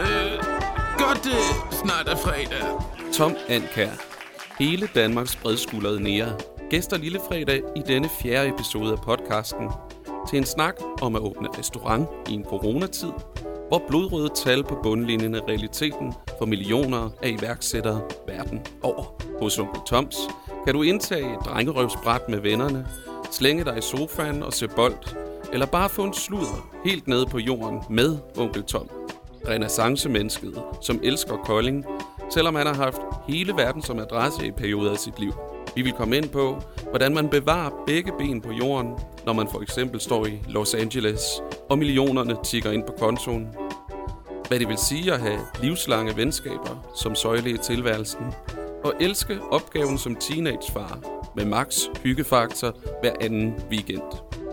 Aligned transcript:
Øh, 0.00 0.38
godt 0.98 1.24
det 1.24 1.42
snart 1.72 2.08
er 2.08 2.16
fredag. 2.16 2.66
Tom 3.12 3.36
Ankær. 3.48 3.90
Hele 4.58 4.88
Danmarks 4.94 5.36
bredskuldrede 5.36 6.02
nære. 6.02 6.36
Gæster 6.70 6.98
lille 6.98 7.20
fredag 7.28 7.62
i 7.76 7.82
denne 7.86 8.08
fjerde 8.22 8.48
episode 8.48 8.92
af 8.92 8.98
podcasten. 9.00 9.68
Til 10.28 10.38
en 10.38 10.44
snak 10.44 10.74
om 11.02 11.16
at 11.16 11.22
åbne 11.22 11.48
restaurant 11.58 12.08
i 12.28 12.32
en 12.32 12.44
coronatid, 12.44 13.12
hvor 13.68 13.82
blodrøde 13.88 14.28
tal 14.36 14.64
på 14.64 14.80
bundlinjen 14.82 15.34
er 15.34 15.48
realiteten 15.48 16.14
for 16.38 16.46
millioner 16.46 17.10
af 17.22 17.28
iværksættere 17.28 18.00
verden 18.26 18.60
over. 18.82 19.04
Hos 19.42 19.58
Onkel 19.58 19.80
Toms 19.86 20.16
kan 20.64 20.74
du 20.74 20.82
indtage 20.82 21.32
et 21.32 21.44
drengerøvsbræt 21.44 22.28
med 22.28 22.38
vennerne, 22.38 22.86
slænge 23.30 23.64
dig 23.64 23.78
i 23.78 23.80
sofaen 23.80 24.42
og 24.42 24.52
se 24.52 24.68
bold, 24.68 25.16
eller 25.52 25.66
bare 25.66 25.88
få 25.88 26.04
en 26.04 26.14
sludder 26.14 26.68
helt 26.84 27.08
nede 27.08 27.26
på 27.26 27.38
jorden 27.38 27.80
med 27.90 28.18
Onkel 28.36 28.62
Tom. 28.62 28.90
Renaissance-mennesket, 29.48 30.62
som 30.80 31.00
elsker 31.02 31.36
Kolding, 31.36 31.84
selvom 32.30 32.54
han 32.54 32.66
har 32.66 32.74
haft 32.74 33.00
hele 33.28 33.52
verden 33.52 33.82
som 33.82 33.98
adresse 33.98 34.46
i 34.46 34.50
perioder 34.50 34.90
af 34.90 34.98
sit 34.98 35.18
liv. 35.18 35.32
Vi 35.74 35.82
vil 35.82 35.92
komme 35.92 36.16
ind 36.16 36.28
på, 36.28 36.56
hvordan 36.90 37.14
man 37.14 37.28
bevarer 37.28 37.70
begge 37.86 38.12
ben 38.18 38.40
på 38.40 38.52
jorden, 38.52 38.92
når 39.26 39.32
man 39.32 39.48
for 39.48 39.60
eksempel 39.60 40.00
står 40.00 40.26
i 40.26 40.40
Los 40.48 40.74
Angeles, 40.74 41.22
og 41.70 41.78
millionerne 41.78 42.36
tigger 42.44 42.70
ind 42.70 42.84
på 42.84 42.92
kontoen. 42.98 43.48
Hvad 44.48 44.58
det 44.58 44.68
vil 44.68 44.78
sige 44.78 45.12
at 45.12 45.20
have 45.20 45.38
livslange 45.62 46.16
venskaber 46.16 46.92
som 46.96 47.14
søjle 47.14 47.50
i 47.50 47.56
tilværelsen, 47.56 48.26
og 48.84 48.94
elske 49.00 49.40
opgaven 49.50 49.98
som 49.98 50.16
teenagefar 50.16 50.98
med 51.36 51.44
max 51.44 51.78
hyggefaktor 52.02 52.76
hver 53.00 53.12
anden 53.20 53.54
weekend. 53.70 54.02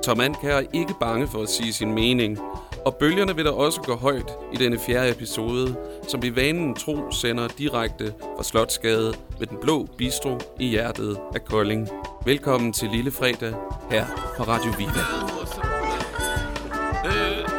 Tom 0.04 0.20
Anker 0.20 0.50
er 0.50 0.64
ikke 0.73 0.94
bange 1.00 1.28
for 1.28 1.42
at 1.42 1.50
sige 1.50 1.73
sin 1.73 1.94
mening, 1.94 2.40
og 2.86 2.95
bølgerne 2.95 3.36
vil 3.36 3.45
der 3.45 3.52
også 3.52 3.81
gå 3.81 3.95
højt 3.95 4.31
i 4.53 4.58
denne 4.58 4.80
fjerde 4.80 5.12
episode, 5.12 5.76
som 6.08 6.22
vi 6.22 6.36
vanen 6.36 6.76
tro 6.76 7.12
sender 7.12 7.48
direkte 7.48 8.14
fra 8.38 8.44
Slotsgade 8.44 9.14
med 9.40 9.48
den 9.48 9.58
blå 9.62 9.88
bistro 9.98 10.38
i 10.59 10.68
hjertet 10.68 11.18
af 11.36 11.46
Kolding. 11.46 11.90
Velkommen 12.25 12.73
til 12.73 12.90
Lille 12.90 13.12
Fredag 13.12 13.53
her 13.92 14.06
på 14.38 14.44
Radio 14.44 14.72
Viva. 14.78 15.03
Øh, 17.06 17.50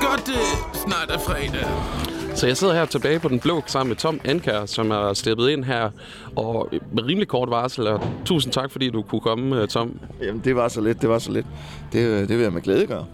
godt 0.00 0.26
det 0.26 0.78
snart 0.86 1.10
er 1.10 1.18
fredag. 1.18 2.15
Så 2.36 2.46
jeg 2.46 2.56
sidder 2.56 2.74
her 2.74 2.84
tilbage 2.84 3.18
på 3.18 3.28
den 3.28 3.40
blå 3.40 3.62
sammen 3.66 3.88
med 3.88 3.96
Tom 3.96 4.20
Ankær, 4.24 4.66
som 4.66 4.90
er 4.90 5.12
steppet 5.12 5.48
ind 5.48 5.64
her, 5.64 5.90
og 6.36 6.68
med 6.92 7.04
rimelig 7.04 7.28
kort 7.28 7.50
varsel. 7.50 7.86
Og 7.86 8.00
tusind 8.24 8.52
tak, 8.52 8.70
fordi 8.70 8.90
du 8.90 9.02
kunne 9.02 9.20
komme, 9.20 9.62
øh, 9.62 9.68
Tom. 9.68 10.00
Jamen, 10.22 10.40
det 10.44 10.56
var 10.56 10.68
så 10.68 10.80
lidt, 10.80 11.00
det 11.02 11.08
var 11.08 11.18
så 11.18 11.32
lidt. 11.32 11.46
Det, 11.92 11.98
øh, 11.98 12.20
det 12.20 12.28
vil 12.28 12.38
jeg 12.40 12.52
med 12.52 12.62
glæde 12.62 12.86
gøre. 12.86 13.06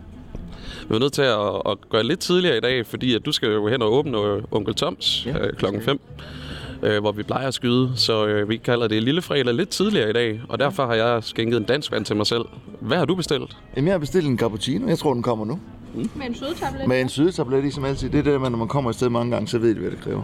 Vi 0.89 0.95
er 0.95 0.99
nødt 0.99 1.13
til 1.13 1.23
at, 1.23 1.73
at 1.73 1.89
gøre 1.91 2.03
lidt 2.05 2.21
tidligere 2.21 2.57
i 2.57 2.61
dag, 2.61 2.87
fordi 2.87 3.15
at 3.15 3.27
du 3.27 3.33
skal 3.33 3.49
jo 3.53 3.69
hen 3.69 3.83
og 3.83 3.93
åbne 3.93 4.19
øh, 4.19 4.43
Onkel 4.51 4.75
Toms 4.75 5.27
Ja, 5.27 5.39
øh, 5.39 5.53
klokken 5.53 5.83
5, 5.83 6.01
øh, 6.83 7.01
hvor 7.01 7.13
vi 7.13 7.23
plejer 7.23 7.49
at 7.49 7.55
skyde. 7.55 7.93
Så 7.97 8.27
øh, 8.27 8.49
vi 8.49 8.57
kalder 8.57 8.89
det 8.89 9.03
lille 9.03 9.23
fredag 9.23 9.55
lidt 9.55 9.69
tidligere 9.69 10.11
i 10.11 10.13
dag, 10.13 10.41
og 10.49 10.59
derfor 10.59 10.87
har 10.87 10.95
jeg 10.95 11.25
skænket 11.25 11.57
en 11.57 11.65
dansk 11.65 11.93
vand 11.93 12.05
til 12.05 12.17
mig 12.17 12.27
selv. 12.27 12.45
Hvad 12.81 12.99
har 12.99 13.05
du 13.05 13.15
bestilt? 13.15 13.57
Jamen, 13.77 13.87
jeg 13.87 13.95
har 13.95 13.99
bestilt 13.99 14.27
en 14.27 14.39
cappuccino. 14.39 14.89
Jeg 14.89 14.99
tror, 14.99 15.15
den 15.15 15.23
kommer 15.23 15.45
nu. 15.45 15.61
Med 15.95 16.27
en 16.27 16.35
sødetablet? 16.35 16.89
Med 16.89 17.01
en 17.01 17.09
sydetablet 17.09 17.65
i, 17.65 17.71
som 17.71 17.85
altid. 17.85 18.11
Det 18.11 18.19
er 18.19 18.33
det, 18.33 18.41
man, 18.41 18.53
når 18.53 18.59
man 18.59 18.69
kommer 18.69 18.91
et 18.91 18.97
sted 18.97 19.09
mange 19.09 19.33
gange, 19.33 19.49
så 19.49 19.59
ved 19.59 19.75
de, 19.75 19.81
hvad 19.81 19.91
det 19.91 20.01
kræver. 20.01 20.23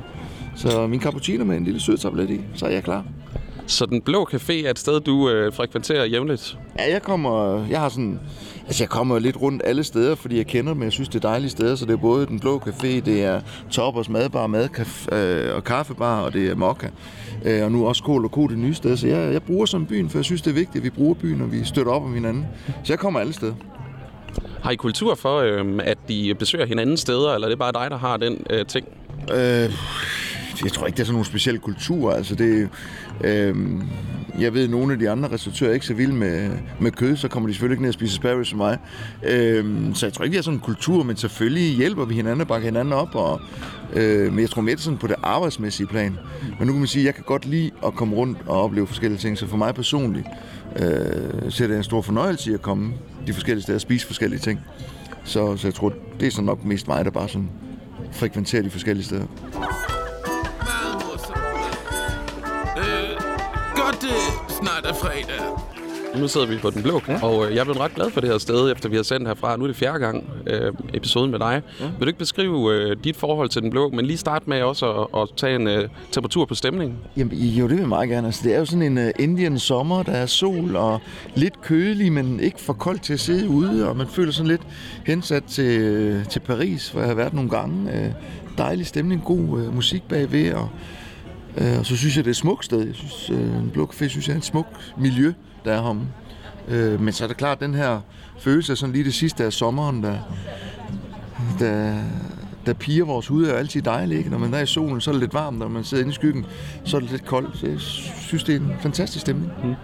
Så 0.57 0.87
min 0.87 1.01
cappuccino 1.01 1.45
med 1.45 1.57
en 1.57 1.65
lille 1.65 1.81
sydetablet 1.81 2.31
i, 2.31 2.41
så 2.55 2.67
er 2.67 2.71
jeg 2.71 2.85
klar. 2.85 3.05
Så 3.67 3.87
den 3.87 4.03
blå 4.03 4.29
café 4.35 4.53
er 4.67 4.71
et 4.71 4.79
sted, 4.79 5.01
du 5.01 5.31
øh, 5.31 5.53
frekventerer 5.53 6.05
jævnligt. 6.05 6.59
Ja, 6.79 6.93
jeg 6.93 7.03
kommer... 7.03 7.65
Jeg 7.67 7.81
har 7.81 7.89
sådan... 7.89 8.21
Altså, 8.67 8.83
jeg 8.83 8.89
kommer 8.89 9.19
lidt 9.19 9.37
rundt 9.43 9.63
alle 9.65 9.85
steder, 9.85 10.15
fordi 10.15 10.37
jeg 10.37 10.47
kender 10.47 10.73
dem, 10.73 10.83
jeg 10.83 10.93
synes, 10.93 11.09
det 11.09 11.25
er 11.25 11.29
dejlige 11.29 11.51
steder. 11.51 11.75
Så 11.75 11.85
det 11.87 11.93
er 11.93 11.97
både 11.97 12.27
Den 12.27 12.41
Blå 12.41 12.63
Café, 12.67 12.87
det 12.87 13.25
er 13.25 13.41
Toppers 13.71 14.09
Madbar 14.09 14.47
madcaf- 14.47 15.15
øh, 15.15 15.57
og 15.57 15.65
Kaffebar, 15.65 16.21
og 16.21 16.33
det 16.33 16.51
er 16.51 16.55
Mokka. 16.55 16.89
Øh, 17.45 17.65
og 17.65 17.73
nu 17.73 17.87
også 17.87 18.03
Kål 18.03 18.25
og 18.25 18.31
Co. 18.31 18.47
det 18.47 18.59
nye 18.59 18.75
sted. 18.75 18.97
Så 18.97 19.07
jeg, 19.09 19.33
jeg 19.33 19.43
bruger 19.43 19.67
som 19.67 19.87
byen, 19.87 20.11
for 20.11 20.19
jeg 20.19 20.25
synes, 20.25 20.43
det 20.43 20.51
er 20.51 20.55
vigtigt, 20.55 20.77
at 20.77 20.85
vi 20.85 20.91
bruger 20.91 21.15
byen, 21.15 21.41
og 21.41 21.53
vi 21.53 21.65
støtter 21.65 21.93
op 21.93 22.03
om 22.03 22.15
hinanden. 22.15 22.47
Så 22.67 22.93
jeg 22.93 22.99
kommer 22.99 23.21
alle 23.21 23.33
steder. 23.33 23.55
Har 24.63 24.71
I 24.71 24.77
kultur 24.77 25.15
for, 25.15 25.39
øh, 25.39 25.79
at 25.85 25.99
de 26.09 26.35
besøger 26.39 26.67
hinanden 26.67 26.97
steder, 26.97 27.35
eller 27.35 27.47
er 27.47 27.51
det 27.51 27.59
bare 27.59 27.73
dig, 27.73 27.91
der 27.91 27.99
har 27.99 28.17
den 28.17 28.47
øh, 28.51 28.67
ting? 28.67 28.87
Øh, 29.33 29.73
jeg 30.65 30.73
tror 30.73 30.87
ikke, 30.87 30.97
det 30.97 31.03
er 31.03 31.05
sådan 31.05 31.13
nogle 31.13 31.27
specielle 31.27 31.61
kultur. 31.61 32.13
Altså 32.13 32.35
det, 32.35 32.69
øh, 33.25 33.57
jeg 34.39 34.55
ved, 34.55 34.65
at 34.65 34.71
nogle 34.71 34.93
af 34.93 34.99
de 34.99 35.11
andre 35.11 35.29
restauratører 35.33 35.71
er 35.71 35.75
ikke 35.75 35.87
så 35.87 35.95
vilde 35.95 36.15
med, 36.15 36.51
med 36.81 36.91
kød, 36.91 37.17
så 37.17 37.29
kommer 37.29 37.47
de 37.47 37.55
selvfølgelig 37.55 37.75
ikke 37.75 37.83
ned 37.83 37.91
og 37.91 37.95
spise 37.95 38.15
sparrows 38.15 38.49
som 38.49 38.59
mig. 38.59 38.79
Øh, 39.23 39.65
så 39.95 40.07
jeg 40.07 40.13
tror 40.13 40.25
ikke, 40.25 40.33
det 40.33 40.39
er 40.39 40.43
sådan 40.43 40.59
en 40.59 40.65
kultur, 40.65 41.03
men 41.03 41.17
selvfølgelig 41.17 41.77
hjælper 41.77 42.05
vi 42.05 42.15
hinanden 42.15 42.41
og 42.41 42.49
bakker 42.49 42.65
hinanden 42.65 42.93
op. 42.93 43.15
Og, 43.15 43.41
øh, 43.93 44.33
men 44.33 44.41
jeg 44.41 44.51
tror 44.51 44.63
mere 44.63 44.79
sådan 44.79 44.99
på 44.99 45.07
det 45.07 45.17
arbejdsmæssige 45.23 45.87
plan. 45.87 46.19
Men 46.59 46.67
nu 46.67 46.73
kan 46.73 46.81
man 46.81 46.89
sige, 46.89 47.03
at 47.03 47.07
jeg 47.07 47.15
kan 47.15 47.25
godt 47.25 47.47
lide 47.47 47.71
at 47.87 47.95
komme 47.95 48.17
rundt 48.17 48.39
og 48.47 48.63
opleve 48.63 48.87
forskellige 48.87 49.19
ting, 49.19 49.39
så 49.39 49.47
for 49.47 49.57
mig 49.57 49.75
personligt 49.75 50.27
øh, 50.77 51.51
så 51.51 51.65
er 51.65 51.69
det 51.69 51.77
en 51.77 51.85
stor 51.85 52.03
fornøjelse 52.03 52.51
i 52.51 52.55
at 52.55 52.63
komme 52.63 52.93
de 53.29 53.35
forskellige 53.35 53.63
steder 53.63 53.77
og 53.77 53.81
spise 53.81 54.07
forskellige 54.07 54.41
ting. 54.41 54.61
Så, 55.25 55.57
så 55.57 55.67
jeg 55.67 55.75
tror, 55.75 55.93
det 56.21 56.27
er 56.27 56.31
så 56.31 56.43
nok 56.43 56.65
mest 56.65 56.89
mig, 56.89 57.05
der 57.05 57.11
bare 57.11 57.29
sådan 57.29 57.51
frekventerer 58.13 58.63
de 58.63 58.71
forskellige 58.71 59.05
steder. 59.05 59.27
Meget 60.71 60.95
morsomt. 60.95 61.39
Øh, 62.79 63.21
godt 63.77 64.01
det 64.01 64.55
snart 64.61 64.87
er 64.87 64.95
fredag. 64.95 65.78
Nu 66.17 66.29
sidder 66.29 66.47
vi 66.47 66.57
på 66.57 66.71
Den 66.71 66.83
Blå, 66.83 67.01
ja. 67.09 67.25
og 67.25 67.47
øh, 67.47 67.55
jeg 67.55 67.61
er 67.61 67.65
blevet 67.65 67.81
ret 67.81 67.95
glad 67.95 68.11
for 68.11 68.21
det 68.21 68.31
her 68.31 68.39
sted, 68.39 68.73
efter 68.73 68.89
vi 68.89 68.97
har 68.97 69.03
sendt 69.03 69.29
herfra. 69.29 69.57
Nu 69.57 69.63
er 69.63 69.67
det 69.67 69.77
fjerde 69.77 69.99
gang 69.99 70.25
øh, 70.47 70.73
episoden 70.95 71.31
med 71.31 71.39
dig. 71.39 71.63
Ja. 71.81 71.85
Vil 71.85 72.01
du 72.01 72.07
ikke 72.07 72.19
beskrive 72.19 72.75
øh, 72.75 72.97
dit 73.05 73.17
forhold 73.17 73.49
til 73.49 73.63
Den 73.63 73.71
Blå, 73.71 73.89
men 73.91 74.05
lige 74.05 74.17
starte 74.17 74.51
med 74.51 74.63
også 74.63 74.93
at, 74.93 75.21
at 75.23 75.29
tage 75.37 75.57
en 75.57 75.67
øh, 75.67 75.89
temperatur 76.13 76.45
på 76.45 76.55
stemningen? 76.55 76.97
Jamen, 77.17 77.39
jo, 77.39 77.63
det 77.63 77.71
vil 77.71 77.79
jeg 77.79 77.89
meget 77.89 78.09
gerne. 78.09 78.27
Altså, 78.27 78.41
det 78.45 78.55
er 78.55 78.59
jo 78.59 78.65
sådan 78.65 78.83
en 78.83 78.99
uh, 78.99 79.11
Indian 79.19 79.59
sommer, 79.59 80.03
der 80.03 80.13
er 80.13 80.27
sol 80.27 80.77
og 80.77 81.01
lidt 81.35 81.61
kølig, 81.61 82.13
men 82.13 82.41
ikke 82.41 82.61
for 82.61 82.73
koldt 82.73 83.03
til 83.03 83.13
at 83.13 83.21
sidde 83.21 83.49
ude, 83.49 83.89
og 83.89 83.97
man 83.97 84.07
føler 84.07 84.33
sådan 84.33 84.49
lidt 84.49 84.63
hensat 85.07 85.45
til, 85.45 85.81
øh, 85.81 86.27
til 86.27 86.41
Paris, 86.41 86.89
hvor 86.89 87.01
jeg 87.01 87.09
har 87.09 87.15
været 87.15 87.35
nogle 87.35 87.51
gange. 87.51 87.93
Uh, 87.93 88.13
dejlig 88.59 88.87
stemning, 88.87 89.25
god 89.25 89.39
uh, 89.39 89.75
musik 89.75 90.03
bagved, 90.09 90.53
og, 90.53 90.69
uh, 91.61 91.79
og 91.79 91.87
så 91.87 91.97
synes 91.97 92.17
jeg, 92.17 92.25
det 92.25 92.29
er 92.29 92.33
et 92.33 92.37
smukt 92.37 92.65
sted. 92.65 92.87
Jeg 92.87 92.95
synes, 92.95 93.31
uh, 93.31 93.39
en 93.39 93.71
blå 93.73 93.91
café 93.95 94.09
synes 94.09 94.29
jeg 94.29 94.35
er 94.35 94.39
et 94.39 94.45
smukt 94.45 94.95
miljø, 94.99 95.33
der 95.65 95.73
er 95.73 95.83
ham. 95.83 96.07
Øh, 96.69 97.01
men 97.01 97.13
så 97.13 97.25
er 97.25 97.29
det 97.29 97.37
klart, 97.37 97.61
den 97.61 97.75
her 97.75 98.01
følelse 98.39 98.73
af 98.73 98.79
sådan 98.79 98.93
lige 98.93 99.05
det 99.05 99.15
sidste 99.15 99.45
af 99.45 99.53
sommeren, 99.53 100.03
der, 100.03 100.19
der, 101.59 101.95
der 102.67 102.73
piger 102.73 103.05
vores 103.05 103.27
hud 103.27 103.45
er 103.45 103.51
jo 103.51 103.57
altid 103.57 103.83
dejlig, 103.83 104.19
ikke? 104.19 104.31
Når 104.31 104.39
man 104.39 104.55
er 104.55 104.61
i 104.61 104.67
solen, 104.67 105.01
så 105.01 105.11
er 105.11 105.13
det 105.13 105.21
lidt 105.21 105.35
varmt, 105.35 105.59
når 105.59 105.69
man 105.69 105.85
sidder 105.85 106.03
inde 106.03 106.11
i 106.11 106.15
skyggen, 106.15 106.47
så 106.85 106.97
er 106.97 107.01
det 107.01 107.11
lidt 107.11 107.25
koldt. 107.27 107.59
Så 107.59 107.67
jeg 107.67 107.81
synes, 107.81 108.45
det 108.45 108.55
er 108.55 108.61
en 108.61 108.73
fantastisk 108.81 109.21
stemning. 109.21 109.53
Mm. 109.65 109.75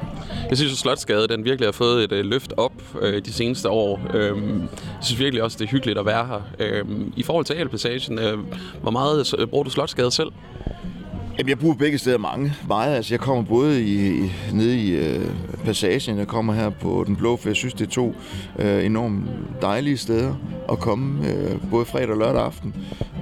Jeg 0.48 0.56
synes, 0.56 0.72
at 0.72 0.78
Slotsgade 0.78 1.28
den 1.28 1.44
virkelig 1.44 1.66
har 1.66 1.72
fået 1.72 2.04
et 2.04 2.12
øh, 2.12 2.24
løft 2.24 2.52
op 2.56 2.72
øh, 3.00 3.24
de 3.24 3.32
seneste 3.32 3.68
år. 3.68 4.00
Øhm, 4.14 4.60
jeg 4.60 4.68
synes 5.00 5.20
virkelig 5.20 5.42
også, 5.42 5.58
det 5.58 5.64
er 5.64 5.68
hyggeligt 5.68 5.98
at 5.98 6.06
være 6.06 6.26
her. 6.26 6.40
Øhm, 6.58 7.12
I 7.16 7.22
forhold 7.22 7.44
til 7.44 7.54
Alpassagen, 7.54 8.18
øh, 8.18 8.38
hvor 8.82 8.90
meget 8.90 9.34
øh, 9.38 9.46
bruger 9.46 9.64
du 9.64 9.70
Slotsgade 9.70 10.10
selv? 10.10 10.28
Jamen, 11.38 11.48
jeg 11.48 11.58
bruger 11.58 11.74
begge 11.74 11.98
steder 11.98 12.18
mange. 12.18 12.52
Meget. 12.68 12.96
Altså, 12.96 13.14
jeg 13.14 13.20
kommer 13.20 13.44
både 13.44 13.82
i, 13.82 14.24
i, 14.24 14.32
nede 14.52 14.78
i 14.78 14.90
øh, 14.90 15.30
Passagen, 15.64 16.18
jeg 16.18 16.26
kommer 16.26 16.52
her 16.52 16.70
på 16.70 17.04
Den 17.06 17.16
Blå, 17.16 17.36
for 17.36 17.48
jeg 17.48 17.56
synes, 17.56 17.74
det 17.74 17.86
er 17.86 17.90
to 17.90 18.14
øh, 18.58 18.86
enormt 18.86 19.30
dejlige 19.62 19.96
steder 19.96 20.34
at 20.72 20.78
komme, 20.78 21.28
øh, 21.28 21.70
både 21.70 21.84
fredag 21.84 22.10
og 22.10 22.16
lørdag 22.16 22.42
aften. 22.42 22.74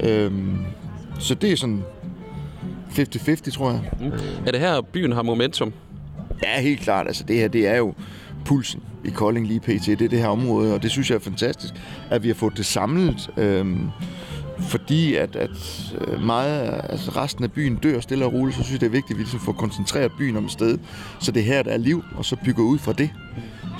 Øh, 0.02 0.32
så 1.18 1.34
det 1.34 1.52
er 1.52 1.56
sådan 1.56 1.82
50-50, 2.90 3.50
tror 3.50 3.70
jeg. 3.70 3.80
Mm. 4.00 4.12
Er 4.46 4.50
det 4.50 4.60
her, 4.60 4.80
byen 4.80 5.12
har 5.12 5.22
momentum? 5.22 5.72
Ja, 6.42 6.60
helt 6.60 6.80
klart. 6.80 7.06
Altså, 7.06 7.24
det 7.24 7.36
her, 7.36 7.48
det 7.48 7.66
er 7.66 7.76
jo 7.76 7.94
pulsen 8.44 8.82
i 9.04 9.10
Kolding 9.10 9.46
lige 9.46 9.60
pt. 9.60 9.86
Det 9.86 10.02
er 10.02 10.08
det 10.08 10.18
her 10.18 10.28
område, 10.28 10.74
og 10.74 10.82
det 10.82 10.90
synes 10.90 11.10
jeg 11.10 11.16
er 11.16 11.20
fantastisk, 11.20 11.74
at 12.10 12.22
vi 12.22 12.28
har 12.28 12.34
fået 12.34 12.56
det 12.56 12.66
samlet. 12.66 13.30
Øhm, 13.36 13.88
fordi 14.62 15.14
at, 15.14 15.36
at 15.36 15.50
øh, 16.00 16.22
meget, 16.22 16.80
altså 16.88 17.10
resten 17.10 17.44
af 17.44 17.52
byen 17.52 17.76
dør 17.76 18.00
stille 18.00 18.24
og 18.24 18.32
roligt, 18.32 18.56
så 18.56 18.62
synes 18.62 18.72
jeg, 18.72 18.80
det 18.80 18.86
er 18.86 18.90
vigtigt, 18.90 19.10
at 19.10 19.18
vi 19.18 19.22
ligesom 19.22 19.40
får 19.40 19.52
koncentreret 19.52 20.12
byen 20.18 20.36
om 20.36 20.44
et 20.44 20.50
sted, 20.50 20.78
så 21.20 21.32
det 21.32 21.40
er 21.40 21.44
her, 21.44 21.62
der 21.62 21.70
er 21.70 21.76
liv, 21.76 22.04
og 22.16 22.24
så 22.24 22.36
bygger 22.44 22.62
ud 22.64 22.78
fra 22.78 22.92
det. 22.92 23.10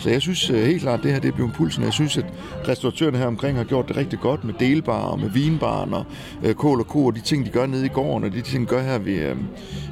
Så 0.03 0.11
jeg 0.11 0.23
synes 0.23 0.51
øh, 0.51 0.63
helt 0.63 0.83
klart, 0.83 1.03
det 1.03 1.13
her 1.13 1.21
det 1.21 1.29
er 1.29 1.33
blevet 1.33 1.53
pulsen. 1.53 1.85
Jeg 1.85 1.93
synes, 1.93 2.19
at 2.19 2.25
restauratørerne 2.69 3.19
her 3.19 3.27
omkring 3.27 3.57
har 3.57 3.65
gjort 3.65 3.89
det 3.89 3.97
rigtig 3.97 4.19
godt 4.19 4.45
med 4.45 4.55
delbar 4.61 5.03
og 5.03 5.21
med 5.21 5.31
vinbaren 5.31 5.95
og 5.95 6.05
øh, 6.45 6.55
kål 6.55 6.81
og 6.81 6.87
ko 6.87 7.07
og 7.07 7.15
de 7.15 7.21
ting, 7.21 7.47
de 7.47 7.51
gør 7.51 7.67
nede 7.67 7.87
i 7.87 7.89
gården, 7.89 8.25
og 8.25 8.33
de 8.33 8.41
ting, 8.41 8.63
de 8.63 8.67
gør 8.67 8.83
her 8.83 8.99
ved, 8.99 9.13
øh, 9.13 9.37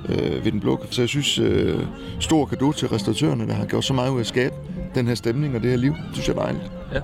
øh, 0.09 0.45
ved 0.45 0.53
den 0.53 0.61
blå. 0.61 0.87
Så 0.91 1.03
jeg 1.03 1.09
synes, 1.09 1.39
øh, 1.39 1.79
stor 2.21 2.45
kado 2.47 2.73
til 2.73 2.89
restauratørerne, 2.89 3.47
der 3.47 3.55
har 3.55 3.67
gjort 3.67 3.85
så 3.85 3.95
meget 3.95 4.11
ud 4.11 4.17
af 4.17 4.21
at 4.21 4.27
skabe 4.27 4.55
den 4.95 5.07
her 5.07 5.15
stemning 5.15 5.57
og 5.57 5.62
det 5.62 5.71
her 5.71 5.77
liv. 5.77 5.93
Det 5.93 6.12
synes 6.12 6.29
jeg 6.29 6.37
er 6.37 6.41
dejligt. 6.41 6.65
Ja. 6.95 7.01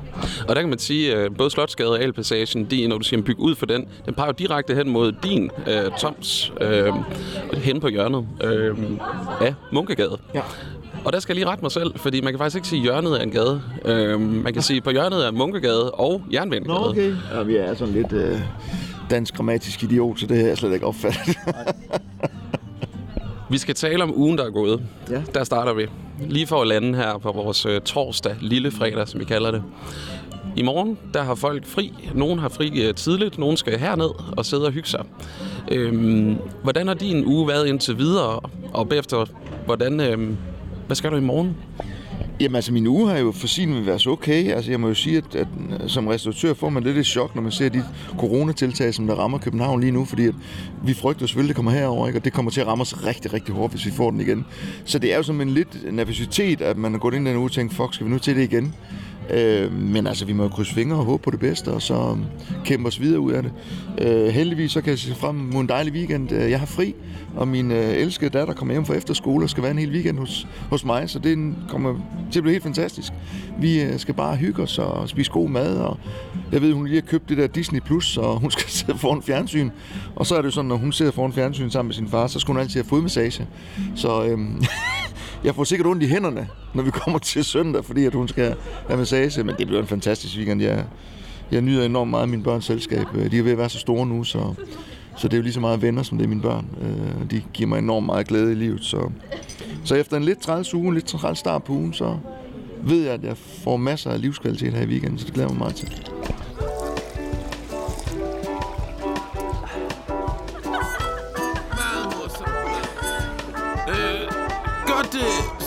Og 0.49 0.55
der 0.57 0.61
kan 0.61 0.69
man 0.69 0.79
sige, 0.79 1.15
at 1.15 1.37
både 1.37 1.51
Slotsgade 1.51 1.91
og 1.91 2.01
Alpassagen, 2.01 2.65
de, 2.65 2.87
når 2.87 2.99
du 2.99 3.05
siger 3.05 3.23
bygge 3.23 3.41
ud 3.41 3.55
for 3.55 3.67
den, 3.67 3.89
den 4.07 4.15
peger 4.15 4.27
jo 4.27 4.35
direkte 4.39 4.75
hen 4.75 4.89
mod 4.89 5.13
din, 5.23 5.51
øh, 5.67 5.91
Toms, 6.01 6.53
øh, 6.61 6.93
hen 7.55 7.81
på 7.81 7.89
hjørnet 7.89 8.27
øh, 8.45 8.77
af 9.41 9.55
Munkegade. 9.73 10.19
Ja. 10.35 10.41
Og 11.07 11.13
der 11.13 11.21
skal 11.21 11.33
jeg 11.33 11.37
lige 11.37 11.51
rette 11.51 11.65
mig 11.65 11.73
selv, 11.73 11.93
fordi 11.97 12.21
man 12.21 12.33
kan 12.33 12.39
faktisk 12.39 12.57
ikke 12.57 12.69
sige 12.69 12.83
hjørnet 12.83 13.17
af 13.17 13.23
en 13.23 13.31
gade. 13.31 13.63
Øhm, 13.85 14.21
man 14.21 14.53
kan 14.53 14.63
sige 14.63 14.81
på 14.81 14.91
hjørnet 14.91 15.23
af 15.23 15.33
Munkegade 15.33 15.91
og 15.91 16.23
Jernbanegade. 16.33 17.19
Ja, 17.35 17.43
vi 17.43 17.57
er 17.57 17.75
sådan 17.75 17.95
lidt 17.95 18.13
øh, 18.13 18.41
dansk 19.11 19.35
grammatisk 19.35 19.83
idiot, 19.83 20.21
så 20.21 20.27
det 20.27 20.37
har 20.37 20.47
jeg 20.47 20.59
slet 20.59 20.73
ikke 20.73 20.87
opfattet. 20.87 21.21
Vi 23.51 23.59
skal 23.59 23.75
tale 23.75 24.03
om 24.03 24.19
ugen, 24.19 24.39
der 24.39 24.45
er 24.45 24.51
gået. 24.51 24.83
Ja. 25.11 25.23
Der 25.35 25.45
starter 25.45 25.75
vi. 25.75 25.87
Lige 26.21 26.47
for 26.47 26.61
at 26.61 26.69
lande 26.69 26.99
her 26.99 27.19
på 27.19 27.33
vores 27.33 27.67
øh, 27.67 27.81
torsdag, 27.81 28.37
lille 28.41 28.71
fredag, 28.71 29.09
som 29.09 29.21
vi 29.21 29.25
kalder 29.25 29.51
det. 29.51 29.63
I 30.57 30.63
morgen, 30.63 30.99
der 31.15 31.23
har 31.23 31.35
folk 31.35 31.67
fri. 31.67 31.93
Nogen 32.15 32.39
har 32.39 32.49
fri 32.49 32.87
øh, 32.89 32.95
tidligt, 32.95 33.39
nogen 33.39 33.57
skal 33.57 33.79
herned 33.79 34.11
og 34.37 34.47
sidde 34.47 34.67
og 34.67 34.73
hygge 34.73 34.89
sig. 34.89 35.05
Øhm, 35.71 36.37
hvordan 36.63 36.87
har 36.87 36.95
din 36.95 37.25
uge 37.27 37.49
været 37.49 37.67
indtil 37.67 37.99
videre? 37.99 38.41
Og 38.73 38.89
bagefter, 38.89 39.25
hvordan, 39.67 40.01
øhm, 40.01 40.37
hvad 40.87 40.97
skal 40.97 41.11
du 41.11 41.17
i 41.17 41.21
morgen? 41.21 41.57
Jamen 42.41 42.57
altså, 42.57 42.73
min 42.73 42.87
uge 42.87 43.09
har 43.09 43.19
jo 43.19 43.33
for 43.33 43.47
sin 43.47 43.87
været 43.87 44.01
så 44.01 44.11
okay. 44.11 44.53
Altså, 44.53 44.71
jeg 44.71 44.81
må 44.81 44.89
jo 44.89 44.95
sige, 44.95 45.17
at, 45.17 45.35
at 45.35 45.47
øh, 45.83 45.89
som 45.89 46.07
restauratør 46.07 46.55
får 46.55 46.69
man 46.71 46.83
lidt 46.83 46.99
et 46.99 47.07
chok, 47.07 47.35
når 47.35 47.43
man 47.43 47.53
ser 47.53 47.69
de 47.69 47.85
coronatiltag, 48.19 48.95
som 48.95 49.07
der 49.07 49.15
rammer 49.15 49.39
København 49.39 49.81
lige 49.81 49.93
nu, 49.93 50.05
fordi 50.05 50.27
at 50.27 50.35
vi 50.85 50.95
frygter 50.95 51.27
selvfølgelig, 51.27 51.51
at 51.51 51.57
det 51.57 51.57
kommer 51.57 51.73
herover, 51.73 52.07
ikke? 52.07 52.19
og 52.19 52.25
det 52.25 52.33
kommer 52.33 52.51
til 52.51 52.61
at 52.61 52.67
ramme 52.67 52.83
os 52.83 53.07
rigtig, 53.07 53.33
rigtig 53.33 53.55
hårdt, 53.55 53.73
hvis 53.73 53.87
vi 53.87 53.91
får 53.91 54.11
den 54.11 54.21
igen. 54.21 54.47
Så 54.85 54.99
det 54.99 55.13
er 55.13 55.17
jo 55.17 55.23
som 55.23 55.41
en 55.41 55.51
lidt 55.51 55.95
nervøsitet, 55.95 56.61
at 56.61 56.77
man 56.77 56.95
er 56.95 56.99
gået 56.99 57.15
ind 57.15 57.27
den 57.27 57.37
uge 57.37 57.45
og 57.45 57.53
tænkt, 57.53 57.75
fuck, 57.75 57.95
skal 57.95 58.07
vi 58.07 58.11
nu 58.11 58.19
til 58.19 58.37
det 58.37 58.43
igen? 58.43 58.75
Øh, 59.31 59.73
men 59.73 60.07
altså, 60.07 60.25
vi 60.25 60.33
må 60.33 60.43
jo 60.43 60.49
krydse 60.49 60.75
fingre 60.75 60.97
og 60.97 61.05
håbe 61.05 61.23
på 61.23 61.31
det 61.31 61.41
bedste, 61.41 61.69
og 61.69 61.83
så 61.83 62.17
kæmpe 62.65 62.89
os 62.89 63.01
videre 63.01 63.21
ud 63.21 63.33
af 63.33 63.43
det. 63.43 63.53
Øh, 63.99 64.27
heldigvis 64.29 64.73
så 64.73 64.81
kan 64.81 64.91
jeg 64.91 64.99
se 64.99 65.15
frem 65.15 65.35
mod 65.35 65.61
en 65.61 65.69
dejlig 65.69 65.93
weekend. 65.93 66.33
Øh, 66.33 66.51
jeg 66.51 66.59
har 66.59 66.67
fri, 66.67 66.95
og 67.37 67.49
min 67.49 67.71
øh, 67.71 67.97
elskede 67.97 68.31
datter 68.31 68.55
kommer 68.55 68.75
hjem 68.75 68.85
fra 68.85 68.95
efterskole 68.95 69.45
og 69.45 69.51
skal 69.51 69.63
være 69.63 69.73
en 69.73 69.79
hel 69.79 69.91
weekend 69.91 70.19
hos, 70.19 70.47
hos 70.71 70.85
mig, 70.85 71.11
så 71.11 71.19
det 71.19 71.55
kommer 71.69 71.95
til 72.33 72.39
at 72.39 72.43
blive 72.43 72.53
helt 72.53 72.63
fantastisk. 72.63 73.13
Vi 73.61 73.83
øh, 73.83 73.99
skal 73.99 74.15
bare 74.15 74.37
hygge 74.37 74.63
os 74.63 74.79
og 74.79 75.09
spise 75.09 75.31
god 75.31 75.49
mad, 75.49 75.77
og 75.77 75.99
jeg 76.53 76.63
ved, 76.63 76.73
hun 76.73 76.87
lige 76.87 77.01
har 77.01 77.07
købt 77.07 77.29
det 77.29 77.39
der 77.39 77.47
Disney 77.47 77.81
Plus, 77.81 78.17
og 78.17 78.41
hun 78.41 78.51
skal 78.57 78.71
sidde 78.71 78.99
foran 78.99 79.23
fjernsyn. 79.23 79.71
Og 80.17 80.27
så 80.27 80.35
er 80.35 80.39
det 80.39 80.47
jo 80.47 80.53
sådan, 80.53 80.69
når 80.69 80.77
hun 80.77 80.93
sidder 80.93 81.13
foran 81.13 81.33
fjernsyn 81.33 81.71
sammen 81.71 81.89
med 81.89 81.95
sin 81.95 82.09
far, 82.09 82.27
så 82.27 82.39
skal 82.39 82.53
hun 82.53 82.61
altid 82.61 82.75
have 82.81 82.89
fodmassage. 82.89 83.47
Så 83.95 84.27
Øh, 84.27 84.39
jeg 85.47 85.55
får 85.55 85.65
sikkert 85.65 85.87
ondt 85.87 86.03
i 86.03 86.07
hænderne, 86.07 86.49
når 86.75 86.83
vi 86.83 86.91
kommer 87.05 87.19
til 87.19 87.45
søndag, 87.45 87.85
fordi 87.85 88.05
at 88.05 88.15
hun 88.15 88.29
skal 88.29 88.55
have 88.87 88.99
massage. 88.99 89.45
Men 89.45 89.55
det 89.59 89.67
bliver 89.67 89.83
en 89.83 89.89
fantastisk 89.89 90.37
weekend. 90.37 90.63
Jeg, 90.63 90.85
jeg 91.51 91.61
nyder 91.61 91.85
enormt 91.85 92.11
meget 92.11 92.23
af 92.23 92.29
mine 92.29 92.43
børns 92.43 92.65
selskab. 92.65 93.07
Øh, 93.15 93.31
de 93.31 93.39
er 93.39 93.43
ved 93.43 93.53
at 93.53 93.59
være 93.59 93.69
så 93.69 93.79
store 93.79 94.07
nu, 94.07 94.25
så, 94.25 94.55
så 95.17 95.29
det 95.29 95.35
er 95.35 95.37
jo 95.37 95.43
lige 95.43 95.53
så 95.53 95.61
meget 95.61 95.83
venner, 95.83 96.03
som 96.03 96.19
det 96.19 96.25
er 96.25 96.29
mine 96.29 96.43
børn. 96.43 96.67
Øh, 96.83 97.31
de 97.31 97.43
giver 97.55 97.69
mig 97.69 97.79
enormt 97.79 98.07
meget 98.07 98.29
glæde 98.29 98.53
i 98.53 98.55
livet. 98.55 98.85
Så, 98.85 99.11
så 99.85 99.95
efter 99.95 100.17
en 100.17 100.25
lidt 100.25 100.39
træls 100.39 100.75
uge, 100.75 100.89
en 100.89 100.95
lidt 100.95 101.07
træls 101.07 101.39
start 101.39 101.65
på 101.65 101.73
ugen, 101.73 101.93
så 101.93 102.19
ved 102.83 103.05
jeg, 103.05 103.13
at 103.13 103.23
jeg 103.23 103.37
får 103.37 103.77
masser 103.77 104.11
af 104.11 104.21
livskvalitet 104.21 104.73
her 104.73 104.83
i 104.83 104.87
weekenden, 104.87 105.19
så 105.19 105.27
det 105.27 105.35
glæder 105.35 105.49
mig 105.49 105.59
meget 105.59 105.75
til. 105.75 106.16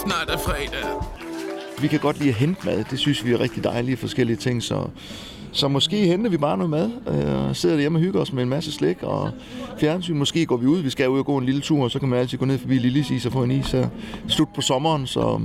Snart 0.10 0.30
er 0.30 0.38
fredag. 0.38 0.86
Vi 1.82 1.88
kan 1.88 2.00
godt 2.00 2.20
lide 2.20 2.30
at 2.30 2.36
hente 2.36 2.66
mad. 2.66 2.84
Det 2.92 3.00
synes 3.00 3.26
vi 3.26 3.32
er 3.32 3.40
rigtig 3.40 3.64
dejlige 3.64 3.98
forskellige 3.98 4.38
ting. 4.38 4.64
Så, 4.64 4.88
så 5.52 5.68
måske 5.68 5.98
henter 5.98 6.30
vi 6.30 6.38
bare 6.38 6.58
noget 6.58 6.70
mad. 6.70 6.92
Øh, 7.08 7.56
sidder 7.56 7.76
derhjemme 7.76 7.98
og 7.98 8.02
hygger 8.02 8.22
os 8.22 8.34
med 8.34 8.44
en 8.44 8.50
masse 8.50 8.72
slik 8.72 9.04
og 9.04 9.32
fjernsyn. 9.80 10.18
Måske 10.18 10.46
går 10.46 10.58
vi 10.58 10.66
ud. 10.66 10.80
Vi 10.80 10.90
skal 10.90 11.10
ud 11.10 11.20
og 11.20 11.26
gå 11.26 11.38
en 11.38 11.46
lille 11.46 11.62
tur, 11.62 11.84
og 11.84 11.92
så 11.92 12.00
kan 12.00 12.10
man 12.10 12.20
altid 12.20 12.38
gå 12.38 12.46
ned 12.46 12.58
forbi 12.58 12.78
Lillis 12.78 13.12
is 13.12 13.26
og 13.26 13.32
få 13.32 13.44
en 13.44 13.52
is. 13.52 13.66
Så 13.66 13.88
slut 14.28 14.50
på 14.56 14.62
sommeren, 14.62 15.08
så, 15.08 15.42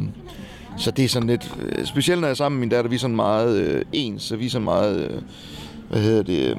så 0.79 0.91
det 0.91 1.05
er 1.05 1.09
sådan 1.09 1.29
lidt... 1.29 1.55
Øh, 1.61 1.85
specielt 1.87 2.21
når 2.21 2.29
jeg 2.29 2.31
er 2.31 2.37
sammen 2.37 2.59
med 2.59 2.67
min 2.67 2.71
datter, 2.71 2.89
vi 2.89 2.95
er 2.95 3.01
sådan 3.01 3.17
meget 3.17 3.57
øh, 3.57 3.85
ens. 3.93 4.23
Så 4.23 4.37
vi 4.37 4.47
er 4.47 4.51
sådan 4.51 4.65
meget... 4.65 5.11
Øh, 5.11 5.23
hvad 5.89 6.01
hedder 6.01 6.23
det? 6.23 6.51
Øh, 6.51 6.57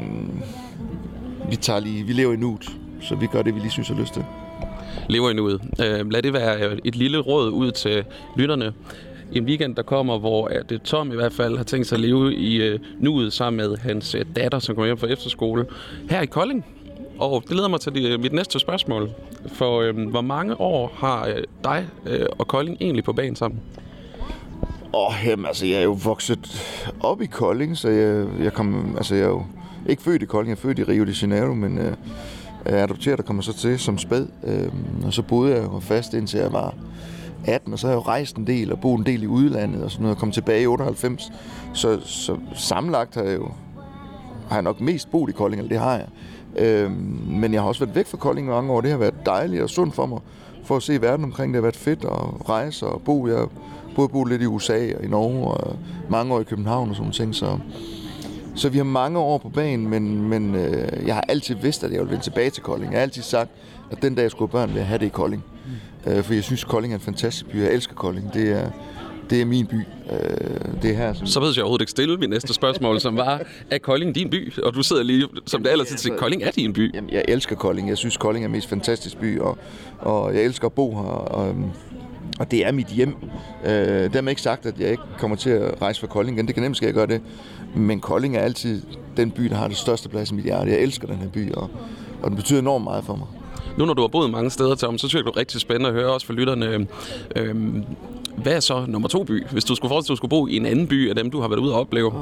vi, 1.50 1.56
tager 1.56 1.80
lige, 1.80 2.04
vi 2.04 2.13
lever 2.13 2.34
i 2.34 2.38
nuet, 2.38 2.72
så 3.01 3.16
vi 3.16 3.28
gør 3.28 3.42
det, 3.42 3.56
vi 3.56 3.60
lige 3.60 3.72
synes 3.72 3.90
er 3.90 3.96
lyst 3.96 4.13
til 4.13 4.25
lever 5.10 5.30
i 5.30 5.34
nuet. 5.34 5.62
Øh, 5.81 6.12
lad 6.12 6.22
det 6.22 6.34
være 6.34 6.88
et 6.88 6.96
lille 6.96 7.18
råd 7.18 7.50
ud 7.50 7.72
til 7.72 8.04
lytterne. 8.36 8.74
I 9.31 9.38
en 9.38 9.46
weekend, 9.46 9.75
der 9.75 9.81
kommer, 9.81 10.19
hvor 10.19 10.48
at 10.48 10.72
øh, 10.72 10.80
Tom 10.80 11.12
i 11.12 11.16
hvert 11.16 11.34
fald 11.34 11.57
har 11.57 11.63
tænkt 11.63 11.88
sig 11.88 11.96
at 11.96 12.00
leve 12.00 12.36
i 12.36 12.56
øh, 12.56 12.80
nuet 13.00 13.34
sammen 13.34 13.57
med 13.57 13.78
hans 13.78 14.16
øh, 14.16 14.25
datter, 14.36 14.60
som 14.60 14.75
kommer 14.75 14.86
hjem 14.86 14.98
fra 14.98 15.07
efterskole 15.07 15.66
her 16.10 16.22
i 16.22 16.25
Kolding. 16.25 16.66
Og 17.19 17.44
det 17.48 17.56
leder 17.56 17.68
mig 17.68 17.80
til 17.80 17.94
det, 17.94 18.12
øh, 18.12 18.19
mit 18.19 18.34
næste 18.34 18.60
spørgsmål. 18.60 19.10
For 19.48 19.81
øh, 19.81 20.10
hvor 20.10 20.22
mange 20.22 20.62
år 20.62 20.94
har 20.98 21.28
øh, 21.28 21.44
dig 21.63 21.88
øh, 22.06 22.25
og 22.31 22.48
Kolding 22.48 22.78
egentlig 22.81 23.04
på 23.04 23.13
banen 23.13 23.36
sammen? 23.36 23.62
Åh, 24.94 25.08
oh, 25.08 25.13
jamen, 25.25 25.46
altså, 25.46 25.66
jeg 25.66 25.75
er 25.75 25.84
jo 25.84 25.98
vokset 26.04 26.74
op 27.00 27.22
i 27.22 27.25
Kolding, 27.25 27.78
så 27.78 27.90
jeg, 27.90 28.28
jeg 28.44 28.54
kom, 28.54 28.94
altså, 28.98 29.16
jeg 29.16 29.24
er 29.24 29.30
jo 29.30 29.46
ikke 29.90 30.01
født 30.01 30.22
i 30.22 30.25
Kolding, 30.25 30.50
jeg 30.50 30.56
er 30.56 30.62
født 30.62 30.80
i 30.80 30.84
Rio 30.84 31.06
de 31.06 31.13
Janeiro, 31.22 31.54
men 31.54 31.78
øh, 31.78 31.94
Øh, 32.65 32.83
adopteret 32.83 33.19
og 33.19 33.25
kommer 33.25 33.44
så 33.44 33.53
til 33.53 33.79
som 33.79 33.97
spæd. 33.97 34.27
Øh, 34.44 34.69
og 35.06 35.13
så 35.13 35.21
boede 35.21 35.56
jeg 35.56 35.63
jo 35.63 35.79
fast 35.79 36.13
indtil 36.13 36.39
jeg 36.39 36.53
var 36.53 36.73
18, 37.47 37.73
og 37.73 37.79
så 37.79 37.88
har 37.88 37.94
jeg 37.94 37.97
jo 37.97 38.07
rejst 38.07 38.35
en 38.35 38.47
del 38.47 38.71
og 38.71 38.79
boet 38.79 39.00
en 39.00 39.06
del 39.06 39.23
i 39.23 39.27
udlandet 39.27 39.83
og 39.83 39.91
sådan 39.91 40.03
noget. 40.03 40.15
og 40.15 40.19
kom 40.19 40.31
tilbage 40.31 40.62
i 40.62 40.67
98, 40.67 41.31
så, 41.73 42.00
så 42.06 42.38
sammenlagt 42.53 43.15
har 43.15 43.23
jeg 43.23 43.38
jo 43.38 43.47
har 44.47 44.56
jeg 44.56 44.63
nok 44.63 44.81
mest 44.81 45.12
boet 45.12 45.29
i 45.29 45.33
Kolding, 45.33 45.59
eller 45.59 45.69
det 45.69 45.79
har 45.79 45.95
jeg. 45.95 46.07
Øh, 46.57 46.91
men 47.27 47.53
jeg 47.53 47.62
har 47.62 47.67
også 47.67 47.85
været 47.85 47.95
væk 47.95 48.07
fra 48.07 48.17
Kolding 48.17 48.47
mange 48.47 48.73
år. 48.73 48.81
Det 48.81 48.91
har 48.91 48.97
været 48.97 49.25
dejligt 49.25 49.62
og 49.62 49.69
sundt 49.69 49.95
for 49.95 50.06
mig, 50.06 50.19
for 50.63 50.75
at 50.75 50.83
se 50.83 51.01
verden 51.01 51.25
omkring. 51.25 51.53
Det 51.53 51.57
har 51.57 51.62
været 51.62 51.75
fedt 51.75 52.06
at 52.06 52.50
rejse 52.50 52.85
og 52.85 53.01
bo. 53.01 53.27
Jeg 53.27 53.38
har 53.38 53.50
både 53.95 54.09
boet 54.09 54.29
lidt 54.29 54.41
i 54.41 54.45
USA 54.45 54.95
og 54.97 55.03
i 55.03 55.07
Norge, 55.07 55.47
og 55.47 55.75
mange 56.09 56.33
år 56.33 56.39
i 56.39 56.44
København 56.44 56.89
og 56.89 56.95
sådan 56.95 57.03
nogle 57.03 57.13
ting. 57.13 57.35
Så, 57.35 57.57
så 58.56 58.69
vi 58.69 58.78
har 58.78 58.86
mange 58.86 59.19
år 59.19 59.38
på 59.38 59.50
banen, 59.50 59.90
men, 59.90 60.30
men 60.30 60.56
øh, 60.56 61.07
jeg 61.07 61.16
har 61.16 61.25
altid 61.30 61.56
vidst, 61.56 61.84
at 61.84 61.92
jeg 61.92 62.02
vil 62.02 62.10
vende 62.10 62.24
tilbage 62.24 62.50
til 62.50 62.63
Kolding. 62.63 62.92
Jeg 62.92 63.00
har 63.00 63.04
altid 63.04 63.22
sagt, 63.22 63.52
at 63.92 64.02
den 64.02 64.16
dag 64.16 64.24
jeg 64.24 64.31
skulle 64.31 64.52
have 64.52 64.60
børn, 64.60 64.74
vil 64.74 64.78
jeg 64.80 64.88
have 64.88 65.00
det 65.00 65.06
i 65.06 65.10
Kolding. 65.10 65.44
Mm. 66.06 66.12
Øh, 66.12 66.24
for 66.24 66.34
jeg 66.34 66.44
synes, 66.44 66.63
Kolding 66.63 66.94
er 66.94 66.98
en 66.98 67.02
fantastisk 67.02 67.46
by. 67.46 67.56
Jeg 67.56 67.74
elsker 67.74 67.96
Kolding. 67.96 68.34
Det 68.34 68.52
er, 68.52 68.69
det 69.30 69.42
er 69.42 69.46
min 69.46 69.68
by. 69.68 69.75
Øh, 70.12 70.81
det 70.81 70.92
er 70.92 70.96
her, 70.96 71.13
som 71.13 71.28
Så 71.28 71.40
ved 71.40 71.54
jeg 71.56 71.63
overhovedet 71.63 71.81
ikke 71.84 71.92
stille 71.92 72.18
mit 72.18 72.30
næste 72.30 72.54
spørgsmål, 72.54 73.00
som 73.00 73.18
var, 73.18 73.42
er 73.72 73.78
Kolding 73.78 74.16
din 74.16 74.30
by? 74.30 74.54
Og 74.63 74.74
du 74.74 74.84
sidder 74.84 75.04
lige 75.04 75.28
som 75.46 75.63
det 75.63 75.69
altid 75.69 75.96
til, 75.96 76.12
Kolding 76.12 76.44
er 76.44 76.51
din 76.51 76.74
by. 76.74 76.96
Jamen, 76.96 77.10
jeg 77.10 77.25
elsker 77.28 77.56
Kolding. 77.56 77.90
Jeg 77.90 77.98
synes, 77.98 78.18
Kolding 78.18 78.46
er 78.46 78.50
mest 78.50 78.69
fantastisk 78.69 79.18
by, 79.18 79.40
og, 79.40 79.58
og 80.00 80.36
jeg 80.36 80.44
elsker 80.44 80.66
at 80.66 80.74
bo 80.74 80.96
her. 80.96 81.10
Og, 81.10 81.56
og 82.40 82.51
det 82.51 82.66
er 82.66 82.72
mit 82.72 82.88
hjem. 82.88 83.16
Øh, 83.66 84.13
dermed 84.13 84.31
ikke 84.31 84.42
sagt, 84.42 84.66
at 84.66 84.80
jeg 84.80 84.92
ikke 84.92 85.04
kommer 85.19 85.38
til 85.38 85.50
at 85.50 85.82
rejse 85.82 86.00
fra 86.01 86.08
Kolding 86.08 86.38
igen. 86.38 86.48
Det 86.48 86.56
kan 86.56 86.63
nemt 86.63 86.77
ske, 86.77 86.84
at 86.84 86.88
jeg 86.88 86.94
gør 86.94 87.06
det. 87.06 87.22
Men 87.75 88.00
Kolding 88.00 88.38
er 88.38 88.41
altid 88.41 88.82
den 89.17 89.32
by, 89.32 89.44
der 89.44 89.55
har 89.55 89.67
det 89.67 89.77
største 89.77 90.10
plads 90.10 90.32
i 90.32 90.34
mit 90.34 90.44
hjerte. 90.44 90.72
Jeg 90.72 90.79
elsker 90.79 91.08
den 91.08 91.15
her 91.15 91.29
by, 91.29 91.51
og, 91.51 91.70
og 92.24 92.29
den 92.29 92.36
betyder 92.36 92.60
enormt 92.60 92.84
meget 92.84 93.03
for 93.03 93.15
mig. 93.15 93.27
Nu 93.77 93.86
når 93.86 93.94
du 93.94 94.01
har 94.01 94.08
boet 94.08 94.29
mange 94.29 94.50
steder, 94.50 94.75
Tom, 94.75 94.98
så 94.98 95.08
synes 95.08 95.20
jeg, 95.20 95.25
det 95.25 95.36
er 95.36 95.39
rigtig 95.39 95.62
spændende 95.62 95.89
at 95.89 95.96
høre 95.96 96.13
også 96.13 96.25
for 96.25 96.34
lytterne. 96.34 96.88
Øh, 97.36 97.55
hvad 98.38 98.54
er 98.54 98.60
så 98.60 98.86
nummer 98.88 99.08
to 99.08 99.24
by? 99.24 99.46
Hvis 99.51 99.63
du 99.63 99.75
skulle 99.75 99.89
forestille 99.89 100.08
dig, 100.08 100.13
at 100.13 100.15
du 100.15 100.15
skulle 100.15 100.30
bo 100.30 100.48
i 100.48 100.58
en 100.58 100.65
anden 100.65 100.88
by 100.88 101.10
af 101.10 101.15
dem, 101.15 101.32
du 101.32 101.42
har 101.42 101.48
været 101.48 101.60
ude 101.60 101.74
og 101.74 101.80
opleve. 101.80 102.13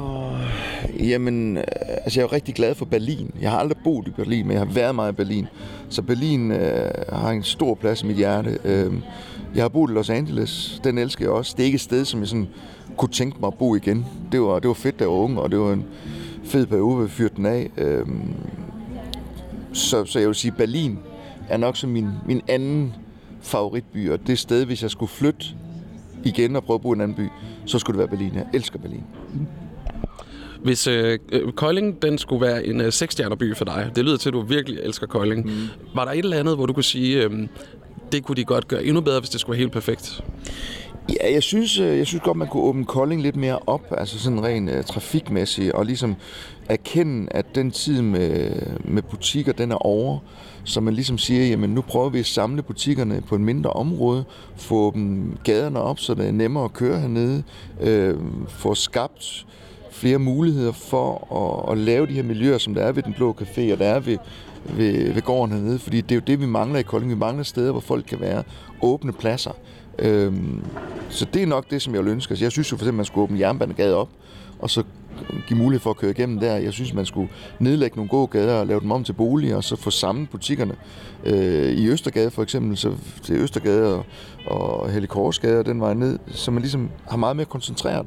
Jamen, 0.98 1.56
øh, 1.56 1.64
altså 2.04 2.20
jeg 2.20 2.24
er 2.24 2.28
jo 2.30 2.34
rigtig 2.34 2.54
glad 2.54 2.74
for 2.74 2.84
Berlin. 2.84 3.30
Jeg 3.40 3.50
har 3.50 3.58
aldrig 3.58 3.78
boet 3.84 4.08
i 4.08 4.10
Berlin, 4.10 4.46
men 4.46 4.52
jeg 4.52 4.60
har 4.60 4.72
været 4.72 4.94
meget 4.94 5.12
i 5.12 5.16
Berlin. 5.16 5.46
Så 5.88 6.02
Berlin 6.02 6.50
øh, 6.50 6.90
har 7.12 7.30
en 7.30 7.42
stor 7.42 7.74
plads 7.74 8.02
i 8.02 8.06
mit 8.06 8.16
hjerte. 8.16 8.58
Øh, 8.64 8.92
jeg 9.54 9.64
har 9.64 9.68
boet 9.68 9.90
i 9.90 9.94
Los 9.94 10.10
Angeles. 10.10 10.80
Den 10.84 10.98
elsker 10.98 11.24
jeg 11.24 11.32
også. 11.32 11.54
Det 11.56 11.62
er 11.62 11.66
ikke 11.66 11.76
et 11.76 11.80
sted, 11.80 12.04
som 12.04 12.20
jeg 12.20 12.28
sådan 12.28 12.48
kunne 12.96 13.12
tænke 13.12 13.36
mig 13.40 13.46
at 13.46 13.54
bo 13.54 13.74
igen. 13.74 14.06
Det 14.32 14.40
var, 14.40 14.58
det 14.58 14.68
var 14.68 14.74
fedt, 14.74 14.98
da 14.98 15.04
jeg 15.04 15.10
var 15.10 15.16
ung, 15.16 15.38
og 15.38 15.50
det 15.50 15.58
var 15.58 15.72
en 15.72 15.84
fed 16.44 16.66
periode, 16.66 17.02
vi 17.02 17.08
fyrte 17.08 17.34
den 17.36 17.46
af. 17.46 17.70
Øh, 17.76 18.06
så, 19.72 20.04
så 20.04 20.18
jeg 20.18 20.28
vil 20.28 20.34
sige, 20.34 20.52
Berlin 20.52 20.98
er 21.48 21.56
nok 21.56 21.76
som 21.76 21.90
min, 21.90 22.08
min 22.26 22.42
anden 22.48 22.94
favoritby, 23.40 24.10
og 24.10 24.26
det 24.26 24.38
sted, 24.38 24.64
hvis 24.64 24.82
jeg 24.82 24.90
skulle 24.90 25.10
flytte 25.10 25.46
igen 26.24 26.56
og 26.56 26.64
prøve 26.64 26.74
at 26.74 26.80
bo 26.82 26.92
i 26.92 26.94
en 26.94 27.00
anden 27.00 27.16
by, 27.16 27.28
så 27.66 27.78
skulle 27.78 28.00
det 28.00 28.10
være 28.10 28.18
Berlin. 28.18 28.34
Jeg 28.34 28.46
elsker 28.54 28.78
Berlin. 28.78 29.04
Hvis 30.62 30.86
øh, 30.86 31.18
øh, 31.32 31.52
Kolding 31.52 32.02
den 32.02 32.18
skulle 32.18 32.46
være 32.46 32.66
en 32.66 32.80
øh, 32.80 32.92
seksstjernerby 32.92 33.56
for 33.56 33.64
dig, 33.64 33.90
det 33.96 34.04
lyder 34.04 34.16
til, 34.16 34.28
at 34.28 34.32
du 34.32 34.40
virkelig 34.40 34.78
elsker 34.82 35.06
Kolding. 35.06 35.46
Mm. 35.46 35.68
Var 35.94 36.04
der 36.04 36.12
et 36.12 36.18
eller 36.18 36.38
andet, 36.38 36.56
hvor 36.56 36.66
du 36.66 36.72
kunne 36.72 36.84
sige, 36.84 37.22
øh, 37.22 37.48
det 38.12 38.24
kunne 38.24 38.36
de 38.36 38.44
godt 38.44 38.68
gøre 38.68 38.84
endnu 38.84 39.00
bedre, 39.00 39.20
hvis 39.20 39.30
det 39.30 39.40
skulle 39.40 39.54
være 39.54 39.60
helt 39.60 39.72
perfekt? 39.72 40.24
Ja, 41.08 41.32
jeg 41.32 41.42
synes, 41.42 41.78
øh, 41.78 41.98
jeg 41.98 42.06
synes 42.06 42.22
godt, 42.24 42.36
man 42.36 42.48
kunne 42.48 42.62
åbne 42.62 42.84
Kolding 42.84 43.22
lidt 43.22 43.36
mere 43.36 43.58
op, 43.66 43.94
altså 43.98 44.18
sådan 44.18 44.44
rent 44.44 44.70
uh, 44.70 44.84
trafikmæssigt, 44.84 45.72
og 45.72 45.86
ligesom 45.86 46.16
erkende, 46.68 47.28
at 47.30 47.54
den 47.54 47.70
tid 47.70 48.02
med, 48.02 48.50
med 48.84 49.02
butikker, 49.02 49.52
den 49.52 49.72
er 49.72 49.86
over. 49.86 50.18
Så 50.64 50.80
man 50.80 50.94
ligesom 50.94 51.18
siger, 51.18 51.46
jamen 51.46 51.70
nu 51.70 51.80
prøver 51.80 52.08
vi 52.08 52.18
at 52.18 52.26
samle 52.26 52.62
butikkerne 52.62 53.22
på 53.28 53.34
en 53.34 53.44
mindre 53.44 53.70
område, 53.70 54.24
få 54.56 54.92
dem 54.94 55.36
gaderne 55.44 55.80
op, 55.80 55.98
så 55.98 56.14
det 56.14 56.28
er 56.28 56.32
nemmere 56.32 56.64
at 56.64 56.72
køre 56.72 57.00
hernede, 57.00 57.42
øh, 57.80 58.14
få 58.48 58.74
skabt 58.74 59.46
flere 59.90 60.18
muligheder 60.18 60.72
for 60.72 61.34
at, 61.68 61.72
at 61.72 61.78
lave 61.78 62.06
de 62.06 62.12
her 62.12 62.22
miljøer, 62.22 62.58
som 62.58 62.74
der 62.74 62.82
er 62.82 62.92
ved 62.92 63.02
Den 63.02 63.12
Blå 63.12 63.36
Café, 63.40 63.72
og 63.72 63.78
der 63.78 63.86
er 63.86 64.00
ved, 64.00 64.18
ved, 64.76 65.12
ved 65.12 65.22
gården 65.22 65.54
hernede, 65.54 65.78
fordi 65.78 66.00
det 66.00 66.10
er 66.10 66.16
jo 66.16 66.22
det, 66.26 66.40
vi 66.40 66.46
mangler 66.46 66.78
i 66.78 66.82
Kolding. 66.82 67.10
Vi 67.10 67.16
mangler 67.18 67.44
steder, 67.44 67.72
hvor 67.72 67.80
folk 67.80 68.04
kan 68.08 68.20
være 68.20 68.42
åbne 68.82 69.12
pladser. 69.12 69.50
Øhm, 69.98 70.64
så 71.08 71.26
det 71.34 71.42
er 71.42 71.46
nok 71.46 71.70
det, 71.70 71.82
som 71.82 71.94
jeg 71.94 72.04
vil 72.04 72.12
ønske. 72.12 72.32
Altså, 72.32 72.44
jeg 72.44 72.52
synes 72.52 72.72
jo 72.72 72.76
for 72.76 72.84
eksempel, 72.84 72.96
man 72.96 73.04
skulle 73.04 73.22
åbne 73.22 73.38
jernbanegade 73.38 73.96
op, 73.96 74.08
og 74.58 74.70
så 74.70 74.82
give 75.46 75.58
mulighed 75.58 75.80
for 75.80 75.90
at 75.90 75.96
køre 75.96 76.10
igennem 76.10 76.40
der. 76.40 76.56
Jeg 76.56 76.72
synes, 76.72 76.94
man 76.94 77.06
skulle 77.06 77.28
nedlægge 77.58 77.96
nogle 77.96 78.08
gode 78.08 78.26
gader 78.26 78.54
og 78.54 78.66
lave 78.66 78.80
dem 78.80 78.90
om 78.90 79.04
til 79.04 79.12
boliger, 79.12 79.56
og 79.56 79.64
så 79.64 79.76
få 79.76 79.90
samlet 79.90 80.30
butikkerne. 80.30 80.74
Øh, 81.24 81.72
I 81.72 81.88
Østergade 81.88 82.30
for 82.30 82.42
eksempel, 82.42 82.76
så 82.76 82.92
til 83.22 83.36
Østergade 83.36 83.94
og, 83.94 84.04
og 84.46 84.90
Helikorsgade 84.90 85.58
og 85.58 85.66
den 85.66 85.80
vej 85.80 85.94
ned, 85.94 86.18
så 86.26 86.50
man 86.50 86.62
ligesom 86.62 86.90
har 87.08 87.16
meget 87.16 87.36
mere 87.36 87.46
koncentreret. 87.46 88.06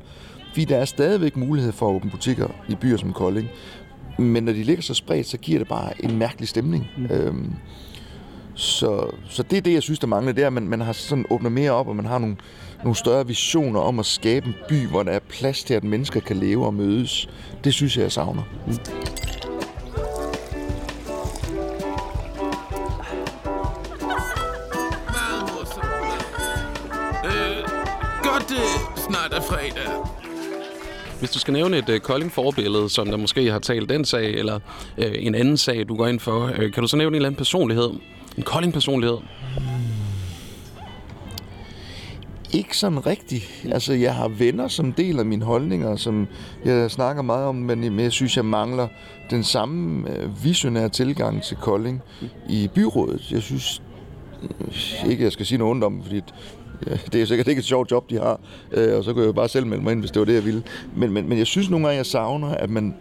Fordi 0.50 0.66
der 0.66 0.78
er 0.78 0.86
stadigvæk 0.86 1.38
mulighed 1.38 1.72
for 1.72 1.90
at 1.90 1.96
åbne 1.96 2.12
butikker 2.12 2.48
i 2.70 2.76
byer 2.76 2.98
som 2.98 3.14
Kolding. 3.14 3.50
Men 4.20 4.44
når 4.44 4.52
de 4.52 4.64
ligger 4.64 4.84
så 4.84 4.94
spredt, 4.94 5.28
så 5.28 5.38
giver 5.38 5.60
det 5.60 5.68
bare 5.68 6.06
en 6.06 6.18
mærkelig 6.18 6.48
stemning. 6.48 6.88
Mm. 6.98 7.06
Øhm, 7.06 7.54
så, 8.54 9.10
så 9.30 9.44
det 9.44 9.58
er 9.58 9.62
det, 9.62 9.74
jeg 9.74 9.84
synes, 9.84 10.00
der 10.00 10.08
mangler, 10.08 10.34
det 10.34 10.44
er, 10.44 10.48
at 10.48 10.54
man, 10.54 10.68
man 10.68 10.82
har 10.82 10.94
sådan 10.94 11.26
åbnet 11.30 11.52
mere 11.52 11.72
op, 11.72 11.88
og 11.88 11.96
man 11.96 12.06
har 12.06 12.18
nogle, 12.18 12.36
nogle 12.84 12.96
større 12.96 13.28
visioner 13.28 13.80
om 13.80 14.00
at 14.00 14.06
skabe 14.06 14.48
en 14.48 14.56
by, 14.70 14.88
hvor 14.88 15.04
der 15.04 15.12
er 15.12 15.20
plads 15.20 15.64
til, 15.64 15.74
at 15.74 15.84
mennesker 15.84 16.20
kan 16.20 16.38
leve 16.38 16.66
og 16.66 16.74
mødes. 16.74 17.30
Det 17.64 17.74
synes 17.74 17.98
jeg, 17.98 18.04
jeg 18.04 18.12
savner. 18.12 18.44
Mm. 18.68 18.72
Øh, 18.72 18.78
snart 28.98 29.34
er 29.34 29.42
fredag. 29.42 29.92
Hvis 31.20 31.32
du 31.32 31.40
skal 31.40 31.54
nævne 31.54 31.78
et 31.78 31.90
uh, 31.90 31.98
Kolding-forbillede, 31.98 32.90
som 32.90 33.08
der 33.08 33.18
måske 33.18 33.52
har 33.52 33.60
talt 33.60 33.90
den 33.90 34.06
sag, 34.06 34.34
eller 34.34 34.60
uh, 34.98 35.06
en 35.14 35.36
anden 35.36 35.58
sag, 35.58 35.88
du 35.88 35.96
går 35.96 36.08
ind 36.08 36.20
for, 36.20 36.44
uh, 36.44 36.72
kan 36.72 36.82
du 36.82 36.88
så 36.88 36.98
nævne 36.98 37.12
en 37.12 37.16
eller 37.16 37.28
anden 37.28 37.38
personlighed? 37.38 37.90
En 38.38 38.44
Kolding-personlighed? 38.44 39.18
Ikke 42.54 42.78
sådan 42.78 43.06
rigtigt. 43.06 43.66
Altså, 43.72 43.94
jeg 43.94 44.16
har 44.16 44.28
venner, 44.28 44.68
som 44.68 44.94
deler 44.94 45.24
mine 45.24 45.46
holdninger, 45.46 45.96
som 45.96 46.28
jeg 46.66 46.92
snakker 46.92 47.22
meget 47.22 47.46
om, 47.46 47.56
men 47.56 48.00
jeg 48.00 48.12
synes, 48.12 48.38
jeg 48.38 48.46
mangler 48.46 48.88
den 49.30 49.44
samme 49.44 50.10
øh, 50.10 50.44
visionære 50.44 50.90
tilgang 50.90 51.44
til 51.44 51.58
Kolding 51.58 52.02
i 52.50 52.70
byrådet. 52.76 53.32
Jeg 53.32 53.42
synes 53.42 53.82
øh, 54.44 55.10
ikke, 55.10 55.24
jeg 55.24 55.32
skal 55.32 55.46
sige 55.46 55.58
noget 55.58 55.72
ondt 55.72 55.84
om, 55.84 56.04
fordi 56.04 56.22
ja, 56.88 56.98
det 57.14 57.22
er 57.22 57.26
sikkert 57.26 57.48
ikke 57.48 57.60
et 57.60 57.66
sjovt 57.66 57.92
job, 57.92 58.10
de 58.10 58.16
har, 58.16 58.40
øh, 58.72 58.98
og 58.98 59.04
så 59.04 59.14
kunne 59.14 59.22
jeg 59.22 59.28
jo 59.28 59.34
bare 59.34 59.50
selv 59.50 59.66
melde 59.66 59.84
mig 59.84 59.92
ind, 59.92 60.00
hvis 60.00 60.12
det 60.12 60.20
var 60.20 60.26
det, 60.26 60.34
jeg 60.34 60.46
ville. 60.46 60.64
Men, 60.96 61.12
men, 61.12 61.30
men 61.30 61.38
jeg 61.38 61.48
synes 61.48 61.70
nogle 61.70 61.86
gange, 61.86 61.98
jeg 61.98 62.06
savner, 62.06 62.48
at 62.48 62.70
man 62.70 62.96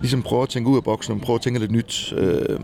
ligesom 0.00 0.22
prøver 0.22 0.42
at 0.42 0.48
tænke 0.48 0.70
ud 0.70 0.76
af 0.76 0.84
boksen, 0.84 1.14
og 1.14 1.20
prøver 1.20 1.38
at 1.38 1.42
tænke 1.42 1.60
lidt 1.60 1.70
nyt. 1.72 2.14
Øh, 2.16 2.58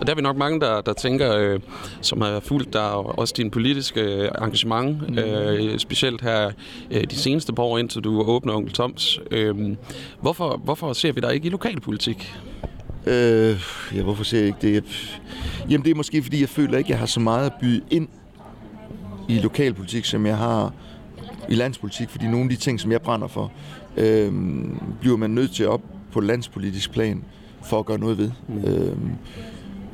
Og 0.00 0.06
der 0.06 0.12
er 0.12 0.16
vi 0.16 0.22
nok 0.22 0.36
mange, 0.36 0.60
der, 0.60 0.80
der 0.80 0.92
tænker, 0.92 1.36
øh, 1.36 1.60
som 2.00 2.20
har 2.20 2.40
fulgt 2.40 2.72
dig, 2.72 2.90
og 2.90 3.18
også 3.18 3.34
din 3.36 3.50
politiske 3.50 4.00
øh, 4.00 4.28
engagement, 4.40 5.10
mm. 5.10 5.18
øh, 5.18 5.78
specielt 5.78 6.20
her 6.20 6.50
øh, 6.90 7.04
de 7.10 7.16
seneste 7.16 7.52
par 7.52 7.62
år, 7.62 7.78
indtil 7.78 8.00
du 8.02 8.22
åbner 8.22 8.54
Onkel 8.54 8.72
Toms. 8.72 9.20
Øh, 9.30 9.76
hvorfor, 10.20 10.60
hvorfor 10.64 10.92
ser 10.92 11.12
vi 11.12 11.20
dig 11.20 11.34
ikke 11.34 11.46
i 11.46 11.50
lokalpolitik? 11.50 12.34
Øh, 13.06 13.60
ja, 13.94 14.02
hvorfor 14.02 14.24
siger 14.24 14.40
jeg 14.40 14.46
ikke 14.46 14.74
det? 14.74 14.84
Jamen, 15.70 15.84
det 15.84 15.90
er 15.90 15.94
måske, 15.94 16.22
fordi 16.22 16.40
jeg 16.40 16.48
føler 16.48 16.78
ikke, 16.78 16.90
jeg 16.90 16.98
har 16.98 17.06
så 17.06 17.20
meget 17.20 17.46
at 17.46 17.52
byde 17.60 17.80
ind 17.90 18.08
i 19.28 19.38
lokalpolitik, 19.38 20.04
som 20.04 20.26
jeg 20.26 20.36
har 20.36 20.72
i 21.48 21.54
landspolitik, 21.54 22.08
fordi 22.10 22.26
nogle 22.26 22.42
af 22.42 22.48
de 22.48 22.56
ting, 22.56 22.80
som 22.80 22.92
jeg 22.92 23.02
brænder 23.02 23.28
for, 23.28 23.52
øh, 23.96 24.32
bliver 25.00 25.16
man 25.16 25.30
nødt 25.30 25.54
til 25.54 25.68
op 25.68 25.80
på 26.16 26.20
landspolitisk 26.20 26.92
plan 26.92 27.24
for 27.62 27.78
at 27.78 27.86
gøre 27.86 27.98
noget 27.98 28.18
ved. 28.18 28.30
Mm. 28.48 28.64
Øh, 28.64 28.96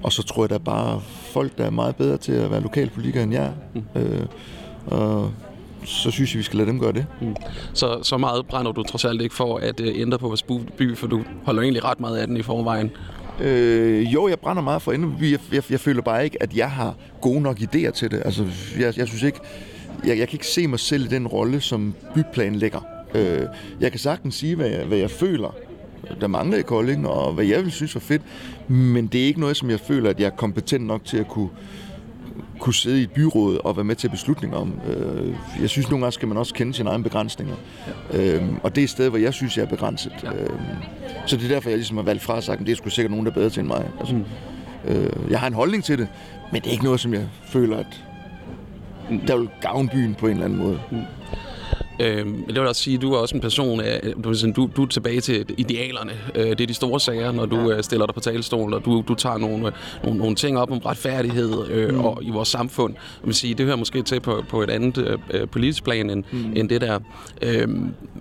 og 0.03 0.13
så 0.13 0.23
tror 0.23 0.43
jeg, 0.43 0.49
der 0.51 0.55
er 0.55 0.59
bare 0.59 1.01
folk, 1.33 1.59
der 1.59 1.65
er 1.65 1.71
meget 1.71 1.97
bedre 1.97 2.17
til 2.17 2.33
at 2.33 2.51
være 2.51 2.61
lokalpolitikere 2.61 3.23
end 3.23 3.33
jeg. 3.33 3.53
Mm. 3.75 4.01
Øh, 4.01 4.27
og 4.87 5.31
så 5.85 6.11
synes 6.11 6.35
jeg, 6.35 6.39
vi 6.39 6.43
skal 6.43 6.57
lade 6.57 6.69
dem 6.69 6.79
gøre 6.79 6.93
det. 6.93 7.07
Så, 7.73 7.99
så 8.03 8.19
meget 8.19 8.47
brænder 8.47 8.73
du 8.73 8.83
trods 8.83 9.05
alt 9.05 9.23
ikke 9.23 9.35
for 9.35 9.57
at 9.57 9.81
øh, 9.81 10.01
ændre 10.01 10.19
på 10.19 10.27
vores 10.27 10.43
by, 10.77 10.97
for 10.97 11.07
du 11.07 11.23
holder 11.45 11.63
egentlig 11.63 11.85
ret 11.85 12.01
meget 12.01 12.17
af 12.17 12.27
den 12.27 12.37
i 12.37 12.43
forvejen. 12.43 12.91
Øh, 13.41 14.15
jo, 14.15 14.29
jeg 14.29 14.39
brænder 14.39 14.63
meget 14.63 14.83
for 14.83 14.93
enden. 14.93 15.17
Jeg, 15.21 15.39
jeg, 15.53 15.63
jeg 15.71 15.81
føler 15.81 16.03
bare 16.03 16.25
ikke, 16.25 16.43
at 16.43 16.57
jeg 16.57 16.71
har 16.71 16.95
gode 17.21 17.41
nok 17.41 17.59
idéer 17.59 17.91
til 17.91 18.11
det. 18.11 18.23
Altså, 18.25 18.47
jeg, 18.79 18.99
jeg 18.99 19.09
synes 19.09 19.23
ikke, 19.23 19.39
jeg, 20.05 20.19
jeg 20.19 20.29
kan 20.29 20.35
ikke 20.35 20.47
se 20.47 20.67
mig 20.67 20.81
selv 20.81 21.05
i 21.05 21.09
den 21.09 21.27
rolle, 21.27 21.61
som 21.61 21.95
byplanlægger. 22.15 22.81
Øh, 23.15 23.43
jeg 23.81 23.91
kan 23.91 24.01
sagtens 24.01 24.35
sige, 24.35 24.57
hvad 24.57 24.69
jeg, 24.69 24.85
hvad 24.85 24.99
jeg 24.99 25.11
føler, 25.11 25.55
der 26.21 26.27
mangler 26.27 26.59
i 26.59 26.63
Kolding, 26.63 27.09
og 27.09 27.33
hvad 27.33 27.45
jeg 27.45 27.63
vil 27.65 27.73
synes 27.73 27.95
var 27.95 28.01
fedt, 28.01 28.23
men 28.69 29.07
det 29.07 29.23
er 29.23 29.27
ikke 29.27 29.41
noget, 29.41 29.57
som 29.57 29.71
jeg 29.71 29.81
føler, 29.81 30.11
at 30.11 30.21
jeg 30.21 30.27
er 30.27 30.31
kompetent 30.31 30.87
nok 30.87 31.05
til 31.05 31.17
at 31.17 31.29
kunne 31.29 31.49
kunne 32.59 32.75
sidde 32.75 33.01
i 33.01 33.03
et 33.03 33.11
byråd 33.11 33.59
og 33.65 33.77
være 33.77 33.85
med 33.85 33.97
til 33.97 34.09
beslutninger 34.09 34.57
om. 34.57 34.73
Øh, 34.89 35.35
Jeg 35.61 35.71
synes, 35.71 35.91
nogle 35.91 36.05
gange 36.05 36.13
skal 36.13 36.29
man 36.29 36.37
også 36.37 36.55
kende 36.55 36.75
sine 36.75 36.91
egne 36.91 37.03
begrænsninger. 37.03 37.55
Ja. 38.13 38.35
Øhm, 38.35 38.57
og 38.63 38.75
det 38.75 38.81
er 38.81 38.85
et 38.85 38.91
sted, 38.91 39.09
hvor 39.09 39.19
jeg 39.19 39.35
synes, 39.35 39.57
jeg 39.57 39.63
er 39.65 39.69
begrænset. 39.69 40.13
Ja. 40.23 40.33
Øhm, 40.35 40.51
så 41.27 41.37
det 41.37 41.45
er 41.45 41.49
derfor, 41.49 41.69
jeg 41.69 41.79
ligesom 41.79 41.97
har 41.97 42.05
valgt 42.05 42.23
fra 42.23 42.35
og 42.35 42.43
sagt, 42.43 42.61
at 42.61 42.67
det 42.67 42.73
er 42.73 42.77
sgu 42.77 42.89
sikkert 42.89 43.11
nogen, 43.11 43.27
der 43.27 43.31
er 43.33 43.35
bedre 43.35 43.51
til 43.51 43.61
end 43.61 43.69
mig. 43.69 43.89
Altså, 44.01 44.15
mm. 44.15 44.25
øh, 44.85 45.11
jeg 45.31 45.41
har 45.41 45.47
en 45.47 45.55
holdning 45.55 45.85
til 45.85 45.99
det, 45.99 46.09
men 46.53 46.61
det 46.61 46.69
er 46.69 46.73
ikke 46.73 46.85
noget, 46.85 47.01
som 47.01 47.15
jeg 47.15 47.29
føler, 47.45 47.77
at 47.77 48.05
der 49.27 49.37
vil 49.37 49.49
gavne 49.61 49.89
byen 49.89 50.15
på 50.15 50.27
en 50.27 50.33
eller 50.33 50.45
anden 50.45 50.59
måde. 50.59 50.81
Mm. 50.91 50.99
Øh, 52.03 52.27
men 52.27 52.45
det 52.49 52.55
vil 52.55 52.69
også 52.69 52.83
sige, 52.83 52.95
at 52.97 53.03
du 53.03 53.13
er 53.13 53.19
også 53.19 53.35
en 53.35 53.41
person, 53.41 53.81
af, 53.81 54.01
du, 54.25 54.35
du, 54.57 54.71
du 54.77 54.83
er 54.83 54.87
tilbage 54.87 55.21
til 55.21 55.45
idealerne. 55.57 56.13
Øh, 56.35 56.51
det 56.51 56.61
er 56.61 56.67
de 56.67 56.75
store 56.75 57.01
sager, 57.01 57.33
når 57.33 57.47
du 57.47 57.71
ja. 57.71 57.83
stiller 57.83 58.07
dig 58.07 58.15
på 58.15 58.21
talerstolen, 58.21 58.75
og 58.75 58.85
du, 58.85 59.05
du 59.09 59.15
tager 59.15 59.39
nogle, 59.39 59.67
øh, 59.67 59.73
nogle, 60.03 60.19
nogle 60.19 60.37
ting 60.37 60.59
op 60.59 60.71
om 60.71 60.79
retfærdighed 60.79 61.69
øh, 61.71 61.95
mm. 61.95 62.01
og, 62.01 62.19
i 62.23 62.31
vores 62.31 62.49
samfund. 62.49 62.95
Jeg 62.95 63.27
vil 63.27 63.35
sige, 63.35 63.55
det 63.55 63.67
hører 63.67 63.77
måske 63.77 64.03
til 64.03 64.21
på, 64.21 64.45
på 64.49 64.63
et 64.63 64.71
andet 64.71 65.19
øh, 65.31 65.49
politisk 65.49 65.85
plan 65.85 66.11
end, 66.11 66.25
mm. 66.33 66.53
end 66.57 66.69
det 66.69 66.81
der. 66.81 66.99
Øh, 67.43 67.69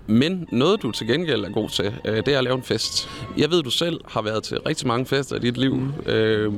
men 0.06 0.48
noget, 0.52 0.82
du 0.82 0.90
til 0.90 1.06
gengæld 1.06 1.44
er 1.44 1.50
god 1.50 1.68
til, 1.68 1.92
øh, 2.04 2.16
det 2.16 2.28
er 2.28 2.38
at 2.38 2.44
lave 2.44 2.56
en 2.56 2.62
fest. 2.62 3.08
Jeg 3.38 3.50
ved, 3.50 3.62
du 3.62 3.70
selv 3.70 4.00
har 4.08 4.22
været 4.22 4.42
til 4.42 4.58
rigtig 4.66 4.86
mange 4.86 5.06
fester 5.06 5.36
i 5.36 5.38
dit 5.38 5.56
liv. 5.56 5.74
Mm. 5.74 6.12
Øh, 6.12 6.52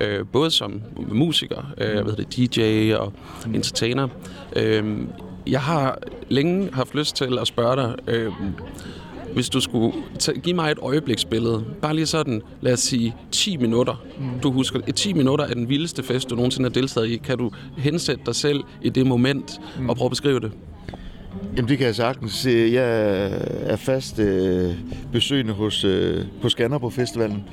øh, 0.00 0.26
både 0.32 0.50
som 0.50 0.82
musiker, 1.08 1.72
øh, 1.78 1.96
jeg 1.96 2.06
ved 2.06 2.16
det, 2.16 2.36
DJ 2.36 2.94
og 2.94 3.12
mm. 3.46 3.54
entertainer. 3.54 4.08
Øh, 4.56 4.84
jeg 5.50 5.60
har 5.60 5.98
længe 6.28 6.68
haft 6.72 6.94
lyst 6.94 7.16
til 7.16 7.38
at 7.40 7.46
spørge 7.46 7.76
dig, 7.76 7.94
øh, 8.06 8.32
hvis 9.34 9.48
du 9.48 9.60
skulle 9.60 9.92
give 10.42 10.56
mig 10.56 10.70
et 10.70 10.78
øjebliksbillede, 10.82 11.64
bare 11.82 11.94
lige 11.94 12.06
sådan, 12.06 12.42
lad 12.60 12.72
os 12.72 12.80
sige 12.80 13.16
10 13.32 13.56
minutter. 13.56 14.04
Mm. 14.18 14.40
Du 14.40 14.52
husker, 14.52 14.80
et 14.86 14.94
10 14.94 15.12
minutter 15.12 15.44
er 15.44 15.54
den 15.54 15.68
vildeste 15.68 16.02
fest, 16.02 16.30
du 16.30 16.34
nogensinde 16.34 16.68
har 16.68 16.72
deltaget 16.72 17.08
i. 17.08 17.16
Kan 17.16 17.38
du 17.38 17.50
hensætte 17.78 18.22
dig 18.26 18.34
selv 18.34 18.64
i 18.82 18.88
det 18.88 19.06
moment 19.06 19.60
mm. 19.78 19.88
og 19.88 19.96
prøve 19.96 20.06
at 20.06 20.10
beskrive 20.10 20.40
det? 20.40 20.52
Jamen 21.56 21.68
det 21.68 21.78
kan 21.78 21.86
jeg 21.86 21.94
sagtens. 21.94 22.46
Jeg 22.46 23.30
er 23.62 23.76
fast 23.76 24.18
øh, 24.18 24.74
besøgende 25.12 25.52
hos, 25.52 25.84
øh, 25.84 26.24
på 26.42 26.48
Skanderborg 26.48 26.92
Festivalen 26.92 27.44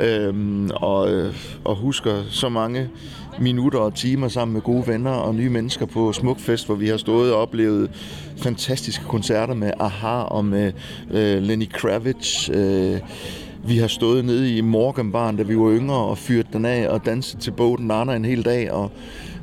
øh, 0.00 0.34
og, 0.74 1.12
øh, 1.12 1.34
og 1.64 1.76
husker 1.76 2.22
så 2.30 2.48
mange 2.48 2.88
minutter 3.40 3.78
og 3.78 3.94
timer 3.94 4.28
sammen 4.28 4.52
med 4.52 4.62
gode 4.62 4.86
venner 4.86 5.10
og 5.10 5.34
nye 5.34 5.50
mennesker 5.50 5.86
på 5.86 6.12
Smukfest, 6.12 6.66
hvor 6.66 6.74
vi 6.74 6.88
har 6.88 6.96
stået 6.96 7.32
og 7.32 7.40
oplevet 7.40 7.90
fantastiske 8.36 9.04
koncerter 9.04 9.54
med 9.54 9.72
Aha 9.80 10.22
og 10.22 10.44
med 10.44 10.72
øh, 11.10 11.42
Lenny 11.42 11.68
Kravitz. 11.72 12.50
Øh, 12.50 13.00
vi 13.66 13.78
har 13.78 13.86
stået 13.86 14.24
nede 14.24 14.56
i 14.56 14.60
Morgenbarn, 14.60 15.36
da 15.36 15.42
vi 15.42 15.58
var 15.58 15.70
yngre, 15.70 15.96
og 15.96 16.18
fyrt 16.18 16.46
den 16.52 16.64
af 16.64 16.88
og 16.88 17.06
danset 17.06 17.40
til 17.40 17.50
Boden 17.50 17.86
Nana 17.86 18.14
en 18.14 18.24
hel 18.24 18.44
dag. 18.44 18.72
Og 18.72 18.90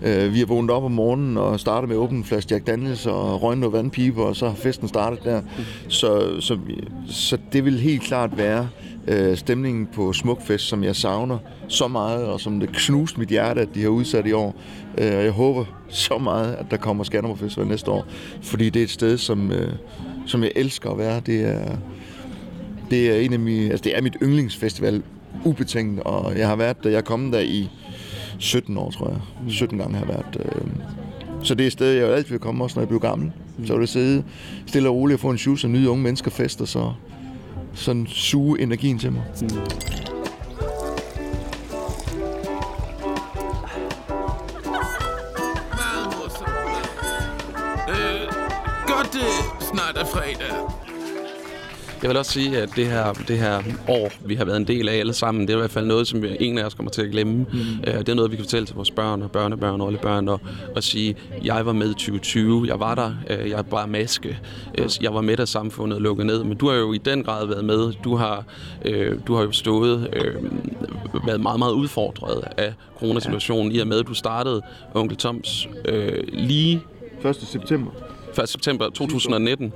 øh, 0.03 0.33
vi 0.33 0.39
har 0.39 0.45
vågnet 0.45 0.71
op 0.71 0.83
om 0.83 0.91
morgenen 0.91 1.37
og 1.37 1.59
startet 1.59 1.89
med 1.89 1.97
åben 1.97 2.23
flaske 2.23 2.53
Jack 2.53 2.67
Daniels 2.67 3.05
og 3.05 3.43
røgnet 3.43 3.59
noget 3.59 3.73
vandpiber, 3.73 4.23
og 4.23 4.35
så 4.35 4.47
har 4.47 4.55
festen 4.55 4.87
startet 4.87 5.23
der. 5.23 5.41
Så, 5.87 6.39
så, 6.39 6.57
så 7.07 7.37
det 7.53 7.65
vil 7.65 7.79
helt 7.79 8.01
klart 8.01 8.37
være 8.37 8.59
øh, 8.59 8.90
stemningen 9.35 9.87
på 9.93 10.13
Smukfest, 10.13 10.65
som 10.67 10.83
jeg 10.83 10.95
savner 10.95 11.37
så 11.67 11.87
meget, 11.87 12.25
og 12.25 12.39
som 12.39 12.59
det 12.59 12.69
knuste 12.69 13.19
mit 13.19 13.29
hjerte, 13.29 13.61
at 13.61 13.69
de 13.75 13.81
har 13.81 13.89
udsat 13.89 14.27
i 14.27 14.31
år. 14.31 14.55
Øh, 14.97 15.15
og 15.17 15.23
jeg 15.23 15.31
håber 15.31 15.65
så 15.89 16.17
meget, 16.17 16.53
at 16.53 16.65
der 16.71 16.77
kommer 16.77 17.03
Skanderborg 17.03 17.39
Festival 17.39 17.67
næste 17.67 17.91
år, 17.91 18.05
fordi 18.41 18.69
det 18.69 18.79
er 18.79 18.83
et 18.83 18.89
sted, 18.89 19.17
som, 19.17 19.51
øh, 19.51 19.73
som 20.25 20.43
jeg 20.43 20.51
elsker 20.55 20.89
at 20.89 20.97
være. 20.97 21.21
Det 21.25 21.41
er, 21.41 21.77
det 22.89 23.11
er 23.11 23.15
en 23.15 23.33
af 23.33 23.39
mine, 23.39 23.71
altså 23.71 23.83
det 23.83 23.97
er 23.97 24.01
mit 24.01 24.17
yndlingsfestival, 24.23 25.03
ubetinget, 25.45 26.03
og 26.03 26.37
jeg 26.37 26.47
har 26.47 26.55
været 26.55 26.83
der, 26.83 26.89
jeg 26.89 26.97
er 26.97 27.01
kommet 27.01 27.33
der 27.33 27.39
i 27.39 27.69
17 28.37 28.77
år, 28.77 28.91
tror 28.91 29.09
jeg. 29.09 29.19
17 29.49 29.77
gange 29.77 29.97
har 29.97 30.05
jeg 30.05 30.15
været. 30.15 30.45
Øh, 30.45 30.61
så 31.43 31.55
det 31.55 31.63
er 31.63 31.67
et 31.67 31.73
sted, 31.73 31.91
jeg 31.91 32.09
altid 32.09 32.29
vil 32.29 32.39
komme, 32.39 32.63
også 32.63 32.75
når 32.75 32.81
jeg 32.81 32.87
bliver 32.87 33.01
gammel. 33.01 33.31
Så 33.65 33.73
vil 33.73 33.79
jeg 33.79 33.89
sidde 33.89 34.23
stille 34.65 34.89
og 34.89 34.95
roligt 34.95 35.15
og 35.15 35.19
få 35.19 35.29
en 35.29 35.37
shoes 35.37 35.63
og 35.63 35.69
nyde 35.69 35.89
unge 35.89 36.03
mennesker 36.03 36.31
fest, 36.31 36.61
og 36.61 36.67
så 36.67 36.93
sådan 37.73 38.07
suge 38.07 38.61
energien 38.61 38.99
til 38.99 39.11
mig. 39.11 39.23
Mm. 39.41 40.10
Jeg 52.01 52.09
vil 52.09 52.17
også 52.17 52.31
sige, 52.31 52.57
at 52.57 52.69
det 52.75 52.85
her, 52.85 53.13
det 53.13 53.37
her 53.37 53.61
år, 53.87 54.11
vi 54.25 54.35
har 54.35 54.45
været 54.45 54.57
en 54.57 54.67
del 54.67 54.89
af 54.89 54.97
alle 54.97 55.13
sammen, 55.13 55.41
det 55.41 55.49
er 55.49 55.57
i 55.57 55.59
hvert 55.59 55.71
fald 55.71 55.85
noget, 55.85 56.07
som 56.07 56.23
ingen 56.39 56.57
af 56.57 56.65
os 56.65 56.73
kommer 56.73 56.91
til 56.91 57.01
at 57.01 57.11
glemme. 57.11 57.33
Mm. 57.33 57.59
Øh, 57.87 57.99
det 57.99 58.09
er 58.09 58.13
noget, 58.13 58.31
vi 58.31 58.35
kan 58.35 58.45
fortælle 58.45 58.65
til 58.65 58.75
vores 58.75 58.91
børn 58.91 59.21
og 59.21 59.31
børnebørn 59.31 59.81
og 59.81 59.87
alle 59.87 59.99
børn 59.99 60.27
og, 60.27 60.39
og 60.75 60.83
sige, 60.83 61.15
jeg 61.43 61.65
var 61.65 61.73
med 61.73 61.89
i 61.89 61.93
2020, 61.93 62.67
jeg 62.67 62.79
var 62.79 62.95
der, 62.95 63.13
øh, 63.29 63.49
jeg 63.49 63.63
var 63.71 63.85
maske, 63.85 64.39
øh, 64.77 64.89
jeg 65.01 65.13
var 65.13 65.21
med, 65.21 65.37
da 65.37 65.45
samfundet 65.45 66.01
lukkede 66.01 66.27
ned. 66.27 66.43
Men 66.43 66.57
du 66.57 66.69
har 66.69 66.75
jo 66.75 66.93
i 66.93 66.97
den 66.97 67.23
grad 67.23 67.47
været 67.47 67.65
med. 67.65 67.93
Du 68.03 68.15
har, 68.15 68.45
øh, 68.85 69.19
du 69.27 69.35
har 69.35 69.43
jo 69.43 69.51
stået, 69.51 70.09
øh, 70.13 70.35
været 71.27 71.41
meget, 71.41 71.59
meget 71.59 71.73
udfordret 71.73 72.43
af 72.57 72.73
coronasituationen, 72.99 73.71
i 73.71 73.79
og 73.79 73.87
med, 73.87 73.99
at 73.99 74.07
du 74.07 74.13
startede 74.13 74.61
Onkel 74.93 75.17
Toms 75.17 75.69
øh, 75.85 76.23
lige 76.33 76.81
1. 77.25 77.35
september. 77.35 77.91
1. 78.39 78.49
september 78.49 78.89
2019, 78.89 79.73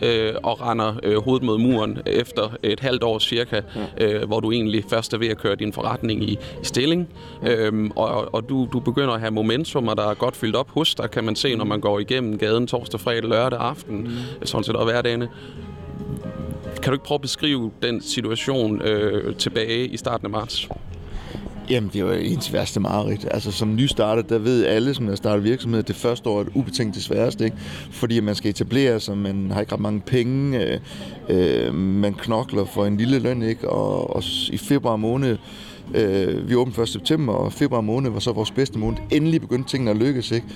ja. 0.00 0.28
øh, 0.28 0.34
og 0.42 0.60
render 0.60 0.94
øh, 1.02 1.16
hovedet 1.16 1.46
mod 1.46 1.58
muren 1.58 1.98
efter 2.06 2.56
et 2.62 2.80
halvt 2.80 3.02
år 3.02 3.18
cirka, 3.18 3.60
ja. 3.98 4.06
øh, 4.06 4.26
hvor 4.26 4.40
du 4.40 4.52
egentlig 4.52 4.84
først 4.90 5.14
er 5.14 5.18
ved 5.18 5.28
at 5.28 5.38
køre 5.38 5.54
din 5.54 5.72
forretning 5.72 6.22
i, 6.22 6.32
i 6.32 6.38
stilling. 6.62 7.08
Ja. 7.42 7.56
Øhm, 7.56 7.90
og 7.96 8.34
og 8.34 8.48
du, 8.48 8.68
du 8.72 8.80
begynder 8.80 9.14
at 9.14 9.20
have 9.20 9.30
momentum, 9.30 9.88
og 9.88 9.96
der 9.96 10.10
er 10.10 10.14
godt 10.14 10.36
fyldt 10.36 10.56
op 10.56 10.70
hos 10.70 10.94
dig, 10.94 11.10
kan 11.10 11.24
man 11.24 11.36
se, 11.36 11.56
når 11.56 11.64
man 11.64 11.80
går 11.80 11.98
igennem 11.98 12.38
gaden 12.38 12.66
torsdag, 12.66 13.00
fredag, 13.00 13.28
lørdag 13.28 13.60
aften, 13.60 13.96
mm. 13.96 14.46
sådan 14.46 14.64
set 14.64 14.76
også 14.76 14.92
hverdagene. 14.92 15.28
Kan 16.82 16.90
du 16.90 16.92
ikke 16.92 17.04
prøve 17.04 17.16
at 17.16 17.22
beskrive 17.22 17.70
den 17.82 18.00
situation 18.00 18.82
øh, 18.82 19.36
tilbage 19.36 19.86
i 19.86 19.96
starten 19.96 20.26
af 20.26 20.30
marts? 20.30 20.68
Jamen, 21.70 21.90
det 21.92 22.04
var 22.04 22.12
ens 22.12 22.52
værste 22.52 22.80
mareridt. 22.80 23.26
Altså, 23.30 23.52
som 23.52 23.74
nystartet, 23.74 24.28
der 24.28 24.38
ved 24.38 24.66
alle, 24.66 24.94
som 24.94 25.08
har 25.08 25.14
startet 25.14 25.44
virksomhed, 25.44 25.82
det 25.82 25.96
første 25.96 26.30
år 26.30 26.40
er 26.40 26.44
ubetinget 26.54 26.94
det 26.94 27.02
sværeste, 27.02 27.44
ikke? 27.44 27.56
Fordi 27.90 28.20
man 28.20 28.34
skal 28.34 28.50
etablere 28.50 29.00
sig, 29.00 29.18
man 29.18 29.50
har 29.50 29.60
ikke 29.60 29.72
ret 29.72 29.80
mange 29.80 30.00
penge, 30.00 30.64
øh, 30.64 30.80
øh, 31.28 31.74
man 31.74 32.14
knokler 32.14 32.64
for 32.64 32.86
en 32.86 32.96
lille 32.96 33.18
løn, 33.18 33.42
ikke? 33.42 33.68
Og, 33.68 34.16
og 34.16 34.22
i 34.50 34.56
februar 34.56 34.96
måned, 34.96 35.36
øh, 35.94 36.48
vi 36.48 36.54
åbnede 36.54 36.82
1. 36.82 36.88
september, 36.88 37.32
og 37.32 37.52
februar 37.52 37.80
måned 37.80 38.10
var 38.10 38.20
så 38.20 38.32
vores 38.32 38.50
bedste 38.50 38.78
måned. 38.78 38.98
Endelig 39.10 39.40
begyndte 39.40 39.70
tingene 39.70 39.90
at 39.90 39.96
lykkes, 39.96 40.30
ikke? 40.30 40.46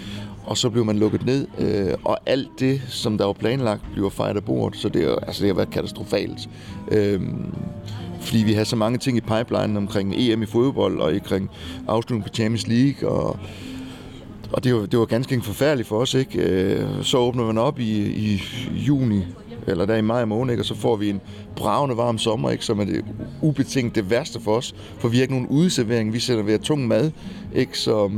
Og 0.49 0.57
så 0.57 0.71
blev 0.71 0.85
man 0.85 0.99
lukket 0.99 1.27
ned, 1.27 1.47
øh, 1.59 1.95
og 2.05 2.19
alt 2.27 2.49
det, 2.59 2.83
som 2.89 3.19
der 3.19 3.25
var 3.25 3.33
planlagt, 3.33 3.83
bliver 3.93 4.11
fejret 4.11 4.37
af 4.37 4.45
bordet, 4.45 4.79
så 4.79 4.89
det, 4.89 5.05
er, 5.05 5.15
altså, 5.15 5.43
det 5.43 5.49
har 5.49 5.55
været 5.55 5.71
katastrofalt. 5.71 6.49
Øh, 6.91 7.21
fordi 8.21 8.39
vi 8.39 8.53
har 8.53 8.65
så 8.65 8.77
mange 8.77 8.99
ting 8.99 9.17
i 9.17 9.21
pipeline 9.21 9.79
omkring 9.79 10.15
EM 10.17 10.43
i 10.43 10.47
fodbold 10.47 11.01
og 11.01 11.13
omkring 11.13 11.51
afslutningen 11.89 12.29
på 12.29 12.35
Champions 12.35 12.67
League 12.67 13.11
og 13.11 13.39
og 14.53 14.65
det 14.65 14.75
var, 14.75 14.87
det 14.87 14.99
var 14.99 15.05
ganske 15.05 15.41
forfærdeligt 15.43 15.89
for 15.89 15.99
os, 15.99 16.15
ikke? 16.15 16.39
Øh, 16.39 16.87
så 17.03 17.19
åbner 17.19 17.45
man 17.45 17.59
op 17.59 17.79
i, 17.79 18.07
i 18.07 18.43
juni, 18.73 19.25
eller 19.67 19.87
der 19.87 19.97
i 19.97 20.03
maj 20.03 20.25
måned, 20.25 20.53
ikke? 20.53 20.63
og 20.63 20.67
så 20.67 20.75
får 20.75 20.97
vi 20.97 21.11
en 21.11 21.21
bravende 21.57 21.97
varm 21.97 22.19
sommer, 22.19 22.51
ikke? 22.51 22.65
som 22.65 22.81
er 22.81 22.85
det 22.85 23.05
ubetinget 23.43 23.95
det 23.95 24.11
værste 24.11 24.41
for 24.41 24.57
os, 24.57 24.75
for 24.99 25.09
vi 25.09 25.17
har 25.17 25.23
ikke 25.23 25.35
nogen 25.35 25.49
udservering, 25.49 26.13
vi 26.13 26.19
sætter 26.19 26.45
ved 26.45 26.59
tung 26.59 26.87
mad, 26.87 27.11
ikke? 27.55 27.79
Så, 27.79 28.11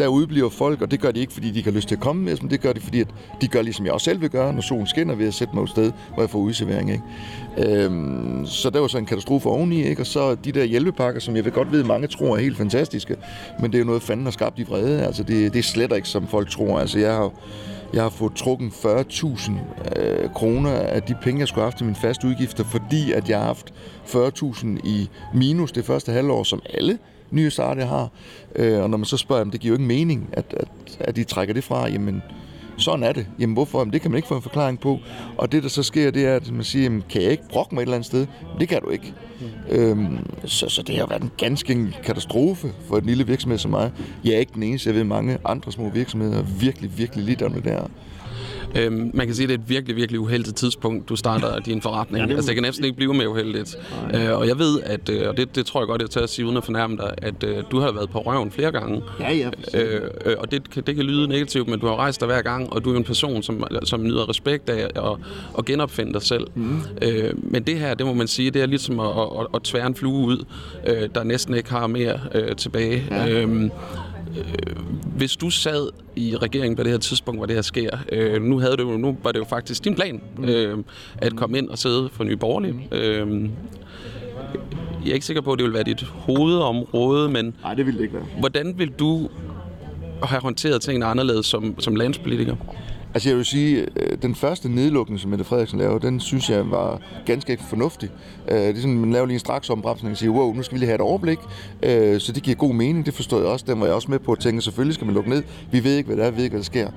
der 0.00 0.08
udbliver 0.08 0.50
folk, 0.50 0.82
og 0.82 0.90
det 0.90 1.00
gør 1.00 1.10
de 1.10 1.20
ikke, 1.20 1.32
fordi 1.32 1.50
de 1.50 1.58
ikke 1.58 1.70
har 1.70 1.76
lyst 1.76 1.88
til 1.88 1.94
at 1.94 2.00
komme 2.00 2.22
med, 2.22 2.36
men 2.40 2.50
det 2.50 2.60
gør 2.60 2.72
de, 2.72 2.80
fordi 2.80 3.00
at 3.00 3.08
de 3.40 3.48
gør 3.48 3.62
ligesom 3.62 3.86
jeg 3.86 3.94
også 3.94 4.04
selv 4.04 4.20
vil 4.20 4.30
gøre, 4.30 4.52
når 4.52 4.60
solen 4.60 4.86
skinner 4.86 5.14
ved 5.14 5.26
at 5.26 5.34
sætte 5.34 5.54
mig 5.54 5.62
et 5.62 5.68
sted, 5.68 5.92
hvor 6.14 6.22
jeg 6.22 6.30
får 6.30 6.38
udservering. 6.38 6.90
Ikke? 6.90 7.84
Øhm, 7.84 8.46
så 8.46 8.70
der 8.70 8.80
var 8.80 8.86
så 8.86 8.98
en 8.98 9.06
katastrofe 9.06 9.48
oveni, 9.48 9.82
ikke? 9.82 10.02
og 10.02 10.06
så 10.06 10.34
de 10.34 10.52
der 10.52 10.64
hjælpepakker, 10.64 11.20
som 11.20 11.36
jeg 11.36 11.44
vil 11.44 11.52
godt 11.52 11.72
ved, 11.72 11.84
mange 11.84 12.06
tror 12.06 12.36
er 12.36 12.40
helt 12.40 12.56
fantastiske, 12.56 13.16
men 13.60 13.72
det 13.72 13.78
er 13.78 13.82
jo 13.82 13.86
noget, 13.86 14.02
fanden 14.02 14.26
har 14.26 14.30
skabt 14.30 14.58
i 14.58 14.62
vrede. 14.62 15.02
Altså, 15.02 15.22
det, 15.22 15.52
det 15.52 15.58
er 15.58 15.62
slet 15.62 15.92
ikke, 15.96 16.08
som 16.08 16.26
folk 16.26 16.50
tror. 16.50 16.78
Altså, 16.78 16.98
jeg 16.98 17.14
har 17.14 17.30
jeg 17.94 18.02
har 18.02 18.10
fået 18.10 18.34
trukken 18.34 18.68
40.000 18.68 19.52
øh, 19.96 20.30
kroner 20.34 20.70
af 20.70 21.02
de 21.02 21.14
penge, 21.22 21.40
jeg 21.40 21.48
skulle 21.48 21.62
have 21.62 21.66
haft 21.66 21.76
til 21.76 21.86
mine 21.86 21.96
faste 21.96 22.26
udgifter, 22.26 22.64
fordi 22.64 23.12
at 23.12 23.28
jeg 23.28 23.38
har 23.38 23.46
haft 23.46 23.72
40.000 24.06 24.66
i 24.84 25.08
minus 25.34 25.72
det 25.72 25.84
første 25.84 26.12
halvår, 26.12 26.42
som 26.42 26.62
alle 26.74 26.98
nye 27.30 27.50
starter 27.50 27.86
har. 27.86 28.08
Øh, 28.56 28.82
og 28.82 28.90
når 28.90 28.96
man 28.96 29.04
så 29.04 29.16
spørger, 29.16 29.44
dem, 29.44 29.50
det 29.50 29.60
giver 29.60 29.70
jo 29.70 29.74
ikke 29.74 29.88
mening, 29.88 30.28
at, 30.32 30.44
at, 30.56 30.68
at 31.00 31.16
de 31.16 31.24
trækker 31.24 31.54
det 31.54 31.64
fra, 31.64 31.88
jamen 31.88 32.22
sådan 32.80 33.02
er 33.02 33.12
det. 33.12 33.26
Jamen 33.38 33.54
hvorfor? 33.54 33.78
Jamen, 33.78 33.92
det 33.92 34.00
kan 34.00 34.10
man 34.10 34.18
ikke 34.18 34.28
få 34.28 34.36
en 34.36 34.42
forklaring 34.42 34.80
på. 34.80 34.98
Og 35.38 35.52
det, 35.52 35.62
der 35.62 35.68
så 35.68 35.82
sker, 35.82 36.10
det 36.10 36.26
er, 36.26 36.36
at 36.36 36.52
man 36.52 36.64
siger, 36.64 36.82
jamen, 36.82 37.04
kan 37.10 37.22
jeg 37.22 37.30
ikke 37.30 37.48
brokke 37.48 37.74
mig 37.74 37.82
et 37.82 37.86
eller 37.86 37.94
andet 37.94 38.06
sted? 38.06 38.26
Men 38.40 38.60
det 38.60 38.68
kan 38.68 38.80
du 38.82 38.90
ikke. 38.90 39.14
Mm. 39.40 39.76
Øhm, 39.76 40.18
så, 40.44 40.68
så 40.68 40.82
det 40.82 40.96
har 40.96 41.06
været 41.06 41.22
en 41.22 41.30
ganske 41.36 41.72
en 41.72 41.94
katastrofe 42.04 42.72
for 42.88 42.98
en 42.98 43.04
lille 43.04 43.26
virksomhed 43.26 43.58
som 43.58 43.70
mig. 43.70 43.90
Jeg 44.24 44.32
er 44.32 44.38
ikke 44.38 44.52
den 44.54 44.62
eneste. 44.62 44.88
Jeg 44.88 44.96
ved, 44.96 45.04
mange 45.04 45.38
andre 45.44 45.72
små 45.72 45.88
virksomheder 45.88 46.42
virkelig, 46.42 46.98
virkelig 46.98 47.24
lidt 47.24 47.42
om 47.42 47.52
det 47.52 47.64
der. 47.64 47.88
Øhm, 48.76 49.10
man 49.14 49.26
kan 49.26 49.34
sige, 49.34 49.44
at 49.44 49.48
det 49.48 49.54
er 49.54 49.62
et 49.62 49.68
virkelig, 49.68 49.96
virkelig 49.96 50.20
uheldigt 50.20 50.56
tidspunkt, 50.56 51.08
du 51.08 51.16
starter 51.16 51.58
din 51.58 51.82
forretning. 51.82 52.28
Ja, 52.28 52.34
altså, 52.34 52.48
det 52.48 52.54
kan 52.56 52.62
næsten 52.62 52.84
ikke 52.84 52.96
blive 52.96 53.14
mere 53.14 53.28
uheldigt. 53.28 53.76
Øh, 54.14 54.38
og 54.38 54.48
jeg 54.48 54.58
ved, 54.58 54.80
at, 54.82 55.08
øh, 55.08 55.28
og 55.28 55.36
det, 55.36 55.56
det 55.56 55.66
tror 55.66 55.80
jeg 55.80 55.86
godt, 55.86 56.02
jeg 56.02 56.10
tager 56.10 56.24
at 56.24 56.30
sige 56.30 56.46
uden 56.46 56.56
at 56.56 56.64
fornærme 56.64 56.96
dig, 56.96 57.14
at 57.18 57.44
øh, 57.44 57.56
du 57.70 57.80
har 57.80 57.92
været 57.92 58.10
på 58.10 58.18
røven 58.18 58.50
flere 58.50 58.72
gange. 58.72 59.02
Ja, 59.20 59.32
ja. 59.32 59.50
Øh, 59.74 60.00
øh, 60.24 60.34
og 60.38 60.50
det, 60.50 60.86
det 60.86 60.96
kan 60.96 61.04
lyde 61.04 61.28
negativt, 61.28 61.68
men 61.68 61.80
du 61.80 61.86
har 61.86 61.96
rejst 61.96 62.20
dig 62.20 62.26
hver 62.26 62.42
gang, 62.42 62.72
og 62.72 62.84
du 62.84 62.92
er 62.92 62.96
en 62.96 63.04
person, 63.04 63.42
som, 63.42 63.64
som 63.84 64.02
nyder 64.02 64.28
respekt 64.28 64.70
af 64.70 64.88
at, 64.94 65.16
at 65.58 65.64
genopfinde 65.64 66.12
dig 66.12 66.22
selv. 66.22 66.46
Mm. 66.54 66.80
Øh, 67.02 67.32
men 67.36 67.62
det 67.62 67.78
her, 67.78 67.94
det 67.94 68.06
må 68.06 68.12
man 68.12 68.28
sige, 68.28 68.50
det 68.50 68.62
er 68.62 68.66
ligesom 68.66 69.00
at, 69.00 69.10
at, 69.40 69.46
at 69.54 69.62
tvære 69.62 69.86
en 69.86 69.94
flue 69.94 70.26
ud, 70.26 70.44
øh, 70.86 71.08
der 71.14 71.24
næsten 71.24 71.54
ikke 71.54 71.70
har 71.70 71.86
mere 71.86 72.20
øh, 72.34 72.56
tilbage. 72.56 73.04
Ja. 73.10 73.28
Øh, 73.28 73.70
Øh, 74.36 74.76
hvis 75.16 75.36
du 75.36 75.50
sad 75.50 75.88
i 76.16 76.36
regeringen 76.36 76.76
på 76.76 76.82
det 76.82 76.90
her 76.92 76.98
tidspunkt, 76.98 77.38
hvor 77.38 77.46
det 77.46 77.54
her 77.54 77.62
sker, 77.62 77.90
øh, 78.12 78.42
nu, 78.42 78.58
havde 78.58 78.76
du, 78.76 78.96
nu 78.96 79.16
var 79.22 79.32
det 79.32 79.38
jo 79.38 79.44
faktisk 79.44 79.84
din 79.84 79.94
plan 79.94 80.22
mm. 80.36 80.44
øh, 80.44 80.78
at 81.18 81.36
komme 81.36 81.58
ind 81.58 81.68
og 81.68 81.78
sidde 81.78 82.08
for 82.12 82.24
Nye 82.24 82.36
Borgerlige. 82.36 82.88
Øh, 82.92 83.50
jeg 85.04 85.10
er 85.10 85.14
ikke 85.14 85.26
sikker 85.26 85.42
på, 85.42 85.52
at 85.52 85.58
det 85.58 85.64
vil 85.64 85.74
være 85.74 85.82
dit 85.82 86.02
hovedområde, 86.02 87.28
men... 87.28 87.54
Nej, 87.62 87.74
det 87.74 87.86
vil 87.86 87.94
det 87.94 88.02
ikke 88.02 88.14
være. 88.14 88.24
Hvordan 88.38 88.78
vil 88.78 88.88
du 88.88 89.28
have 90.22 90.42
håndteret 90.42 90.82
tingene 90.82 91.06
anderledes 91.06 91.46
som, 91.46 91.80
som 91.80 91.96
landspolitiker? 91.96 92.56
Altså 93.14 93.28
jeg 93.28 93.36
vil 93.36 93.44
sige, 93.44 93.86
øh, 93.96 94.18
den 94.22 94.34
første 94.34 94.68
nedlukning, 94.68 95.20
som 95.20 95.30
Mette 95.30 95.44
Frederiksen 95.44 95.78
lavede, 95.78 96.06
den 96.06 96.20
synes 96.20 96.50
jeg 96.50 96.70
var 96.70 97.00
ganske 97.26 97.58
fornuftig. 97.68 98.10
Øh, 98.48 98.58
det 98.58 98.76
er 98.76 98.80
sådan, 98.80 98.98
man 98.98 99.12
laver 99.12 99.26
lige 99.26 99.34
en 99.34 99.40
straks 99.40 99.70
ombremsning 99.70 100.12
og 100.12 100.18
siger, 100.18 100.30
wow, 100.30 100.52
nu 100.52 100.62
skal 100.62 100.74
vi 100.74 100.78
lige 100.78 100.86
have 100.86 100.94
et 100.94 101.00
overblik. 101.00 101.38
Øh, 101.82 102.20
så 102.20 102.32
det 102.32 102.42
giver 102.42 102.56
god 102.56 102.74
mening, 102.74 103.06
det 103.06 103.14
forstod 103.14 103.40
jeg 103.42 103.48
også. 103.48 103.64
Den 103.68 103.80
var 103.80 103.86
jeg 103.86 103.94
også 103.94 104.10
med 104.10 104.18
på 104.18 104.32
at 104.32 104.38
tænke, 104.38 104.62
selvfølgelig 104.62 104.94
skal 104.94 105.04
man 105.04 105.14
lukke 105.14 105.30
ned. 105.30 105.42
Vi 105.70 105.84
ved 105.84 105.96
ikke, 105.96 106.06
hvad 106.06 106.16
der 106.16 106.24
er, 106.24 106.30
vi 106.30 106.36
ved 106.36 106.44
ikke, 106.44 106.54
hvad 106.54 106.60
der 106.60 106.64
sker. 106.64 106.90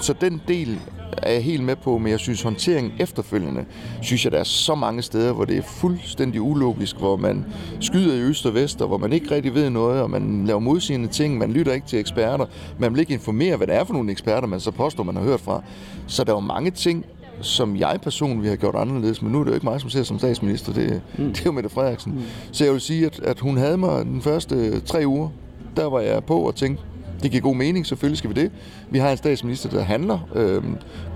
Så 0.00 0.14
den 0.20 0.42
del 0.48 0.80
er 1.16 1.32
jeg 1.32 1.42
helt 1.42 1.64
med 1.64 1.76
på, 1.76 1.98
men 1.98 2.10
jeg 2.10 2.18
synes 2.18 2.42
håndteringen 2.42 2.92
efterfølgende, 2.98 3.64
synes 4.02 4.24
jeg, 4.24 4.32
der 4.32 4.38
er 4.38 4.44
så 4.44 4.74
mange 4.74 5.02
steder, 5.02 5.32
hvor 5.32 5.44
det 5.44 5.56
er 5.58 5.62
fuldstændig 5.62 6.40
ulogisk, 6.40 6.96
hvor 6.96 7.16
man 7.16 7.44
skyder 7.80 8.14
i 8.14 8.20
øst 8.20 8.46
og 8.46 8.54
vest, 8.54 8.82
og 8.82 8.88
hvor 8.88 8.98
man 8.98 9.12
ikke 9.12 9.30
rigtig 9.30 9.54
ved 9.54 9.70
noget, 9.70 10.02
og 10.02 10.10
man 10.10 10.46
laver 10.46 10.60
modsigende 10.60 11.08
ting, 11.08 11.38
man 11.38 11.52
lytter 11.52 11.72
ikke 11.72 11.86
til 11.86 11.98
eksperter, 11.98 12.46
man 12.78 12.92
vil 12.92 13.00
ikke 13.00 13.12
informere, 13.12 13.56
hvad 13.56 13.66
det 13.66 13.74
er 13.74 13.84
for 13.84 13.92
nogle 13.92 14.12
eksperter, 14.12 14.48
man 14.48 14.60
så 14.60 14.70
påstår, 14.72 15.04
man 15.04 15.16
har 15.16 15.22
hørt 15.22 15.40
fra. 15.40 15.62
Så 16.06 16.24
der 16.24 16.32
er 16.32 16.36
jo 16.36 16.40
mange 16.40 16.70
ting, 16.70 17.04
som 17.40 17.76
jeg 17.76 17.98
personligt 18.02 18.48
har 18.48 18.56
gjort 18.56 18.74
anderledes, 18.74 19.22
men 19.22 19.32
nu 19.32 19.40
er 19.40 19.44
det 19.44 19.50
jo 19.50 19.54
ikke 19.54 19.66
mig, 19.66 19.80
som 19.80 19.90
ser 19.90 20.02
som 20.02 20.18
statsminister, 20.18 20.72
det, 20.72 21.00
mm. 21.18 21.24
det 21.24 21.40
er 21.40 21.44
jo 21.46 21.52
Mette 21.52 21.68
Frederiksen. 21.68 22.12
Mm. 22.12 22.22
Så 22.52 22.64
jeg 22.64 22.72
vil 22.72 22.80
sige, 22.80 23.06
at, 23.06 23.20
at 23.20 23.40
hun 23.40 23.56
havde 23.56 23.76
mig 23.76 24.04
den 24.04 24.22
første 24.22 24.80
tre 24.80 25.02
uger, 25.06 25.28
der 25.76 25.84
var 25.84 26.00
jeg 26.00 26.24
på 26.24 26.38
og 26.38 26.54
tænkte, 26.54 26.84
det 27.22 27.30
giver 27.30 27.42
god 27.42 27.56
mening, 27.56 27.86
selvfølgelig 27.86 28.18
skal 28.18 28.30
vi 28.30 28.34
det. 28.34 28.50
Vi 28.90 28.98
har 28.98 29.10
en 29.10 29.16
statsminister, 29.16 29.70
der 29.70 29.82
handler, 29.82 30.18
øh, 30.34 30.62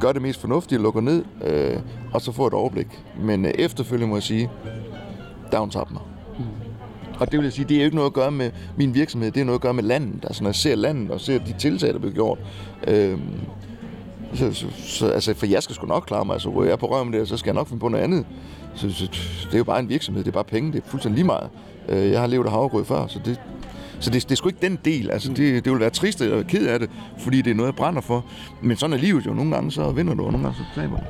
gør 0.01 0.13
det 0.13 0.23
mest 0.23 0.41
fornuftige, 0.41 0.79
lukker 0.79 1.01
ned, 1.01 1.25
øh, 1.45 1.77
og 2.13 2.21
så 2.21 2.33
får 2.33 2.47
et 2.47 2.55
overblik. 2.55 2.87
Men 3.21 3.45
øh, 3.45 3.51
efterfølgende 3.51 4.09
må 4.09 4.17
jeg 4.17 4.23
sige, 4.23 4.51
der 5.53 5.59
hun 5.59 5.71
tabt 5.71 5.93
mig. 5.93 6.03
Og 7.19 7.33
det 7.33 7.39
vil 7.39 7.45
jeg 7.45 7.53
sige, 7.53 7.65
det 7.69 7.75
er 7.75 7.79
jo 7.79 7.85
ikke 7.85 7.97
noget 7.97 8.11
at 8.11 8.15
gøre 8.15 8.31
med 8.31 8.51
min 8.77 8.95
virksomhed, 8.95 9.31
det 9.31 9.41
er 9.41 9.45
noget 9.45 9.59
at 9.59 9.63
gøre 9.63 9.75
med 9.75 9.83
landet. 9.83 10.25
Altså 10.25 10.43
når 10.43 10.49
jeg 10.49 10.55
ser 10.55 10.75
landet 10.75 11.11
og 11.11 11.21
ser 11.21 11.39
de 11.39 11.55
tiltag, 11.59 11.93
der 11.93 11.99
bliver 11.99 12.15
gjort. 12.15 12.39
Øh, 12.87 13.19
så, 14.35 14.53
så, 14.53 14.67
så, 14.77 15.09
altså, 15.09 15.35
for 15.35 15.47
jeg 15.47 15.63
skal 15.63 15.75
sgu 15.75 15.87
nok 15.87 16.05
klare 16.07 16.25
mig. 16.25 16.33
Altså, 16.33 16.51
hvor 16.51 16.65
jeg 16.65 16.73
er 16.73 16.77
på 16.77 16.87
røven 16.87 17.13
der, 17.13 17.25
så 17.25 17.37
skal 17.37 17.49
jeg 17.49 17.55
nok 17.55 17.69
finde 17.69 17.81
på 17.81 17.89
noget 17.89 18.05
andet. 18.05 18.27
Så, 18.75 18.93
så, 18.93 19.07
det 19.47 19.55
er 19.55 19.59
jo 19.59 19.65
bare 19.65 19.81
en 19.81 19.89
virksomhed, 19.89 20.25
det 20.25 20.31
er 20.31 20.35
bare 20.35 20.45
penge, 20.45 20.73
det 20.73 20.83
er 20.85 20.89
fuldstændig 20.89 21.17
lige 21.17 21.27
meget. 21.27 21.49
Øh, 21.89 22.11
jeg 22.11 22.21
har 22.21 22.27
levet 22.27 22.47
af 22.47 22.51
havregrød 22.51 22.85
før, 22.85 23.07
så 23.07 23.21
det, 23.25 23.41
så 24.01 24.11
det, 24.11 24.23
det 24.23 24.33
er 24.33 24.37
sgu 24.37 24.49
ikke 24.49 24.63
den 24.63 24.79
del. 24.85 25.11
Altså, 25.11 25.29
det, 25.29 25.65
det 25.65 25.73
vil 25.73 25.81
være 25.81 25.91
trist 25.91 26.23
og 26.23 26.45
ked 26.47 26.67
af 26.67 26.79
det, 26.79 26.91
fordi 27.19 27.43
det 27.43 27.51
er 27.51 27.55
noget, 27.55 27.67
jeg 27.67 27.77
brænder 27.77 28.01
for. 28.01 28.25
Men 28.63 28.77
sådan 28.77 28.95
er 28.95 28.99
livet 28.99 29.27
jo. 29.27 29.33
Nogle 29.33 29.55
gange 29.55 29.73
så 29.73 29.91
vinder 29.91 30.15
du, 30.15 30.25
og 30.25 30.33
nogle 30.33 30.47
gange 30.47 30.59
så 30.59 30.81
taber 30.81 30.97
du. 30.97 31.03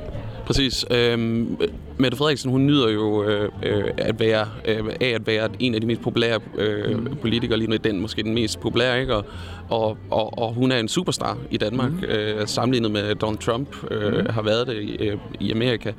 Præcis. 0.45 0.85
Øhm, 0.91 1.57
Mette 1.99 2.17
Frederiksen, 2.17 2.51
hun 2.51 2.65
nyder 2.65 2.89
jo 2.89 3.23
øh, 3.23 3.49
øh, 3.63 3.83
at 3.97 4.19
være, 4.19 4.47
øh, 4.65 4.85
af 5.01 5.07
at 5.07 5.27
være 5.27 5.49
en 5.59 5.75
af 5.75 5.81
de 5.81 5.87
mest 5.87 6.01
populære 6.01 6.39
øh, 6.57 6.99
mm. 6.99 7.15
politikere 7.21 7.57
lige 7.57 7.69
nu. 7.69 7.75
Den 7.75 7.99
måske 7.99 8.23
den 8.23 8.33
mest 8.33 8.59
populære, 8.59 9.01
ikke? 9.01 9.15
Og, 9.15 9.25
og, 9.69 9.97
og, 10.11 10.37
og 10.39 10.53
hun 10.53 10.71
er 10.71 10.79
en 10.79 10.87
superstar 10.87 11.37
i 11.51 11.57
Danmark, 11.57 11.91
mm. 11.91 12.03
øh, 12.03 12.47
sammenlignet 12.47 12.91
med 12.91 13.15
Donald 13.15 13.37
Trump 13.37 13.91
øh, 13.91 14.13
mm. 14.13 14.25
har 14.29 14.41
været 14.41 14.67
det 14.67 14.81
i, 14.81 14.95
øh, 14.95 15.17
i 15.39 15.51
Amerika. 15.51 15.91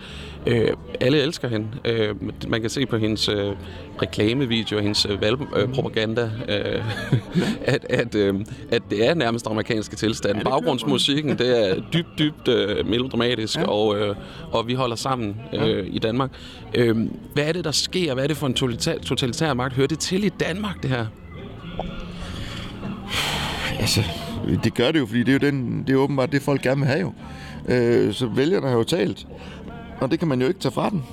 Øh, 0.46 0.70
alle 1.00 1.18
elsker 1.18 1.48
hende. 1.48 1.66
Øh, 1.84 2.14
man 2.48 2.61
kan 2.61 2.70
se 2.70 2.87
på 2.87 2.96
hendes 2.96 3.28
øh, 3.28 3.52
reklamevideo, 4.02 4.78
hendes 4.78 5.06
øh, 5.11 5.20
valgpropaganda, 5.20 6.30
øh, 6.48 6.74
øh, 6.74 6.82
at, 7.74 7.87
at, 7.90 8.14
øh, 8.14 8.34
at 8.70 8.82
det 8.90 9.06
er 9.06 9.14
nærmest 9.14 9.46
amerikanske 9.46 9.96
tilstand. 9.96 10.44
Baggrundsmusikken, 10.44 11.38
det 11.38 11.70
er 11.70 11.74
dybt, 11.92 12.18
dybt 12.18 12.48
øh, 12.48 12.87
melodramatisk, 12.87 13.58
ja. 13.58 13.64
og, 13.64 13.98
øh, 13.98 14.16
og 14.52 14.68
vi 14.68 14.74
holder 14.74 14.96
sammen 14.96 15.37
øh. 15.54 15.88
Øh, 15.88 15.94
i 15.94 15.98
Danmark. 15.98 16.31
Øh, 16.74 16.96
hvad 17.35 17.44
er 17.44 17.53
det, 17.53 17.64
der 17.64 17.70
sker? 17.70 18.14
Hvad 18.14 18.24
er 18.24 18.29
det 18.29 18.37
for 18.37 18.46
en 18.46 18.55
totalitær, 18.55 18.98
totalitær 18.98 19.55
magt? 19.55 19.74
Hører 19.74 19.88
det 19.88 19.98
til 19.98 20.24
i 20.24 20.29
Danmark, 20.29 20.83
det 20.83 20.90
her? 20.90 21.07
Altså, 23.81 24.03
det 24.64 24.74
gør 24.74 24.92
det 24.92 24.98
jo, 24.98 25.07
fordi 25.07 25.22
det 25.22 25.29
er 25.29 25.33
jo 25.33 25.51
den, 25.51 25.85
det 25.87 25.92
er 25.92 25.96
åbenbart 25.96 26.33
det, 26.33 26.42
folk 26.42 26.62
gerne 26.62 26.81
vil 26.81 26.87
have 26.88 27.01
jo. 27.01 27.12
Øh, 27.68 28.14
så 28.14 28.27
vælgerne 28.27 28.68
har 28.68 28.74
jo 28.74 28.85
talt, 28.85 29.27
og 30.01 30.11
det 30.11 30.18
kan 30.18 30.29
man 30.29 30.40
jo 30.40 30.48
ikke 30.48 30.61
tage 30.61 30.72
fra 30.72 30.90
den. 30.90 31.05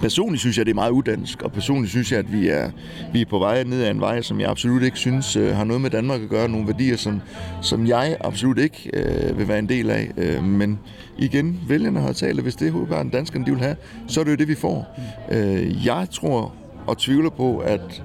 Personligt 0.00 0.40
synes 0.40 0.58
jeg, 0.58 0.66
det 0.66 0.70
er 0.70 0.74
meget 0.74 0.90
udansk, 0.90 1.42
og 1.42 1.52
personligt 1.52 1.90
synes 1.90 2.12
jeg, 2.12 2.18
at 2.18 2.32
vi 2.32 2.48
er, 2.48 2.70
vi 3.12 3.20
er 3.20 3.26
på 3.26 3.38
vej 3.38 3.64
ned 3.64 3.82
ad 3.82 3.90
en 3.90 4.00
vej, 4.00 4.22
som 4.22 4.40
jeg 4.40 4.50
absolut 4.50 4.82
ikke 4.82 4.98
synes 4.98 5.36
øh, 5.36 5.56
har 5.56 5.64
noget 5.64 5.80
med 5.80 5.90
Danmark 5.90 6.22
at 6.22 6.28
gøre. 6.28 6.48
Nogle 6.48 6.66
værdier, 6.66 6.96
som, 6.96 7.20
som 7.62 7.86
jeg 7.86 8.16
absolut 8.20 8.58
ikke 8.58 8.90
øh, 8.94 9.38
vil 9.38 9.48
være 9.48 9.58
en 9.58 9.68
del 9.68 9.90
af. 9.90 10.10
Øh, 10.16 10.44
men 10.44 10.78
igen, 11.18 11.60
vælgerne 11.68 12.00
har 12.00 12.12
talt, 12.12 12.40
hvis 12.40 12.54
det 12.54 12.68
er 12.68 13.00
en 13.00 13.08
danskerne 13.08 13.46
de 13.46 13.50
vil 13.50 13.60
have, 13.60 13.76
så 14.06 14.20
er 14.20 14.24
det 14.24 14.30
jo 14.30 14.36
det, 14.36 14.48
vi 14.48 14.54
får. 14.54 15.00
Øh, 15.32 15.86
jeg 15.86 16.06
tror 16.10 16.54
og 16.86 16.98
tvivler 16.98 17.30
på, 17.30 17.58
at 17.58 18.02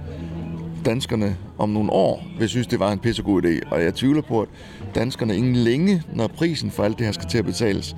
danskerne 0.85 1.37
om 1.57 1.69
nogle 1.69 1.91
år 1.91 2.23
vil 2.39 2.49
synes, 2.49 2.67
det 2.67 2.79
var 2.79 2.91
en 2.91 2.99
pissegod 2.99 3.43
idé. 3.43 3.69
Og 3.71 3.83
jeg 3.83 3.93
tvivler 3.93 4.21
på, 4.21 4.41
at 4.41 4.47
danskerne 4.95 5.37
ingen 5.37 5.55
længe, 5.55 6.03
når 6.13 6.27
prisen 6.27 6.71
for 6.71 6.83
alt 6.83 6.97
det 6.97 7.05
her 7.05 7.13
skal 7.13 7.27
til 7.29 7.37
at 7.37 7.45
betales, 7.45 7.95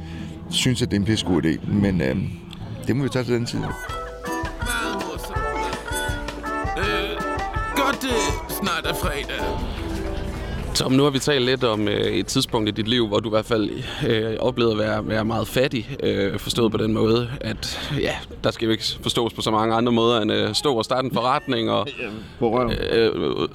synes, 0.50 0.82
at 0.82 0.92
det 0.92 0.98
er 0.98 1.00
en 1.00 1.06
pissegod 1.06 1.46
idé. 1.46 1.72
Men 1.72 2.02
øh, 2.02 2.16
det 2.88 2.96
må 2.96 3.04
vi 3.04 3.10
tage 3.10 3.26
til 3.26 3.34
den 3.34 3.46
tid. 3.46 3.60
Øh, 6.78 7.22
godt, 7.76 8.02
det 8.02 8.12
snart 8.50 8.86
er 8.86 8.94
fredag. 8.94 9.46
Tom, 10.76 10.92
nu 10.92 11.04
har 11.04 11.10
vi 11.10 11.20
talt 11.20 11.46
lidt 11.46 11.64
om 11.64 11.88
øh, 11.88 12.02
et 12.02 12.26
tidspunkt 12.28 12.70
i 12.70 12.72
dit 12.72 12.88
liv, 12.88 13.08
hvor 13.08 13.20
du 13.20 13.30
i 13.30 13.32
hvert 13.32 13.46
fald 13.46 13.70
øh, 14.08 14.36
oplevede 14.40 14.74
at 14.74 14.78
være, 14.80 15.08
være 15.08 15.26
meget 15.26 15.48
fattig, 15.48 15.96
øh, 16.04 16.40
forstået 16.40 16.72
på 16.72 16.78
den 16.78 16.94
måde, 16.94 17.30
at 17.42 17.92
ja, 18.00 18.16
der 18.44 18.52
skal 18.52 18.66
jo 18.66 18.72
ikke 18.72 18.84
forstås 19.02 19.34
på 19.34 19.42
så 19.42 19.52
mange 19.52 19.76
andre 19.76 19.92
måder 19.92 20.22
end 20.22 20.32
øh, 20.32 20.54
stå 20.54 20.74
og 20.76 20.86
starte 20.86 21.06
en 21.06 21.14
forretning 21.14 21.72
og 21.72 21.88
øh, 22.42 22.52
øh, 22.92 23.12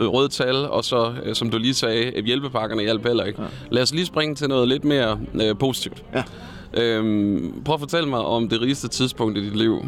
røde 0.08 0.28
tal, 0.28 0.54
og 0.54 0.84
så, 0.84 1.14
øh, 1.24 1.34
som 1.34 1.50
du 1.50 1.58
lige 1.58 1.74
sagde, 1.74 2.22
hjælpepakkerne 2.22 2.82
hjælper 2.82 3.08
heller 3.08 3.24
ikke. 3.24 3.42
Ja. 3.42 3.48
Lad 3.70 3.82
os 3.82 3.92
lige 3.94 4.06
springe 4.06 4.34
til 4.34 4.48
noget 4.48 4.68
lidt 4.68 4.84
mere 4.84 5.18
øh, 5.34 5.58
positivt. 5.58 6.02
Ja. 6.14 6.22
Øhm, 6.76 7.62
prøv 7.64 7.74
at 7.74 7.80
fortælle 7.80 8.08
mig 8.08 8.18
om 8.18 8.48
det 8.48 8.60
rigeste 8.60 8.88
tidspunkt 8.88 9.38
i 9.38 9.44
dit 9.44 9.56
liv. 9.56 9.86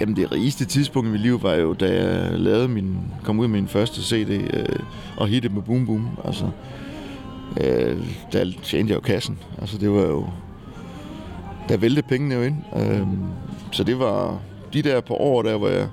Jamen 0.00 0.16
det 0.16 0.32
rigeste 0.32 0.64
tidspunkt 0.64 1.08
i 1.08 1.12
mit 1.12 1.20
liv 1.20 1.42
var 1.42 1.54
jo, 1.54 1.72
da 1.72 2.04
jeg 2.04 2.38
lavede 2.38 2.68
min, 2.68 2.96
kom 3.24 3.38
ud 3.38 3.48
med 3.48 3.60
min 3.60 3.68
første 3.68 4.02
CD 4.02 4.30
øh, 4.30 4.78
og 5.16 5.28
hitte 5.28 5.48
med 5.48 5.62
Boom 5.62 5.86
Boom. 5.86 6.08
Altså, 6.24 6.44
øh, 7.60 7.96
der 8.32 8.52
tjente 8.62 8.90
jeg 8.90 8.96
jo 8.96 9.00
kassen. 9.00 9.38
Altså 9.60 9.78
det 9.78 9.90
var 9.90 10.02
jo, 10.02 10.26
der 11.68 11.76
væltede 11.76 12.06
pengene 12.06 12.34
jo 12.34 12.42
ind. 12.42 12.56
Øh, 12.76 13.06
så 13.70 13.84
det 13.84 13.98
var 13.98 14.40
de 14.72 14.82
der 14.82 15.00
på 15.00 15.14
år, 15.14 15.42
der 15.42 15.56
hvor 15.56 15.68
jeg 15.68 15.88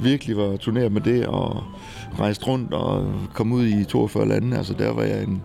virkelig 0.00 0.36
var 0.36 0.56
turneret 0.56 0.92
med 0.92 1.00
det 1.00 1.26
og 1.26 1.64
rejst 2.18 2.46
rundt 2.46 2.74
og 2.74 3.12
kom 3.34 3.52
ud 3.52 3.66
i 3.66 3.84
42 3.84 4.28
lande. 4.28 4.56
Altså 4.56 4.74
der 4.74 4.92
var 4.92 5.02
jeg 5.02 5.22
en 5.22 5.42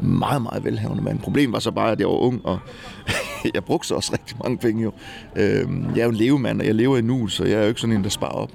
meget, 0.00 0.42
meget 0.42 0.64
velhavende 0.64 1.02
mand. 1.02 1.18
Problemet 1.18 1.52
var 1.52 1.58
så 1.58 1.70
bare, 1.70 1.92
at 1.92 2.00
jeg 2.00 2.08
var 2.08 2.14
ung, 2.14 2.40
og 2.46 2.58
jeg 3.54 3.64
brugte 3.64 3.88
så 3.88 3.94
også 3.94 4.12
rigtig 4.12 4.36
mange 4.42 4.58
penge 4.58 4.82
jo. 4.82 4.92
Øh, 5.36 5.68
jeg 5.94 6.00
er 6.00 6.04
jo 6.04 6.10
en 6.10 6.16
levemand, 6.16 6.60
og 6.60 6.66
jeg 6.66 6.74
lever 6.74 6.96
i 6.96 7.02
nu, 7.02 7.26
så 7.26 7.44
jeg 7.44 7.54
er 7.58 7.62
jo 7.62 7.68
ikke 7.68 7.80
sådan 7.80 7.96
en, 7.96 8.04
der 8.04 8.10
sparer 8.10 8.32
op. 8.32 8.50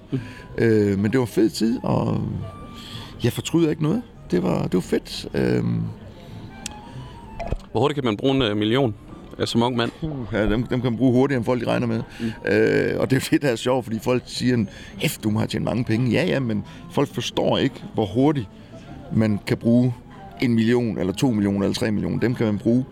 Øh, 0.58 1.00
men 1.00 1.12
det 1.12 1.20
var 1.20 1.26
en 1.26 1.32
fed 1.32 1.50
tid, 1.50 1.80
og 1.84 2.22
jeg 3.24 3.34
fortryder 3.34 3.70
ikke 3.70 3.84
noget. 3.84 4.02
Det 4.32 4.44
var, 4.44 4.64
det 4.64 4.74
var 4.74 4.80
fedt. 4.80 5.28
Øh, 5.34 5.64
Hvor 7.72 7.80
hurtigt 7.82 7.96
kan 7.96 8.06
man 8.06 8.18
bruge 8.18 8.36
en 8.36 8.42
øh, 8.42 8.58
million? 8.58 8.96
som 9.46 9.64
ung 9.64 9.76
mand? 9.76 9.92
Ja, 10.34 10.44
dem, 10.44 10.64
dem 10.64 10.82
kan 10.82 10.92
man 10.92 10.98
bruge 10.98 11.12
hurtigere, 11.14 11.38
end 11.38 11.46
folk 11.46 11.62
de 11.62 11.68
regner 11.68 11.88
med. 11.88 12.02
Mm. 12.20 12.52
Øh, 12.52 13.00
og 13.00 13.10
det 13.10 13.16
er 13.16 13.30
det, 13.32 13.42
der 13.42 13.50
er 13.50 13.56
sjovt, 13.56 13.86
fordi 13.86 14.00
folk 14.00 14.24
siger, 14.26 14.66
at 15.04 15.20
du 15.24 15.30
må 15.30 15.40
have 15.40 15.48
tjent 15.48 15.66
mange 15.66 15.84
penge. 15.84 16.12
Ja, 16.12 16.26
ja, 16.26 16.40
men 16.40 16.64
folk 16.92 17.14
forstår 17.14 17.58
ikke, 17.58 17.84
hvor 17.94 18.06
hurtigt 18.06 18.48
man 19.14 19.40
kan 19.48 19.58
bruge 19.58 19.94
en 20.42 20.54
million, 20.54 20.98
eller 20.98 21.14
to 21.14 21.32
millioner, 21.32 21.62
eller 21.62 21.76
tre 21.76 21.92
millioner. 21.92 22.20
Dem 22.20 22.36
kan 22.36 22.46
man 22.46 22.58
bruge 22.58 22.86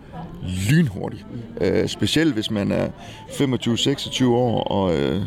lynhurtigt. 0.70 1.26
Øh, 1.62 1.88
specielt 1.88 2.34
hvis 2.34 2.52
man 2.52 2.72
er 2.72 2.88
25-26 3.30 4.26
år, 4.26 4.64
og 4.64 4.96
øh, 4.96 5.22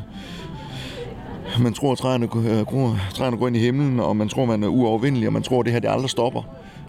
man 1.61 1.73
tror, 1.73 1.93
at 1.93 1.99
træerne, 1.99 2.25
øh, 2.25 2.99
træerne 3.15 3.37
går 3.37 3.47
ind 3.47 3.57
i 3.57 3.61
himlen, 3.61 4.01
og 4.01 4.17
man 4.17 4.29
tror, 4.29 4.45
man 4.45 4.63
er 4.63 4.69
uovervindelig, 4.69 5.27
og 5.27 5.33
man 5.33 5.43
tror, 5.43 5.61
at 5.61 5.65
det 5.65 5.73
her 5.73 5.81
det 5.81 5.89
aldrig 5.91 6.11
stopper. 6.11 6.43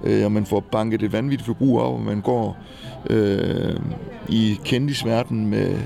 Øh, 0.03 0.25
og 0.25 0.31
man 0.31 0.45
får 0.45 0.59
banket 0.59 1.03
et 1.03 1.13
vanvittigt 1.13 1.45
forbrug 1.45 1.79
op, 1.79 1.93
og 1.93 2.01
man 2.01 2.21
går 2.21 2.57
øh, 3.09 3.79
i 4.29 4.59
kendisverden 4.63 5.47
med, 5.47 5.79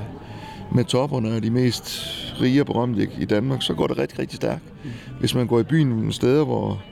med 0.72 0.84
topperne 0.84 1.36
og 1.36 1.44
de 1.44 1.50
mest 1.50 2.02
rige 2.42 2.62
og 2.62 2.66
berømte 2.66 3.10
i 3.20 3.26
Danmark, 3.26 3.62
så 3.62 3.74
går 3.74 3.88
det 3.88 3.98
rigtig, 3.98 4.20
rigtig 4.20 4.36
stærkt. 4.36 4.64
Hvis 5.20 5.36
man 5.36 5.48
går 5.48 5.60
i 5.60 5.64
byen 5.64 6.12
steder, 6.12 6.46
hvor 6.46 6.84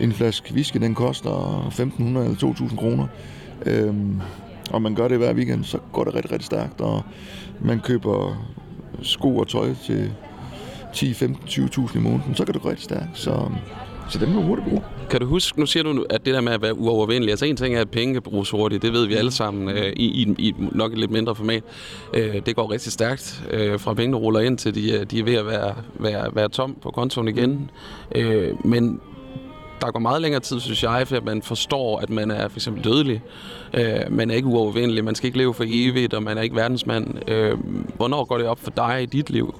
en 0.00 0.12
flaske 0.12 0.54
whisky, 0.54 0.76
den 0.76 0.94
koster 0.94 1.68
1.500 1.70 2.02
eller 2.02 2.34
2.000 2.34 2.76
kroner, 2.76 3.06
Øhm, 3.66 4.20
og 4.70 4.82
man 4.82 4.94
gør 4.94 5.08
det 5.08 5.18
hver 5.18 5.34
weekend, 5.34 5.64
så 5.64 5.78
går 5.92 6.04
det 6.04 6.14
rigtig, 6.14 6.32
rigtig 6.32 6.46
stærkt, 6.46 6.80
og 6.80 7.02
man 7.60 7.80
køber 7.80 8.46
sko 9.02 9.36
og 9.36 9.48
tøj 9.48 9.74
til 9.86 10.12
10, 10.94 11.14
15, 11.14 11.44
20.000 11.48 11.98
i 11.98 12.00
måneden, 12.00 12.34
så 12.34 12.44
kan 12.44 12.54
det 12.54 12.62
gå 12.62 12.68
rigtig 12.68 12.84
stærkt. 12.84 13.08
Så, 13.14 13.50
så 14.10 14.18
dem 14.18 14.38
er 14.38 14.42
hurtigt 14.42 14.68
bruge. 14.68 14.82
Kan 15.10 15.20
du 15.20 15.26
huske, 15.26 15.60
nu 15.60 15.66
siger 15.66 15.82
du, 15.82 16.04
at 16.10 16.26
det 16.26 16.34
der 16.34 16.40
med 16.40 16.52
at 16.52 16.62
være 16.62 16.78
uovervindelig, 16.78 17.30
altså 17.30 17.46
en 17.46 17.56
ting 17.56 17.74
er, 17.74 17.80
at 17.80 17.90
penge 17.90 18.14
kan 18.14 18.22
bruges 18.22 18.50
hurtigt, 18.50 18.82
det 18.82 18.92
ved 18.92 19.06
vi 19.06 19.14
alle 19.14 19.30
sammen, 19.30 19.68
øh, 19.68 19.92
i, 19.96 20.22
i, 20.22 20.34
i 20.38 20.54
nok 20.58 20.92
et 20.92 20.98
lidt 20.98 21.10
mindre 21.10 21.34
format. 21.34 21.62
Øh, 22.14 22.46
det 22.46 22.56
går 22.56 22.72
rigtig 22.72 22.92
stærkt, 22.92 23.42
øh, 23.50 23.80
fra 23.80 23.94
pengene 23.94 24.16
ruller 24.16 24.40
ind 24.40 24.58
til 24.58 24.74
de, 24.74 24.92
øh, 24.92 25.06
de 25.10 25.18
er 25.18 25.24
ved 25.24 25.34
at 25.34 25.46
være, 25.46 25.74
være, 25.94 26.34
være 26.34 26.48
tom 26.48 26.76
på 26.82 26.90
kontoen 26.90 27.28
igen. 27.28 27.70
Øh, 28.14 28.66
men 28.66 29.00
der 29.80 29.90
går 29.90 30.00
meget 30.00 30.22
længere 30.22 30.40
tid, 30.40 30.60
synes 30.60 30.82
jeg, 30.82 31.08
for 31.08 31.16
at 31.16 31.24
man 31.24 31.42
forstår, 31.42 31.98
at 31.98 32.10
man 32.10 32.30
er 32.30 32.48
for 32.48 32.56
eksempel 32.56 32.84
dødelig. 32.84 33.22
Øh, 33.74 34.00
man 34.10 34.30
er 34.30 34.34
ikke 34.34 34.48
uovervindelig, 34.48 35.04
man 35.04 35.14
skal 35.14 35.26
ikke 35.26 35.38
leve 35.38 35.54
for 35.54 35.64
evigt, 35.66 36.14
og 36.14 36.22
man 36.22 36.38
er 36.38 36.42
ikke 36.42 36.56
verdensmand. 36.56 37.30
Øh, 37.30 37.58
hvornår 37.96 38.24
går 38.24 38.38
det 38.38 38.46
op 38.46 38.60
for 38.60 38.70
dig 38.70 39.02
i 39.02 39.06
dit 39.06 39.30
liv? 39.30 39.54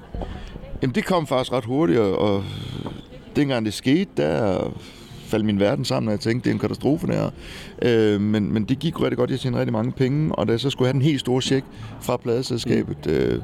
Jamen, 0.83 0.95
det 0.95 1.05
kom 1.05 1.27
faktisk 1.27 1.53
ret 1.53 1.65
hurtigt, 1.65 1.99
og 1.99 2.45
dengang 3.37 3.65
det 3.65 3.75
skete, 3.75 4.11
der 4.17 4.71
faldt 5.31 5.45
min 5.45 5.61
verden 5.61 5.85
sammen, 5.85 6.09
og 6.09 6.13
jeg 6.13 6.21
tænkte, 6.21 6.45
det 6.45 6.51
er 6.51 6.55
en 6.55 6.61
katastrofe 6.61 7.07
der. 7.07 7.31
Øh, 7.83 8.21
men, 8.21 8.53
men 8.53 8.65
det 8.65 8.79
gik 8.79 9.01
rigtig 9.01 9.19
godt, 9.19 9.31
jeg 9.31 9.41
tjente 9.41 9.59
rigtig 9.59 9.73
mange 9.73 9.93
penge, 9.93 10.35
og 10.35 10.47
da 10.47 10.53
jeg 10.53 10.61
så 10.61 10.71
skulle 10.71 10.87
have 10.87 10.93
den 10.93 11.03
helt 11.03 11.21
store 11.21 11.43
check 11.43 11.67
fra 12.01 12.17
pladeselskabet, 12.17 13.07
øh, 13.07 13.39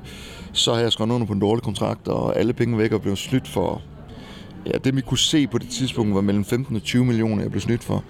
så 0.52 0.74
har 0.74 0.80
jeg 0.80 0.92
skrevet 0.92 1.10
under 1.10 1.26
på 1.26 1.32
en 1.32 1.40
dårlig 1.40 1.62
kontrakt, 1.62 2.08
og 2.08 2.38
alle 2.38 2.52
penge 2.52 2.78
væk 2.78 2.92
og 2.92 3.02
blev 3.02 3.16
snydt 3.16 3.48
for 3.48 3.82
Ja, 4.66 4.79
det 4.79 4.96
vi 4.96 5.00
kunne 5.00 5.18
se 5.18 5.46
på 5.46 5.59
det 5.59 5.68
tidspunkt 5.68 6.14
var 6.14 6.20
mellem 6.20 6.44
15 6.44 6.76
og 6.76 6.83
20 6.83 7.05
millioner, 7.05 7.42
jeg 7.42 7.50
blev 7.50 7.61
snydt 7.61 7.85
for. 7.85 8.05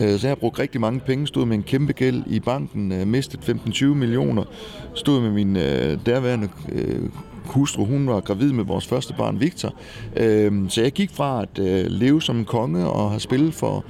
Øh, 0.00 0.18
så 0.18 0.26
jeg 0.26 0.30
har 0.30 0.34
brugt 0.34 0.58
rigtig 0.58 0.80
mange 0.80 1.00
penge, 1.00 1.26
stod 1.26 1.46
med 1.46 1.56
en 1.56 1.62
kæmpe 1.62 1.92
gæld 1.92 2.22
i 2.26 2.40
banken, 2.40 2.92
øh, 2.92 3.06
mistet 3.06 3.40
15-20 3.48 3.84
millioner, 3.84 4.44
stod 4.94 5.20
med 5.20 5.30
min 5.30 5.56
øh, 5.56 5.98
derværende 6.06 6.48
øh, 6.72 7.08
hustru, 7.48 7.84
hun 7.84 8.06
var 8.06 8.20
gravid 8.20 8.52
med 8.52 8.64
vores 8.64 8.86
første 8.86 9.14
barn, 9.14 9.40
Victor. 9.40 9.74
Øhm, 10.16 10.68
så 10.68 10.82
jeg 10.82 10.92
gik 10.92 11.10
fra 11.10 11.42
at 11.42 11.58
øh, 11.58 11.86
leve 11.88 12.22
som 12.22 12.38
en 12.38 12.44
konge 12.44 12.86
og 12.86 13.10
have 13.10 13.20
spillet 13.20 13.54
for 13.54 13.84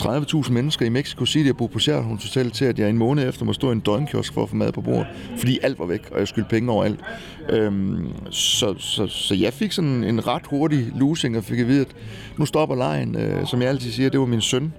30.000 0.00 0.52
mennesker 0.52 0.86
i 0.86 0.88
Mexico 0.88 1.26
City 1.26 1.50
og 1.50 1.56
bo 1.56 1.66
på 1.66 1.78
Sheraton 1.78 2.10
Hotel 2.10 2.50
til, 2.50 2.64
at 2.64 2.78
jeg 2.78 2.90
en 2.90 2.98
måned 2.98 3.28
efter 3.28 3.44
må 3.44 3.52
stå 3.52 3.68
i 3.68 3.72
en 3.72 3.80
døgnkiosk 3.80 4.34
for 4.34 4.42
at 4.42 4.48
få 4.48 4.56
mad 4.56 4.72
på 4.72 4.80
bordet, 4.80 5.06
fordi 5.38 5.58
alt 5.62 5.78
var 5.78 5.86
væk, 5.86 6.08
og 6.12 6.18
jeg 6.18 6.28
skyldte 6.28 6.50
penge 6.50 6.72
overalt. 6.72 7.00
Øhm, 7.48 8.08
så, 8.30 8.74
så, 8.78 9.06
så 9.06 9.34
jeg 9.34 9.52
fik 9.52 9.72
sådan 9.72 10.04
en 10.04 10.26
ret 10.26 10.46
hurtig 10.46 10.92
losing, 10.96 11.36
og 11.36 11.44
fik 11.44 11.58
at 11.58 11.68
vide, 11.68 11.80
at 11.80 11.96
nu 12.38 12.46
stopper 12.46 12.76
lejen. 12.76 13.16
Øh, 13.16 13.46
som 13.46 13.62
jeg 13.62 13.68
altid 13.68 13.90
siger, 13.90 14.10
det 14.10 14.20
var 14.20 14.26
min 14.26 14.40
søn, 14.40 14.72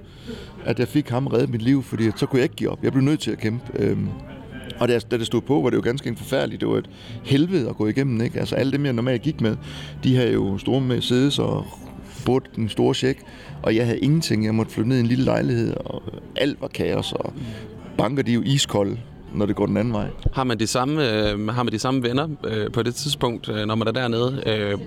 at 0.65 0.79
jeg 0.79 0.87
fik 0.87 1.09
ham 1.09 1.27
reddet 1.27 1.49
mit 1.49 1.61
liv, 1.61 1.83
fordi 1.83 2.11
så 2.15 2.25
kunne 2.25 2.39
jeg 2.39 2.43
ikke 2.43 2.55
give 2.55 2.69
op. 2.69 2.83
Jeg 2.83 2.91
blev 2.91 3.03
nødt 3.03 3.19
til 3.19 3.31
at 3.31 3.37
kæmpe. 3.37 3.65
Øhm, 3.75 4.07
og 4.83 4.89
da, 4.89 4.99
da 4.99 5.17
det 5.17 5.25
stod 5.25 5.41
på, 5.41 5.61
var 5.61 5.69
det 5.69 5.77
jo 5.77 5.81
ganske 5.81 6.15
forfærdeligt. 6.15 6.61
Det 6.61 6.69
var 6.69 6.77
et 6.77 6.89
helvede 7.23 7.69
at 7.69 7.75
gå 7.75 7.87
igennem. 7.87 8.21
Ikke? 8.21 8.39
Altså 8.39 8.55
alle 8.55 8.71
dem, 8.71 8.85
jeg 8.85 8.93
normalt 8.93 9.21
gik 9.21 9.41
med, 9.41 9.55
de 10.03 10.15
havde 10.15 10.33
jo 10.33 10.57
store 10.57 10.81
med 10.81 11.01
sædes 11.01 11.39
og 11.39 11.65
burde 12.25 12.45
en 12.57 12.69
stor 12.69 12.93
check, 12.93 13.19
og 13.61 13.75
jeg 13.75 13.85
havde 13.85 13.99
ingenting. 13.99 14.45
Jeg 14.45 14.55
måtte 14.55 14.71
flytte 14.71 14.89
ned 14.89 14.97
i 14.97 14.99
en 14.99 15.05
lille 15.05 15.23
lejlighed, 15.23 15.73
og 15.85 16.03
alt 16.35 16.61
var 16.61 16.67
kaos, 16.67 17.13
og 17.13 17.33
banker 17.97 18.23
de 18.23 18.33
jo 18.33 18.41
iskolde 18.41 18.97
når 19.33 19.45
det 19.45 19.55
går 19.55 19.65
den 19.65 19.77
anden 19.77 19.93
vej. 19.93 20.07
Har 20.33 20.43
man 20.43 20.59
de 20.59 20.67
samme, 20.67 21.11
øh, 21.11 21.47
har 21.47 21.63
man 21.63 21.73
de 21.73 21.79
samme 21.79 22.03
venner 22.03 22.27
øh, 22.43 22.71
på 22.71 22.83
det 22.83 22.95
tidspunkt, 22.95 23.49
øh, 23.49 23.65
når 23.65 23.75
man 23.75 23.87
er 23.87 23.91
dernede? 23.91 24.43
Øh, 24.45 24.77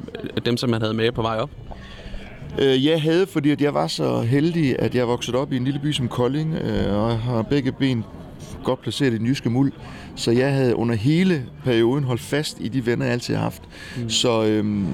dem, 0.47 0.57
som 0.57 0.71
man 0.71 0.81
havde 0.81 0.95
med 0.95 1.13
på 1.13 1.23
vej 1.23 1.39
op? 1.39 1.51
Øh, 2.59 2.85
jeg 2.85 3.03
havde, 3.03 3.27
fordi 3.27 3.51
at 3.51 3.61
jeg 3.61 3.75
var 3.75 3.87
så 3.87 4.21
heldig, 4.21 4.77
at 4.79 4.95
jeg 4.95 5.09
voksede 5.09 5.37
op 5.37 5.53
i 5.53 5.57
en 5.57 5.65
lille 5.65 5.81
by 5.81 5.93
som 5.93 6.09
Kolding, 6.09 6.55
øh, 6.55 6.97
og 6.97 7.19
har 7.19 7.43
begge 7.43 7.73
ben 7.73 8.05
godt 8.67 8.83
placeret 8.83 9.13
i 9.13 9.19
den 9.19 9.27
jyske 9.27 9.51
muld. 9.51 9.73
Så 10.15 10.31
jeg 10.31 10.53
havde 10.53 10.77
under 10.77 10.95
hele 10.95 11.47
perioden 11.65 12.05
holdt 12.05 12.21
fast 12.21 12.57
i 12.61 12.69
de 12.69 12.87
venner, 12.87 13.05
jeg 13.05 13.13
altid 13.13 13.35
har 13.35 13.43
haft. 13.43 13.63
Mm. 13.97 14.11
Så 14.11 14.45
øhm, 14.45 14.87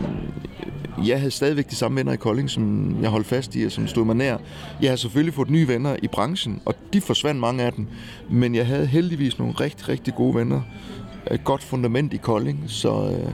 jeg 1.07 1.19
havde 1.19 1.31
stadigvæk 1.31 1.71
de 1.71 1.75
samme 1.77 1.97
venner 1.97 2.13
i 2.13 2.17
Kolding, 2.17 2.51
som 2.51 2.97
jeg 3.03 3.11
holdt 3.11 3.27
fast 3.27 3.57
i, 3.57 3.65
og 3.65 3.73
som 3.73 3.87
stod 3.87 4.05
mig 4.05 4.17
nær. 4.17 4.37
Jeg 4.83 4.91
har 4.91 4.97
selvfølgelig 4.97 5.35
fået 5.35 5.51
nye 5.51 5.69
venner 5.69 5.97
i 6.03 6.07
branchen, 6.07 6.63
og 6.65 6.75
de 6.93 7.01
forsvandt 7.01 7.41
mange 7.41 7.63
af 7.63 7.73
dem. 7.73 7.87
Men 8.31 8.55
jeg 8.55 8.67
havde 8.67 8.87
heldigvis 8.87 9.39
nogle 9.39 9.55
rigtig, 9.55 9.89
rigtig 9.89 10.15
gode 10.15 10.35
venner. 10.35 10.61
Et 11.31 11.45
godt 11.45 11.63
fundament 11.63 12.13
i 12.13 12.17
Kolding, 12.17 12.65
så... 12.67 13.11
Øh, 13.11 13.33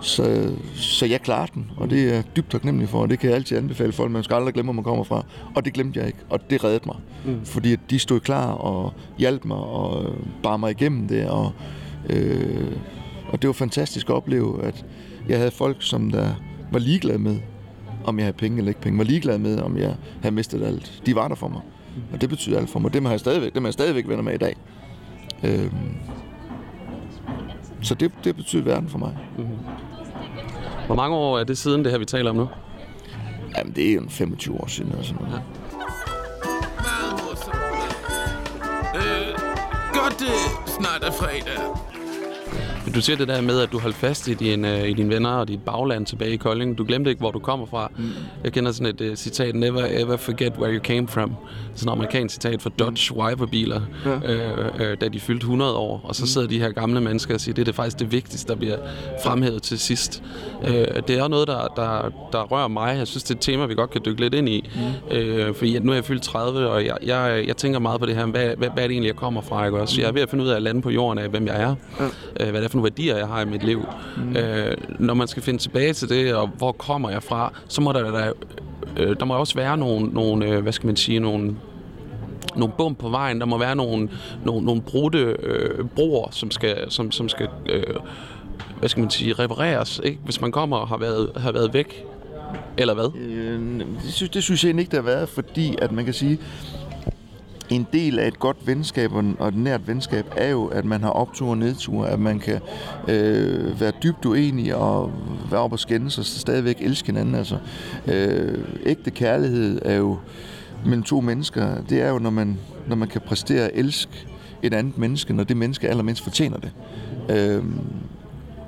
så, 0.00 0.52
så 0.74 1.06
jeg 1.06 1.22
klarer 1.22 1.46
den, 1.46 1.70
og 1.76 1.90
det 1.90 2.08
er 2.08 2.14
jeg 2.14 2.24
dybt 2.36 2.50
taknemmelig 2.50 2.88
for, 2.88 2.98
og 2.98 3.10
det 3.10 3.18
kan 3.18 3.28
jeg 3.30 3.36
altid 3.36 3.56
anbefale 3.56 3.92
folk. 3.92 4.10
Man 4.10 4.24
skal 4.24 4.34
aldrig 4.34 4.54
glemme, 4.54 4.66
hvor 4.66 4.72
man 4.72 4.84
kommer 4.84 5.04
fra. 5.04 5.24
Og 5.54 5.64
det 5.64 5.72
glemte 5.72 5.98
jeg 5.98 6.06
ikke, 6.06 6.18
og 6.30 6.50
det 6.50 6.64
reddede 6.64 6.84
mig. 6.86 6.96
Mm. 7.24 7.44
Fordi 7.44 7.76
de 7.76 7.98
stod 7.98 8.20
klar 8.20 8.52
og 8.52 8.92
hjalp 9.18 9.44
mig 9.44 9.56
og 9.56 10.14
bar 10.42 10.56
mig 10.56 10.70
igennem 10.70 11.08
det. 11.08 11.28
Og, 11.28 11.52
øh, 12.10 12.72
og 13.28 13.42
det 13.42 13.48
var 13.48 13.52
fantastisk 13.52 14.10
at 14.10 14.14
opleve, 14.14 14.62
at 14.62 14.84
jeg 15.28 15.38
havde 15.38 15.50
folk, 15.50 15.76
som 15.80 16.10
der 16.10 16.28
var 16.72 16.78
ligeglade 16.78 17.18
med, 17.18 17.38
om 18.04 18.18
jeg 18.18 18.24
havde 18.24 18.36
penge 18.36 18.58
eller 18.58 18.68
ikke 18.68 18.80
penge. 18.80 18.98
Var 18.98 19.04
ligeglade 19.04 19.38
med, 19.38 19.60
om 19.60 19.76
jeg 19.76 19.94
havde 20.22 20.34
mistet 20.34 20.62
alt. 20.62 21.02
De 21.06 21.14
var 21.14 21.28
der 21.28 21.34
for 21.34 21.48
mig. 21.48 21.60
Og 22.12 22.20
det 22.20 22.28
betyder 22.28 22.58
alt 22.58 22.70
for 22.70 22.78
mig. 22.78 22.94
Dem 22.94 23.04
har 23.04 23.12
jeg 23.12 23.20
stadigvæk, 23.20 23.54
dem 23.54 23.62
har 23.62 23.68
jeg 23.68 23.72
stadigvæk 23.72 24.08
venner 24.08 24.22
med 24.22 24.34
i 24.34 24.38
dag. 24.38 24.56
Øh, 25.44 25.72
så 27.82 27.94
det, 27.94 28.12
det 28.24 28.36
betyder 28.36 28.62
verden 28.62 28.88
for 28.88 28.98
mig. 28.98 29.16
Mm-hmm. 29.38 29.56
Hvor 30.90 30.96
mange 30.96 31.16
år 31.16 31.38
er 31.38 31.44
det 31.44 31.58
siden, 31.58 31.84
det 31.84 31.92
her, 31.92 31.98
vi 31.98 32.04
taler 32.04 32.30
om 32.30 32.36
nu? 32.36 32.48
Jamen, 33.56 33.72
det 33.76 33.90
er 33.90 33.94
jo 33.94 34.02
25 34.08 34.60
år 34.60 34.66
siden. 34.66 34.90
Eller 34.90 35.04
sådan 35.04 35.22
noget. 35.22 35.34
Ja. 35.34 35.40
Meget 36.86 37.12
morsomt. 37.24 37.56
Øh, 38.96 39.38
godt, 39.92 40.18
det 40.18 40.36
snart 40.66 41.04
er 41.04 41.12
fredag. 41.12 41.58
Du 42.94 43.00
siger 43.00 43.16
det 43.16 43.28
der 43.28 43.40
med, 43.40 43.60
at 43.60 43.72
du 43.72 43.78
holdt 43.78 43.96
fast 43.96 44.28
i, 44.28 44.34
din, 44.34 44.64
uh, 44.64 44.88
i 44.88 44.92
dine 44.92 45.14
venner 45.14 45.30
og 45.30 45.48
dit 45.48 45.60
bagland 45.60 46.06
tilbage 46.06 46.32
i 46.32 46.36
Kolding. 46.36 46.78
Du 46.78 46.84
glemte 46.84 47.10
ikke, 47.10 47.20
hvor 47.20 47.30
du 47.30 47.38
kommer 47.38 47.66
fra. 47.66 47.92
Mm. 47.98 48.10
Jeg 48.44 48.52
kender 48.52 48.72
sådan 48.72 48.94
et 48.94 49.10
uh, 49.10 49.16
citat, 49.16 49.54
never 49.54 49.86
ever 49.90 50.16
forget 50.16 50.52
where 50.58 50.74
you 50.74 50.80
came 50.84 51.08
from. 51.08 51.36
Sådan 51.74 51.88
et 51.88 51.92
amerikansk 51.92 52.34
citat 52.34 52.62
fra 52.62 52.70
Dodge 52.78 53.14
mm. 53.14 53.20
Viper-biler, 53.20 53.80
ja. 54.04 54.16
uh, 54.16 54.74
uh, 54.74 54.96
da 55.00 55.08
de 55.08 55.20
fyldte 55.20 55.44
100 55.44 55.74
år. 55.76 56.00
Og 56.04 56.14
så 56.14 56.22
mm. 56.22 56.26
sidder 56.26 56.46
de 56.46 56.58
her 56.58 56.70
gamle 56.70 57.00
mennesker 57.00 57.34
og 57.34 57.40
siger, 57.40 57.54
det 57.54 57.62
er 57.62 57.64
det 57.64 57.74
faktisk 57.74 57.98
det 57.98 58.12
vigtigste, 58.12 58.48
der 58.52 58.58
bliver 58.58 58.76
fremhævet 59.24 59.62
til 59.62 59.78
sidst. 59.78 60.22
Uh, 60.62 60.70
det 61.08 61.10
er 61.10 61.28
noget, 61.28 61.48
der, 61.48 61.72
der, 61.76 62.10
der 62.32 62.42
rører 62.42 62.68
mig. 62.68 62.96
Jeg 62.98 63.06
synes, 63.06 63.22
det 63.22 63.30
er 63.30 63.34
et 63.34 63.40
tema, 63.40 63.66
vi 63.66 63.74
godt 63.74 63.90
kan 63.90 64.00
dykke 64.04 64.20
lidt 64.20 64.34
ind 64.34 64.48
i. 64.48 64.70
Mm. 64.74 65.16
Uh, 65.16 65.54
fordi 65.54 65.78
nu 65.78 65.90
er 65.90 65.96
jeg 65.96 66.04
fyldt 66.04 66.22
30, 66.22 66.68
og 66.68 66.86
jeg, 66.86 66.96
jeg, 67.02 67.44
jeg 67.46 67.56
tænker 67.56 67.78
meget 67.78 68.00
på 68.00 68.06
det 68.06 68.16
her, 68.16 68.26
hvad, 68.26 68.44
hvad, 68.56 68.56
hvad 68.56 68.82
er 68.82 68.86
det 68.86 68.94
egentlig, 68.94 69.08
jeg 69.08 69.16
kommer 69.16 69.40
fra? 69.40 69.66
Ikke? 69.66 69.80
Også? 69.80 69.94
Mm. 69.96 70.00
Jeg 70.00 70.08
er 70.08 70.12
ved 70.12 70.22
at 70.22 70.30
finde 70.30 70.44
ud 70.44 70.48
af 70.48 70.56
at 70.56 70.62
lande 70.62 70.82
på 70.82 70.90
jorden 70.90 71.18
af, 71.18 71.28
hvem 71.28 71.46
jeg 71.46 71.62
er. 71.62 71.74
Ja. 72.00 72.04
Uh, 72.04 72.50
hvad 72.50 72.60
det 72.60 72.64
er 72.64 72.68
for 72.68 72.79
nogle 72.80 72.90
værdier, 72.90 73.16
jeg 73.16 73.26
har 73.26 73.40
i 73.40 73.44
mit 73.44 73.62
liv. 73.62 73.84
Mm. 74.16 74.36
Øh, 74.36 74.76
når 74.98 75.14
man 75.14 75.28
skal 75.28 75.42
finde 75.42 75.58
tilbage 75.58 75.92
til 75.92 76.08
det, 76.08 76.34
og 76.34 76.48
hvor 76.48 76.72
kommer 76.72 77.10
jeg 77.10 77.22
fra, 77.22 77.52
så 77.68 77.80
må 77.80 77.92
der, 77.92 78.10
der, 78.10 78.32
øh, 78.96 79.16
der 79.20 79.24
må 79.24 79.34
også 79.34 79.54
være 79.54 79.76
nogle, 79.76 80.06
nogle 80.06 80.46
øh, 80.46 80.62
hvad 80.62 80.72
skal 80.72 80.86
man 80.86 80.96
sige, 80.96 81.20
nogle 81.20 81.56
nogle 82.56 82.74
bump 82.78 82.98
på 82.98 83.08
vejen. 83.08 83.40
Der 83.40 83.46
må 83.46 83.58
være 83.58 83.76
nogle, 83.76 84.08
nogle, 84.44 84.66
nogle 84.66 84.82
brudte 84.82 85.36
øh, 85.42 85.84
broer, 85.96 86.28
som 86.30 86.50
skal, 86.50 86.90
som, 86.90 87.10
som 87.10 87.28
skal 87.28 87.48
øh, 87.68 87.82
hvad 88.78 88.88
skal 88.88 89.00
man 89.00 89.10
sige, 89.10 89.32
repareres, 89.32 90.00
ikke? 90.04 90.18
hvis 90.24 90.40
man 90.40 90.52
kommer 90.52 90.76
og 90.76 90.88
har 90.88 90.96
været, 90.96 91.30
har 91.36 91.52
været 91.52 91.74
væk. 91.74 92.04
Eller 92.76 92.94
hvad? 92.94 93.16
Øh, 93.16 93.80
det, 94.04 94.12
synes, 94.12 94.30
det 94.30 94.42
synes 94.42 94.64
jeg 94.64 94.78
ikke, 94.78 94.90
der 94.90 94.96
har 94.96 95.02
været, 95.02 95.28
fordi 95.28 95.76
at 95.82 95.92
man 95.92 96.04
kan 96.04 96.14
sige, 96.14 96.38
en 97.70 97.86
del 97.92 98.18
af 98.18 98.28
et 98.28 98.38
godt 98.38 98.66
venskab 98.66 99.12
og 99.38 99.48
et 99.48 99.56
nært 99.56 99.88
venskab 99.88 100.26
er 100.36 100.50
jo, 100.50 100.66
at 100.66 100.84
man 100.84 101.00
har 101.00 101.10
optur 101.10 101.48
og 101.48 101.58
nedtur, 101.58 102.04
at 102.04 102.18
man 102.18 102.38
kan 102.38 102.60
øh, 103.08 103.80
være 103.80 103.92
dybt 104.02 104.24
uenig 104.24 104.74
og 104.74 105.12
være 105.50 105.60
op 105.60 105.72
og 105.72 105.78
skændes 105.78 106.18
og 106.18 106.24
stadigvæk 106.24 106.76
elske 106.80 107.06
hinanden. 107.06 107.34
Altså, 107.34 107.58
øh, 108.06 108.58
ægte 108.86 109.10
kærlighed 109.10 109.82
er 109.84 109.96
jo 109.96 110.18
mellem 110.84 111.02
to 111.02 111.20
mennesker, 111.20 111.82
det 111.82 112.02
er 112.02 112.08
jo, 112.08 112.18
når 112.18 112.30
man, 112.30 112.58
når 112.88 112.96
man 112.96 113.08
kan 113.08 113.20
præstere 113.20 113.64
at 113.64 113.70
elske 113.74 114.26
et 114.62 114.74
andet 114.74 114.98
menneske, 114.98 115.32
når 115.32 115.44
det 115.44 115.56
menneske 115.56 115.88
allermindst 115.88 116.22
fortjener 116.22 116.56
det. 116.58 116.72
Øh, 117.28 117.64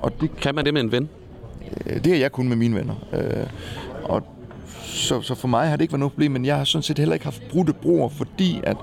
og 0.01 0.21
det 0.21 0.35
kan 0.35 0.55
man 0.55 0.65
det 0.65 0.73
med 0.73 0.81
en 0.81 0.91
ven? 0.91 1.09
Øh, 1.87 2.03
det 2.03 2.13
er 2.13 2.17
jeg 2.17 2.31
kun 2.31 2.49
med 2.49 2.55
mine 2.55 2.75
venner. 2.75 2.95
Øh, 3.13 3.47
og 4.03 4.32
så, 5.03 5.21
så 5.21 5.35
for 5.35 5.47
mig 5.47 5.69
har 5.69 5.75
det 5.75 5.81
ikke 5.81 5.91
været 5.93 5.99
noget 5.99 6.11
problem, 6.11 6.31
men 6.31 6.45
jeg 6.45 6.57
har 6.57 6.63
sådan 6.63 6.83
set 6.83 6.99
heller 6.99 7.13
ikke 7.13 7.25
haft 7.25 7.41
brudte 7.49 7.73
broer, 7.73 8.09
fordi 8.09 8.61
at, 8.63 8.77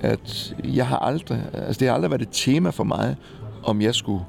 at 0.00 0.54
jeg 0.64 0.86
har 0.86 0.98
aldrig, 0.98 1.42
altså 1.52 1.80
det 1.80 1.88
har 1.88 1.94
aldrig 1.94 2.10
været 2.10 2.22
et 2.22 2.28
tema 2.32 2.70
for 2.70 2.84
mig, 2.84 3.16
om 3.62 3.82
jeg 3.82 3.94
skulle 3.94 4.24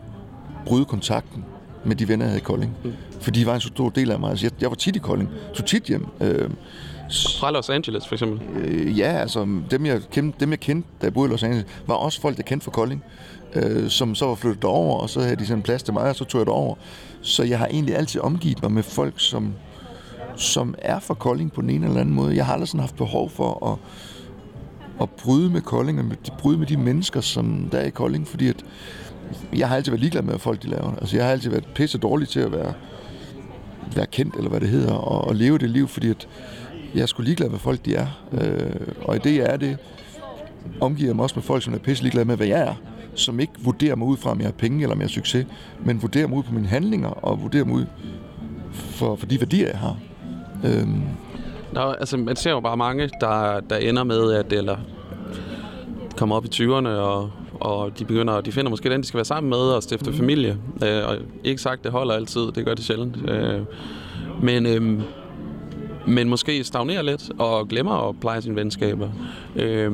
bryde 0.65 0.85
kontakten 0.85 1.45
med 1.85 1.95
de 1.95 2.07
venner, 2.07 2.25
jeg 2.25 2.29
havde 2.29 2.41
i 2.41 2.43
Kolding. 2.43 2.77
Mm. 2.83 2.93
For 3.21 3.31
de 3.31 3.45
var 3.45 3.55
en 3.55 3.61
så 3.61 3.67
stor 3.67 3.89
del 3.89 4.11
af 4.11 4.19
mig. 4.19 4.29
Altså, 4.29 4.45
jeg, 4.45 4.51
jeg 4.61 4.69
var 4.69 4.75
tit 4.75 4.95
i 4.95 4.99
Kolding, 4.99 5.29
tog 5.53 5.65
tit 5.65 5.83
hjem. 5.83 6.05
Øh, 6.21 6.49
Fra 7.39 7.51
Los 7.51 7.69
Angeles, 7.69 8.07
for 8.07 8.15
eksempel? 8.15 8.41
Øh, 8.55 8.99
ja, 8.99 9.11
altså 9.11 9.47
dem 9.71 9.85
jeg, 9.85 10.01
kendte, 10.11 10.39
dem, 10.39 10.49
jeg 10.49 10.59
kendte, 10.59 10.89
da 11.01 11.05
jeg 11.05 11.13
boede 11.13 11.29
i 11.29 11.31
Los 11.31 11.43
Angeles, 11.43 11.65
var 11.87 11.93
også 11.93 12.21
folk, 12.21 12.37
jeg 12.37 12.45
kendte 12.45 12.63
fra 12.63 12.71
Kolding, 12.71 13.03
øh, 13.55 13.89
som 13.89 14.15
så 14.15 14.25
var 14.25 14.35
flyttet 14.35 14.61
derover, 14.61 14.99
og 14.99 15.09
så 15.09 15.21
havde 15.21 15.35
de 15.35 15.45
sådan 15.45 15.59
en 15.59 15.63
plads 15.63 15.83
til 15.83 15.93
mig, 15.93 16.03
og 16.03 16.15
så 16.15 16.25
tog 16.25 16.39
jeg 16.39 16.45
derover. 16.45 16.75
Så 17.21 17.43
jeg 17.43 17.59
har 17.59 17.67
egentlig 17.67 17.95
altid 17.95 18.21
omgivet 18.21 18.61
mig 18.61 18.71
med 18.71 18.83
folk, 18.83 19.13
som 19.17 19.53
som 20.41 20.75
er 20.77 20.99
for 20.99 21.13
Kolding 21.13 21.51
på 21.51 21.61
den 21.61 21.69
ene 21.69 21.85
eller 21.85 22.01
anden 22.01 22.15
måde. 22.15 22.35
Jeg 22.35 22.45
har 22.45 22.53
aldrig 22.53 22.67
sådan 22.67 22.79
haft 22.79 22.95
behov 22.95 23.29
for 23.29 23.71
at, 23.71 23.77
at 25.01 25.09
bryde 25.09 25.49
med 25.49 25.61
Kolding, 25.61 25.99
og 25.99 26.37
bryde 26.37 26.57
med 26.57 26.67
de 26.67 26.77
mennesker, 26.77 27.21
som 27.21 27.69
der 27.71 27.77
er 27.77 27.85
i 27.85 27.89
Kolding, 27.89 28.27
fordi 28.27 28.47
at 28.47 28.65
jeg 29.55 29.67
har 29.69 29.75
altid 29.75 29.91
været 29.91 29.99
ligeglad 29.99 30.21
med, 30.21 30.31
hvad 30.31 30.39
folk 30.39 30.63
de 30.63 30.67
laver. 30.67 30.95
Altså, 30.95 31.17
jeg 31.17 31.25
har 31.25 31.31
altid 31.31 31.49
været 31.49 31.67
pisse 31.75 31.97
dårlig 31.97 32.27
til 32.27 32.39
at 32.39 32.51
være, 32.51 32.73
være 33.95 34.05
kendt, 34.05 34.35
eller 34.35 34.49
hvad 34.49 34.59
det 34.59 34.69
hedder, 34.69 34.93
og, 34.93 35.27
og 35.27 35.35
leve 35.35 35.57
det 35.57 35.69
liv, 35.69 35.87
fordi 35.87 36.09
at 36.09 36.27
jeg 36.95 37.01
er 37.01 37.05
sgu 37.05 37.21
ligeglad 37.21 37.47
med, 37.47 37.51
hvad 37.51 37.59
folk 37.59 37.85
de 37.85 37.95
er. 37.95 38.07
Øh, 38.31 38.87
og 39.01 39.15
i 39.15 39.19
det, 39.19 39.35
jeg 39.35 39.45
er 39.45 39.57
det, 39.57 39.77
omgiver 40.81 41.09
jeg 41.09 41.15
mig 41.15 41.23
også 41.23 41.35
med 41.35 41.43
folk, 41.43 41.63
som 41.63 41.73
er 41.73 41.77
pisse 41.77 42.03
ligeglade 42.03 42.25
med, 42.25 42.37
hvad 42.37 42.47
jeg 42.47 42.61
er 42.61 42.75
som 43.15 43.39
ikke 43.39 43.53
vurderer 43.59 43.95
mig 43.95 44.07
ud 44.07 44.17
fra, 44.17 44.31
om 44.31 44.39
jeg 44.39 44.47
har 44.47 44.51
penge 44.51 44.81
eller 44.81 44.95
om 44.95 44.99
jeg 44.99 45.05
har 45.05 45.09
succes, 45.09 45.45
men 45.85 46.01
vurderer 46.01 46.27
mig 46.27 46.37
ud 46.37 46.43
på 46.43 46.53
mine 46.53 46.67
handlinger, 46.67 47.09
og 47.09 47.41
vurderer 47.41 47.65
mig 47.65 47.75
ud 47.75 47.85
for, 48.71 49.15
for 49.15 49.25
de 49.25 49.39
værdier, 49.39 49.67
jeg 49.67 49.79
har. 49.79 49.97
Øhm. 50.63 51.01
Nå, 51.73 51.81
altså, 51.81 52.17
man 52.17 52.35
ser 52.35 52.51
jo 52.51 52.59
bare 52.59 52.77
mange, 52.77 53.09
der, 53.21 53.59
der 53.59 53.75
ender 53.77 54.03
med, 54.03 54.33
at 54.33 54.53
eller 54.53 54.77
kommer 56.17 56.35
op 56.35 56.45
i 56.45 56.47
20'erne, 56.53 56.87
og, 56.87 57.31
og 57.59 57.99
de 57.99 58.05
begynder, 58.05 58.41
de 58.41 58.51
finder 58.51 58.69
måske 58.69 58.89
den, 58.89 59.01
de 59.01 59.07
skal 59.07 59.17
være 59.17 59.25
sammen 59.25 59.49
med 59.49 59.57
og 59.57 59.83
stifte 59.83 60.11
mm. 60.11 60.17
familie. 60.17 60.57
Øh, 60.83 61.07
og 61.07 61.17
ikke 61.43 61.61
sagt, 61.61 61.83
det 61.83 61.91
holder 61.91 62.13
altid, 62.13 62.51
det 62.51 62.65
gør 62.65 62.73
det 62.73 62.85
sjældent. 62.85 63.29
Øh, 63.29 63.59
men, 64.41 64.65
øh, 64.65 65.01
men 66.07 66.29
måske 66.29 66.63
stagnerer 66.63 67.01
lidt 67.01 67.31
og 67.39 67.67
glemmer 67.67 68.09
at 68.09 68.19
pleje 68.19 68.41
sine 68.41 68.55
venskaber. 68.55 69.09
Øh, 69.55 69.91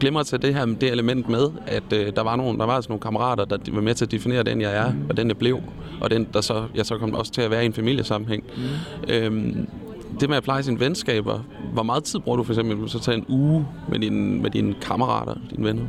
glemmer 0.00 0.20
at 0.20 0.26
tage 0.26 0.42
det 0.42 0.54
her 0.54 0.64
det 0.64 0.92
element 0.92 1.28
med, 1.28 1.50
at 1.66 1.92
øh, 1.92 2.12
der 2.16 2.22
var 2.22 2.36
nogle, 2.36 2.58
der 2.58 2.66
var 2.66 2.72
altså 2.72 2.88
nogle 2.88 3.00
kammerater, 3.00 3.44
der 3.44 3.58
var 3.72 3.80
med 3.80 3.94
til 3.94 4.04
at 4.04 4.10
definere 4.10 4.42
den, 4.42 4.60
jeg 4.60 4.76
er, 4.76 4.92
og 5.08 5.16
den, 5.16 5.28
jeg 5.28 5.36
blev, 5.36 5.60
og 6.00 6.10
den, 6.10 6.26
der 6.34 6.40
så, 6.40 6.64
jeg 6.74 6.86
så 6.86 6.98
kom 6.98 7.14
også 7.14 7.32
til 7.32 7.42
at 7.42 7.50
være 7.50 7.62
i 7.62 7.66
en 7.66 7.72
familiesammenhæng. 7.72 8.44
Mm. 8.56 9.12
Øhm, 9.12 9.68
det 10.20 10.28
med 10.28 10.36
at 10.36 10.42
pleje 10.42 10.62
sine 10.62 10.80
venskaber, 10.80 11.40
hvor 11.72 11.82
meget 11.82 12.04
tid 12.04 12.18
bruger 12.20 12.36
du 12.36 12.44
for 12.44 12.52
eksempel 12.52 12.90
så 12.90 13.00
tage 13.00 13.16
en 13.16 13.24
uge 13.28 13.66
med, 13.88 13.98
din, 13.98 14.42
med 14.42 14.50
dine 14.50 14.74
kammerater, 14.82 15.34
dine 15.50 15.64
venner? 15.64 15.82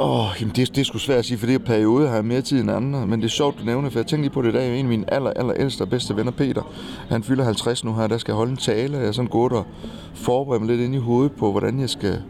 Åh, 0.00 0.20
oh, 0.20 0.36
jamen 0.40 0.54
det, 0.56 0.74
det 0.74 0.80
er 0.80 0.84
sgu 0.84 0.98
svært 0.98 1.18
at 1.18 1.24
sige, 1.24 1.38
for 1.38 1.46
det 1.46 1.54
er 1.54 1.58
periode 1.58 2.08
har 2.08 2.14
jeg 2.14 2.24
mere 2.24 2.40
tid 2.40 2.60
end 2.60 2.70
andre. 2.70 3.06
Men 3.06 3.20
det 3.20 3.26
er 3.26 3.30
sjovt, 3.30 3.58
du 3.58 3.64
nævner, 3.64 3.90
for 3.90 3.98
jeg 3.98 4.06
tænkte 4.06 4.22
lige 4.22 4.34
på 4.34 4.42
det 4.42 4.48
i 4.48 4.52
dag. 4.52 4.78
En 4.78 4.84
af 4.84 4.88
mine 4.88 5.14
aller, 5.14 5.30
aller 5.30 5.54
ældste 5.54 5.82
og 5.82 5.88
bedste 5.88 6.16
venner, 6.16 6.32
Peter, 6.32 6.62
han 7.08 7.22
fylder 7.22 7.44
50 7.44 7.84
nu 7.84 7.94
her, 7.94 8.06
der 8.06 8.18
skal 8.18 8.34
holde 8.34 8.50
en 8.50 8.56
tale. 8.56 8.98
Jeg 8.98 9.06
er 9.06 9.12
sådan 9.12 9.28
gået 9.28 9.52
og 9.52 9.66
forberedt 10.14 10.62
mig 10.62 10.70
lidt 10.70 10.80
ind 10.80 10.94
i 10.94 10.98
hovedet 10.98 11.32
på, 11.32 11.50
hvordan 11.50 11.80
jeg 11.80 11.90
skal, 11.90 12.22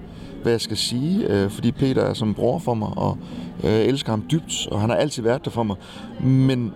hvad 0.43 0.53
jeg 0.53 0.61
skal 0.61 0.77
sige. 0.77 1.27
Øh, 1.29 1.51
fordi 1.51 1.73
Peter 1.73 2.03
er 2.03 2.15
som 2.15 2.35
bror 2.35 2.59
for 2.59 2.75
mig, 2.75 2.89
og 2.97 3.19
øh, 3.65 3.71
elsker 3.73 4.13
ham 4.13 4.25
dybt, 4.31 4.69
og 4.71 4.81
han 4.81 4.91
har 4.91 4.97
altid 4.97 5.23
været 5.23 5.45
der 5.45 5.51
for 5.51 5.63
mig. 5.63 5.77
Men 6.21 6.73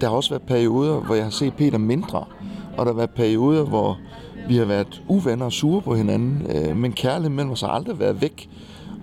der 0.00 0.08
har 0.08 0.16
også 0.16 0.30
været 0.30 0.42
perioder, 0.42 1.00
hvor 1.00 1.14
jeg 1.14 1.24
har 1.24 1.30
set 1.30 1.54
Peter 1.54 1.78
mindre. 1.78 2.24
Og 2.76 2.86
der 2.86 2.92
har 2.92 2.96
været 2.96 3.10
perioder, 3.10 3.64
hvor 3.64 3.98
vi 4.48 4.56
har 4.56 4.64
været 4.64 5.02
uvenner 5.08 5.44
og 5.44 5.52
sure 5.52 5.82
på 5.82 5.94
hinanden. 5.94 6.46
Øh, 6.54 6.76
men 6.76 6.92
kærligheden 6.92 7.36
mellem 7.36 7.52
os 7.52 7.60
har 7.60 7.68
aldrig 7.68 7.98
været 7.98 8.22
væk. 8.22 8.48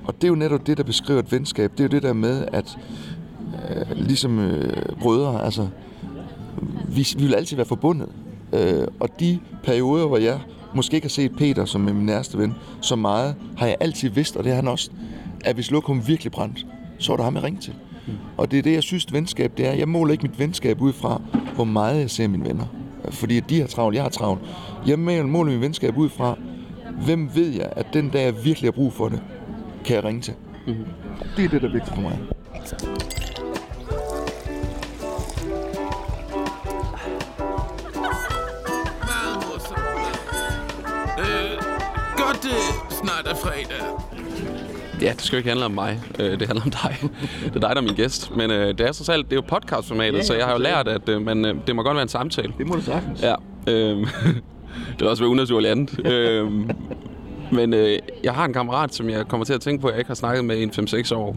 Og 0.08 0.16
det 0.16 0.24
er 0.24 0.28
jo 0.28 0.36
netop 0.36 0.68
det, 0.68 0.78
der 0.78 0.84
beskriver 0.84 1.20
et 1.20 1.32
venskab. 1.32 1.72
Det 1.72 1.80
er 1.80 1.84
jo 1.84 1.90
det 1.90 2.04
der 2.04 2.14
med, 2.14 2.46
at 2.54 2.78
øh, 3.70 3.98
ligesom 3.98 4.40
øh, 4.40 4.96
brødre, 5.02 5.46
altså, 5.46 5.68
vi, 6.88 7.08
vi 7.18 7.24
vil 7.24 7.36
altid 7.36 7.56
være 7.56 7.66
forbundet. 7.66 8.10
Øh, 8.54 8.88
og 9.00 9.20
de 9.20 9.40
perioder, 9.64 10.08
hvor 10.08 10.18
jeg 10.18 10.40
måske 10.74 10.96
ikke 10.96 11.06
har 11.06 11.10
set 11.10 11.32
Peter 11.38 11.66
som 11.66 11.82
min 11.82 11.96
nærmeste 11.96 12.38
ven 12.38 12.54
så 12.82 12.96
meget, 12.96 13.36
har 13.58 13.68
jeg 13.68 13.78
altid 13.80 14.10
vidst, 14.10 14.38
og 14.38 14.44
det 14.44 14.52
har 14.52 14.56
han 14.56 14.68
også, 14.68 14.92
at 15.46 15.56
hvis 15.56 15.72
lokum 15.72 16.08
virkelig 16.08 16.32
brændt, 16.32 16.66
så 17.00 17.14
er 17.14 17.18
der 17.18 17.24
ham, 17.24 17.36
jeg 17.36 17.44
ringe 17.44 17.62
til. 17.62 17.74
Mm. 18.08 18.14
Og 18.38 18.52
det 18.52 18.60
er 18.60 18.64
det, 18.64 18.74
jeg 18.74 18.84
synes, 18.84 19.14
venskab 19.14 19.52
det 19.58 19.68
er. 19.68 19.74
Jeg 19.74 19.90
måler 19.90 20.12
ikke 20.12 20.24
mit 20.24 20.40
venskab 20.40 20.82
ud 20.82 20.94
fra, 20.94 21.22
hvor 21.56 21.64
meget 21.64 22.00
jeg 22.00 22.10
ser 22.10 22.28
mine 22.28 22.46
venner. 22.46 22.66
Fordi 23.10 23.40
de 23.40 23.60
har 23.60 23.68
travlt, 23.68 23.96
jeg 23.96 24.04
har 24.04 24.10
travlt. 24.10 24.42
Jeg 24.88 25.00
måler 25.00 25.52
mit 25.52 25.62
venskab 25.62 25.98
ud 25.98 26.10
fra, 26.10 26.38
hvem 27.06 27.30
ved 27.36 27.50
jeg, 27.50 27.70
at 27.72 27.86
den 27.94 28.10
dag, 28.10 28.26
jeg 28.26 28.46
virkelig 28.46 28.68
har 28.68 28.72
brug 28.72 28.94
for 28.94 29.10
det, 29.10 29.22
kan 29.88 29.96
jeg 29.96 30.04
ringe 30.04 30.22
til. 30.22 30.34
Mm-hmm. 30.68 30.86
Det 31.38 31.46
er 31.46 31.50
det, 31.50 31.62
der 31.62 31.68
er 31.68 31.72
vigtigt 31.72 31.96
for 31.96 32.02
mig. 32.02 32.20
Godt 42.18 42.44
det 42.44 42.52
snart 42.90 43.28
er 43.28 43.36
fredag. 43.36 43.84
Ja, 45.02 45.12
det 45.12 45.22
skal 45.22 45.36
jo 45.36 45.38
ikke 45.38 45.50
handle 45.50 45.66
om 45.66 45.72
mig. 45.72 46.00
Øh, 46.20 46.40
det 46.40 46.48
handler 46.48 46.66
om 46.66 46.72
dig. 46.72 46.98
Det 47.46 47.56
er 47.56 47.60
dig, 47.60 47.62
der 47.62 47.76
er 47.76 47.82
min 47.82 47.96
gæst. 47.96 48.36
Men 48.36 48.52
øh, 48.52 48.68
det 48.78 48.82
er 48.82 48.92
så 48.92 49.12
alt, 49.12 49.26
det 49.26 49.32
er 49.32 49.36
jo 49.36 49.44
podcastformatet, 49.48 50.18
Ja, 50.18 50.24
så 50.24 50.34
jeg 50.36 50.46
har 50.46 50.52
jo 50.54 50.62
ja. 50.64 50.70
lært, 50.70 50.88
at 50.88 51.10
øh, 51.10 51.22
man, 51.22 51.46
øh, 51.46 51.56
det 51.68 51.76
må 51.76 51.84
godt 51.84 51.96
være 51.96 52.04
en 52.04 52.10
samtale. 52.10 52.54
Det 52.58 52.68
må 52.68 52.76
du 52.76 52.82
sagtens. 52.82 53.22
Ja. 53.22 53.36
Øh, 53.68 53.98
det 54.92 55.00
vil 55.00 55.08
også 55.08 55.24
være 55.24 55.30
unaturligt 55.30 55.72
andet. 55.72 56.06
øh, 56.14 56.52
men 57.52 57.74
øh, 57.74 58.00
jeg 58.24 58.34
har 58.34 58.46
en 58.46 58.54
kammerat, 58.54 58.94
som 58.94 59.10
jeg 59.10 59.28
kommer 59.28 59.46
til 59.46 59.54
at 59.54 59.62
tænke 59.62 59.82
på, 59.82 59.88
at 59.88 59.94
jeg 59.94 60.00
ikke 60.00 60.08
har 60.08 60.16
snakket 60.16 60.46
med 60.46 60.58
i 60.58 60.64
en 60.64 60.70
5-6 60.70 61.16
år. 61.16 61.36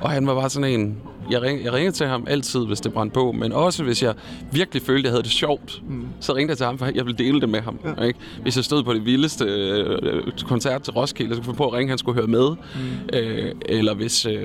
Og 0.00 0.10
han 0.10 0.26
var 0.26 0.34
bare 0.34 0.50
sådan 0.50 0.80
en... 0.80 0.98
Jeg, 1.30 1.42
ring, 1.42 1.64
jeg 1.64 1.72
ringede 1.72 1.96
til 1.96 2.06
ham 2.06 2.26
altid, 2.28 2.66
hvis 2.66 2.80
det 2.80 2.92
brændte 2.92 3.14
på, 3.14 3.32
men 3.32 3.52
også 3.52 3.82
hvis 3.82 4.02
jeg 4.02 4.14
virkelig 4.52 4.82
følte, 4.82 5.00
at 5.00 5.04
jeg 5.04 5.12
havde 5.12 5.22
det 5.22 5.30
sjovt, 5.30 5.82
mm. 5.88 6.06
så 6.20 6.34
ringede 6.34 6.50
jeg 6.50 6.56
til 6.56 6.66
ham, 6.66 6.78
for 6.78 6.86
jeg 6.94 7.06
ville 7.06 7.18
dele 7.18 7.40
det 7.40 7.48
med 7.48 7.60
ham. 7.60 7.78
Ja. 7.98 8.04
Ikke? 8.04 8.18
Hvis 8.42 8.56
jeg 8.56 8.64
stod 8.64 8.82
på 8.82 8.92
det 8.92 9.06
vildeste 9.06 9.44
øh, 9.44 10.22
koncert 10.44 10.82
til 10.82 10.92
Roskilde, 10.92 11.34
så 11.34 11.40
kunne 11.40 11.48
jeg 11.48 11.56
få 11.56 11.64
på 11.64 11.66
at 11.66 11.72
ringe, 11.72 11.88
han 11.88 11.98
skulle 11.98 12.20
høre 12.20 12.26
med. 12.26 12.48
Mm. 12.50 13.18
Øh, 13.18 13.52
eller 13.68 13.94
hvis, 13.94 14.26
øh, 14.26 14.42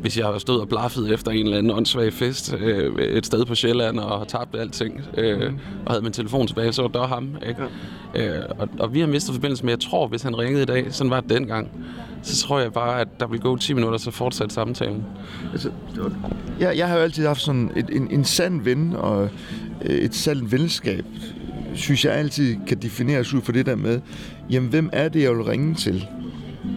hvis 0.00 0.18
jeg 0.18 0.34
stod 0.38 0.60
og 0.60 0.68
blaffede 0.68 1.12
efter 1.12 1.30
en 1.30 1.44
eller 1.44 1.58
anden 1.58 1.72
åndssvag 1.72 2.12
fest 2.12 2.54
øh, 2.60 2.94
et 2.98 3.26
sted 3.26 3.44
på 3.44 3.54
Sjælland 3.54 3.98
og 3.98 4.28
tabte 4.28 4.58
alting, 4.58 5.00
øh, 5.16 5.50
mm. 5.50 5.58
og 5.86 5.92
havde 5.92 6.02
min 6.02 6.12
telefon 6.12 6.46
tilbage, 6.46 6.72
så 6.72 6.82
var 6.82 6.88
det 6.88 7.08
ham. 7.08 7.36
Ikke? 7.48 7.62
Ja. 8.14 8.38
Øh, 8.38 8.44
og, 8.58 8.68
og 8.78 8.94
vi 8.94 9.00
har 9.00 9.06
mistet 9.06 9.34
forbindelse 9.34 9.64
med, 9.64 9.72
jeg 9.72 9.80
tror, 9.80 10.06
hvis 10.06 10.22
han 10.22 10.38
ringede 10.38 10.62
i 10.62 10.66
dag, 10.66 10.86
sådan 10.90 11.10
var 11.10 11.20
det 11.20 11.30
dengang, 11.30 11.70
så 12.22 12.36
tror 12.36 12.60
jeg 12.60 12.72
bare, 12.72 13.00
at 13.00 13.08
der 13.20 13.26
vil 13.26 13.40
gå 13.40 13.56
10 13.56 13.72
minutter, 13.72 13.98
så 13.98 14.10
fortsætte 14.10 14.54
samtalen. 14.54 15.04
Altså, 15.52 15.70
jeg, 16.60 16.76
jeg 16.76 16.88
har 16.88 16.96
jo 16.96 17.02
altid 17.02 17.26
haft 17.26 17.40
sådan 17.40 17.70
et, 17.76 17.86
en, 17.92 18.10
en 18.10 18.24
sand 18.24 18.62
ven 18.62 18.94
og 18.96 19.28
øh, 19.84 19.94
et 19.96 20.14
sandt 20.14 20.52
venskab, 20.52 21.04
synes 21.74 22.04
jeg 22.04 22.12
altid 22.12 22.56
kan 22.66 22.78
defineres 22.82 23.34
ud 23.34 23.42
for 23.42 23.52
det 23.52 23.66
der 23.66 23.76
med, 23.76 24.00
jamen 24.50 24.70
hvem 24.70 24.90
er 24.92 25.08
det, 25.08 25.22
jeg 25.22 25.30
vil 25.30 25.42
ringe 25.42 25.74
til, 25.74 26.06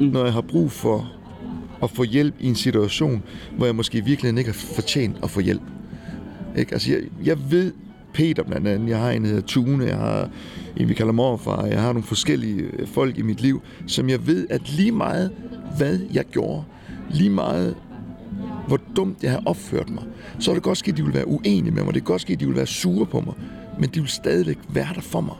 når 0.01 0.23
jeg 0.23 0.33
har 0.33 0.41
brug 0.41 0.71
for 0.71 1.11
at 1.83 1.89
få 1.89 2.03
hjælp 2.03 2.35
i 2.39 2.47
en 2.47 2.55
situation, 2.55 3.23
hvor 3.57 3.65
jeg 3.65 3.75
måske 3.75 4.05
virkelig 4.05 4.37
ikke 4.37 4.51
har 4.51 4.73
fortjent 4.75 5.17
at 5.23 5.29
få 5.29 5.39
hjælp. 5.39 5.61
Ikke? 6.57 6.73
Altså, 6.73 6.91
jeg, 6.91 7.01
jeg 7.23 7.51
ved, 7.51 7.73
Peter 8.13 8.43
blandt 8.43 8.67
andet, 8.67 8.89
jeg 8.89 8.99
har 8.99 9.11
en, 9.11 9.23
der 9.23 9.27
hedder 9.27 9.47
Tune, 9.47 9.85
jeg 9.85 9.97
har 9.97 10.29
en, 10.77 10.89
vi 10.89 10.93
kalder 10.93 11.13
morfar, 11.13 11.65
jeg 11.65 11.81
har 11.81 11.93
nogle 11.93 12.03
forskellige 12.03 12.61
øh, 12.61 12.87
folk 12.87 13.17
i 13.17 13.21
mit 13.21 13.41
liv, 13.41 13.61
som 13.87 14.09
jeg 14.09 14.27
ved, 14.27 14.47
at 14.49 14.71
lige 14.71 14.91
meget, 14.91 15.31
hvad 15.77 15.99
jeg 16.13 16.25
gjorde, 16.25 16.63
lige 17.09 17.29
meget, 17.29 17.75
hvor 18.67 18.79
dumt 18.95 19.23
jeg 19.23 19.31
har 19.31 19.41
opført 19.45 19.89
mig, 19.89 20.03
så 20.39 20.51
er 20.51 20.55
det 20.55 20.63
godt 20.63 20.77
ske, 20.77 20.91
at 20.91 20.97
de 20.97 21.03
vil 21.03 21.13
være 21.13 21.27
uenige 21.27 21.71
med 21.71 21.83
mig. 21.83 21.93
Det 21.93 21.99
er 21.99 22.05
godt 22.05 22.21
ske, 22.21 22.33
at 22.33 22.39
de 22.39 22.45
vil 22.45 22.55
være 22.55 22.67
sure 22.67 23.05
på 23.05 23.19
mig. 23.19 23.33
Men 23.79 23.89
de 23.89 23.99
vil 23.99 24.09
stadigvæk 24.09 24.57
være 24.69 24.93
der 24.95 25.01
for 25.01 25.21
mig. 25.21 25.35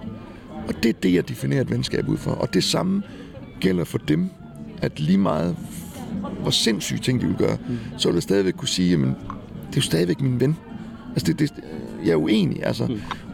Og 0.68 0.74
det 0.84 0.90
er 0.90 0.94
det, 0.94 1.14
jeg 1.14 1.30
definerer 1.30 1.62
et 1.62 1.72
venskab 1.72 2.10
ud 2.10 2.18
for. 2.18 2.32
Og 2.32 2.54
det 2.54 2.64
samme 2.64 3.04
gælder 3.60 3.84
for 3.84 3.98
dem, 3.98 4.30
at 4.82 5.00
lige 5.00 5.18
meget, 5.18 5.56
hvor 6.42 6.52
sindssyge 6.52 7.00
ting 7.00 7.22
de 7.22 7.26
vil 7.28 7.36
gøre, 7.36 7.58
så 7.98 8.08
vil 8.08 8.16
jeg 8.16 8.24
stadigvæk 8.24 8.54
kunne 8.54 8.68
sige, 8.68 8.90
jamen, 8.90 9.10
det 9.10 9.72
er 9.72 9.76
jo 9.76 9.82
stadigvæk 9.82 10.22
min 10.22 10.40
ven. 10.40 10.58
Altså, 11.16 11.34
det, 11.34 11.40
det, 11.40 11.52
jeg 12.06 12.12
er 12.12 12.16
uenig, 12.16 12.66
altså. 12.66 12.84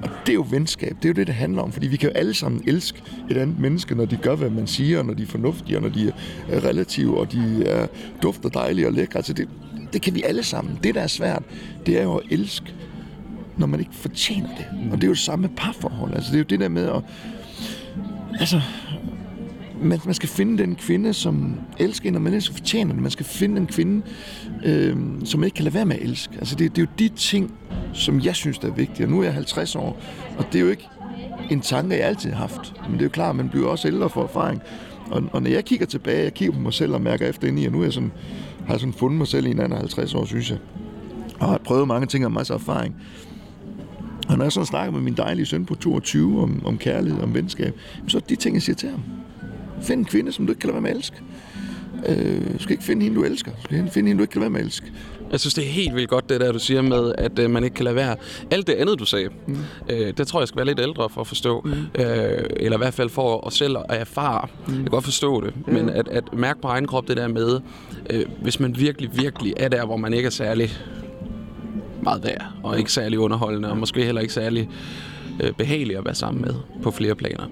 Og 0.04 0.10
det 0.26 0.30
er 0.30 0.34
jo 0.34 0.46
venskab. 0.50 0.96
Det 1.02 1.06
er 1.06 1.10
jo 1.10 1.14
det, 1.14 1.28
det 1.28 1.36
handler 1.36 1.62
om. 1.62 1.72
Fordi 1.72 1.88
vi 1.88 1.98
kan 1.98 2.10
jo 2.10 2.16
alle 2.16 2.34
sammen 2.34 2.64
elske 2.68 3.02
et 3.30 3.38
andet 3.38 3.60
menneske, 3.60 3.96
når 3.96 4.06
de 4.06 4.16
gør, 4.16 4.36
hvad 4.36 4.50
man 4.50 4.68
siger, 4.68 5.04
når 5.04 5.14
de 5.14 5.24
er 5.24 5.28
fornuftige, 5.28 5.78
og 5.78 5.82
når 5.82 5.90
de 5.90 6.12
er 6.50 6.64
relative, 6.64 7.20
og 7.20 7.32
de 7.32 7.64
er 7.66 7.88
dufter 8.22 8.50
dejlige 8.50 8.88
og 8.88 8.94
lækre. 8.94 9.18
Altså, 9.18 9.34
det, 9.34 9.50
det 9.94 10.02
kan 10.02 10.16
vi 10.16 10.24
alle 10.24 10.44
sammen. 10.44 10.80
Det, 10.84 10.96
der 10.96 11.02
er 11.02 11.08
svært, 11.08 11.44
det 11.86 12.00
er 12.00 12.04
jo 12.04 12.16
at 12.16 12.24
elske, 12.30 12.74
når 13.58 13.68
man 13.68 13.80
ikke 13.80 13.96
fortjener 13.96 14.50
det. 14.58 14.92
Og 14.92 14.98
det 14.98 15.04
er 15.04 15.08
jo 15.08 15.14
det 15.14 15.22
samme 15.22 15.50
parforhold. 15.58 16.14
Altså, 16.14 16.32
det 16.32 16.36
er 16.36 16.40
jo 16.40 16.46
det 16.50 16.60
der 16.60 16.70
med 16.70 16.90
at... 16.90 17.02
Altså, 18.40 18.62
man, 19.82 20.00
man 20.06 20.14
skal 20.14 20.30
finde 20.30 20.64
den 20.64 20.76
kvinde, 20.76 21.14
som 21.14 21.56
elsker 21.80 22.10
en, 22.10 22.16
og 22.16 22.22
man 22.22 22.34
elsker 22.34 22.56
fortjener 22.56 22.94
den. 22.94 23.02
Man 23.02 23.12
skal 23.12 23.26
finde 23.26 23.56
den 23.56 23.68
kvinde, 23.68 24.06
øh, 24.66 24.96
som 25.24 25.40
man 25.40 25.48
ikke 25.48 25.56
kan 25.56 25.64
lade 25.64 25.76
være 25.76 25.86
med 25.86 25.96
at 25.96 26.02
elske. 26.02 26.34
Altså, 26.40 26.56
det, 26.56 26.76
det 26.76 26.82
er 26.82 26.86
jo 26.86 26.92
de 27.00 27.16
ting, 27.16 27.54
som 27.94 28.20
jeg 28.20 28.36
synes, 28.36 28.60
der 28.60 28.68
er 28.68 28.74
vigtige. 28.74 29.06
Og 29.06 29.12
nu 29.12 29.20
er 29.20 29.24
jeg 29.24 29.34
50 29.34 29.76
år, 29.76 30.02
og 30.38 30.46
det 30.52 30.56
er 30.56 30.64
jo 30.64 30.70
ikke 30.70 30.88
en 31.50 31.62
tanke, 31.62 31.96
jeg 31.96 32.06
altid 32.06 32.32
har 32.32 32.38
haft. 32.38 32.74
Men 32.84 32.94
det 32.94 33.00
er 33.00 33.06
jo 33.06 33.10
klart, 33.10 33.36
man 33.36 33.50
bliver 33.50 33.68
også 33.68 33.88
ældre 33.88 34.10
for 34.10 34.24
erfaring. 34.24 34.62
Og, 35.12 35.24
og 35.32 35.42
når 35.42 35.50
jeg 35.50 35.66
kigger 35.66 35.86
tilbage, 35.86 36.24
jeg 36.24 36.34
kigger 36.34 36.56
på 36.56 36.60
mig 36.62 36.74
selv 36.74 36.94
og 36.94 37.02
mærker 37.02 37.28
efter 37.28 37.48
ind 37.48 37.60
i, 37.60 37.66
og 37.66 37.72
nu 37.72 37.80
er 37.80 37.84
jeg 37.84 37.94
sådan, 37.94 38.12
har 38.66 38.74
jeg 38.74 38.80
sådan 38.80 38.94
fundet 38.94 39.18
mig 39.18 39.28
selv 39.28 39.48
i 39.48 39.52
en 39.52 39.60
anden 39.60 39.80
50 39.80 40.14
år, 40.14 40.26
synes 40.26 40.50
jeg. 40.50 40.58
Og 41.40 41.48
har 41.48 41.58
prøvet 41.58 41.88
mange 41.88 42.08
ting 42.08 42.26
og 42.26 42.32
masser 42.32 42.54
af 42.54 42.58
erfaring. 42.58 42.96
Og 44.30 44.38
når 44.38 44.46
jeg 44.46 44.52
sådan 44.52 44.66
snakker 44.66 44.92
med 44.92 45.02
min 45.02 45.14
dejlige 45.14 45.46
søn 45.46 45.66
på 45.66 45.76
22 45.76 46.42
om, 46.42 46.62
om 46.66 46.78
kærlighed, 46.78 47.22
om 47.22 47.34
venskab, 47.34 47.80
så 48.08 48.18
er 48.18 48.20
det 48.20 48.30
de 48.30 48.36
ting, 48.36 48.56
jeg 48.56 48.62
siger 48.62 48.76
til 48.76 48.90
ham. 48.90 49.00
Find 49.82 50.00
en 50.00 50.06
kvinde, 50.06 50.32
som 50.32 50.46
du 50.46 50.52
ikke 50.52 50.60
kan 50.60 50.68
lade 50.68 50.74
være 50.74 50.82
med 50.82 50.90
at 50.90 50.98
elske. 50.98 51.18
Øh, 52.08 52.54
du 52.54 52.64
skal 52.64 52.72
ikke 52.72 52.84
finde 52.84 53.04
hende, 53.04 53.18
du 53.18 53.24
elsker. 53.24 53.52
Du 53.52 53.58
skal 53.64 53.90
finde 53.92 54.08
hende, 54.08 54.20
du 54.20 54.24
ikke 54.24 54.32
kan 54.32 54.42
lade 54.42 54.54
være 54.54 54.60
med 54.60 54.60
at 54.60 54.66
elske. 54.66 54.92
Jeg 55.32 55.40
synes, 55.40 55.54
det 55.54 55.64
er 55.64 55.70
helt 55.70 55.96
vildt 55.96 56.10
godt, 56.10 56.30
det 56.30 56.42
der, 56.42 56.52
du 56.52 56.60
siger 56.60 56.82
med, 56.82 57.14
at 57.18 57.40
øh, 57.40 57.50
man 57.50 57.64
ikke 57.64 57.74
kan 57.74 57.84
lade 57.84 57.96
være. 57.96 58.16
Alt 58.52 58.68
det 58.68 58.74
andet, 58.74 59.00
du 59.00 59.06
sagde, 59.06 59.30
mm. 59.48 59.58
øh, 59.90 60.14
det 60.18 60.28
tror 60.28 60.42
jeg, 60.42 60.48
skal 60.48 60.58
være 60.58 60.66
lidt 60.66 60.80
ældre 60.80 61.10
for 61.10 61.22
at 61.22 61.28
forstå. 61.28 61.62
Mm. 61.62 62.02
Øh, 62.02 62.44
eller 62.56 62.78
i 62.78 62.82
hvert 62.82 62.94
fald 62.94 63.10
for 63.10 63.48
at 63.48 63.54
selv 63.54 63.78
at 63.78 63.86
erfare. 63.90 64.48
Mm. 64.68 64.74
Jeg 64.74 64.82
kan 64.82 64.90
godt 64.90 65.04
forstå 65.04 65.42
det. 65.42 65.54
Mm. 65.68 65.74
Men 65.74 65.90
at, 65.90 66.08
at 66.08 66.24
mærke 66.34 66.62
på 66.62 66.68
egen 66.68 66.88
krop 66.88 67.08
det 67.08 67.18
der 67.18 67.28
med, 67.28 67.60
øh, 68.10 68.26
hvis 68.42 68.60
man 68.60 68.76
virkelig, 68.80 69.10
virkelig 69.14 69.54
er 69.58 69.68
der, 69.68 69.86
hvor 69.86 69.98
man 69.98 70.14
ikke 70.14 70.28
er 70.28 70.32
særlig 70.32 70.72
meget 72.02 72.24
værd, 72.24 72.46
og 72.64 72.80
ikke 72.80 72.92
særlig 72.92 73.20
underholdende, 73.20 73.70
og 73.70 73.78
måske 73.78 74.06
heller 74.06 74.22
ikke 74.22 74.34
særlig 74.34 74.70
øh, 75.40 75.54
behagelig 75.54 75.98
at 75.98 76.06
være 76.06 76.16
sammen 76.16 76.42
med 76.42 76.54
på 76.84 76.92
flere 76.92 77.16
planer, 77.16 77.44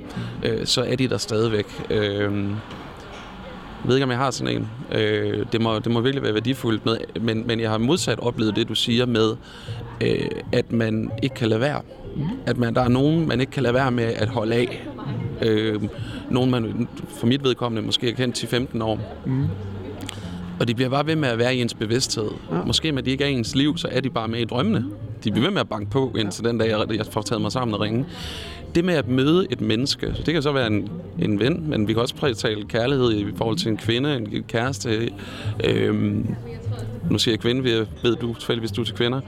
øh, 0.43 0.65
så 0.65 0.84
er 0.84 0.95
de 0.95 1.08
der 1.08 1.17
stadigvæk. 1.17 1.65
Øh, 1.89 2.34
jeg 3.84 3.89
ved 3.89 3.95
ikke, 3.95 4.04
om 4.04 4.12
jeg 4.12 4.17
har 4.19 4.32
sådan 4.32 4.56
en. 4.56 4.67
Øh, 5.00 5.45
det, 5.52 5.62
må, 5.62 5.80
det 5.80 5.91
må 5.91 6.02
virkelig 6.02 6.23
være 6.23 6.34
værdifuldt, 6.34 6.86
med, 6.86 6.97
men, 7.21 7.47
men 7.47 7.60
jeg 7.60 7.69
har 7.69 7.78
modsat 7.78 8.19
oplevet 8.19 8.56
det, 8.56 8.69
du 8.69 8.76
siger 8.76 9.06
med, 9.06 9.36
øh, 10.02 10.28
at 10.52 10.71
man 10.71 11.12
ikke 11.23 11.36
kan 11.36 11.50
lade 11.50 11.62
være. 11.62 11.82
At 12.45 12.58
man, 12.58 12.76
der 12.76 12.82
er 12.82 12.88
nogen, 12.88 13.28
man 13.28 13.39
ikke 13.39 13.52
kan 13.52 13.63
lade 13.63 13.73
være 13.73 13.91
med 13.91 14.04
at 14.04 14.28
holde 14.28 14.56
af. 14.56 14.88
Øh, 15.41 15.82
nogen, 16.30 16.52
man 16.52 16.88
for 17.19 17.28
mit 17.28 17.43
vedkommende 17.43 17.86
måske 17.86 18.08
har 18.08 18.13
kendt 18.13 18.43
10-15 18.78 18.84
år. 18.84 19.00
Mm. 19.26 19.45
Og 20.60 20.67
de 20.67 20.76
bliver 20.76 20.89
bare 20.89 21.06
ved 21.08 21.15
med 21.15 21.30
at 21.30 21.38
være 21.38 21.56
i 21.56 21.62
ens 21.62 21.73
bevidsthed. 21.73 22.30
Ja. 22.52 22.63
Måske 22.65 22.91
med 22.91 23.04
de 23.04 23.12
ikke 23.12 23.23
er 23.23 23.28
i 23.28 23.34
ens 23.34 23.56
liv, 23.56 23.78
så 23.78 23.88
er 23.91 24.02
de 24.02 24.10
bare 24.10 24.28
med 24.28 24.39
i 24.39 24.45
drømmene. 24.45 24.86
De 25.23 25.32
bliver 25.32 25.45
ved 25.45 25.51
med 25.51 25.62
at 25.62 25.69
banke 25.69 25.91
på, 25.91 26.13
indtil 26.17 26.43
den 26.43 26.58
dag, 26.58 26.69
jeg, 26.69 26.97
jeg 26.97 27.06
får 27.06 27.21
taget 27.21 27.41
mig 27.41 27.51
sammen 27.51 27.73
og 27.73 27.82
ringe. 27.82 28.06
Det 28.75 28.86
med 28.86 28.93
at 28.93 29.08
møde 29.08 29.47
et 29.49 29.62
menneske, 29.62 30.13
det 30.25 30.34
kan 30.34 30.41
så 30.41 30.51
være 30.51 30.67
en, 30.67 30.89
en 31.19 31.39
ven, 31.39 31.69
men 31.69 31.88
vi 31.88 31.93
kan 31.93 32.01
også 32.01 32.15
prætale 32.15 32.65
kærlighed 32.65 33.12
i 33.12 33.25
forhold 33.36 33.58
til 33.58 33.71
en 33.71 33.77
kvinde, 33.77 34.15
en 34.15 34.43
kæreste. 34.47 35.10
Øhm, 35.63 36.36
nu 37.10 37.17
siger 37.17 37.34
jeg 37.34 37.39
kvinde, 37.39 37.63
ved, 37.63 37.86
ved 38.03 38.15
du 38.15 38.34
tilfældigvis 38.34 38.71
du 38.71 38.82
er 38.82 38.86
til 38.86 38.95
kvinder. 38.95 39.21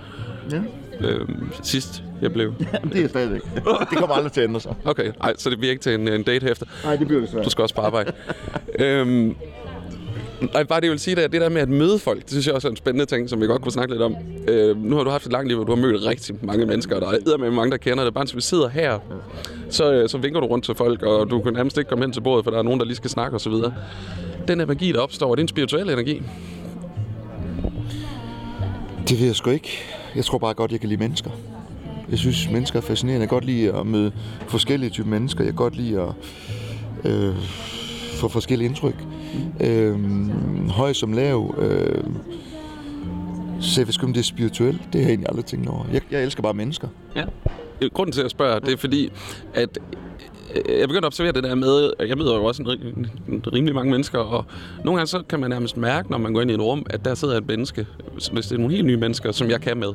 Ja. 0.51 0.61
Øhm, 0.99 1.49
sidst 1.63 2.03
jeg 2.21 2.33
blev. 2.33 2.53
Jamen, 2.73 2.93
det 2.93 3.03
er 3.03 3.07
stadigvæk. 3.07 3.41
Det 3.89 3.97
kommer 3.97 4.15
aldrig 4.15 4.31
til 4.31 4.41
at 4.41 4.47
ændre 4.47 4.59
sig. 4.59 4.75
Okay, 4.85 5.11
ej, 5.21 5.33
så 5.37 5.49
det 5.49 5.57
bliver 5.57 5.71
ikke 5.71 5.83
til 5.83 5.93
en, 5.93 6.07
en 6.07 6.23
date 6.23 6.49
efter. 6.49 6.65
Nej, 6.83 6.95
det 6.95 7.07
bliver 7.07 7.21
det 7.21 7.29
svært. 7.29 7.45
Du 7.45 7.49
skal 7.49 7.61
også 7.61 7.75
på 7.75 7.81
arbejde. 7.81 8.11
øhm, 8.79 9.35
Nej, 10.41 10.63
bare 10.63 10.79
det 10.79 10.85
jeg 10.85 10.91
vil 10.91 10.99
sige, 10.99 11.15
det, 11.15 11.31
det 11.31 11.41
der 11.41 11.49
med 11.49 11.61
at 11.61 11.69
møde 11.69 11.99
folk, 11.99 12.21
det 12.21 12.29
synes 12.29 12.47
jeg 12.47 12.55
også 12.55 12.67
er 12.67 12.69
en 12.69 12.77
spændende 12.77 13.05
ting, 13.05 13.29
som 13.29 13.41
vi 13.41 13.45
godt 13.45 13.61
kunne 13.61 13.71
snakke 13.71 13.93
lidt 13.93 14.01
om. 14.01 14.15
Øh, 14.47 14.83
nu 14.83 14.95
har 14.95 15.03
du 15.03 15.09
haft 15.09 15.25
et 15.25 15.31
langt 15.31 15.47
liv, 15.47 15.55
hvor 15.57 15.65
du 15.65 15.75
har 15.75 15.81
mødt 15.81 16.05
rigtig 16.05 16.35
mange 16.41 16.65
mennesker, 16.65 16.95
og 16.95 17.01
der 17.25 17.33
er 17.33 17.37
med 17.37 17.51
mange, 17.51 17.71
der 17.71 17.77
kender 17.77 18.03
det. 18.03 18.13
Bare 18.13 18.23
hvis 18.23 18.35
vi 18.35 18.41
sidder 18.41 18.69
her, 18.69 18.99
så, 19.69 19.93
øh, 19.93 20.09
så 20.09 20.17
vinker 20.17 20.39
du 20.39 20.45
rundt 20.47 20.65
til 20.65 20.75
folk, 20.75 21.03
og 21.03 21.29
du 21.29 21.41
kan 21.41 21.53
nærmest 21.53 21.77
ikke 21.77 21.89
komme 21.89 22.05
hen 22.05 22.11
til 22.11 22.21
bordet, 22.21 22.43
for 22.43 22.51
der 22.51 22.57
er 22.57 22.63
nogen, 22.63 22.79
der 22.79 22.85
lige 22.85 22.95
skal 22.95 23.09
snakke 23.09 23.35
osv. 23.35 23.53
Den 24.47 24.61
energi, 24.61 24.91
der 24.91 24.99
opstår, 24.99 25.31
er 25.31 25.35
det 25.35 25.41
en 25.41 25.47
spirituel 25.47 25.89
energi? 25.89 26.21
Det 29.09 29.19
ved 29.19 29.25
jeg 29.25 29.35
sgu 29.35 29.49
ikke. 29.49 29.77
Jeg 30.15 30.25
tror 30.25 30.37
bare 30.37 30.53
godt, 30.53 30.71
jeg 30.71 30.79
kan 30.79 30.89
lide 30.89 30.99
mennesker. 30.99 31.31
Jeg 32.09 32.19
synes, 32.19 32.49
mennesker 32.51 32.79
er 32.79 32.83
fascinerende. 32.83 33.21
Jeg 33.21 33.29
kan 33.29 33.35
godt 33.35 33.45
lide 33.45 33.73
at 33.73 33.85
møde 33.85 34.11
forskellige 34.47 34.89
typer 34.89 35.09
mennesker. 35.09 35.43
Jeg 35.43 35.53
kan 35.53 35.57
godt 35.57 35.75
lide 35.75 36.01
at 36.01 37.11
øh, 37.11 37.35
for 38.19 38.27
forskellige 38.27 38.69
indtryk. 38.69 38.95
Øh, 39.61 39.99
høj 40.69 40.93
som 40.93 41.13
lav. 41.13 41.55
Øh, 41.57 42.03
så 43.61 43.81
jeg 43.81 43.87
ved 43.87 44.03
om 44.03 44.13
det 44.13 44.19
er 44.19 44.23
spirituelt. 44.23 44.81
Det 44.93 44.95
har 44.95 45.01
jeg 45.01 45.09
egentlig 45.09 45.29
aldrig 45.29 45.45
tænkt 45.45 45.69
over. 45.69 45.85
Jeg, 45.93 46.01
jeg 46.11 46.23
elsker 46.23 46.43
bare 46.43 46.53
mennesker. 46.53 46.87
Ja. 47.15 47.25
Grunden 47.93 48.13
til, 48.13 48.21
at 48.21 48.23
jeg 48.23 48.31
spørger, 48.31 48.59
det 48.59 48.73
er 48.73 48.77
fordi, 48.77 49.11
at 49.53 49.79
jeg 50.55 50.87
begyndte 50.87 50.97
at 50.97 51.05
observere 51.05 51.33
det 51.33 51.43
der 51.43 51.55
med, 51.55 51.91
jeg 52.07 52.17
møder 52.17 52.35
jo 52.35 52.43
også 52.43 52.63
en, 52.63 53.07
en, 53.27 53.43
rimelig 53.53 53.75
mange 53.75 53.91
mennesker, 53.91 54.19
og 54.19 54.45
nogle 54.83 54.97
gange 54.97 55.07
så 55.07 55.23
kan 55.29 55.39
man 55.39 55.49
nærmest 55.49 55.77
mærke, 55.77 56.11
når 56.11 56.17
man 56.17 56.33
går 56.33 56.41
ind 56.41 56.51
i 56.51 56.53
et 56.53 56.61
rum, 56.61 56.85
at 56.89 57.05
der 57.05 57.15
sidder 57.15 57.37
et 57.37 57.47
menneske, 57.47 57.87
hvis 58.31 58.47
det 58.47 58.51
er 58.51 58.57
nogle 58.57 58.75
helt 58.75 58.85
nye 58.85 58.97
mennesker, 58.97 59.31
som 59.31 59.49
jeg 59.49 59.61
kan 59.61 59.77
med. 59.77 59.93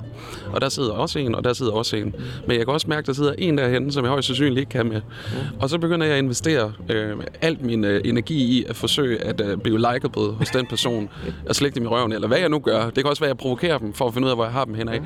Og 0.52 0.60
der 0.60 0.68
sidder 0.68 0.92
også 0.92 1.18
en, 1.18 1.34
og 1.34 1.44
der 1.44 1.52
sidder 1.52 1.72
også 1.72 1.96
en. 1.96 2.14
Men 2.46 2.56
jeg 2.56 2.66
kan 2.66 2.74
også 2.74 2.86
mærke, 2.88 2.98
at 2.98 3.06
der 3.06 3.12
sidder 3.12 3.32
en 3.38 3.58
derhen, 3.58 3.92
som 3.92 4.04
jeg 4.04 4.10
højst 4.10 4.26
sandsynligt 4.26 4.58
ikke 4.58 4.70
kan 4.70 4.86
med. 4.88 5.00
Og 5.60 5.70
så 5.70 5.78
begynder 5.78 6.06
jeg 6.06 6.14
at 6.14 6.22
investere 6.22 6.72
øh, 6.88 7.16
alt 7.40 7.62
min 7.62 7.84
øh, 7.84 8.00
energi 8.04 8.58
i 8.58 8.64
at 8.68 8.76
forsøge 8.76 9.24
at 9.24 9.40
øh, 9.40 9.58
blive 9.58 9.78
likeable 9.78 10.22
hos 10.22 10.48
den 10.48 10.66
person, 10.66 11.08
at 11.50 11.56
slægte 11.56 11.80
dem 11.80 11.84
i 11.84 11.88
røven, 11.88 12.12
eller 12.12 12.28
hvad 12.28 12.38
jeg 12.38 12.48
nu 12.48 12.58
gør. 12.58 12.84
Det 12.84 12.94
kan 12.94 13.06
også 13.06 13.20
være, 13.20 13.30
at 13.30 13.34
jeg 13.34 13.38
provokerer 13.38 13.78
dem 13.78 13.92
for 13.92 14.06
at 14.06 14.14
finde 14.14 14.26
ud 14.26 14.30
af, 14.30 14.36
hvor 14.36 14.44
jeg 14.44 14.52
har 14.52 14.64
dem 14.64 14.74
hen 14.74 14.88
af. 14.88 15.00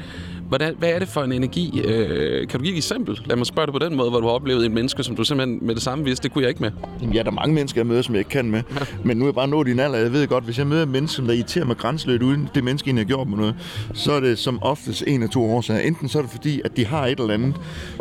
Hvordan, 0.49 0.75
hvad 0.79 0.91
er 0.91 0.99
det 0.99 1.09
for 1.09 1.23
en 1.23 1.33
energi? 1.33 1.81
Øh, 1.85 2.49
kan 2.49 2.61
du 2.61 2.65
give 2.65 2.73
et 2.73 2.77
eksempel? 2.77 3.21
Lad 3.27 3.37
mig 3.37 3.47
spørge 3.47 3.67
dig 3.67 3.73
på 3.73 3.79
den 3.79 3.97
måde, 3.97 4.11
hvor 4.11 4.21
du 4.21 4.27
har 4.27 4.35
oplevet 4.35 4.67
en 4.67 4.75
menneske, 4.75 5.03
som 5.03 5.17
du 5.17 5.25
simpelthen 5.25 5.38
med 5.47 5.75
det 5.75 5.83
samme 5.83 6.05
vidste, 6.05 6.23
det 6.23 6.33
kunne 6.33 6.43
jeg 6.43 6.49
ikke 6.49 6.61
med. 6.63 6.71
Jamen, 7.01 7.15
ja, 7.15 7.23
der 7.23 7.31
er 7.31 7.35
mange 7.35 7.55
mennesker, 7.55 7.81
jeg 7.81 7.87
møder, 7.87 8.03
som 8.03 8.15
jeg 8.15 8.21
ikke 8.21 8.31
kan 8.31 8.51
med. 8.51 8.63
Ja. 8.75 8.81
Men 9.05 9.17
nu 9.17 9.25
er 9.25 9.29
jeg 9.29 9.35
bare 9.35 9.49
nået 9.49 9.67
din 9.67 9.79
alder. 9.79 9.99
Jeg 9.99 10.13
ved 10.13 10.27
godt, 10.27 10.45
hvis 10.45 10.59
jeg 10.59 10.67
møder 10.67 10.83
et 10.83 10.89
menneske, 10.89 11.17
som 11.17 11.27
der 11.27 11.33
irriterer 11.33 11.65
mig 11.65 11.77
grænseløst, 11.77 12.23
uden 12.23 12.49
det 12.55 12.65
menneske 12.65 12.93
har 12.93 13.05
gjort 13.05 13.29
mig 13.29 13.39
noget, 13.39 13.55
så 13.95 14.13
er 14.13 14.21
det 14.21 14.39
som 14.39 14.59
oftest 14.63 15.05
en 15.07 15.23
af 15.23 15.29
to 15.29 15.45
årsager. 15.45 15.81
Enten 15.81 16.09
så 16.09 16.19
er 16.19 16.23
det 16.23 16.31
fordi, 16.31 16.61
at 16.65 16.77
de 16.77 16.87
har 16.87 17.07
et 17.07 17.21
eller 17.21 17.35
andet, 17.35 17.55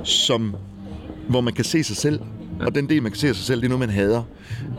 som, 0.03 0.55
hvor 1.27 1.41
man 1.41 1.53
kan 1.53 1.65
se 1.65 1.83
sig 1.83 1.97
selv 1.97 2.19
og 2.61 2.75
den 2.75 2.89
del, 2.89 3.01
man 3.01 3.11
kan 3.11 3.19
se 3.19 3.27
af 3.27 3.35
sig 3.35 3.45
selv, 3.45 3.61
det 3.61 3.65
er 3.65 3.69
noget, 3.69 3.79
man 3.79 3.89
hader. 3.89 4.23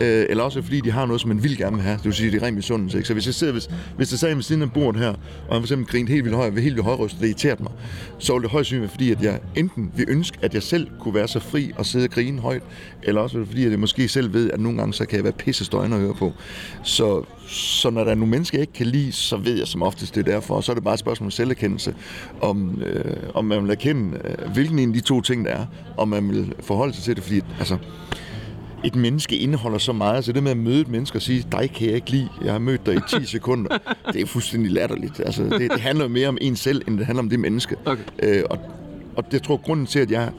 Øh, 0.02 0.26
eller 0.28 0.44
også 0.44 0.62
fordi 0.62 0.80
de 0.80 0.90
har 0.90 1.06
noget, 1.06 1.20
som 1.20 1.28
man 1.28 1.42
vil 1.42 1.56
gerne 1.56 1.76
vil 1.76 1.84
have. 1.84 1.96
Det 1.96 2.04
vil 2.04 2.14
sige, 2.14 2.30
det 2.30 2.42
er 2.42 2.46
rent 2.46 2.56
misundelse. 2.56 2.98
Ikke? 2.98 3.08
Så 3.08 3.12
hvis 3.14 3.26
jeg 3.26 3.34
sidder, 3.34 3.52
hvis, 3.52 3.68
hvis 3.96 4.12
jeg 4.12 4.18
sad 4.18 4.34
ved 4.34 4.42
siden 4.42 4.62
af 4.62 4.72
bordet 4.72 5.00
her, 5.00 5.08
og 5.08 5.16
han 5.54 5.60
for 5.60 5.60
eksempel 5.60 5.86
grinte 5.86 6.12
helt 6.12 6.24
vildt 6.24 6.36
højt, 6.36 6.52
helt 6.52 6.74
vildt 6.74 6.84
højrystet, 6.84 7.20
det 7.20 7.26
irriterede 7.26 7.62
mig, 7.62 7.72
så 8.18 8.32
ville 8.32 8.42
det 8.42 8.50
højst 8.50 8.68
sandsynligt 8.68 8.90
fordi 8.92 9.12
at 9.12 9.22
jeg 9.22 9.40
enten 9.56 9.92
vil 9.96 10.06
ønske, 10.08 10.38
at 10.42 10.54
jeg 10.54 10.62
selv 10.62 10.88
kunne 11.00 11.14
være 11.14 11.28
så 11.28 11.40
fri 11.40 11.72
og 11.76 11.86
sidde 11.86 12.04
og 12.04 12.10
grine 12.10 12.40
højt, 12.40 12.62
eller 13.02 13.20
også 13.20 13.44
fordi, 13.44 13.64
at 13.64 13.70
jeg 13.70 13.80
måske 13.80 14.08
selv 14.08 14.32
ved, 14.32 14.50
at 14.50 14.60
nogle 14.60 14.78
gange 14.78 14.94
så 14.94 15.06
kan 15.06 15.16
jeg 15.16 15.24
være 15.24 15.32
pisse 15.32 15.64
støjende 15.64 15.96
at 15.96 16.02
høre 16.02 16.14
på. 16.14 16.32
Så, 16.82 17.24
så 17.48 17.90
når 17.90 18.04
der 18.04 18.10
er 18.10 18.14
nogle 18.14 18.30
mennesker, 18.30 18.58
jeg 18.58 18.62
ikke 18.62 18.72
kan 18.72 18.86
lide, 18.86 19.12
så 19.12 19.36
ved 19.36 19.58
jeg 19.58 19.66
som 19.66 19.82
oftest, 19.82 20.14
det 20.14 20.28
er 20.28 20.32
derfor. 20.32 20.54
Og 20.54 20.64
så 20.64 20.72
er 20.72 20.74
det 20.74 20.84
bare 20.84 20.94
et 20.94 21.00
spørgsmål 21.00 21.26
om 21.26 21.30
selverkendelse, 21.30 21.94
om, 22.40 22.82
øh, 22.82 23.16
om 23.34 23.44
man 23.44 23.62
vil 23.62 23.70
erkende, 23.70 24.18
øh, 24.24 24.52
hvilken 24.52 24.78
en 24.78 24.88
af 24.88 24.94
de 24.94 25.00
to 25.00 25.20
ting, 25.20 25.44
der 25.44 25.50
er, 25.50 25.66
om 25.96 26.08
man 26.08 26.28
vil 26.28 26.54
forholde 26.60 26.94
sig 26.94 27.04
til 27.04 27.16
det, 27.16 27.24
fordi 27.24 27.40
altså, 27.58 27.78
et 28.84 28.96
menneske 28.96 29.36
indeholder 29.36 29.78
så 29.78 29.92
meget. 29.92 30.24
Så 30.24 30.32
det 30.32 30.42
med 30.42 30.50
at 30.50 30.56
møde 30.56 30.80
et 30.80 30.88
menneske 30.88 31.18
og 31.18 31.22
sige, 31.22 31.46
dig 31.52 31.70
kan 31.70 31.86
jeg 31.86 31.94
ikke 31.94 32.10
lide, 32.10 32.28
jeg 32.44 32.52
har 32.52 32.58
mødt 32.58 32.86
dig 32.86 32.94
i 32.94 33.20
10 33.20 33.26
sekunder, 33.36 33.78
det 34.12 34.22
er 34.22 34.26
fuldstændig 34.26 34.72
latterligt. 34.72 35.20
Altså, 35.20 35.44
det, 35.44 35.70
det 35.70 35.80
handler 35.80 36.08
mere 36.08 36.28
om 36.28 36.38
en 36.40 36.56
selv, 36.56 36.82
end 36.88 36.98
det 36.98 37.06
handler 37.06 37.22
om 37.22 37.30
det 37.30 37.40
menneske. 37.40 37.76
Okay. 37.84 38.02
Øh, 38.22 38.44
og, 38.50 38.58
og 39.16 39.32
det 39.32 39.42
tror 39.42 39.54
jeg, 39.54 39.62
grunden 39.64 39.86
til, 39.86 39.98
at 39.98 40.10
jeg 40.10 40.30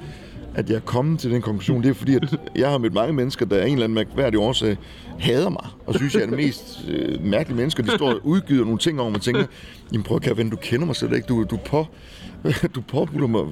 at 0.56 0.70
jeg 0.70 0.76
er 0.76 0.80
kommet 0.80 1.20
til 1.20 1.32
den 1.32 1.42
konklusion, 1.42 1.84
det 1.84 1.90
er 1.90 1.94
fordi, 1.94 2.16
at 2.16 2.40
jeg 2.56 2.70
har 2.70 2.78
mødt 2.78 2.94
mange 2.94 3.14
mennesker, 3.14 3.46
der 3.46 3.58
af 3.58 3.66
en 3.66 3.74
eller 3.74 3.84
anden 3.84 3.96
mærkværdig 3.96 4.40
årsag 4.40 4.78
hader 5.20 5.50
mig, 5.50 5.66
og 5.86 5.96
synes, 5.96 6.14
jeg 6.14 6.22
er 6.22 6.26
det 6.26 6.38
mest 6.38 6.86
øh, 6.88 7.26
mærkelige 7.26 7.58
mennesker. 7.58 7.84
De 7.84 7.92
står 7.92 8.10
og 8.10 8.20
udgiver 8.24 8.64
nogle 8.64 8.80
ting 8.80 9.00
over, 9.00 9.06
og 9.06 9.12
man 9.12 9.22
tænker, 9.22 9.46
jamen 9.92 10.04
prøv 10.04 10.20
at 10.24 10.38
ven, 10.38 10.50
du 10.50 10.56
kender 10.56 10.86
mig 10.86 10.96
slet 10.96 11.14
ikke. 11.16 11.28
Du, 11.28 11.44
du, 11.44 11.58
på, 11.66 11.88
du 12.76 12.82
påbuller 12.82 13.28
mig 13.28 13.44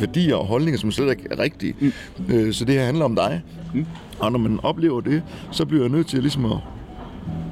værdier 0.00 0.34
og 0.34 0.46
holdninger, 0.46 0.78
som 0.78 0.92
slet 0.92 1.10
ikke 1.10 1.28
er 1.30 1.38
rigtige. 1.38 1.74
Mm. 1.80 1.92
Øh, 2.34 2.52
så 2.52 2.64
det 2.64 2.74
her 2.74 2.84
handler 2.84 3.04
om 3.04 3.14
dig. 3.14 3.42
Mm. 3.74 3.86
Og 4.18 4.32
når 4.32 4.38
man 4.38 4.60
oplever 4.62 5.00
det, 5.00 5.22
så 5.50 5.64
bliver 5.64 5.82
jeg 5.82 5.90
nødt 5.90 6.06
til 6.06 6.20
ligesom 6.20 6.44
at, 6.44 6.58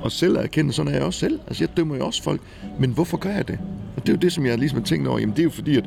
at 0.05 0.13
selv 0.13 0.37
erkende, 0.37 0.73
sådan 0.73 0.93
er 0.93 0.97
jeg 0.97 1.05
også 1.05 1.21
selv. 1.21 1.41
Altså 1.47 1.65
jeg 1.65 1.77
dømmer 1.77 1.97
jo 1.97 2.07
også 2.07 2.23
folk. 2.23 2.41
Men 2.79 2.91
hvorfor 2.91 3.17
gør 3.17 3.31
jeg 3.31 3.49
det? 3.49 3.59
Og 3.97 4.03
det 4.03 4.09
er 4.09 4.13
jo 4.13 4.19
det, 4.19 4.33
som 4.33 4.47
jeg 4.47 4.59
ligesom 4.59 4.79
har 4.79 4.85
tænkt 4.85 5.09
over. 5.09 5.19
Jamen 5.19 5.33
det 5.33 5.39
er 5.39 5.45
jo 5.45 5.51
fordi, 5.51 5.77
at 5.77 5.85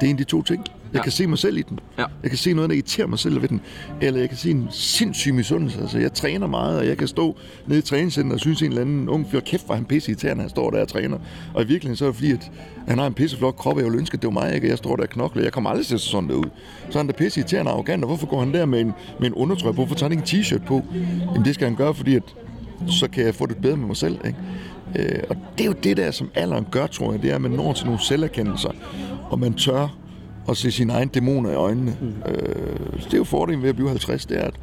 det 0.00 0.06
er 0.06 0.10
en 0.10 0.10
af 0.10 0.16
de 0.16 0.24
to 0.24 0.42
ting. 0.42 0.64
Jeg 0.92 0.98
ja. 0.98 1.02
kan 1.02 1.12
se 1.12 1.26
mig 1.26 1.38
selv 1.38 1.56
i 1.56 1.62
den. 1.62 1.78
Ja. 1.98 2.04
Jeg 2.22 2.30
kan 2.30 2.38
se 2.38 2.52
noget, 2.52 2.70
der 2.70 2.74
irriterer 2.76 3.06
mig 3.06 3.18
selv 3.18 3.42
ved 3.42 3.48
den. 3.48 3.60
Eller 4.00 4.20
jeg 4.20 4.28
kan 4.28 4.38
se 4.38 4.50
en 4.50 4.68
sindssyg 4.70 5.34
misundelse. 5.34 5.80
Altså, 5.80 5.98
jeg 5.98 6.12
træner 6.12 6.46
meget, 6.46 6.78
og 6.78 6.86
jeg 6.86 6.98
kan 6.98 7.08
stå 7.08 7.36
nede 7.66 7.78
i 7.78 7.82
træningscenteret 7.82 8.34
og 8.34 8.40
synes, 8.40 8.62
en 8.62 8.68
eller 8.68 8.80
anden 8.80 9.08
ung 9.08 9.26
fyr, 9.30 9.40
kæft, 9.40 9.66
hvor 9.66 9.74
han 9.74 9.84
pisse 9.84 10.10
irriterende, 10.10 10.42
han 10.42 10.50
står 10.50 10.70
der 10.70 10.80
og 10.80 10.88
træner. 10.88 11.18
Og 11.54 11.62
i 11.62 11.66
virkeligheden 11.66 11.96
så 11.96 12.04
er 12.04 12.08
det 12.08 12.16
fordi, 12.16 12.32
at 12.32 12.50
han 12.88 12.98
har 12.98 13.06
en 13.06 13.14
pisseflok 13.14 13.56
krop, 13.56 13.72
og 13.72 13.78
jeg 13.78 13.84
ville 13.84 13.98
ønske, 13.98 14.14
at 14.14 14.22
det 14.22 14.34
var 14.34 14.40
mig, 14.40 14.54
ikke? 14.54 14.68
jeg 14.68 14.78
står 14.78 14.96
der 14.96 15.02
og 15.02 15.08
knokler. 15.08 15.42
Jeg 15.42 15.52
kommer 15.52 15.70
aldrig 15.70 15.86
til 15.86 15.94
at 15.94 16.00
se 16.00 16.08
sådan 16.08 16.28
der 16.28 16.34
ud. 16.34 16.50
Så 16.90 16.98
er 16.98 17.02
han 17.02 17.06
der 17.06 17.12
pisse 17.12 17.40
irriterende 17.40 17.70
og 17.70 17.74
arrogant, 17.74 18.04
og 18.04 18.08
hvorfor 18.08 18.26
går 18.26 18.40
han 18.40 18.54
der 18.54 18.66
med 18.66 18.80
en, 18.80 18.92
med 19.20 19.26
en 19.26 19.34
undertrøje 19.34 19.72
på? 19.72 19.76
Hvorfor 19.76 19.94
tager 19.94 20.10
han 20.10 20.18
ikke 20.18 20.36
en 20.36 20.42
t-shirt 20.42 20.66
på? 20.66 20.84
Jamen, 21.26 21.44
det 21.44 21.54
skal 21.54 21.66
han 21.66 21.76
gøre, 21.76 21.94
fordi 21.94 22.14
at, 22.14 22.22
så 22.88 23.08
kan 23.10 23.24
jeg 23.24 23.34
få 23.34 23.46
det 23.46 23.56
bedre 23.56 23.76
med 23.76 23.86
mig 23.86 23.96
selv. 23.96 24.18
Ikke? 24.26 24.38
Øh, 24.96 25.22
og 25.30 25.36
det 25.58 25.64
er 25.64 25.68
jo 25.68 25.74
det 25.82 25.96
der, 25.96 26.10
som 26.10 26.30
alderen 26.34 26.66
gør, 26.70 26.86
tror 26.86 27.12
jeg, 27.12 27.22
det 27.22 27.30
er, 27.30 27.34
at 27.34 27.40
man 27.40 27.50
når 27.50 27.72
til 27.72 27.86
nogle 27.86 28.00
selverkendelser, 28.00 28.70
og 29.30 29.38
man 29.38 29.54
tør 29.54 29.96
at 30.48 30.56
se 30.56 30.70
sine 30.70 30.92
egne 30.92 31.10
dæmoner 31.14 31.50
i 31.50 31.54
øjnene. 31.54 31.96
Mm. 32.00 32.14
Øh, 32.26 33.02
det 33.04 33.14
er 33.14 33.18
jo 33.18 33.24
fordelen 33.24 33.62
ved 33.62 33.68
at 33.68 33.74
blive 33.74 33.88
50, 33.88 34.26
det 34.26 34.38
er, 34.38 34.44
at 34.44 34.54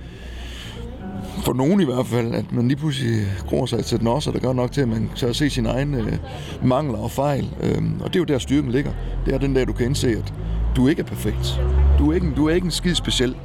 for 1.43 1.53
nogen 1.53 1.81
i 1.81 1.85
hvert 1.85 2.07
fald, 2.07 2.33
at 2.33 2.51
man 2.51 2.67
lige 2.67 2.77
pludselig 2.77 3.25
gror 3.47 3.65
sig 3.65 3.85
til 3.85 3.99
den 3.99 4.07
også, 4.07 4.29
og 4.29 4.33
det 4.33 4.41
gør 4.41 4.53
nok 4.53 4.71
til, 4.71 4.81
at 4.81 4.87
man 4.87 5.09
tør 5.15 5.31
se 5.31 5.49
sine 5.49 5.69
egne 5.69 5.97
øh, 5.97 6.17
mangler 6.63 6.97
og 6.97 7.11
fejl. 7.11 7.49
Øh, 7.61 7.81
og 7.99 8.07
det 8.07 8.15
er 8.15 8.19
jo 8.19 8.25
der, 8.25 8.39
styrken 8.39 8.71
ligger. 8.71 8.91
Det 9.25 9.33
er 9.33 9.37
den 9.37 9.53
dag, 9.53 9.67
du 9.67 9.73
kan 9.73 9.85
indse, 9.85 10.07
at 10.07 10.33
du 10.75 10.87
ikke 10.87 11.01
er 11.01 11.05
perfekt. 11.05 11.61
Du 11.99 12.11
er 12.11 12.15
ikke, 12.15 12.31
du 12.35 12.47
er 12.49 12.55
ikke 12.55 12.65
en 12.65 12.71
skid 12.71 12.95
speciel. 12.95 13.35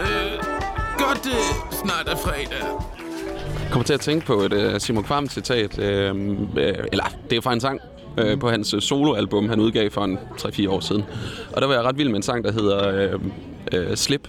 Øh, 0.00 0.32
godt, 0.98 1.24
det 1.24 1.40
snart 1.72 2.08
er 2.08 2.16
fredag 2.16 2.99
kommer 3.70 3.84
til 3.84 3.94
at 3.94 4.00
tænke 4.00 4.26
på 4.26 4.32
et 4.32 4.52
uh, 4.52 4.78
Simon 4.78 5.04
Kvam 5.04 5.28
citat, 5.28 5.78
uh, 5.78 5.84
eller 5.84 7.12
det 7.30 7.36
er 7.36 7.40
fra 7.40 7.52
en 7.52 7.60
sang 7.60 7.80
uh, 8.22 8.38
på 8.40 8.50
hans 8.50 8.74
soloalbum, 8.78 9.48
han 9.48 9.60
udgav 9.60 9.90
for 9.90 10.04
en 10.04 10.18
3-4 10.38 10.68
år 10.68 10.80
siden. 10.80 11.04
Og 11.52 11.60
der 11.60 11.66
var 11.66 11.74
jeg 11.74 11.82
ret 11.82 11.98
vild 11.98 12.08
med 12.08 12.16
en 12.16 12.22
sang, 12.22 12.44
der 12.44 12.52
hedder 12.52 13.14
uh, 13.14 13.22
uh, 13.74 13.94
Slip. 13.94 14.28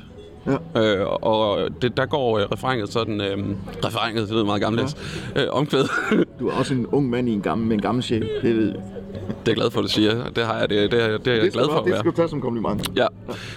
Ja. 0.76 0.82
Øh, 0.82 1.08
og 1.08 1.70
det, 1.82 1.98
der 1.98 2.06
går 2.06 2.39
uh, 2.39 2.52
refrenget 2.52 2.94
sådan, 2.94 3.22
øh, 3.22 3.38
refrenget, 3.86 4.24
det 4.28 4.32
lyder 4.32 4.46
meget 4.46 4.62
gammeldags, 4.62 4.98
ja. 5.36 5.44
øh, 5.44 5.48
omkvæd. 5.52 5.84
du 6.39 6.48
er 6.48 6.54
også 6.54 6.74
en 6.74 6.88
ung 6.88 7.10
mand 7.10 7.30
i 7.30 7.32
en 7.32 7.42
gammel, 7.42 7.68
med 7.68 7.76
en 7.76 7.82
gammel 7.82 8.04
sjæl, 8.04 8.30
det 8.42 8.58
ved 8.58 8.68
jeg. 8.68 8.82
Det 9.22 9.48
er 9.48 9.52
jeg 9.52 9.56
glad 9.56 9.72
for, 9.72 9.80
at 9.80 9.84
du 9.84 9.89
siger. 9.89 10.30
Det 10.30 10.46
har 10.46 10.60
jeg, 10.60 10.70
det, 10.70 10.92
det, 10.92 11.00
det, 11.02 11.26
det 11.26 11.34
er 11.34 11.44
jeg 11.44 11.52
glad 11.52 11.66
for 11.66 11.80
at 11.80 11.86
være. 11.86 11.94
Det 11.94 12.00
skal 12.00 12.12
du 12.12 12.16
tage 12.16 12.30
som 12.30 12.42
kompliment. 12.42 12.92
Ja. 12.96 13.08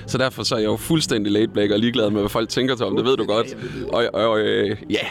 Så 0.07 0.19
derfor 0.19 0.43
så 0.43 0.55
er 0.55 0.59
jeg 0.59 0.67
jo 0.67 0.77
fuldstændig 0.77 1.33
laid 1.33 1.49
back 1.49 1.73
og 1.73 1.79
ligeglad 1.79 2.11
med, 2.11 2.21
hvad 2.21 2.31
folk 2.31 2.49
tænker 2.49 2.75
til 2.75 2.87
om. 2.87 2.97
Det 2.97 3.05
ved 3.05 3.17
du 3.17 3.25
godt. 3.25 3.57
Og, 3.93 4.05
og, 4.13 4.29
og 4.31 4.41
øh, 4.41 4.77
ja, 4.91 5.07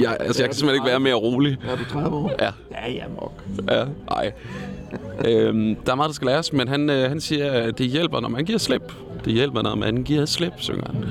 ja, 0.00 0.12
altså, 0.12 0.42
jeg 0.42 0.48
kan 0.48 0.56
simpelthen 0.56 0.74
ikke 0.74 0.90
være 0.90 1.00
mere 1.00 1.14
rolig. 1.14 1.58
Er 1.68 1.76
du 1.76 1.84
30 1.84 2.16
år? 2.16 2.32
Ja. 2.40 2.50
Ja, 2.70 2.90
ja, 2.92 3.04
nok. 3.20 3.32
Ja, 3.70 3.84
nej. 4.10 4.32
øhm, 5.24 5.74
der 5.86 5.92
er 5.92 5.96
meget, 5.96 6.08
der 6.08 6.14
skal 6.14 6.26
læres, 6.26 6.52
men 6.52 6.68
han, 6.68 6.90
øh, 6.90 7.08
han 7.08 7.20
siger, 7.20 7.52
at 7.52 7.78
det 7.78 7.86
hjælper, 7.86 8.20
når 8.20 8.28
man 8.28 8.44
giver 8.44 8.58
slip. 8.58 8.92
Det 9.24 9.32
hjælper, 9.32 9.62
når 9.62 9.74
man 9.74 10.02
giver 10.02 10.24
slip, 10.24 10.52
synger 10.56 10.84
han. 10.92 11.04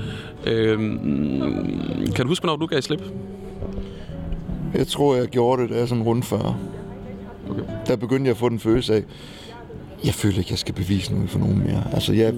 Øhm, 0.54 2.12
kan 2.16 2.26
du 2.26 2.28
huske, 2.28 2.46
når 2.46 2.56
du 2.56 2.66
gav 2.66 2.82
slip? 2.82 3.02
Jeg 4.74 4.88
tror, 4.88 5.16
jeg 5.16 5.28
gjorde 5.28 5.62
det, 5.62 5.70
da 5.70 5.76
jeg 5.78 5.88
sådan 5.88 6.04
rundt 6.04 6.26
40. 6.26 6.58
Okay. 7.50 7.62
Der 7.88 7.96
begyndte 7.96 8.28
jeg 8.28 8.32
at 8.32 8.38
få 8.38 8.50
den 8.50 8.60
følelse 8.60 8.96
af, 8.96 9.04
jeg 10.06 10.14
føler 10.14 10.38
ikke, 10.38 10.52
jeg 10.52 10.60
skal 10.60 10.74
bevise 10.74 11.14
noget 11.14 11.30
for 11.30 11.40
nogen 11.40 11.60
mere. 11.68 11.84
Altså, 11.94 12.14
jeg, 12.14 12.34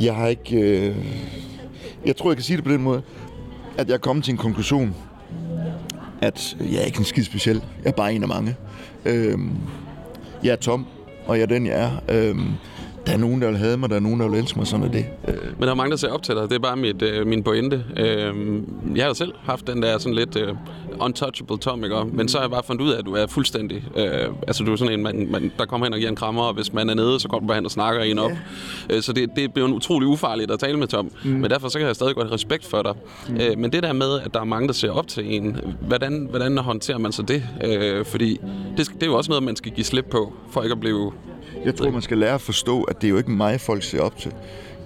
jeg 0.00 0.14
har 0.14 0.26
ikke... 0.26 0.56
Øh, 0.56 0.96
jeg 2.06 2.16
tror, 2.16 2.30
jeg 2.30 2.36
kan 2.36 2.44
sige 2.44 2.56
det 2.56 2.64
på 2.64 2.72
den 2.72 2.82
måde, 2.82 3.02
at 3.78 3.88
jeg 3.88 3.94
er 3.94 3.98
kommet 3.98 4.24
til 4.24 4.32
en 4.32 4.38
konklusion, 4.38 4.94
at 6.20 6.56
jeg 6.60 6.80
er 6.80 6.84
ikke 6.84 6.98
en 6.98 7.04
skid 7.04 7.24
speciel. 7.24 7.62
Jeg 7.84 7.90
er 7.90 7.94
bare 7.94 8.12
en 8.12 8.22
af 8.22 8.28
mange. 8.28 8.56
Øhm, 9.04 9.50
jeg 10.44 10.52
er 10.52 10.56
tom, 10.56 10.86
og 11.26 11.36
jeg 11.36 11.42
er 11.42 11.46
den, 11.46 11.66
jeg 11.66 11.80
er. 11.80 11.90
Øhm, 12.08 12.52
der 13.08 13.14
er 13.14 13.18
nogen, 13.18 13.42
der 13.42 13.48
vil 13.48 13.56
have 13.56 13.76
mig, 13.76 13.90
der 13.90 13.96
er 13.96 14.00
nogen, 14.00 14.20
der 14.20 14.28
vil 14.28 14.38
elske 14.38 14.58
mig, 14.58 14.66
sådan 14.66 14.86
er 14.86 14.90
det. 14.90 15.06
Men 15.58 15.62
der 15.62 15.70
er 15.70 15.74
mange, 15.74 15.90
der 15.90 15.96
ser 15.96 16.08
op 16.08 16.22
til 16.22 16.34
dig. 16.34 16.42
Det 16.42 16.52
er 16.52 16.58
bare 16.58 16.76
mit, 16.76 17.02
øh, 17.02 17.26
min 17.26 17.42
pointe. 17.42 17.84
Øh, 17.96 18.34
jeg 18.96 19.06
har 19.06 19.12
selv 19.12 19.32
haft 19.42 19.66
den 19.66 19.82
der 19.82 19.98
sådan 19.98 20.14
lidt 20.14 20.36
øh, 20.36 20.54
untouchable 21.00 21.58
Tom, 21.58 21.84
ikke? 21.84 21.96
Men 22.12 22.28
så 22.28 22.38
har 22.38 22.44
jeg 22.44 22.50
bare 22.50 22.62
fundet 22.66 22.84
ud 22.84 22.90
af, 22.90 22.98
at 22.98 23.06
du 23.06 23.14
er 23.14 23.26
fuldstændig... 23.26 23.84
Øh, 23.96 24.28
altså, 24.46 24.64
du 24.64 24.72
er 24.72 24.76
sådan 24.76 24.94
en, 24.94 25.02
man, 25.02 25.28
man, 25.30 25.52
der 25.58 25.64
kommer 25.64 25.86
hen 25.86 25.92
og 25.92 25.98
giver 25.98 26.10
en 26.10 26.16
krammer, 26.16 26.42
og 26.42 26.54
hvis 26.54 26.72
man 26.72 26.90
er 26.90 26.94
nede, 26.94 27.20
så 27.20 27.28
kommer 27.28 27.40
du 27.40 27.46
bare 27.46 27.54
hen 27.54 27.64
og 27.64 27.70
snakker 27.70 28.02
en 28.02 28.18
op. 28.18 28.30
Ja. 28.90 28.96
Øh, 28.96 29.02
så 29.02 29.12
det, 29.12 29.30
det 29.36 29.52
bliver 29.52 29.68
utrolig 29.68 30.08
ufarligt 30.08 30.50
at 30.50 30.58
tale 30.58 30.78
med 30.78 30.86
Tom. 30.86 31.10
Mm. 31.24 31.30
Men 31.30 31.50
derfor 31.50 31.68
så 31.68 31.78
kan 31.78 31.86
jeg 31.86 31.94
stadig 31.94 32.14
godt 32.14 32.26
have 32.26 32.34
respekt 32.34 32.64
for 32.64 32.82
dig. 32.82 32.92
Mm. 33.28 33.36
Øh, 33.36 33.58
men 33.58 33.72
det 33.72 33.82
der 33.82 33.92
med, 33.92 34.20
at 34.20 34.34
der 34.34 34.40
er 34.40 34.44
mange, 34.44 34.68
der 34.68 34.74
ser 34.74 34.90
op 34.90 35.08
til 35.08 35.34
en, 35.34 35.56
hvordan, 35.80 36.26
hvordan 36.30 36.58
håndterer 36.58 36.98
man 36.98 37.12
så 37.12 37.22
det? 37.22 37.42
Øh, 37.64 38.04
fordi 38.04 38.40
det, 38.76 38.90
det 38.94 39.02
er 39.02 39.06
jo 39.06 39.16
også 39.16 39.30
noget, 39.30 39.42
man 39.42 39.56
skal 39.56 39.72
give 39.72 39.84
slip 39.84 40.06
på, 40.10 40.32
for 40.50 40.62
ikke 40.62 40.72
at 40.72 40.80
blive 40.80 41.12
jeg 41.64 41.74
tror, 41.74 41.90
man 41.90 42.02
skal 42.02 42.18
lære 42.18 42.34
at 42.34 42.40
forstå, 42.40 42.82
at 42.82 43.00
det 43.00 43.06
er 43.06 43.10
jo 43.10 43.18
ikke 43.18 43.30
mig, 43.30 43.60
folk 43.60 43.82
ser 43.82 44.00
op 44.00 44.16
til. 44.18 44.32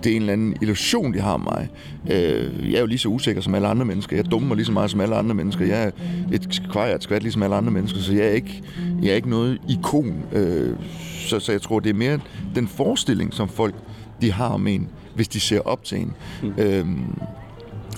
Det 0.05 0.13
er 0.13 0.17
en 0.17 0.23
eller 0.23 0.33
anden 0.33 0.57
illusion, 0.63 1.15
de 1.15 1.21
har 1.21 1.33
om 1.33 1.41
mig. 1.41 1.69
Øh, 2.11 2.71
jeg 2.71 2.77
er 2.77 2.81
jo 2.81 2.87
lige 2.87 2.99
så 2.99 3.09
usikker 3.09 3.43
som 3.43 3.55
alle 3.55 3.69
andre 3.69 3.85
mennesker. 3.85 4.17
Jeg 4.17 4.31
dummer 4.31 4.55
lige 4.55 4.67
så 4.67 4.73
meget 4.73 4.91
som 4.91 5.01
alle 5.01 5.17
andre 5.17 5.35
mennesker. 5.35 5.67
Jeg 5.67 5.85
er 5.85 5.91
et 6.33 6.63
kvart, 6.73 6.97
et 6.97 7.03
skvat 7.03 7.23
ligesom 7.23 7.43
alle 7.43 7.57
andre 7.57 7.71
mennesker, 7.71 8.01
så 8.01 8.13
jeg 8.13 8.27
er 8.27 8.31
ikke, 8.31 8.63
jeg 9.03 9.11
er 9.11 9.15
ikke 9.15 9.31
noget 9.31 9.59
ikon. 9.69 10.23
Øh, 10.33 10.77
så, 11.29 11.41
så 11.41 11.53
jeg 11.53 11.63
tror, 11.63 11.81
det 11.81 11.91
er 11.91 11.95
mere 11.95 12.21
den 12.55 12.69
forestilling, 12.69 13.35
som 13.35 13.49
folk 13.49 13.75
de 14.21 14.33
har 14.33 14.49
om 14.49 14.67
en, 14.67 14.89
hvis 15.15 15.29
de 15.29 15.41
ser 15.41 15.61
op 15.61 15.85
til 15.85 15.99
en. 15.99 16.13
Mm. 16.43 16.53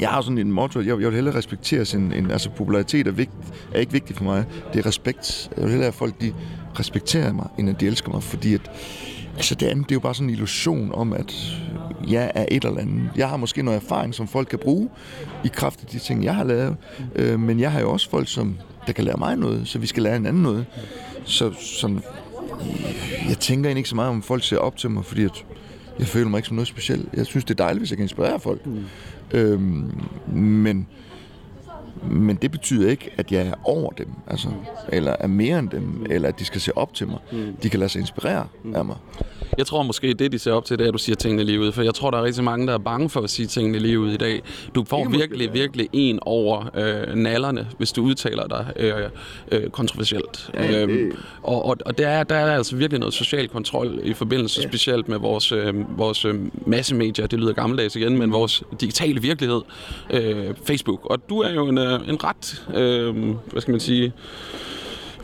Jeg 0.01 0.09
har 0.09 0.21
sådan 0.21 0.39
en 0.39 0.53
motto, 0.53 0.81
jeg, 0.81 0.89
jeg 0.89 0.99
vil 0.99 1.15
hellere 1.15 1.35
respektere 1.35 1.85
sin, 1.85 2.13
en, 2.13 2.31
altså 2.31 2.51
popularitet 2.51 3.07
er, 3.07 3.11
vigt, 3.11 3.31
er 3.75 3.81
ikke 3.81 3.93
vigtigt 3.93 4.19
for 4.19 4.25
mig, 4.25 4.45
det 4.73 4.79
er 4.79 4.87
respekt. 4.87 5.51
Jeg 5.57 5.63
vil 5.63 5.71
hellere, 5.71 5.89
at 5.89 5.95
folk 5.95 6.21
de 6.21 6.33
respekterer 6.81 7.33
mig, 7.33 7.49
end 7.59 7.71
at 7.71 7.81
de 7.81 7.87
elsker 7.87 8.11
mig, 8.11 8.23
fordi 8.23 8.55
at, 8.55 8.71
altså 9.37 9.55
det 9.55 9.67
andet, 9.67 9.89
det 9.89 9.93
er 9.93 9.97
jo 9.97 10.01
bare 10.01 10.15
sådan 10.15 10.29
en 10.29 10.35
illusion 10.35 10.91
om, 10.95 11.13
at 11.13 11.35
jeg 12.09 12.33
er 12.35 12.47
et 12.51 12.65
eller 12.65 12.81
andet. 12.81 13.11
Jeg 13.17 13.29
har 13.29 13.37
måske 13.37 13.63
noget 13.63 13.83
erfaring, 13.83 14.15
som 14.15 14.29
folk 14.29 14.49
kan 14.49 14.59
bruge 14.59 14.89
i 15.45 15.49
kraft 15.49 15.81
af 15.81 15.87
de 15.87 15.99
ting, 15.99 16.25
jeg 16.25 16.35
har 16.35 16.45
lavet, 16.45 16.77
øh, 17.15 17.41
men 17.41 17.61
jeg 17.61 17.73
har 17.73 17.81
jo 17.81 17.93
også 17.93 18.11
folk, 18.11 18.29
som 18.29 18.57
der 18.87 18.93
kan 18.93 19.05
lære 19.05 19.17
mig 19.19 19.37
noget, 19.37 19.69
så 19.69 19.79
vi 19.79 19.87
skal 19.87 20.03
lære 20.03 20.15
hinanden 20.15 20.43
noget. 20.43 20.67
Så 21.25 21.53
sådan, 21.61 22.03
jeg 23.29 23.39
tænker 23.39 23.69
egentlig 23.69 23.81
ikke 23.81 23.89
så 23.89 23.97
meget 23.97 24.11
om 24.11 24.23
folk 24.23 24.45
ser 24.45 24.59
op 24.59 24.77
til 24.77 24.91
mig, 24.91 25.05
fordi 25.05 25.25
at 25.25 25.45
jeg 25.99 26.07
føler 26.07 26.29
mig 26.29 26.39
ikke 26.39 26.49
som 26.49 26.55
noget 26.55 26.69
specielt. 26.69 27.09
Jeg 27.15 27.27
synes, 27.27 27.45
det 27.45 27.61
er 27.61 27.65
dejligt, 27.65 27.81
hvis 27.81 27.91
jeg 27.91 27.97
kan 27.97 28.05
inspirere 28.05 28.41
folk. 28.41 28.67
Mm. 28.67 28.85
Øhm, 29.33 29.91
men, 30.37 30.87
men 32.11 32.37
det 32.37 32.51
betyder 32.51 32.91
ikke, 32.91 33.11
at 33.17 33.33
jeg 33.33 33.47
er 33.47 33.55
over 33.65 33.91
dem, 33.91 34.09
altså, 34.27 34.49
eller 34.89 35.17
er 35.21 35.27
mere 35.27 35.59
end 35.59 35.71
dem, 35.71 36.07
eller 36.11 36.29
at 36.29 36.39
de 36.39 36.45
skal 36.45 36.61
se 36.61 36.77
op 36.77 36.95
til 36.95 37.09
mig. 37.09 37.19
Mm. 37.33 37.57
De 37.63 37.71
kan 37.71 37.81
lade 37.81 37.89
sig 37.89 38.01
inspirere 38.01 38.47
mm. 38.65 38.75
af 38.75 38.85
mig. 38.85 38.97
Jeg 39.59 39.67
tror 39.67 39.83
måske, 39.83 40.15
det 40.15 40.33
de 40.33 40.39
ser 40.39 40.53
op 40.53 40.65
til, 40.65 40.79
det 40.79 40.85
er, 40.85 40.89
at 40.89 40.95
du 40.95 40.99
siger 40.99 41.17
tingene 41.17 41.45
lige 41.45 41.61
ud. 41.61 41.73
For 41.73 41.83
jeg 41.83 41.95
tror, 41.95 42.11
der 42.11 42.19
er 42.19 42.23
rigtig 42.23 42.45
mange, 42.45 42.67
der 42.67 42.75
er 42.75 42.79
bange 42.79 43.11
for 43.11 43.21
at 43.21 43.31
sige 43.31 43.47
tingene 43.47 43.79
lige 43.79 44.01
ud 44.01 44.13
i 44.13 44.17
dag. 44.17 44.43
Du 44.75 44.85
får 44.85 45.09
virkelig, 45.09 45.55
virkelig 45.55 45.89
en 45.93 46.19
over 46.23 46.71
øh, 46.75 47.15
nallerne, 47.15 47.69
hvis 47.79 47.93
du 47.93 48.03
udtaler 48.03 48.47
dig 48.47 48.73
øh, 48.77 48.93
øh, 49.53 49.71
kontroversielt. 49.71 50.51
Ja, 50.55 50.83
øhm, 50.83 51.17
og 51.43 51.65
og, 51.65 51.77
og 51.87 51.99
der, 51.99 52.09
er, 52.09 52.25
der 52.25 52.35
er 52.35 52.57
altså 52.57 52.77
virkelig 52.77 53.01
noget 53.01 53.15
social 53.15 53.49
kontrol 53.49 54.01
i 54.03 54.13
forbindelse 54.15 54.61
ja. 54.63 54.69
specielt 54.69 55.09
med 55.09 55.19
vores, 55.19 55.53
øh, 55.53 55.99
vores 55.99 56.25
øh, 56.25 56.35
massemedier. 56.67 57.27
Det 57.27 57.39
lyder 57.39 57.53
gammeldags 57.53 57.97
igen, 57.97 58.19
men 58.19 58.33
vores 58.33 58.63
digitale 58.81 59.23
virkelighed. 59.23 59.61
Øh, 60.11 60.55
Facebook. 60.65 61.07
Og 61.11 61.29
du 61.29 61.41
er 61.41 61.53
jo 61.53 61.69
en, 61.69 61.79
øh, 61.79 62.09
en 62.09 62.25
ret, 62.25 62.65
øh, 62.75 63.35
hvad 63.53 63.63
skal 63.63 63.73
man 63.73 63.81
sige, 63.81 64.13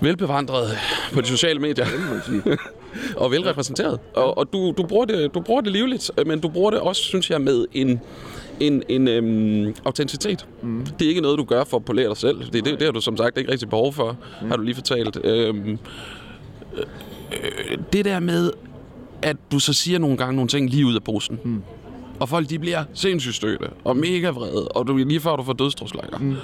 velbevandret 0.01 0.79
på 1.12 1.21
de 1.21 1.27
sociale 1.27 1.61
medier. 1.61 1.87
og 3.16 3.30
velrepræsenteret. 3.30 3.99
Og, 4.14 4.38
og 4.38 4.53
du, 4.53 4.74
du, 4.76 4.82
bruger 4.82 5.05
det, 5.05 5.34
du 5.34 5.41
bruger 5.41 5.61
det 5.61 5.72
livligt, 5.72 6.11
men 6.26 6.41
du 6.41 6.49
bruger 6.49 6.70
det 6.70 6.80
også, 6.80 7.03
synes 7.03 7.30
jeg, 7.30 7.41
med 7.41 7.66
en, 7.72 8.01
en, 8.61 8.82
en 8.88 9.09
øhm, 9.09 9.74
autenticitet. 9.84 10.47
Mm. 10.62 10.86
Det 10.99 11.05
er 11.05 11.09
ikke 11.09 11.20
noget, 11.20 11.38
du 11.38 11.45
gør 11.45 11.64
for 11.64 11.76
at 11.76 11.84
polere 11.84 12.09
dig 12.09 12.16
selv. 12.16 12.38
Det, 12.53 12.64
det, 12.64 12.64
det 12.64 12.82
har 12.82 12.93
du 12.93 13.01
som 13.01 13.16
sagt 13.16 13.38
ikke 13.38 13.53
rigtig 13.53 13.68
behov 13.68 13.93
for, 13.93 14.16
mm. 14.43 14.49
har 14.49 14.57
du 14.57 14.62
lige 14.62 14.74
fortalt. 14.74 15.18
Øhm, 15.24 15.78
øh, 17.32 17.78
det 17.93 18.05
der 18.05 18.20
med, 18.20 18.51
at 19.22 19.36
du 19.53 19.59
så 19.59 19.72
siger 19.72 19.99
nogle 19.99 20.16
gange 20.16 20.34
nogle 20.34 20.49
ting 20.49 20.70
lige 20.70 20.86
ud 20.86 20.95
af 20.95 21.05
posen. 21.05 21.38
Mm. 21.45 21.62
Og 22.20 22.28
folk 22.28 22.51
de 22.51 22.59
bliver 22.59 22.84
sindssygt 22.95 23.34
støtte 23.34 23.66
og 23.84 23.97
mega 23.97 24.30
vrede, 24.30 24.68
og 24.68 24.86
du 24.86 24.97
lige 24.97 25.20
før 25.20 25.36
du 25.36 25.43
får 25.43 25.53
dødstruslækker. 25.53 26.18
Mm. 26.18 26.36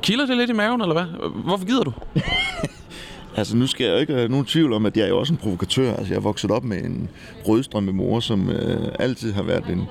Kilder 0.00 0.26
det 0.26 0.36
lidt 0.36 0.50
i 0.50 0.52
maven, 0.52 0.80
eller 0.80 0.94
hvad? 0.94 1.30
Hvorfor 1.44 1.66
gider 1.66 1.84
du? 1.84 1.92
Altså, 3.36 3.56
nu 3.56 3.66
skal 3.66 3.84
jeg 3.84 3.94
jo 3.94 3.98
ikke 3.98 4.12
have 4.12 4.28
nogen 4.28 4.46
tvivl 4.46 4.72
om, 4.72 4.86
at 4.86 4.96
jeg 4.96 5.04
er 5.04 5.08
jo 5.08 5.18
også 5.18 5.32
en 5.32 5.36
provokatør. 5.36 5.94
Altså, 5.94 6.12
jeg 6.12 6.16
er 6.16 6.22
vokset 6.22 6.50
op 6.50 6.64
med 6.64 6.84
en 6.84 7.08
rødstrømme 7.48 7.92
mor, 7.92 8.20
som 8.20 8.50
øh, 8.50 8.88
altid 8.98 9.32
har 9.32 9.42
været 9.42 9.64
en, 9.66 9.82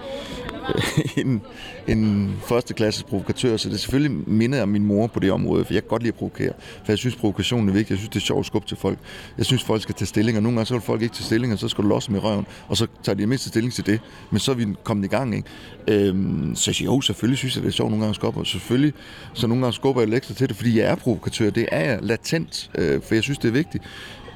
en, 1.24 1.42
en 1.88 2.32
førsteklasses 2.48 3.04
provokatør, 3.04 3.58
så 3.58 3.70
det 3.70 3.76
er 3.76 3.80
selvfølgelig 3.80 4.30
minder 4.30 4.64
om 4.64 4.70
min 4.70 4.86
mor 4.86 5.08
på 5.08 5.20
det 5.20 5.32
område, 5.32 5.66
for 5.66 5.74
jeg 5.74 5.84
kan 5.84 5.90
godt 5.90 6.02
lide 6.02 6.14
at 6.14 6.16
provokere. 6.16 6.54
For 6.60 6.92
jeg 6.92 6.98
synes, 6.98 7.16
provokationen 7.16 7.70
er 7.70 7.74
vigtig. 7.74 7.92
Jeg 7.92 7.98
synes, 7.98 8.10
det 8.10 8.16
er 8.16 8.26
sjovt 8.26 8.40
at 8.40 8.46
skubbe 8.46 8.68
til 8.68 8.78
folk. 8.78 9.00
Jeg 9.38 9.46
synes, 9.46 9.64
folk 9.64 9.82
skal 9.82 9.96
tage 9.96 10.08
stilling, 10.08 10.38
og 10.38 10.44
nogle 10.44 10.58
gange 10.58 10.68
så 10.68 10.74
vil 10.74 10.82
folk 10.82 11.02
ikke 11.02 11.16
tage 11.16 11.26
stilling, 11.26 11.54
og 11.54 11.60
så 11.60 11.68
skal 11.68 11.84
du 11.84 11.90
losse 11.90 12.12
med 12.12 12.24
røven, 12.24 12.46
og 12.68 12.78
så 12.78 12.88
tager 13.04 13.16
de 13.16 13.28
mindst 13.28 13.48
stilling 13.48 13.74
til 13.74 13.86
det. 13.86 14.02
Men 14.32 14.40
så 14.40 14.52
er 14.52 14.56
vi 14.56 14.66
kommet 14.84 15.06
i 15.06 15.08
gang, 15.08 15.36
ikke? 15.36 15.50
Øhm, 15.88 16.56
så 16.56 16.84
jo, 16.86 17.02
selvfølgelig 17.02 17.38
synes 17.38 17.56
jeg, 17.56 17.64
det 17.64 17.70
er 17.70 17.74
sjovt 17.74 17.90
nogle 17.90 18.02
gange 18.04 18.10
at 18.10 18.16
skubbe, 18.16 18.40
og 18.40 18.48
selvfølgelig, 18.48 18.94
så 19.34 19.48
nogle 19.48 19.64
gange 19.64 19.74
skubber 19.74 20.02
jeg 20.02 20.10
lidt 20.10 20.18
ekstra 20.18 20.34
til 20.34 20.50
det, 20.50 20.56
fordi 20.56 20.80
jeg 20.80 20.88
er 20.88 20.96
provokatør. 20.96 21.50
Det 21.50 21.68
er 21.72 21.80
jeg 21.80 22.00
latent, 22.02 22.72
øh, 22.78 23.02
for 23.02 23.16
jeg 23.16 23.24
synes, 23.24 23.38
det 23.38 23.48
er 23.48 23.54
vigtigt. 23.54 23.84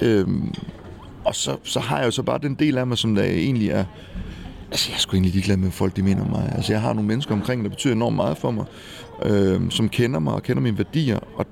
Øhm, 0.02 0.54
og 1.26 1.36
så, 1.36 1.58
så 1.64 1.80
har 1.80 1.98
jeg 1.98 2.06
jo 2.06 2.12
så 2.12 2.24
bare 2.24 2.40
den 2.42 2.56
del 2.56 2.78
af 2.78 2.88
mig, 2.88 2.98
som 2.98 3.16
der 3.16 3.24
egentlig 3.24 3.70
er 3.70 3.86
Altså, 4.72 4.90
jeg 4.92 4.96
er 4.96 5.00
sgu 5.00 5.14
egentlig 5.14 5.34
ligeglad 5.34 5.58
med, 5.58 5.72
folk 5.72 5.96
de 5.96 6.04
mener 6.04 6.22
om 6.22 6.30
mig. 6.30 6.52
Altså, 6.56 6.74
jeg 6.74 6.82
har 6.82 6.94
nogle 6.94 7.08
mennesker 7.08 7.34
omkring, 7.34 7.64
der 7.64 7.70
betyder 7.70 7.94
enormt 7.94 8.16
meget 8.16 8.38
for 8.38 8.52
mig, 8.52 8.66
øh, 9.26 9.62
som 9.70 9.90
kender 9.90 10.20
mig 10.20 10.34
og 10.34 10.44
kender 10.44 10.62
mine 10.62 10.78
værdier, 10.78 11.20
og 11.36 11.46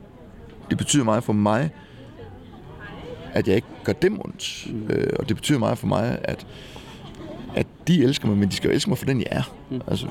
det 0.69 0.77
betyder 0.77 1.03
meget 1.03 1.23
for 1.23 1.33
mig, 1.33 1.69
at 3.33 3.47
jeg 3.47 3.55
ikke 3.55 3.67
gør 3.83 3.93
dem 3.93 4.19
ondt. 4.25 4.67
Mm. 4.69 4.87
Øh, 4.89 5.13
og 5.19 5.29
det 5.29 5.35
betyder 5.35 5.59
meget 5.59 5.77
for 5.77 5.87
mig, 5.87 6.19
at, 6.23 6.47
at 7.55 7.67
de 7.87 8.03
elsker 8.03 8.27
mig, 8.27 8.37
men 8.37 8.49
de 8.49 8.55
skal 8.55 8.67
jo 8.67 8.73
elske 8.73 8.89
mig 8.89 8.97
for 8.97 9.05
den, 9.05 9.19
jeg 9.19 9.27
er. 9.31 9.53
Mm. 9.69 9.81
Altså, 9.87 10.07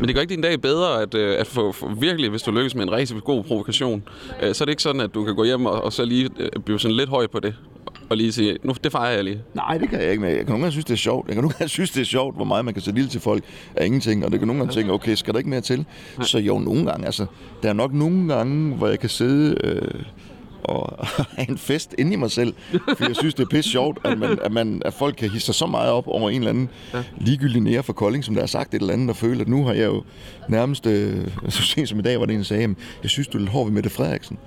men 0.00 0.06
det 0.06 0.14
gør 0.14 0.22
ikke 0.22 0.34
din 0.34 0.42
dag 0.42 0.60
bedre, 0.60 1.02
at, 1.02 1.14
øh, 1.14 1.40
at 1.40 1.46
få, 1.46 1.72
få 1.72 1.94
virkelig, 1.94 2.30
hvis 2.30 2.42
du 2.42 2.50
lykkes 2.50 2.74
med 2.74 2.82
en 2.82 2.92
rigtig 2.92 3.22
god 3.24 3.44
provokation, 3.44 4.02
øh, 4.42 4.54
så 4.54 4.64
er 4.64 4.66
det 4.66 4.72
ikke 4.72 4.82
sådan, 4.82 5.00
at 5.00 5.14
du 5.14 5.24
kan 5.24 5.34
gå 5.34 5.44
hjem 5.44 5.66
og, 5.66 5.84
og 5.84 5.92
så 5.92 6.04
lige 6.04 6.30
øh, 6.38 6.48
blive 6.64 6.80
sådan 6.80 6.96
lidt 6.96 7.08
høj 7.08 7.26
på 7.26 7.40
det, 7.40 7.54
og 8.10 8.16
lige 8.16 8.32
sige, 8.32 8.58
nu 8.62 8.74
det 8.84 8.92
fejrer 8.92 9.14
jeg 9.14 9.24
lige? 9.24 9.42
Nej, 9.54 9.78
det 9.78 9.88
kan 9.88 10.00
jeg 10.00 10.10
ikke, 10.10 10.20
men 10.20 10.30
jeg 10.30 10.38
kan 10.38 10.46
nogle 10.46 10.62
gange 10.62 10.72
synes, 10.72 10.84
det 10.84 10.92
er 10.92 10.98
sjovt. 10.98 11.28
Jeg 11.28 11.34
kan 11.34 11.42
nogle 11.42 11.54
gange 11.58 11.68
synes, 11.68 11.90
det 11.90 12.00
er 12.00 12.04
sjovt, 12.04 12.36
hvor 12.36 12.44
meget 12.44 12.64
man 12.64 12.74
kan 12.74 12.82
sætte 12.82 12.98
lille 12.98 13.10
til 13.10 13.20
folk 13.20 13.44
af 13.76 13.86
ingenting, 13.86 14.24
og 14.24 14.32
det 14.32 14.40
kan 14.40 14.46
nogle 14.46 14.60
gange 14.60 14.74
tænke, 14.74 14.92
okay, 14.92 15.14
skal 15.14 15.34
der 15.34 15.38
ikke 15.38 15.50
mere 15.50 15.60
til? 15.60 15.78
Nej. 16.18 16.26
Så 16.26 16.38
jo, 16.38 16.58
nogle 16.58 16.86
gange, 16.86 17.06
altså, 17.06 17.26
der 17.62 17.68
er 17.68 17.72
nok 17.72 17.92
nogle 17.92 18.34
gange, 18.34 18.74
hvor 18.74 18.88
jeg 18.88 18.98
kan 18.98 19.08
sidde 19.08 19.56
øh, 19.64 20.02
og 20.64 21.06
have 21.36 21.50
en 21.50 21.58
fest 21.58 21.94
inde 21.98 22.12
i 22.12 22.16
mig 22.16 22.30
selv, 22.30 22.54
for 22.70 23.06
jeg 23.06 23.16
synes, 23.16 23.34
det 23.34 23.42
er 23.42 23.48
pisse 23.48 23.70
sjovt, 23.70 23.98
at, 24.04 24.18
man, 24.18 24.38
at, 24.42 24.52
man, 24.52 24.82
at 24.84 24.94
folk 24.94 25.14
kan 25.18 25.30
hisse 25.30 25.46
sig 25.46 25.54
så 25.54 25.66
meget 25.66 25.90
op 25.90 26.08
over 26.08 26.30
en 26.30 26.36
eller 26.36 26.50
anden 26.50 26.68
ja. 26.94 27.02
ligegyldig 27.18 27.60
nære 27.60 27.82
for 27.82 27.92
Kolding, 27.92 28.24
som 28.24 28.34
der 28.34 28.42
har 28.42 28.46
sagt 28.46 28.74
et 28.74 28.80
eller 28.80 28.92
andet, 28.92 29.10
og 29.10 29.16
føle, 29.16 29.40
at 29.40 29.48
nu 29.48 29.64
har 29.64 29.72
jeg 29.72 29.86
jo 29.86 30.02
nærmest, 30.48 30.86
øh, 30.86 31.28
så 31.48 31.62
sent 31.62 31.88
som 31.88 31.98
i 31.98 32.02
dag 32.02 32.20
var 32.20 32.26
det 32.26 32.32
en, 32.32 32.38
der 32.38 32.44
sagde, 32.44 32.74
jeg 33.02 33.10
synes, 33.10 33.28
du 33.28 33.38
er 33.38 33.40
lidt 33.40 33.50
hård 33.50 33.66
ved 33.66 33.72
Mette 33.72 33.90
Frederiksen 33.90 34.38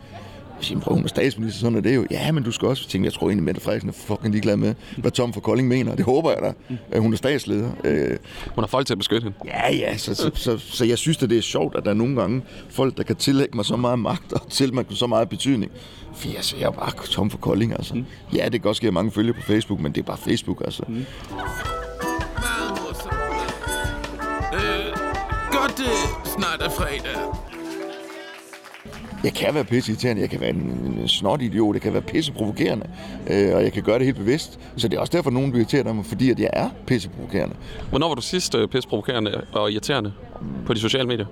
siger, 0.64 0.80
prøv, 0.80 0.95
hun 0.95 1.03
er 1.03 1.07
statsminister, 1.07 1.61
sådan 1.61 1.78
er 1.78 1.82
det 1.82 1.95
jo. 1.95 2.05
Ja, 2.11 2.32
men 2.32 2.43
du 2.43 2.51
skal 2.51 2.68
også 2.68 2.88
tænke, 2.89 3.05
jeg 3.05 3.14
tror 3.14 3.28
egentlig, 3.28 3.43
Mette 3.43 3.61
Frederiksen 3.61 3.89
er 3.89 3.93
fucking 3.93 4.32
ligeglad 4.32 4.57
med, 4.57 4.76
hvad 4.97 5.11
Tom 5.11 5.34
for 5.34 5.41
Kolding 5.41 5.68
mener. 5.68 5.95
Det 5.95 6.05
håber 6.05 6.32
jeg 6.32 6.39
da. 6.41 6.53
Mm. 6.93 7.01
Hun 7.01 7.14
er 7.14 7.18
statsleder. 7.18 7.70
Øh, 7.84 8.18
hun 8.55 8.64
har 8.64 8.68
folk 8.68 8.86
til 8.86 8.93
at 8.93 8.97
beskytte 8.97 9.24
hende. 9.24 9.38
Ja, 9.45 9.74
ja, 9.74 9.97
så, 9.97 10.16
så, 10.16 10.32
så, 10.34 10.57
så, 10.57 10.86
jeg 10.86 10.97
synes, 10.97 11.24
at 11.24 11.30
det 11.30 11.38
er 11.38 11.41
sjovt, 11.41 11.76
at 11.76 11.84
der 11.84 11.89
er 11.89 11.95
nogle 11.95 12.22
gange 12.22 12.41
folk, 12.70 12.97
der 12.97 13.03
kan 13.03 13.16
tillægge 13.16 13.55
mig 13.55 13.66
så 13.66 13.76
meget 13.76 13.99
magt 13.99 14.34
og 14.34 14.49
til 14.49 14.74
mig 14.74 14.86
så 14.89 15.07
meget 15.07 15.30
betydning. 15.30 15.72
For 16.16 16.28
jeg 16.28 16.43
ser 16.43 16.70
bare 16.70 16.91
Tom 17.11 17.30
for 17.30 17.38
Kolding, 17.38 17.72
altså. 17.72 17.95
Mm. 17.95 18.05
Ja, 18.34 18.43
det 18.43 18.51
kan 18.51 18.61
godt 18.61 18.78
ske, 18.78 18.88
at 18.88 18.93
mange 18.93 19.11
følger 19.11 19.34
på 19.34 19.41
Facebook, 19.41 19.80
men 19.80 19.91
det 19.91 20.01
er 20.01 20.05
bare 20.05 20.18
Facebook, 20.18 20.61
altså. 20.66 20.84
Mm. 20.88 20.95
Øh, 24.53 24.93
godt, 25.51 25.78
det 25.78 25.86
snart 26.26 26.61
er 26.61 26.70
fredag. 26.70 27.52
Jeg 29.24 29.34
kan 29.34 29.53
være 29.53 29.63
pisse 29.63 29.91
irriterende, 29.91 30.21
jeg 30.21 30.30
kan 30.30 30.41
være 30.41 30.49
en, 30.49 30.95
en 31.01 31.07
snot 31.07 31.41
idiot, 31.41 31.76
jeg 31.76 31.82
kan 31.82 31.93
være 31.93 32.01
pisse 32.01 32.32
provokerende, 32.32 32.86
øh, 33.30 33.55
og 33.55 33.63
jeg 33.63 33.74
kan 33.74 33.84
gøre 33.84 33.97
det 33.97 34.05
helt 34.05 34.17
bevidst. 34.17 34.59
Så 34.78 34.88
det 34.88 34.97
er 34.97 35.01
også 35.01 35.11
derfor, 35.11 35.30
at 35.30 35.34
nogen 35.34 35.51
bliver 35.51 35.61
irriteret 35.61 35.88
af 35.88 35.95
mig, 35.95 36.05
fordi 36.05 36.30
at 36.30 36.39
jeg 36.39 36.49
er 36.53 36.69
pisse 36.88 37.09
provokerende. 37.09 37.55
Hvornår 37.89 38.07
var 38.07 38.15
du 38.15 38.21
sidst 38.21 38.55
øh, 38.55 38.67
pisse 38.67 38.89
provokerende 38.89 39.41
og 39.53 39.71
irriterende 39.71 40.13
på 40.65 40.74
de 40.74 40.80
sociale 40.80 41.07
medier? 41.07 41.26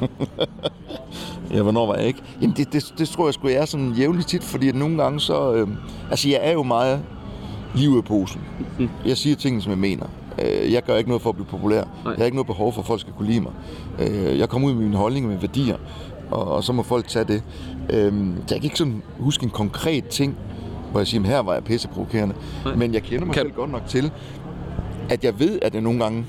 ja, 1.54 1.62
hvornår 1.62 1.86
var 1.86 1.94
jeg 1.96 2.06
ikke? 2.06 2.22
Jamen, 2.40 2.56
det, 2.56 2.72
det, 2.72 2.94
det 2.98 3.08
tror 3.08 3.26
jeg 3.26 3.34
sgu, 3.34 3.48
jeg 3.48 3.56
er 3.56 3.64
sådan 3.64 3.92
jævnligt 3.92 4.28
tit, 4.28 4.44
fordi 4.44 4.68
at 4.68 4.74
nogle 4.74 5.02
gange 5.02 5.20
så... 5.20 5.54
Øh, 5.54 5.68
altså, 6.10 6.28
jeg 6.28 6.40
er 6.42 6.52
jo 6.52 6.62
meget 6.62 7.02
liv 7.74 7.98
i 7.98 8.02
posen. 8.02 8.40
Mm. 8.78 8.88
Jeg 9.06 9.16
siger 9.16 9.36
ting, 9.36 9.62
som 9.62 9.70
jeg 9.70 9.78
mener. 9.78 10.06
Øh, 10.38 10.72
jeg 10.72 10.82
gør 10.82 10.96
ikke 10.96 11.10
noget 11.10 11.22
for 11.22 11.30
at 11.30 11.36
blive 11.36 11.46
populær. 11.46 11.84
Nej. 11.84 11.88
Jeg 12.04 12.16
har 12.16 12.24
ikke 12.24 12.36
noget 12.36 12.46
behov 12.46 12.72
for, 12.72 12.80
at 12.80 12.86
folk 12.86 13.00
skal 13.00 13.12
kunne 13.12 13.28
lide 13.28 13.40
mig. 13.40 13.52
Øh, 13.98 14.38
jeg 14.38 14.48
kommer 14.48 14.68
ud 14.68 14.74
med 14.74 14.82
mine 14.82 14.96
holdninger, 14.96 15.30
med 15.30 15.38
værdier 15.38 15.76
og, 16.32 16.52
og 16.52 16.64
så 16.64 16.72
må 16.72 16.82
folk 16.82 17.08
tage 17.08 17.24
det. 17.24 17.42
Øhm, 17.90 18.34
jeg 18.36 18.56
kan 18.56 18.64
ikke 18.64 18.78
sådan 18.78 19.02
huske 19.18 19.44
en 19.44 19.50
konkret 19.50 20.08
ting, 20.08 20.36
hvor 20.90 21.00
jeg 21.00 21.06
siger, 21.06 21.22
her 21.22 21.38
var 21.38 21.54
jeg 21.54 21.64
pisseprovokerende. 21.64 22.34
Men 22.76 22.94
jeg 22.94 23.02
kender 23.02 23.26
mig 23.26 23.34
kan... 23.34 23.42
selv 23.42 23.52
godt 23.52 23.70
nok 23.70 23.86
til, 23.86 24.10
at 25.10 25.24
jeg 25.24 25.40
ved, 25.40 25.58
at 25.62 25.74
jeg 25.74 25.82
nogle 25.82 25.98
gange 25.98 26.26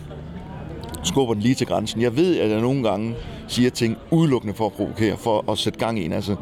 skubber 1.03 1.33
den 1.33 1.43
lige 1.43 1.55
til 1.55 1.67
grænsen. 1.67 2.01
Jeg 2.01 2.17
ved, 2.17 2.39
at 2.39 2.49
jeg 2.49 2.61
nogle 2.61 2.83
gange 2.83 3.15
siger 3.47 3.69
ting 3.69 3.97
udelukkende 4.11 4.53
for 4.53 4.65
at 4.65 4.73
provokere, 4.73 5.17
for 5.17 5.51
at 5.51 5.57
sætte 5.57 5.79
gang 5.79 5.99
i 5.99 6.05
en. 6.05 6.11
Altså, 6.11 6.35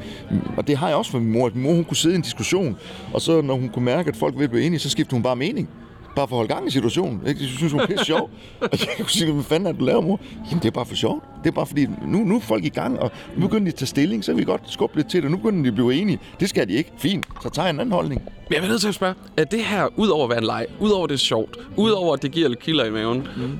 og 0.57 0.67
det 0.67 0.77
har 0.77 0.87
jeg 0.87 0.97
også 0.97 1.11
for 1.11 1.19
min 1.19 1.31
mor. 1.31 1.51
Min 1.53 1.63
mor 1.63 1.73
hun 1.73 1.83
kunne 1.83 1.97
sidde 1.97 2.15
i 2.15 2.17
en 2.17 2.21
diskussion, 2.21 2.77
og 3.13 3.21
så 3.21 3.41
når 3.41 3.55
hun 3.55 3.69
kunne 3.69 3.85
mærke, 3.85 4.09
at 4.09 4.15
folk 4.15 4.35
ville 4.35 4.49
blive 4.49 4.65
enige, 4.65 4.79
så 4.79 4.89
skiftede 4.89 5.15
hun 5.15 5.23
bare 5.23 5.35
mening 5.35 5.69
bare 6.15 6.27
for 6.27 6.35
at 6.35 6.37
holde 6.37 6.53
gang 6.53 6.67
i 6.67 6.71
situationen. 6.71 7.27
Ikke? 7.27 7.41
Jeg 7.41 7.49
synes, 7.49 7.71
hun 7.71 7.81
er 7.81 7.85
pisse 7.85 8.05
sjov. 8.05 8.29
og 8.61 8.69
jeg 8.71 8.87
kunne 8.97 9.09
sige, 9.09 9.31
hvad 9.31 9.43
fanden 9.43 9.67
er 9.67 9.71
du 9.71 9.85
laver, 9.85 10.01
mor? 10.01 10.19
Jamen, 10.49 10.61
det 10.61 10.67
er 10.67 10.71
bare 10.71 10.85
for 10.85 10.95
sjovt. 10.95 11.23
Det 11.43 11.49
er 11.49 11.51
bare 11.51 11.65
fordi, 11.65 11.85
nu, 12.05 12.17
nu 12.17 12.35
er 12.35 12.39
folk 12.39 12.65
i 12.65 12.69
gang, 12.69 12.99
og 12.99 13.11
nu 13.35 13.47
begynder 13.47 13.63
de 13.65 13.67
at 13.67 13.75
tage 13.75 13.87
stilling, 13.87 14.23
så 14.25 14.31
vil 14.31 14.39
vi 14.39 14.45
godt 14.45 14.61
skubbe 14.65 14.95
lidt 14.95 15.09
til 15.09 15.23
det. 15.23 15.31
Nu 15.31 15.37
begynder 15.37 15.61
de 15.61 15.67
at 15.67 15.73
blive 15.75 15.93
enige. 15.93 16.19
Det 16.39 16.49
skal 16.49 16.67
de 16.67 16.73
ikke. 16.73 16.91
Fint, 16.97 17.25
så 17.43 17.49
tager 17.49 17.65
jeg 17.65 17.73
en 17.73 17.79
anden 17.79 17.93
holdning. 17.93 18.21
Men 18.49 18.53
jeg 18.53 18.61
vil 18.61 18.69
nødt 18.69 18.81
til 18.81 18.87
at 18.87 18.95
spørge, 18.95 19.13
er 19.37 19.43
det 19.43 19.63
her, 19.63 19.87
udover 19.95 20.23
at 20.23 20.29
være 20.29 20.39
en 20.39 20.45
leg, 20.45 20.65
udover 20.79 21.07
det 21.07 21.13
er 21.13 21.19
sjovt, 21.19 21.57
udover 21.75 22.13
at 22.13 22.21
det 22.21 22.31
giver 22.31 22.49
lidt 22.49 22.59
kilder 22.59 22.85
i 22.85 22.89
maven, 22.91 23.27
mm. 23.37 23.59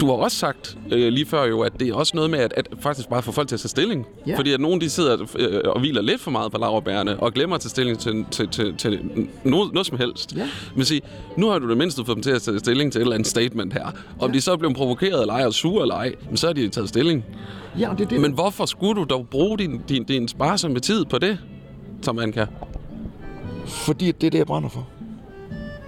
Du 0.00 0.06
har 0.06 0.12
også 0.12 0.36
sagt 0.36 0.78
øh, 0.92 1.12
lige 1.12 1.26
før 1.26 1.44
jo, 1.44 1.60
at 1.60 1.80
det 1.80 1.88
er 1.88 1.94
også 1.94 2.12
noget 2.14 2.30
med 2.30 2.38
at, 2.38 2.52
at 2.56 2.66
faktisk 2.80 3.08
bare 3.08 3.22
få 3.22 3.32
folk 3.32 3.48
til 3.48 3.56
at 3.56 3.60
tage 3.60 3.68
stilling. 3.68 4.06
Ja. 4.26 4.38
Fordi 4.38 4.52
at 4.52 4.60
nogen 4.60 4.80
de 4.80 4.90
sidder 4.90 5.26
øh, 5.38 5.60
og 5.64 5.80
hviler 5.80 6.02
lidt 6.02 6.20
for 6.20 6.30
meget 6.30 6.52
på 6.52 6.58
laverbærene 6.58 7.20
og 7.20 7.32
glemmer 7.32 7.56
at 7.56 7.62
tage 7.62 7.70
stilling 7.70 7.98
til, 7.98 8.24
til, 8.30 8.48
til, 8.48 8.76
til 8.76 9.00
noget, 9.44 9.72
noget 9.72 9.86
som 9.86 9.98
helst. 9.98 10.36
Ja. 10.36 10.48
Men 10.76 10.84
sige, 10.84 11.00
nu 11.36 11.48
har 11.48 11.58
du 11.58 11.68
det 11.68 11.76
mindste 11.76 12.04
fået 12.04 12.16
dem 12.16 12.22
til 12.22 12.30
at 12.30 12.42
tage 12.42 12.58
stilling 12.58 12.92
til 12.92 12.98
et 12.98 13.02
eller 13.02 13.14
andet 13.14 13.28
statement 13.28 13.72
her. 13.72 13.86
Om 14.18 14.30
ja. 14.30 14.34
de 14.36 14.40
så 14.40 14.52
er 14.52 14.56
blevet 14.56 14.76
provokeret 14.76 15.20
eller 15.20 15.34
ej 15.34 15.46
og 15.46 15.54
sure 15.54 15.82
eller 15.82 15.94
ej, 15.94 16.14
men 16.28 16.36
så 16.36 16.46
har 16.46 16.54
de 16.54 16.68
taget 16.68 16.88
stilling. 16.88 17.24
Ja, 17.78 17.90
og 17.90 17.98
det 17.98 18.10
det, 18.10 18.20
Men 18.20 18.32
hvorfor 18.32 18.66
skulle 18.66 19.00
du 19.00 19.04
dog 19.04 19.26
bruge 19.30 19.58
din, 19.58 19.80
din, 19.88 20.04
din 20.04 20.28
sparsomme 20.28 20.80
tid 20.80 21.04
på 21.04 21.18
det, 21.18 21.38
som 22.02 22.16
man 22.16 22.32
kan? 22.32 22.46
Fordi 23.66 24.12
det 24.12 24.26
er 24.26 24.30
det, 24.30 24.38
jeg 24.38 24.46
brænder 24.46 24.68
for. 24.68 24.88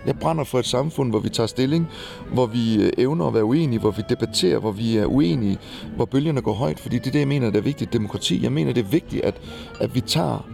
Jeg 0.07 0.19
brænder 0.19 0.45
for 0.45 0.59
et 0.59 0.67
samfund, 0.67 1.11
hvor 1.11 1.19
vi 1.19 1.29
tager 1.29 1.47
stilling, 1.47 1.89
hvor 2.33 2.47
vi 2.47 2.83
øh, 2.83 2.93
evner 2.99 3.27
at 3.27 3.35
være 3.35 3.45
uenige, 3.45 3.81
hvor 3.81 3.91
vi 3.91 4.03
debatterer, 4.09 4.59
hvor 4.59 4.73
vi 4.73 4.97
er 4.97 5.07
uenige, 5.07 5.59
hvor 5.97 6.05
bølgerne 6.05 6.41
går 6.41 6.53
højt. 6.53 6.81
Fordi 6.81 6.99
det 6.99 7.07
er 7.07 7.11
det, 7.11 7.19
jeg 7.19 7.29
mener, 7.29 7.51
der 7.51 7.59
er 7.59 7.63
vigtigt. 7.63 7.93
Demokrati. 7.93 8.43
Jeg 8.43 8.53
mener, 8.53 8.73
det 8.73 8.85
er 8.85 8.89
vigtigt, 8.89 9.25
at, 9.25 9.41
at 9.81 9.95
vi 9.95 10.01
tager 10.01 10.49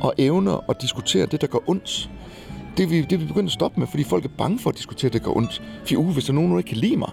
og 0.00 0.14
evner 0.18 0.70
at 0.70 0.82
diskutere 0.82 1.26
det, 1.26 1.40
der 1.40 1.46
går 1.46 1.62
ondt. 1.66 2.10
Det 2.76 2.82
er 2.82 2.88
vi, 2.88 3.00
det 3.00 3.12
er 3.12 3.16
vi 3.16 3.26
begyndt 3.26 3.46
at 3.46 3.52
stoppe 3.52 3.80
med, 3.80 3.86
fordi 3.86 4.04
folk 4.04 4.24
er 4.24 4.28
bange 4.38 4.58
for 4.58 4.70
at 4.70 4.76
diskutere 4.76 5.10
det, 5.10 5.20
der 5.20 5.28
går 5.28 5.36
ondt. 5.36 5.62
For 5.84 5.96
uh, 5.96 6.12
hvis 6.12 6.24
der 6.24 6.30
er 6.30 6.34
nogen, 6.34 6.52
der 6.52 6.58
ikke 6.58 6.68
kan 6.68 6.76
lide 6.76 6.96
mig, 6.96 7.10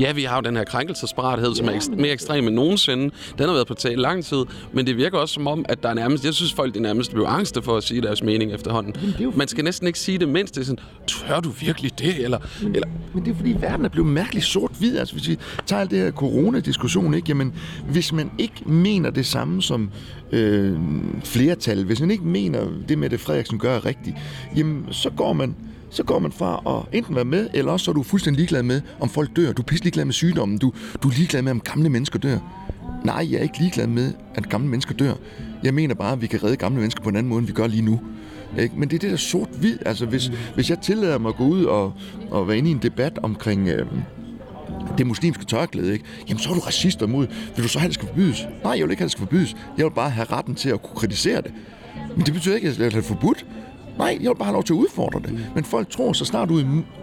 Ja, 0.00 0.12
vi 0.12 0.22
har 0.22 0.36
jo 0.36 0.42
den 0.42 0.56
her 0.56 0.64
krænkelsesparathed, 0.64 1.54
som 1.54 1.66
Ja, 1.66 1.72
er 1.72 1.76
ekst- 1.76 1.90
men- 1.90 2.00
mere 2.00 2.12
ekstrem 2.12 2.46
end 2.46 2.54
nogensinde. 2.54 3.04
Den 3.38 3.46
har 3.46 3.52
været 3.52 3.66
på 3.66 3.74
tale 3.74 4.02
lang 4.02 4.24
tid, 4.24 4.38
men 4.72 4.86
det 4.86 4.96
virker 4.96 5.18
også 5.18 5.34
som 5.34 5.46
om, 5.46 5.64
at 5.68 5.82
der 5.82 5.88
er 5.88 5.94
nærmest... 5.94 6.24
Jeg 6.24 6.34
synes, 6.34 6.52
folk 6.52 6.76
er 6.76 6.80
nærmest 6.80 7.10
blevet 7.12 7.26
angste 7.28 7.62
for 7.62 7.76
at 7.76 7.82
sige 7.84 8.00
deres 8.02 8.22
mening 8.22 8.52
efterhånden. 8.52 8.94
er 9.18 9.22
jo 9.22 9.32
Man 9.36 9.48
skal 9.48 9.64
næsten 9.64 9.86
ikke 9.86 9.98
sige 9.98 10.18
det, 10.18 10.28
mens 10.28 10.50
det 10.50 10.60
er 10.60 10.64
sådan, 10.64 10.84
tør 11.06 11.40
du 11.40 11.48
virkelig 11.50 11.98
det? 11.98 12.24
Eller, 12.24 12.38
eller 12.74 12.88
Men 13.14 13.24
det 13.24 13.30
er 13.30 13.36
fordi, 13.36 13.56
verden 13.60 13.84
er 13.84 13.88
blevet 13.88 14.08
mærkeligt 14.10 14.46
sort-hvid. 14.46 14.98
Altså, 14.98 15.14
hvis 15.14 15.28
vi 15.28 15.38
tager 15.66 15.80
alt 15.80 15.90
det 15.90 15.98
her 15.98 16.10
coronadiskussion, 16.10 17.14
ikke? 17.14 17.28
Jamen, 17.28 17.54
hvis 17.90 18.12
man 18.12 18.30
ikke 18.38 18.54
mener 18.66 19.10
det 19.10 19.26
samme 19.26 19.62
som 19.62 19.90
øh, 20.32 20.76
flertal, 21.24 21.84
hvis 21.84 22.00
man 22.00 22.10
ikke 22.10 22.24
mener 22.24 22.60
det 22.88 22.98
med 22.98 23.10
det, 23.10 23.20
Frederiksen 23.20 23.58
gør 23.58 23.76
er 23.76 23.84
rigtigt, 23.86 24.16
jamen, 24.56 24.84
så 24.90 25.10
går 25.10 25.32
man 25.32 25.54
så 25.96 26.02
går 26.02 26.18
man 26.18 26.32
fra 26.32 26.62
at 26.66 26.98
enten 26.98 27.14
være 27.14 27.24
med, 27.24 27.48
eller 27.54 27.72
også 27.72 27.84
så 27.84 27.90
er 27.90 27.92
du 27.92 28.02
fuldstændig 28.02 28.38
ligeglad 28.38 28.62
med, 28.62 28.80
om 29.00 29.08
folk 29.08 29.36
dør. 29.36 29.52
Du 29.52 29.62
er 29.62 29.66
pisse 29.66 29.84
ligeglad 29.84 30.04
med 30.04 30.12
sygdommen. 30.12 30.58
Du, 30.58 30.72
du 31.02 31.08
er 31.08 31.12
ligeglad 31.12 31.42
med, 31.42 31.52
om 31.52 31.60
gamle 31.60 31.88
mennesker 31.88 32.18
dør. 32.18 32.38
Nej, 33.04 33.26
jeg 33.30 33.38
er 33.38 33.42
ikke 33.42 33.58
ligeglad 33.58 33.86
med, 33.86 34.12
at 34.34 34.48
gamle 34.48 34.68
mennesker 34.68 34.94
dør. 34.94 35.14
Jeg 35.62 35.74
mener 35.74 35.94
bare, 35.94 36.12
at 36.12 36.22
vi 36.22 36.26
kan 36.26 36.44
redde 36.44 36.56
gamle 36.56 36.78
mennesker 36.78 37.02
på 37.02 37.08
en 37.08 37.16
anden 37.16 37.30
måde, 37.30 37.38
end 37.38 37.46
vi 37.46 37.52
gør 37.52 37.66
lige 37.66 37.82
nu. 37.82 38.00
Ikke? 38.58 38.74
Men 38.78 38.88
det 38.88 38.96
er 38.96 39.00
det 39.00 39.10
der 39.10 39.16
sort-hvid. 39.16 39.78
Altså, 39.86 40.06
hvis, 40.06 40.30
hvis 40.54 40.70
jeg 40.70 40.78
tillader 40.78 41.18
mig 41.18 41.28
at 41.28 41.36
gå 41.36 41.44
ud 41.44 41.64
og, 41.64 41.92
og 42.30 42.48
være 42.48 42.58
inde 42.58 42.68
i 42.68 42.72
en 42.72 42.82
debat 42.82 43.18
omkring... 43.22 43.68
Øh, 43.68 43.86
det 44.98 45.06
muslimske 45.06 45.44
tørklæde, 45.44 45.92
ikke? 45.92 46.04
Jamen, 46.28 46.38
så 46.38 46.50
er 46.50 46.54
du 46.54 46.60
racist 46.60 47.02
imod. 47.02 47.26
Vil 47.54 47.64
du 47.64 47.68
så 47.68 47.78
have, 47.78 47.88
det 47.88 47.94
skal 47.94 48.08
forbydes? 48.08 48.46
Nej, 48.62 48.72
jeg 48.72 48.82
vil 48.82 48.90
ikke 48.90 49.00
have, 49.00 49.06
det 49.06 49.12
skal 49.12 49.22
forbydes. 49.22 49.56
Jeg 49.78 49.84
vil 49.84 49.90
bare 49.90 50.10
have 50.10 50.26
retten 50.32 50.54
til 50.54 50.68
at 50.68 50.82
kunne 50.82 50.96
kritisere 50.96 51.42
det. 51.42 51.52
Men 52.16 52.26
det 52.26 52.34
betyder 52.34 52.54
ikke, 52.54 52.68
at 52.68 52.74
jeg 52.74 52.84
vil 52.84 52.92
have 52.92 53.00
det 53.00 53.08
forbudt. 53.08 53.46
Nej, 53.98 54.18
jeg 54.20 54.28
vil 54.28 54.36
bare 54.36 54.44
have 54.46 54.52
lov 54.52 54.64
til 54.64 54.72
at 54.72 54.76
udfordre 54.76 55.20
det. 55.20 55.46
Men 55.54 55.64
folk 55.64 55.90
tror, 55.90 56.12
så 56.12 56.24
snart 56.24 56.48
du 56.48 56.62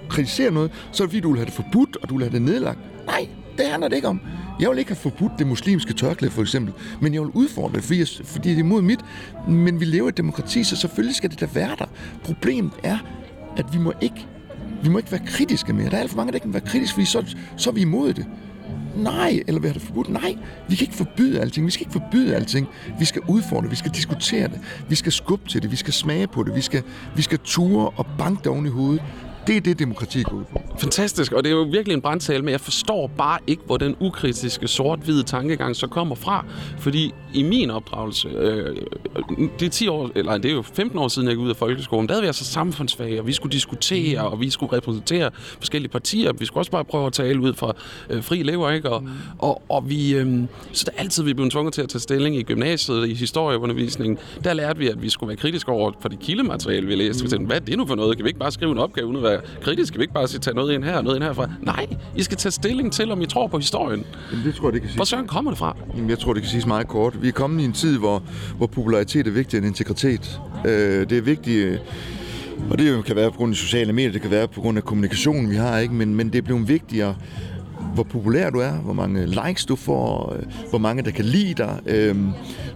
kritiserer 0.10 0.52
noget, 0.52 0.72
så 0.92 1.04
er 1.04 1.08
det 1.08 1.12
fordi, 1.12 1.20
du 1.20 1.30
vil 1.30 1.38
have 1.38 1.46
det 1.46 1.54
forbudt, 1.54 1.98
og 2.02 2.10
du 2.10 2.18
vil 2.18 2.24
have 2.24 2.34
det 2.34 2.42
nedlagt. 2.42 2.80
Nej, 3.06 3.28
det 3.58 3.66
handler 3.66 3.88
det 3.88 3.96
ikke 3.96 4.08
om. 4.08 4.22
Jeg 4.60 4.70
vil 4.70 4.78
ikke 4.78 4.92
have 4.92 4.96
forbudt 4.96 5.32
det 5.40 5.48
muslimske 5.48 5.94
tørklæde, 5.94 6.32
for 6.32 6.42
eksempel. 6.42 6.74
Men 7.02 7.14
jeg 7.14 7.22
vil 7.22 7.30
udfordre 7.30 7.76
det, 7.76 7.84
fordi, 7.84 8.00
jeg, 8.00 8.08
fordi 8.24 8.50
det 8.50 8.56
er 8.56 8.60
imod 8.60 8.82
mit. 8.82 9.00
Men 9.48 9.80
vi 9.80 9.86
lever 9.86 10.08
i 10.08 10.10
et 10.10 10.18
demokrati, 10.18 10.64
så 10.64 10.76
selvfølgelig 10.76 11.16
skal 11.16 11.32
det 11.32 11.40
da 11.40 11.48
være 11.54 11.76
der. 11.80 11.86
Problemet 12.24 12.72
er, 12.84 12.98
at 13.58 13.66
vi 13.74 13.78
må 13.78 13.94
ikke, 14.02 14.28
vi 14.84 14.90
må 14.90 14.98
ikke 14.98 15.12
være 15.12 15.22
kritiske 15.26 15.74
mere. 15.74 15.90
Der 15.90 15.98
er 15.98 16.02
alt 16.02 16.10
for 16.10 16.18
mange, 16.18 16.32
der 16.32 16.36
ikke 16.36 16.46
kan 16.46 16.54
være 16.54 16.66
kritiske, 16.66 16.94
fordi 16.94 17.06
så, 17.06 17.36
så 17.58 17.70
er 17.70 17.74
vi 17.74 17.82
imod 17.82 18.14
det. 18.14 18.26
Nej, 18.96 19.44
eller 19.48 19.62
vil 19.62 19.70
have 19.70 19.74
det 19.74 19.82
forbudt? 19.82 20.10
Nej, 20.10 20.38
vi 20.70 20.76
kan 20.76 20.86
ikke 20.86 20.98
forbyde 20.98 21.42
alting. 21.42 21.66
Vi 21.66 21.72
skal 21.72 21.82
ikke 21.82 21.94
forbyde 21.94 22.36
alting. 22.36 22.68
Vi 23.00 23.06
skal 23.06 23.22
udfordre 23.28 23.64
det. 23.64 23.72
Vi 23.72 23.76
skal 23.76 23.92
diskutere 23.92 24.48
det. 24.48 24.60
Vi 24.90 24.96
skal 24.96 25.12
skubbe 25.12 25.50
til 25.50 25.62
det. 25.62 25.72
Vi 25.72 25.76
skal 25.76 25.94
smage 25.94 26.28
på 26.28 26.44
det. 26.44 26.56
Vi 26.56 26.62
skal, 26.62 26.84
vi 27.16 27.22
skal 27.22 27.40
ture 27.44 27.90
og 27.90 28.06
banke 28.18 28.40
det 28.44 28.48
oven 28.48 28.66
i 28.66 28.70
hovedet. 28.70 29.04
Det 29.48 29.58
er 29.58 29.62
det, 29.62 29.80
demokrati 29.80 30.24
går 30.24 30.38
ud 30.38 30.44
på. 30.44 30.62
Fantastisk, 30.78 31.32
og 31.32 31.44
det 31.44 31.52
er 31.52 31.56
jo 31.56 31.62
virkelig 31.62 31.94
en 31.94 32.02
brandtale, 32.02 32.44
men 32.44 32.52
jeg 32.52 32.62
forstår 32.62 33.08
bare 33.18 33.40
ikke, 33.48 33.64
hvor 33.66 33.78
den 33.78 33.96
ukritiske 34.00 34.68
sort-hvide 34.68 35.24
tankegang 35.24 35.76
så 35.76 35.88
kommer 35.88 36.16
fra. 36.16 36.46
Fordi 36.80 37.14
i 37.34 37.44
min 37.44 37.72
opdragelse, 37.72 38.30
øh, 38.30 38.76
det 39.60 39.66
er 39.66 39.70
10 39.70 39.88
år, 39.88 40.10
eller 40.16 40.38
det 40.38 40.52
er 40.52 40.56
jo 40.56 40.62
15 40.62 41.00
år 41.00 41.08
siden, 41.08 41.28
jeg 41.28 41.36
gik 41.36 41.44
ud 41.44 41.50
af 41.50 41.56
folkeskolen, 41.56 42.08
der 42.08 42.14
havde 42.14 42.22
vi 42.22 42.28
altså 42.28 42.46
samfundsfag, 42.46 43.20
og 43.20 43.28
vi 43.28 43.34
skulle 43.34 43.54
diskutere, 43.54 44.22
og 44.22 44.40
vi 44.40 44.50
skulle 44.50 44.78
repræsentere 44.78 45.32
forskellige 45.36 45.92
partier. 45.92 46.34
Vi 46.34 46.46
skulle 46.46 46.62
også 46.62 46.72
bare 46.72 46.86
prøve 46.86 47.06
at 47.06 47.14
tale 47.14 47.40
ud 47.40 47.54
fra 47.54 47.74
øh, 48.10 48.24
fri 48.24 48.44
lever, 48.44 48.72
ikke? 48.72 48.90
Og, 48.90 49.02
mm. 49.02 49.10
og, 49.40 49.62
og 49.70 49.90
vi, 49.90 50.16
øh, 50.16 50.40
så 50.72 50.86
der 50.86 51.02
altid 51.02 51.24
vi 51.24 51.34
blevet 51.34 51.52
tvunget 51.52 51.74
til 51.74 51.82
at 51.82 51.90
tage 51.90 52.00
stilling 52.00 52.36
i 52.36 52.44
gymnasiet, 52.44 53.10
i 53.10 53.14
historieundervisningen. 53.14 54.18
Der 54.44 54.54
lærte 54.54 54.80
vi, 54.80 54.88
at 54.88 55.02
vi 55.02 55.10
skulle 55.10 55.28
være 55.28 55.38
kritiske 55.38 55.72
over 55.72 55.92
for 56.00 56.10
det 56.10 56.20
kildemateriale, 56.20 56.88
vi 56.88 56.96
læste. 56.96 57.24
Mm. 57.24 57.26
Vi 57.26 57.30
tænkte, 57.30 57.48
hvad 57.48 57.56
er 57.56 57.66
det 57.66 57.78
nu 57.78 57.86
for 57.86 57.96
noget? 57.96 58.18
Kan 58.18 58.24
vi 58.24 58.30
ikke 58.30 58.40
bare 58.40 58.52
skrive 58.52 58.72
en 58.72 58.78
opgave 58.78 59.08
uden 59.08 59.18
at 59.18 59.24
være 59.24 59.33
kritiske? 59.62 59.94
Kan 59.94 60.00
vi 60.00 60.04
ikke 60.04 60.14
bare 60.14 60.28
sige, 60.28 60.40
tage 60.40 60.56
noget 60.56 60.74
ind 60.74 60.84
her 60.84 60.98
og 60.98 61.04
noget 61.04 61.16
ind 61.16 61.24
herfra? 61.24 61.50
Nej, 61.62 61.88
I 62.16 62.24
skal 62.24 62.38
tage 62.38 62.52
stilling 62.52 62.94
til, 62.94 63.12
om 63.12 63.22
I 63.22 63.26
tror 63.26 63.48
på 63.48 63.58
historien. 63.58 64.06
Jamen, 64.32 64.46
det 64.46 64.56
tror 64.56 64.68
jeg, 64.68 64.74
det 64.74 64.82
kan 64.82 64.90
sige. 64.90 64.98
Hvor 64.98 65.06
søren 65.06 65.28
kommer 65.28 65.52
det 65.52 65.58
fra? 65.58 65.78
Jamen, 65.96 66.10
jeg 66.10 66.20
tror, 66.20 66.34
det 66.34 66.42
kan 66.42 66.50
siges 66.50 66.66
meget 66.66 66.88
kort. 66.88 67.22
Vi 67.22 67.28
er 67.28 67.32
kommet 67.32 67.62
i 67.62 67.66
en 67.66 67.74
tid, 67.74 67.98
hvor, 67.98 68.24
hvor 68.58 68.68
popularitet 68.68 69.28
er 69.28 69.32
vigtigere 69.32 69.66
end 69.66 69.68
integritet. 69.68 70.40
Øh, 70.66 71.10
det 71.10 71.18
er 71.18 71.22
vigtigt, 71.22 71.66
øh, 71.66 71.78
og 72.70 72.80
det 72.80 73.06
kan 73.06 73.16
være 73.16 73.32
på 73.32 73.38
grund 73.38 73.52
af 73.52 73.58
sociale 73.58 73.94
medier, 73.94 74.12
det 74.12 74.22
kan 74.22 74.32
være 74.32 74.48
på 74.48 74.62
grund 74.62 74.78
af 74.78 74.84
kommunikationen, 74.84 75.50
vi 75.50 75.56
har, 75.56 75.80
ikke? 75.80 75.94
Men, 75.94 76.16
men 76.16 76.30
det 76.30 76.38
er 76.38 76.42
blevet 76.42 76.68
vigtigere, 76.68 77.16
hvor 77.94 78.04
populær 78.04 78.50
du 78.50 78.60
er, 78.60 78.72
hvor 78.72 78.94
mange 78.94 79.26
likes 79.26 79.66
du 79.66 79.76
får, 79.76 80.36
øh, 80.36 80.70
hvor 80.70 80.80
mange 80.80 81.04
der 81.04 81.12
kan 81.12 81.26
lide 81.26 81.54
dig. 81.54 81.80
Øh, 81.86 82.16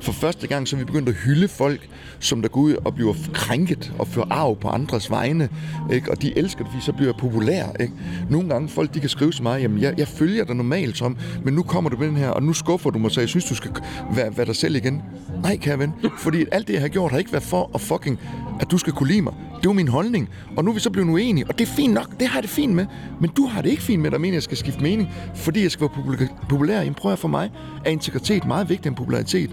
for 0.02 0.12
første 0.12 0.48
gang 0.48 0.68
så 0.68 0.76
er 0.76 0.78
vi 0.78 0.86
begyndt 0.86 1.10
at 1.10 1.16
hylde 1.16 1.48
folk, 1.48 1.90
som 2.20 2.42
der 2.42 2.50
går 2.50 2.62
ud 2.62 2.76
og 2.86 2.96
bliver 2.96 3.14
krænket 3.34 3.94
og 4.00 4.08
fører 4.08 4.26
arv 4.30 4.58
på 4.60 4.68
andres 4.68 5.12
vegne. 5.12 5.50
Ikke? 5.94 6.12
Og 6.12 6.22
de 6.22 6.38
elsker 6.38 6.64
det, 6.64 6.72
fordi 6.72 6.86
så 6.86 6.94
bliver 6.94 7.08
jeg 7.08 7.16
populær. 7.20 7.66
Ikke? 7.80 7.94
Nogle 8.30 8.50
gange 8.50 8.70
folk 8.70 8.94
de 8.94 9.00
kan 9.00 9.10
skrive 9.10 9.32
til 9.32 9.44
mig, 9.44 9.62
jamen 9.62 9.82
jeg, 9.82 9.94
jeg 9.98 10.08
følger 10.08 10.46
dig 10.46 10.56
normalt 10.56 10.98
som, 10.98 11.18
men 11.44 11.54
nu 11.54 11.64
kommer 11.64 11.90
du 11.90 11.98
med 11.98 12.08
den 12.08 12.18
her, 12.18 12.30
og 12.30 12.44
nu 12.44 12.54
skuffer 12.54 12.90
du 12.90 13.00
mig, 13.00 13.12
så 13.12 13.20
jeg 13.20 13.30
synes, 13.30 13.46
du 13.46 13.56
skal 13.56 13.72
være, 14.16 14.38
være 14.38 14.46
dig 14.46 14.56
selv 14.56 14.76
igen. 14.76 15.02
Nej, 15.44 15.58
kære 15.58 15.80
ven. 15.80 15.94
Fordi 16.18 16.46
alt 16.52 16.68
det, 16.68 16.74
jeg 16.74 16.82
har 16.82 16.90
gjort, 16.90 17.12
har 17.12 17.18
ikke 17.18 17.32
været 17.32 17.44
for 17.44 17.72
at 17.76 17.82
fucking, 17.82 18.20
at 18.60 18.72
du 18.72 18.78
skal 18.78 18.94
kunne 18.94 19.10
lide 19.10 19.22
mig. 19.22 19.34
Det 19.62 19.68
var 19.68 19.74
min 19.74 19.88
holdning. 19.88 20.30
Og 20.58 20.64
nu 20.64 20.72
er 20.72 20.74
vi 20.74 20.80
så 20.80 20.90
blevet 20.90 21.10
uenige, 21.10 21.48
og 21.48 21.60
det 21.60 21.68
er 21.68 21.72
fint 21.72 21.94
nok. 21.94 22.20
Det 22.20 22.28
har 22.28 22.38
jeg 22.38 22.44
det 22.44 22.52
fint 22.52 22.74
med. 22.74 22.86
Men 23.22 23.30
du 23.38 23.46
har 23.46 23.62
det 23.62 23.70
ikke 23.70 23.84
fint 23.84 24.02
med, 24.02 24.12
der 24.12 24.18
mener, 24.18 24.36
jeg 24.36 24.44
skal 24.44 24.58
skifte 24.58 24.82
mening, 24.82 25.07
fordi 25.36 25.64
jeg 25.64 25.72
skal 25.72 25.90
være 25.96 26.28
populær. 26.50 26.80
Jamen 26.80 26.94
prøv 26.94 27.12
at 27.12 27.20
for 27.20 27.28
mig 27.28 27.52
er 27.86 27.90
integritet 27.90 28.46
meget 28.46 28.70
vigtigere 28.70 28.88
end 28.88 28.98
popularitet. 28.98 29.50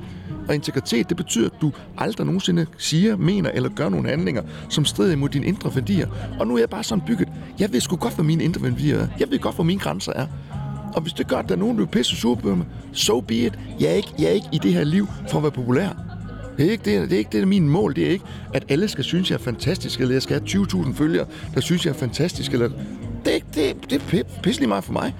Og 0.48 0.54
integritet, 0.54 1.08
det 1.08 1.16
betyder, 1.16 1.46
at 1.46 1.60
du 1.60 1.72
aldrig 1.98 2.26
nogensinde 2.26 2.66
siger, 2.78 3.16
mener 3.16 3.50
eller 3.50 3.68
gør 3.68 3.88
nogle 3.88 4.08
handlinger, 4.08 4.42
som 4.68 4.84
strider 4.84 5.12
imod 5.12 5.28
dine 5.28 5.46
indre 5.46 5.74
værdier. 5.74 6.08
Og 6.40 6.46
nu 6.46 6.54
er 6.54 6.58
jeg 6.58 6.70
bare 6.70 6.84
sådan 6.84 7.04
bygget. 7.06 7.28
Jeg 7.58 7.72
ved 7.72 7.80
sgu 7.80 7.96
godt, 7.96 8.14
hvad 8.14 8.24
mine 8.24 8.44
indre 8.44 8.62
værdier 8.62 8.98
er. 8.98 9.06
Jeg 9.18 9.30
ved 9.30 9.38
godt, 9.38 9.54
hvor 9.54 9.64
mine 9.64 9.80
grænser 9.80 10.12
er. 10.12 10.26
Og 10.94 11.02
hvis 11.02 11.12
det 11.12 11.28
gør, 11.28 11.36
at 11.36 11.48
der 11.48 11.54
er 11.54 11.58
nogen, 11.58 11.78
der 11.78 11.82
er 11.82 11.88
pisse 11.88 12.16
sur 12.16 12.34
på 12.34 12.54
mig, 12.54 12.66
so 12.92 13.20
be 13.20 13.34
it. 13.34 13.58
Jeg 13.80 13.90
er, 13.90 13.94
ikke, 13.94 14.12
jeg 14.18 14.26
er 14.26 14.30
ikke 14.30 14.48
i 14.52 14.58
det 14.58 14.72
her 14.72 14.84
liv 14.84 15.08
for 15.30 15.36
at 15.38 15.42
være 15.42 15.52
populær. 15.52 15.88
Det 16.56 16.66
er 16.66 16.70
ikke 16.70 16.84
det, 16.84 17.10
det, 17.10 17.12
er 17.12 17.18
ikke 17.18 17.28
det, 17.28 17.38
der 17.38 17.42
er 17.42 17.46
min 17.46 17.68
mål. 17.68 17.96
Det 17.96 18.06
er 18.06 18.10
ikke, 18.10 18.24
at 18.54 18.64
alle 18.68 18.88
skal 18.88 19.04
synes, 19.04 19.30
jeg 19.30 19.36
er 19.36 19.42
fantastisk, 19.42 20.00
eller 20.00 20.14
jeg 20.14 20.22
skal 20.22 20.40
have 20.40 20.48
20.000 20.48 20.94
følgere, 20.94 21.26
der 21.54 21.60
synes, 21.60 21.86
jeg 21.86 21.92
er 21.92 21.98
fantastisk. 21.98 22.52
Eller... 22.52 22.68
Det 23.24 23.30
er, 23.30 23.34
ikke, 23.34 23.46
det, 23.54 23.90
det 23.90 24.20
er 24.20 24.24
pisselig 24.42 24.68
meget 24.68 24.84
for 24.84 24.92
mig. 24.92 25.14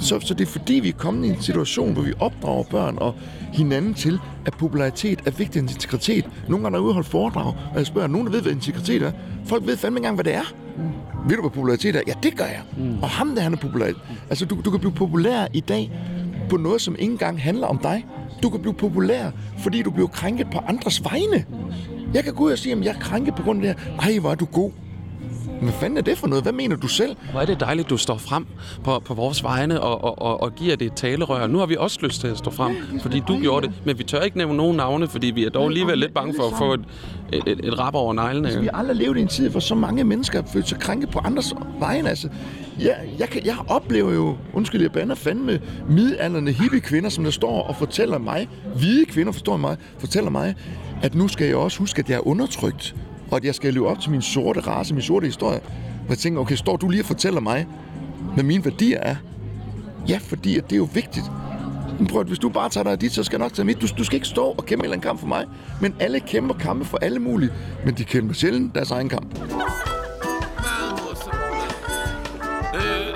Så, 0.00 0.20
så 0.20 0.34
det 0.34 0.46
er 0.48 0.50
fordi, 0.50 0.74
vi 0.74 0.88
er 0.88 0.92
kommet 0.92 1.26
i 1.26 1.30
en 1.30 1.42
situation, 1.42 1.92
hvor 1.92 2.02
vi 2.02 2.12
opdrager 2.20 2.64
børn 2.64 2.98
og 3.00 3.14
hinanden 3.52 3.94
til, 3.94 4.18
at 4.46 4.52
popularitet 4.52 5.20
er 5.26 5.30
vigtigere 5.30 5.62
end 5.62 5.70
integritet. 5.70 6.28
Nogle 6.48 6.62
gange 6.62 6.78
er 6.78 6.82
jeg 6.82 6.92
holde 6.92 7.08
foredrag, 7.08 7.46
og 7.46 7.78
jeg 7.78 7.86
spørger, 7.86 8.08
nogen 8.08 8.26
der 8.26 8.32
ved, 8.32 8.42
hvad 8.42 8.52
integritet 8.52 9.02
er. 9.02 9.12
Folk 9.44 9.66
ved 9.66 9.76
fandme 9.76 9.98
ikke 9.98 10.06
engang, 10.06 10.16
hvad 10.16 10.24
det 10.24 10.34
er. 10.34 10.54
Ved 11.28 11.36
du, 11.36 11.42
hvad 11.42 11.50
popularitet 11.50 11.96
er? 11.96 12.00
Ja, 12.06 12.12
det 12.22 12.36
gør 12.36 12.44
jeg. 12.44 12.62
Mm. 12.76 13.02
Og 13.02 13.08
ham 13.08 13.34
der, 13.34 13.42
han 13.42 13.52
er 13.52 13.56
populær. 13.56 13.92
Altså, 14.30 14.44
du, 14.44 14.60
du 14.64 14.70
kan 14.70 14.80
blive 14.80 14.92
populær 14.92 15.46
i 15.52 15.60
dag 15.60 15.92
på 16.50 16.56
noget, 16.56 16.80
som 16.80 16.96
ikke 16.98 17.12
engang 17.12 17.42
handler 17.42 17.66
om 17.66 17.78
dig. 17.78 18.06
Du 18.42 18.50
kan 18.50 18.60
blive 18.60 18.74
populær, 18.74 19.30
fordi 19.58 19.82
du 19.82 19.90
bliver 19.90 20.08
krænket 20.08 20.46
på 20.52 20.58
andres 20.58 21.04
vegne. 21.04 21.44
Jeg 22.14 22.24
kan 22.24 22.34
gå 22.34 22.44
ud 22.44 22.52
og 22.52 22.58
sige, 22.58 22.72
at 22.72 22.84
jeg 22.84 22.94
er 22.94 23.00
krænket 23.00 23.34
på 23.34 23.42
grund 23.42 23.64
af 23.64 23.74
det 23.74 23.84
her. 23.84 23.98
Ej, 23.98 24.18
hvor 24.18 24.30
er 24.30 24.34
du 24.34 24.44
god. 24.44 24.70
Hvad 25.62 25.72
fanden 25.72 25.98
er 25.98 26.02
det 26.02 26.18
for 26.18 26.26
noget? 26.26 26.44
Hvad 26.44 26.52
mener 26.52 26.76
du 26.76 26.88
selv? 26.88 27.16
Hvor 27.30 27.40
er 27.40 27.44
det 27.44 27.60
dejligt, 27.60 27.90
du 27.90 27.96
står 27.96 28.16
frem 28.16 28.46
på, 28.84 28.98
på 29.04 29.14
vores 29.14 29.42
vegne 29.42 29.80
og, 29.80 30.04
og, 30.04 30.22
og, 30.22 30.42
og 30.42 30.54
giver 30.54 30.76
det 30.76 30.86
et 30.86 30.92
talerør. 30.92 31.46
Nu 31.46 31.58
har 31.58 31.66
vi 31.66 31.76
også 31.76 31.98
lyst 32.02 32.20
til 32.20 32.28
at 32.28 32.38
stå 32.38 32.50
frem, 32.50 32.76
fordi 33.02 33.22
du 33.28 33.38
gjorde 33.40 33.66
det. 33.66 33.74
Men 33.84 33.98
vi 33.98 34.04
tør 34.04 34.20
ikke 34.20 34.38
nævne 34.38 34.56
nogen 34.56 34.76
navne, 34.76 35.08
fordi 35.08 35.26
vi 35.26 35.44
er 35.44 35.50
dog 35.50 35.66
alligevel 35.66 35.98
lidt 35.98 36.14
bange 36.14 36.34
for 36.36 36.46
at 36.46 36.52
få 36.58 36.74
et, 36.74 36.80
et, 37.32 37.42
et, 37.46 37.60
et 37.64 37.78
rap 37.78 37.94
over 37.94 38.12
neglene. 38.12 38.60
Vi 38.60 38.68
har 38.72 38.78
aldrig 38.78 38.96
levet 38.96 39.16
i 39.16 39.20
en 39.20 39.28
tid, 39.28 39.48
hvor 39.48 39.60
så 39.60 39.74
mange 39.74 40.04
mennesker 40.04 40.42
har 40.42 40.48
følt 40.52 40.68
sig 40.68 40.78
krænket 40.78 41.10
på 41.10 41.18
andres 41.18 41.54
vegne. 41.78 42.08
Altså, 42.08 42.28
jeg, 42.80 42.96
jeg, 43.18 43.28
kan, 43.28 43.46
jeg 43.46 43.56
oplever 43.68 44.12
jo, 44.12 44.36
undskyld, 44.52 44.82
jeg 44.82 44.92
bander 44.92 45.14
fandme 45.14 45.60
midalderne 45.90 46.52
hippie 46.52 46.80
kvinder, 46.80 47.10
som 47.10 47.24
der 47.24 47.30
står 47.30 47.62
og 47.62 47.76
fortæller 47.76 48.18
mig, 48.18 48.48
hvide 48.76 49.04
kvinder 49.04 49.32
forstår 49.32 49.56
mig, 49.56 49.76
fortæller 49.98 50.30
mig, 50.30 50.54
at 51.02 51.14
nu 51.14 51.28
skal 51.28 51.46
jeg 51.46 51.56
også 51.56 51.78
huske, 51.78 51.98
at 51.98 52.10
jeg 52.10 52.16
er 52.16 52.26
undertrykt, 52.26 52.94
og 53.30 53.36
at 53.36 53.44
jeg 53.44 53.54
skal 53.54 53.74
leve 53.74 53.88
op 53.88 54.00
til 54.00 54.10
min 54.10 54.22
sorte 54.22 54.60
race, 54.60 54.94
min 54.94 55.02
sorte 55.02 55.26
historie. 55.26 55.60
Og 56.02 56.08
jeg 56.08 56.18
tænker, 56.18 56.40
okay, 56.40 56.56
står 56.56 56.76
du 56.76 56.88
lige 56.88 57.02
og 57.02 57.06
fortæller 57.06 57.40
mig, 57.40 57.66
hvad 58.34 58.44
mine 58.44 58.64
værdier 58.64 58.98
er? 59.00 59.16
Ja, 60.08 60.18
fordi 60.22 60.58
at 60.58 60.64
det 60.64 60.72
er 60.72 60.76
jo 60.76 60.88
vigtigt. 60.94 61.24
Men 61.98 62.06
prøv, 62.06 62.20
at, 62.20 62.26
hvis 62.26 62.38
du 62.38 62.48
bare 62.48 62.68
tager 62.68 62.84
dig 62.84 62.92
af 62.92 62.98
dit, 62.98 63.12
så 63.12 63.24
skal 63.24 63.36
jeg 63.36 63.44
nok 63.44 63.52
tage 63.52 63.66
mit. 63.66 63.80
Du, 63.80 63.86
du 63.98 64.04
skal 64.04 64.16
ikke 64.16 64.28
stå 64.28 64.44
og 64.44 64.66
kæmpe 64.66 64.80
en 64.80 64.84
eller 64.84 64.96
anden 64.96 65.08
kamp 65.08 65.20
for 65.20 65.26
mig. 65.26 65.46
Men 65.80 65.94
alle 66.00 66.20
kæmper 66.20 66.54
kampe 66.54 66.84
for 66.84 66.98
alle 66.98 67.18
mulige. 67.18 67.50
Men 67.84 67.94
de 67.94 68.04
kæmper 68.04 68.34
sjældent 68.34 68.74
deres 68.74 68.90
egen 68.90 69.08
kamp. 69.08 69.38
Øh, 72.74 73.14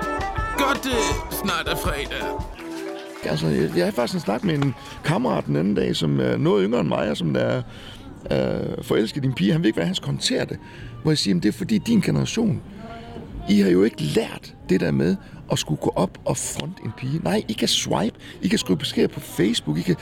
godt 0.57 0.87
snart 1.31 1.67
er 1.67 1.75
fredag. 1.75 2.43
Altså, 3.25 3.47
jeg, 3.47 3.61
jeg 3.61 3.83
havde 3.83 3.91
faktisk 3.91 4.13
en 4.13 4.19
snak 4.19 4.43
med 4.43 4.53
en 4.53 4.75
kammerat 5.03 5.45
den 5.45 5.55
anden 5.55 5.75
dag, 5.75 5.95
som 5.95 6.19
er 6.19 6.37
noget 6.37 6.63
yngre 6.65 6.79
end 6.79 6.87
mig, 6.87 7.09
og 7.09 7.17
som 7.17 7.35
er 7.35 7.61
øh, 8.31 8.83
forelsket 8.83 9.23
i 9.23 9.27
en 9.27 9.33
pige. 9.33 9.51
Han 9.51 9.61
ved 9.61 9.67
ikke, 9.67 9.75
hvordan 9.75 9.87
han 9.87 9.95
skal 9.95 10.05
håndtere 10.05 10.45
det. 10.45 10.57
Hvor 11.01 11.11
jeg 11.11 11.17
siger, 11.17 11.37
at 11.37 11.43
det 11.43 11.49
er 11.49 11.53
fordi 11.53 11.77
din 11.77 12.01
generation, 12.01 12.61
I 13.49 13.59
har 13.59 13.69
jo 13.69 13.83
ikke 13.83 14.01
lært 14.01 14.55
det 14.69 14.79
der 14.79 14.91
med 14.91 15.15
at 15.51 15.59
skulle 15.59 15.81
gå 15.81 15.93
op 15.95 16.17
og 16.25 16.37
front 16.37 16.77
en 16.85 16.91
pige. 16.97 17.19
Nej, 17.23 17.43
I 17.47 17.53
kan 17.53 17.67
swipe, 17.67 18.15
I 18.41 18.47
kan 18.47 18.59
skrive 18.59 18.77
beskeder 18.77 19.07
på 19.07 19.19
Facebook, 19.19 19.77
I 19.77 19.81
kan... 19.81 19.95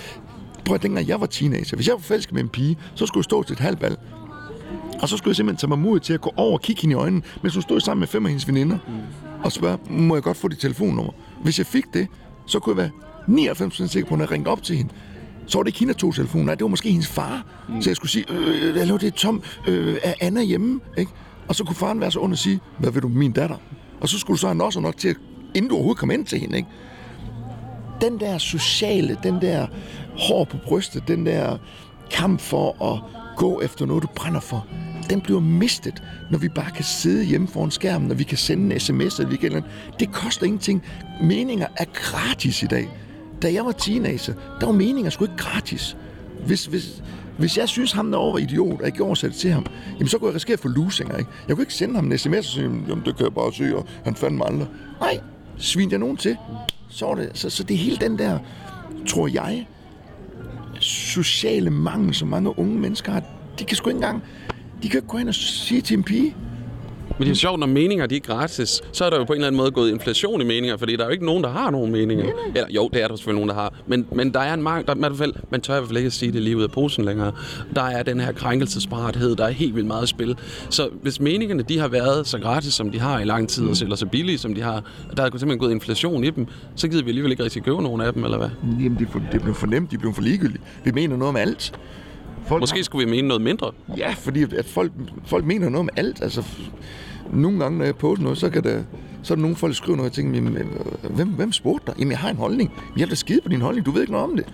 Prøv 0.66 0.76
at 0.76 0.84
dengang 0.84 1.08
jeg 1.08 1.22
var 1.22 1.26
teenager, 1.26 1.76
hvis 1.76 1.88
jeg 1.88 1.94
var 1.94 2.00
forelsket 2.00 2.34
med 2.34 2.42
en 2.42 2.50
pige, 2.50 2.78
så 2.96 3.06
skulle 3.06 3.20
jeg 3.20 3.24
stå 3.24 3.44
til 3.44 3.54
et 3.54 3.60
halvbal. 3.60 3.98
Og 5.02 5.10
så 5.10 5.18
skulle 5.18 5.32
jeg 5.32 5.36
simpelthen 5.36 5.60
tage 5.60 5.70
mig 5.70 5.80
mod 5.80 6.00
til 6.00 6.14
at 6.14 6.22
gå 6.22 6.34
over 6.36 6.54
og 6.54 6.62
kigge 6.62 6.82
hende 6.82 6.94
i 6.94 6.96
øjnene, 6.96 7.24
mens 7.42 7.54
hun 7.54 7.62
stod 7.62 7.80
sammen 7.80 8.00
med 8.00 8.08
fem 8.08 8.26
af 8.26 8.30
hendes 8.30 8.48
veninder, 8.48 8.78
mm. 8.88 8.94
og 9.44 9.52
spørge, 9.52 9.78
må 9.90 10.16
jeg 10.16 10.24
godt 10.24 10.38
få 10.38 10.48
dit 10.48 10.60
telefonnummer? 10.60 11.14
Hvis 11.44 11.58
jeg 11.58 11.66
fik 11.66 11.86
det, 11.94 12.08
så 12.46 12.60
kunne 12.60 12.82
jeg 12.82 12.92
være 13.28 13.54
99% 13.54 13.88
sikker 13.88 14.10
på, 14.10 14.16
at 14.16 14.18
når 14.18 14.26
jeg 14.26 14.32
ringte 14.32 14.50
op 14.50 14.64
til 14.64 14.78
hende, 14.78 14.92
så 15.52 15.58
var 15.58 15.64
det 15.64 15.80
der 15.80 15.94
tog 15.94 16.16
telefonen. 16.16 16.46
Nej, 16.46 16.56
det 16.56 16.64
var 16.64 16.70
måske 16.70 16.92
hendes 16.92 17.08
far. 17.08 17.46
Mm. 17.70 17.82
Så 17.82 17.90
jeg 17.90 17.96
skulle 17.96 18.12
sige, 18.12 18.26
øh, 18.30 18.76
hallo, 18.76 18.98
det 18.98 19.08
er 19.08 19.12
Tom. 19.12 19.44
Øh, 19.68 19.98
er 20.04 20.14
Anna 20.22 20.42
hjemme? 20.42 20.80
Ikke? 20.98 21.12
Og 21.48 21.56
så 21.56 21.64
kunne 21.64 21.76
faren 21.76 22.02
være 22.02 22.12
så 22.12 22.20
under 22.20 22.36
og 22.36 22.40
sige, 22.40 22.60
hvad 22.78 22.92
vil 22.92 23.02
du 23.02 23.08
min 23.08 23.32
datter? 23.32 23.56
Og 24.02 24.10
så 24.10 24.20
skulle 24.20 24.36
du 24.36 24.40
så 24.40 24.48
have 24.48 24.64
også 24.64 24.80
nok 24.80 24.98
til, 24.98 25.08
at, 25.08 25.16
inden 25.56 25.70
du 25.70 25.76
overhovedet 25.76 26.00
kom 26.00 26.12
ind 26.12 26.26
til 26.26 26.40
hende. 26.40 26.58
Ikke? 26.58 26.70
Den 28.02 28.20
der 28.20 28.38
sociale, 28.38 29.18
den 29.24 29.42
der 29.42 29.68
hår 30.18 30.44
på 30.44 30.58
brystet, 30.64 31.08
den 31.08 31.26
der 31.26 31.58
kamp 32.12 32.40
for 32.40 32.94
at 32.94 33.00
gå 33.38 33.62
efter 33.62 33.86
noget, 33.86 34.04
du 34.04 34.08
brænder 34.16 34.40
for, 34.40 34.68
den 35.10 35.22
bliver 35.22 35.40
mistet, 35.40 36.04
når 36.32 36.38
vi 36.38 36.50
bare 36.50 36.72
kan 36.72 36.84
sidde 36.84 37.24
hjemme 37.24 37.48
foran 37.48 37.72
skærmen, 37.72 38.08
når 38.08 38.16
vi 38.16 38.24
kan 38.24 38.38
sende 38.38 38.74
en 38.74 38.80
sms, 38.80 39.20
eller 39.20 39.30
vi 39.30 39.36
kan, 39.36 39.64
det 40.00 40.12
koster 40.12 40.46
ingenting. 40.46 40.84
Meninger 41.22 41.68
er 41.78 41.86
gratis 41.94 42.64
i 42.64 42.66
dag. 42.66 42.90
Da 43.42 43.54
jeg 43.54 43.66
var 43.66 43.72
teenager, 43.72 44.34
der 44.60 44.66
var 44.66 44.74
meninger 44.74 45.10
sgu 45.10 45.24
ikke 45.24 45.38
gratis. 45.38 45.98
Hvis, 46.46 46.66
hvis, 46.66 47.04
hvis 47.38 47.58
jeg 47.58 47.70
synes, 47.70 47.92
ham 47.92 48.12
derovre 48.12 48.34
var 48.34 48.40
idiot, 48.40 48.74
og 48.74 48.80
jeg 48.80 48.88
ikke 48.88 49.04
oversætte 49.04 49.38
til 49.38 49.52
ham, 49.52 49.66
jamen 49.94 50.08
så 50.08 50.18
kunne 50.18 50.28
jeg 50.28 50.36
risikere 50.36 50.54
at 50.54 50.60
få 50.60 50.68
losinger, 50.68 51.18
ikke? 51.18 51.30
Jeg 51.48 51.56
kunne 51.56 51.64
ikke 51.64 51.74
sende 51.74 51.96
ham 51.96 52.12
en 52.12 52.18
sms 52.18 52.38
og 52.38 52.44
sige, 52.44 52.64
jamen 52.64 53.06
det 53.06 53.18
kan 53.18 53.24
jeg 53.24 53.34
bare 53.34 53.54
se, 53.54 53.76
og 53.76 53.86
han 54.04 54.16
fandt 54.16 54.38
mig 54.38 54.48
aldrig. 54.48 54.68
Nej, 55.00 55.20
svin 55.58 55.92
jeg 55.92 56.00
nogen 56.00 56.18
til. 56.18 56.38
Så, 56.90 57.06
var 57.06 57.16
det, 57.16 57.30
så, 57.34 57.50
så 57.50 57.64
det 57.64 57.74
er 57.74 57.78
hele 57.78 57.98
den 57.98 58.20
der, 58.20 58.40
tror 59.08 59.28
jeg, 59.28 59.68
sociale 60.80 61.70
mangel, 61.70 62.16
som 62.16 62.28
mange 62.28 62.60
unge 62.60 62.80
mennesker 62.80 63.12
har. 63.12 63.24
De 63.60 63.64
kan 63.66 63.78
sgu 63.78 63.90
ikke 63.90 63.98
engang, 63.98 64.24
de 64.84 64.90
kan 64.90 64.98
ikke 64.98 65.08
gå 65.08 65.18
hen 65.18 65.28
og 65.28 65.36
sige 65.36 65.82
til 65.82 65.98
en 65.98 66.04
pige, 66.04 66.36
men 67.22 67.28
det 67.28 67.34
er 67.34 67.40
sjovt, 67.40 67.60
når 67.60 67.68
meninger 67.68 68.06
de 68.06 68.16
er 68.16 68.20
gratis, 68.20 68.82
så 68.92 69.06
er 69.06 69.10
der 69.10 69.18
jo 69.18 69.24
på 69.24 69.34
en 69.34 69.38
eller 69.38 69.48
anden 69.48 69.58
måde 69.58 69.72
gået 69.72 69.92
inflation 69.92 70.42
i 70.42 70.44
meninger, 70.44 70.78
fordi 70.78 70.96
der 70.96 71.02
er 71.02 71.06
jo 71.06 71.12
ikke 71.12 71.26
nogen, 71.26 71.44
der 71.44 71.50
har 71.50 71.72
nogen 71.72 71.92
meninger. 71.92 72.26
Eller 72.56 72.68
jo, 72.70 72.90
det 72.94 73.04
er 73.04 73.08
der 73.08 73.16
selvfølgelig 73.16 73.46
nogen, 73.46 73.50
der 73.50 73.64
har. 73.64 73.74
Men, 73.88 74.08
men 74.12 74.34
der 74.34 74.40
er 74.40 74.54
en 74.54 74.62
mangel, 74.64 74.88
der, 74.88 74.96
i 74.96 75.00
hvert 75.00 75.18
fald, 75.18 75.34
man 75.50 75.62
tør 75.62 75.74
i 75.74 75.78
hvert 75.78 75.88
fald 75.88 75.98
ikke 75.98 76.08
at 76.08 76.14
sige 76.14 76.32
det 76.32 76.42
lige 76.42 76.58
ud 76.58 76.64
af 76.64 76.72
posen 76.72 77.06
længere. 77.06 77.32
Der 77.76 77.82
er 77.82 78.04
den 78.04 78.20
her 78.20 78.32
krænkelsesparathed, 78.32 79.36
der 79.36 79.46
er 79.46 79.50
helt 79.50 79.76
vildt 79.76 79.88
meget 79.88 80.10
spil. 80.10 80.38
Så 80.70 80.90
hvis 81.02 81.20
meningerne 81.20 81.64
de 81.64 81.80
har 81.80 81.88
været 81.88 82.28
så 82.28 82.40
gratis, 82.40 82.74
som 82.74 82.92
de 82.92 83.00
har 83.00 83.20
i 83.20 83.26
lang 83.26 83.50
tid, 83.50 83.70
eller 83.82 83.96
så 83.96 84.06
billige, 84.06 84.38
som 84.38 84.56
de 84.56 84.62
har, 84.62 84.84
der 85.18 85.24
er 85.24 85.30
simpelthen 85.30 85.60
gået 85.60 85.72
inflation 85.72 86.24
i 86.24 86.30
dem, 86.30 86.48
så 86.76 86.88
gider 86.88 87.04
vi 87.04 87.10
alligevel 87.10 87.32
ikke 87.32 87.44
rigtig 87.44 87.64
købe 87.64 87.82
nogen 87.82 88.02
af 88.02 88.14
dem, 88.14 88.24
eller 88.24 88.38
hvad? 88.38 88.50
jamen 88.64 88.98
det, 88.98 89.08
er 89.08 89.12
for, 89.12 89.22
det 89.32 89.42
blev 89.42 89.54
for 89.54 89.68
nemt, 89.68 89.92
de 89.92 89.98
blev 89.98 90.14
for 90.14 90.22
ligegyldige. 90.22 90.62
Vi 90.84 90.92
mener 90.92 91.18
noget 91.18 91.30
om 91.30 91.36
alt. 91.36 91.74
Folk 92.46 92.62
Måske 92.62 92.84
skulle 92.84 93.06
vi 93.06 93.12
mene 93.12 93.28
noget 93.28 93.42
mindre. 93.42 93.72
Ja, 93.98 94.14
fordi 94.18 94.44
at 94.44 94.66
folk, 94.66 94.92
folk 95.26 95.46
mener 95.46 95.70
noget 95.70 95.80
om 95.80 95.90
alt. 95.96 96.22
Altså, 96.22 96.44
nogle 97.34 97.60
gange, 97.60 97.78
når 97.78 97.86
jeg 97.86 97.96
poster 97.96 98.24
noget, 98.24 98.38
så 98.38 98.50
kan 98.50 98.64
der, 98.64 98.84
så 99.24 99.34
er 99.34 99.36
der 99.36 99.42
nogle 99.42 99.56
folk, 99.56 99.70
der 99.72 99.76
skriver 99.76 99.98
noget, 99.98 100.12
og 100.12 100.18
jeg 100.18 100.34
tænker, 100.34 100.52
øh, 101.06 101.16
hvem, 101.16 101.28
hvem 101.28 101.52
spurgte 101.52 101.86
dig? 101.88 101.96
Jamen, 102.00 102.12
jeg 102.12 102.20
har 102.20 102.30
en 102.30 102.38
holdning. 102.38 102.72
Jeg 102.98 103.02
vil 103.02 103.10
da 103.10 103.16
skide 103.16 103.42
på 103.42 103.50
din 103.50 103.62
holdning, 103.62 103.86
du 103.86 103.92
ved 103.92 104.02
ikke 104.02 104.12
noget 104.14 104.30
om 104.32 104.36
det. 104.38 104.46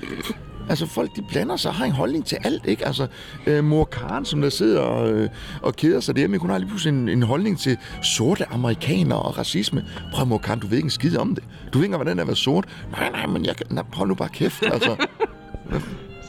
Altså, 0.69 0.85
folk, 0.85 1.15
de 1.15 1.21
blander 1.31 1.55
sig 1.55 1.69
og 1.71 1.75
har 1.75 1.85
en 1.85 1.91
holdning 1.91 2.25
til 2.25 2.37
alt, 2.43 2.65
ikke? 2.65 2.85
Altså, 2.87 3.07
øh, 3.47 3.63
mor 3.63 3.83
Karen, 3.83 4.25
som 4.25 4.41
der 4.41 4.49
sidder 4.49 4.79
og, 4.79 5.11
øh, 5.11 5.29
og 5.61 5.75
keder 5.75 5.99
sig 5.99 6.15
derhjemme, 6.15 6.37
hun 6.37 6.49
har 6.49 6.57
lige 6.57 6.67
pludselig 6.69 6.99
en, 6.99 7.09
en 7.09 7.23
holdning 7.23 7.59
til 7.59 7.77
sorte 8.03 8.45
amerikanere 8.53 9.19
og 9.19 9.37
racisme. 9.37 9.85
Prøv, 10.13 10.25
mor 10.27 10.37
Karen, 10.37 10.59
du 10.59 10.67
ved 10.67 10.77
ikke 10.77 10.85
en 10.85 10.89
skid 10.89 11.17
om 11.17 11.35
det. 11.35 11.43
Du 11.73 11.77
ved 11.77 11.85
ikke, 11.85 11.95
hvordan 11.95 12.11
det 12.15 12.19
er 12.19 12.23
at 12.23 12.27
være 12.27 12.35
sort. 12.35 12.65
Nej, 12.91 13.09
nej, 13.11 13.25
men 13.25 13.45
jeg, 13.45 13.55
kan- 13.55 13.65
nej, 13.69 13.83
hold 13.93 14.09
nu 14.09 14.15
bare 14.15 14.29
kæft, 14.29 14.63
altså. 14.73 14.95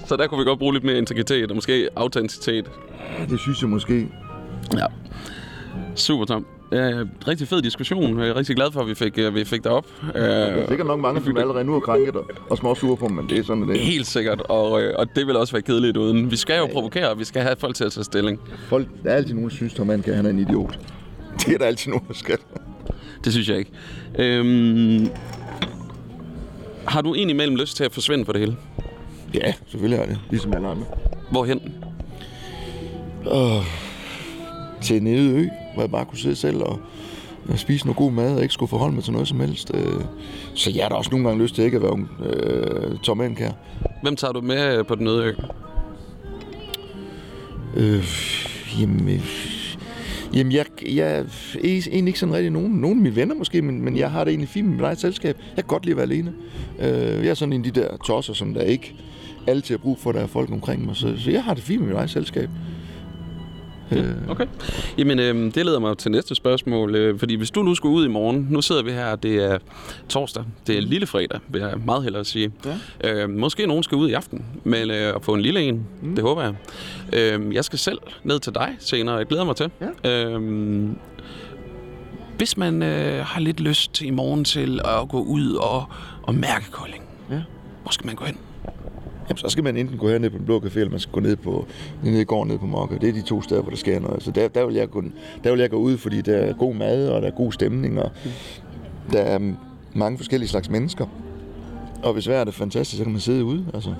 Så 0.07 0.17
der 0.17 0.27
kunne 0.27 0.39
vi 0.39 0.45
godt 0.45 0.59
bruge 0.59 0.73
lidt 0.75 0.85
mere 0.85 0.99
integritet 0.99 1.51
og 1.51 1.55
måske 1.55 1.89
autenticitet. 1.97 2.71
Ja, 3.19 3.25
det 3.27 3.41
synes 3.41 3.61
jeg 3.63 3.69
måske. 3.71 4.09
Ja. 4.75 4.87
Super, 5.95 6.25
Tom. 6.25 6.47
Øh, 6.73 7.07
rigtig 7.29 7.49
fed 7.49 7.63
diskussion. 7.63 8.19
Jeg 8.21 8.29
er 8.29 8.37
rigtig 8.37 8.57
glad 8.57 8.73
for, 8.73 8.81
at 8.81 8.87
vi 8.89 8.95
fik, 8.95 9.19
øh, 9.19 9.35
vi 9.35 9.45
fik 9.45 9.65
dig 9.65 9.73
op. 9.73 9.87
Øh, 10.15 10.21
Der 10.23 10.29
er 10.29 10.69
sikkert 10.69 10.87
nok 10.87 11.01
mange, 11.01 11.23
som 11.25 11.37
allerede 11.37 11.65
nu 11.65 11.73
har 11.73 11.81
krænket 11.81 12.17
og, 12.17 12.25
og 12.51 12.59
små 12.59 12.75
sure 12.75 12.97
på, 12.97 13.09
men 13.09 13.29
det 13.29 13.39
er 13.39 13.43
sådan, 13.45 13.63
at 13.63 13.69
det 13.69 13.77
er. 13.77 13.85
Helt 13.85 14.07
sikkert, 14.07 14.41
og, 14.41 14.83
øh, 14.83 14.95
og 14.99 15.07
det 15.17 15.27
vil 15.27 15.37
også 15.37 15.53
være 15.53 15.63
kedeligt 15.63 15.97
uden. 15.97 16.31
Vi 16.31 16.37
skal 16.37 16.59
jo 16.59 16.67
provokere, 16.67 17.11
og 17.11 17.19
vi 17.19 17.25
skal 17.25 17.43
have 17.43 17.57
folk 17.59 17.75
til 17.75 17.85
at 17.85 17.93
tage 17.93 18.05
stilling. 18.05 18.41
Folk, 18.69 18.89
der 19.05 19.11
er 19.11 19.15
altid 19.15 19.35
nogen, 19.35 19.49
der 19.51 19.55
synes, 19.57 19.75
Tom 19.75 19.91
Anker, 19.91 20.15
han 20.15 20.27
er 20.27 20.31
en 20.31 20.39
idiot. 20.39 20.79
Det 21.47 21.55
er 21.55 21.59
der 21.59 21.65
altid 21.67 21.91
nogen, 21.91 22.05
der 22.09 22.15
skal. 22.15 22.39
Det 23.25 23.33
synes 23.33 23.49
jeg 23.49 23.59
ikke. 23.59 23.71
Øhm, 24.19 25.09
har 26.85 27.01
du 27.03 27.15
egentlig 27.15 27.35
imellem 27.35 27.57
lyst 27.57 27.77
til 27.77 27.85
at 27.85 27.93
forsvinde 27.93 28.25
for 28.25 28.33
det 28.33 28.41
hele? 28.41 28.57
Ja, 29.35 29.53
selvfølgelig 29.67 29.99
er 30.03 30.07
det. 30.07 30.19
Ligesom 30.31 30.53
alle 30.55 30.69
andre. 30.69 30.85
Hvorhen? 31.31 31.61
Til 34.83 34.97
en 34.97 35.07
ø, 35.07 35.47
hvor 35.79 35.83
jeg 35.85 35.91
bare 35.91 36.05
kunne 36.05 36.19
sidde 36.19 36.37
selv 36.37 36.63
og, 36.63 36.81
og 37.49 37.59
spise 37.59 37.87
noget 37.87 37.97
god 37.97 38.13
mad 38.13 38.37
og 38.37 38.43
ikke 38.43 38.55
skulle 38.55 38.69
forholde 38.69 38.95
mig 38.95 39.05
til 39.05 39.13
noget 39.13 39.29
som 39.29 39.41
helst. 39.41 39.71
Øh, 39.75 40.05
Så 40.55 40.71
jeg 40.75 40.85
har 40.85 40.89
da 40.89 40.95
også 40.95 41.11
nogle 41.11 41.29
gange 41.29 41.43
lyst 41.43 41.55
til 41.55 41.65
ikke 41.65 41.77
at 41.77 41.83
være 41.83 41.93
ung, 41.93 42.09
øh, 42.25 42.99
Tom 42.99 43.21
Anker. 43.21 43.51
Hvem 44.03 44.17
tager 44.17 44.33
du 44.33 44.41
med 44.41 44.79
øh, 44.79 44.87
på 44.87 44.95
den 44.95 45.07
øde 45.07 45.25
ø? 45.25 45.33
Øh, 47.77 48.05
jamen, 48.81 49.09
øh, 49.09 49.21
jamen 50.35 50.53
jeg, 50.53 50.65
jeg 50.87 51.19
er 51.19 51.25
egentlig 51.63 52.07
ikke 52.07 52.19
sådan 52.19 52.35
rigtig 52.35 52.51
nogen. 52.51 52.73
Nogle 52.73 52.97
af 52.97 53.03
mine 53.03 53.17
venner 53.17 53.35
måske, 53.35 53.63
men, 53.63 53.85
men 53.85 53.97
jeg 53.97 54.11
har 54.11 54.25
det 54.25 54.31
egentlig 54.31 54.49
fint 54.49 54.67
med 54.67 54.75
mit 54.77 54.85
eget 54.85 55.01
selskab. 55.01 55.37
Jeg 55.57 55.65
kan 55.65 55.69
godt 55.69 55.85
lide 55.85 55.93
at 55.93 55.97
være 55.97 56.07
alene. 56.07 56.33
Øh, 56.79 57.25
jeg 57.25 57.31
er 57.31 57.35
sådan 57.35 57.53
en 57.53 57.65
af 57.65 57.73
de 57.73 57.81
der 57.81 57.97
tosser, 57.97 58.33
som 58.33 58.55
der 58.55 58.61
ikke 58.61 58.95
altid 59.47 59.75
har 59.75 59.79
brug 59.83 59.99
for, 59.99 60.11
at 60.11 60.17
der 60.17 60.23
er 60.23 60.27
folk 60.27 60.51
omkring 60.53 60.87
mig. 60.87 60.97
Så, 60.97 61.15
så 61.19 61.31
jeg 61.31 61.45
har 61.45 61.55
det 61.55 61.63
fint 61.63 61.81
med 61.81 61.89
mit 61.89 61.97
eget 61.97 62.11
selskab. 62.11 62.49
Øh, 63.93 64.05
Okay. 64.29 64.47
Jamen, 64.99 65.19
øh, 65.19 65.55
det 65.55 65.67
leder 65.67 65.79
mig 65.79 65.99
til 65.99 66.11
næste 66.11 66.35
spørgsmål. 66.35 66.95
Øh, 66.95 67.19
fordi 67.19 67.35
hvis 67.35 67.51
du 67.51 67.63
nu 67.63 67.75
skulle 67.75 67.95
ud 67.95 68.05
i 68.05 68.09
morgen, 68.09 68.47
nu 68.51 68.63
sidder 68.63 68.83
vi 68.83 68.91
her, 68.91 69.17
det 69.17 69.45
er 69.45 69.59
torsdag, 70.09 70.45
det 70.67 70.77
er 70.77 70.81
lille 70.81 71.07
fredag, 71.07 71.41
vil 71.49 71.61
jeg 71.61 71.75
meget 71.85 72.03
hellere 72.03 72.25
sige. 72.25 72.53
Ja. 73.03 73.13
Øh, 73.23 73.31
måske 73.31 73.67
nogen 73.67 73.83
skal 73.83 73.97
ud 73.97 74.09
i 74.09 74.13
aften, 74.13 74.45
men 74.65 74.91
øh, 74.91 75.15
at 75.17 75.25
få 75.25 75.35
en 75.35 75.41
lille 75.41 75.61
en, 75.63 75.87
mm. 76.03 76.15
det 76.15 76.25
håber 76.25 76.43
jeg. 76.43 76.55
Øh, 77.13 77.55
jeg 77.55 77.65
skal 77.65 77.79
selv 77.79 77.99
ned 78.25 78.41
til 78.41 78.55
dig 78.55 78.77
senere, 78.79 79.17
jeg 79.17 79.27
glæder 79.27 79.45
mig 79.45 79.57
til. 79.57 79.71
Ja. 80.05 80.25
Øh, 80.27 80.89
hvis 82.37 82.57
man 82.57 82.83
øh, 82.83 83.25
har 83.25 83.41
lidt 83.41 83.61
lyst 83.61 83.95
til 83.95 84.07
i 84.07 84.11
morgen 84.11 84.45
til 84.45 84.81
at 84.85 85.09
gå 85.09 85.21
ud 85.23 85.53
og, 85.55 85.85
og 86.23 86.35
mærke 86.35 86.71
Kolding, 86.71 87.03
Ja. 87.31 87.41
hvor 87.83 87.91
skal 87.93 88.07
man 88.07 88.15
gå 88.15 88.25
hen? 88.25 88.37
Jamen, 89.29 89.39
så 89.39 89.49
skal 89.49 89.65
man 89.65 89.77
enten 89.77 89.99
gå 89.99 90.09
herned 90.09 90.31
på 90.31 90.39
den 90.39 90.47
blå 90.47 90.61
café, 90.61 90.79
eller 90.79 90.91
man 90.91 91.01
skal 91.01 91.13
gå 91.13 91.21
ned 91.21 91.37
på, 91.37 91.67
ned 92.05 92.21
i 92.21 92.25
gården 92.25 92.51
ned 92.51 92.59
på 92.59 92.67
Mokka. 92.67 92.97
Det 93.01 93.09
er 93.09 93.13
de 93.13 93.23
to 93.23 93.43
steder, 93.43 93.63
hvor 93.63 93.71
der 93.71 93.77
sker 93.77 94.01
noget. 94.01 94.23
Så 94.23 94.31
der, 94.31 94.49
der, 94.49 94.67
vil 94.67 94.75
jeg 94.75 94.91
gå, 94.91 95.03
der 95.45 95.51
vil 95.51 95.61
jeg 95.61 95.71
gå 95.71 95.77
ud, 95.77 95.97
fordi 95.97 96.21
der 96.21 96.37
er 96.37 96.53
god 96.53 96.75
mad, 96.75 97.09
og 97.09 97.23
der 97.23 97.29
er 97.29 97.33
god 97.33 97.53
stemning, 97.53 98.03
og 98.03 98.11
der 99.13 99.21
er 99.21 99.53
mange 99.95 100.19
forskellige 100.19 100.49
slags 100.49 100.71
mennesker. 100.71 101.07
Og 102.03 102.13
hvis 102.13 102.29
vejret 102.29 102.49
er 102.49 102.53
fantastisk, 102.53 102.99
så 102.99 103.05
kan 103.05 103.13
man 103.13 103.21
sidde 103.21 103.45
ude. 103.45 103.67
Altså. 103.75 103.95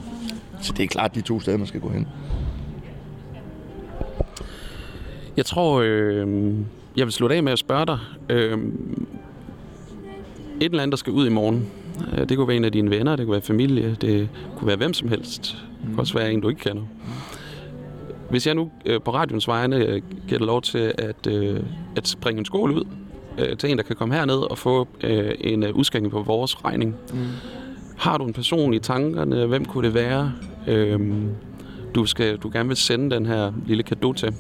Så 0.63 0.73
det 0.77 0.85
er 0.85 0.89
klart 0.89 1.15
de 1.15 1.21
to 1.21 1.41
steder, 1.41 1.57
man 1.57 1.67
skal 1.67 1.81
gå 1.81 1.89
hen. 1.89 2.07
Jeg 5.37 5.47
tror, 5.47 5.81
øh, 5.85 6.55
jeg 6.97 7.07
vil 7.07 7.13
slutte 7.13 7.37
af 7.37 7.43
med 7.43 7.53
at 7.53 7.59
spørge 7.59 7.87
dig. 7.87 7.99
Øh, 8.29 8.59
et 10.61 10.65
eller 10.65 10.83
andet, 10.83 10.93
der 10.93 10.97
skal 10.97 11.13
ud 11.13 11.27
i 11.27 11.31
morgen. 11.31 11.67
Øh, 12.13 12.29
Det 12.29 12.37
kunne 12.37 12.49
være 12.49 12.57
en 12.57 12.65
af 12.65 12.73
dine 12.73 12.91
venner, 12.91 13.17
det 13.17 13.27
kunne 13.27 13.33
være 13.33 13.43
familie, 13.43 13.97
det 14.01 14.29
kunne 14.57 14.69
være 14.69 14.77
hvem 14.77 14.95
som 14.95 15.09
helst. 15.09 15.43
Det 15.43 15.89
kunne 15.89 16.01
også 16.01 16.15
være 16.15 16.33
en, 16.33 16.41
du 16.41 16.49
ikke 16.49 16.61
kender. 16.61 16.83
Hvis 18.31 18.47
jeg 18.47 18.55
nu 18.55 18.71
øh, 18.87 19.01
på 19.05 19.15
radions 19.15 19.49
vegne 19.49 19.77
øh, 19.77 20.03
giver 20.29 20.39
dig 20.39 20.47
lov 20.47 20.63
til 20.63 20.93
at, 20.99 21.27
øh, 21.27 21.61
at 21.97 22.09
springe 22.09 22.39
en 22.39 22.45
skål 22.45 22.71
ud 22.71 22.85
øh, 23.39 23.57
til 23.57 23.71
en, 23.71 23.77
der 23.77 23.83
kan 23.83 23.97
komme 23.97 24.15
herned 24.15 24.51
og 24.51 24.59
få 24.59 24.89
øh, 25.05 25.35
en 25.41 25.63
øh, 25.63 25.75
udskænkning 25.75 26.13
på 26.13 26.23
vores 26.23 26.65
regning. 26.65 26.95
Mm. 27.13 27.19
Har 27.97 28.19
du 28.19 28.25
en 28.25 28.33
person 28.33 28.75
i 28.75 28.79
tankerne? 28.79 29.47
Hvem 29.47 29.65
kunne 29.65 29.87
det 29.87 29.95
være? 29.95 30.33
Øh, 30.67 31.01
du, 31.95 32.07
skal, 32.07 32.37
du 32.37 32.51
gerne 32.53 32.69
vil 32.69 32.77
sende 32.77 33.15
den 33.17 33.27
her 33.27 33.53
lille 33.67 33.83
gave 33.83 34.15
til? 34.15 34.35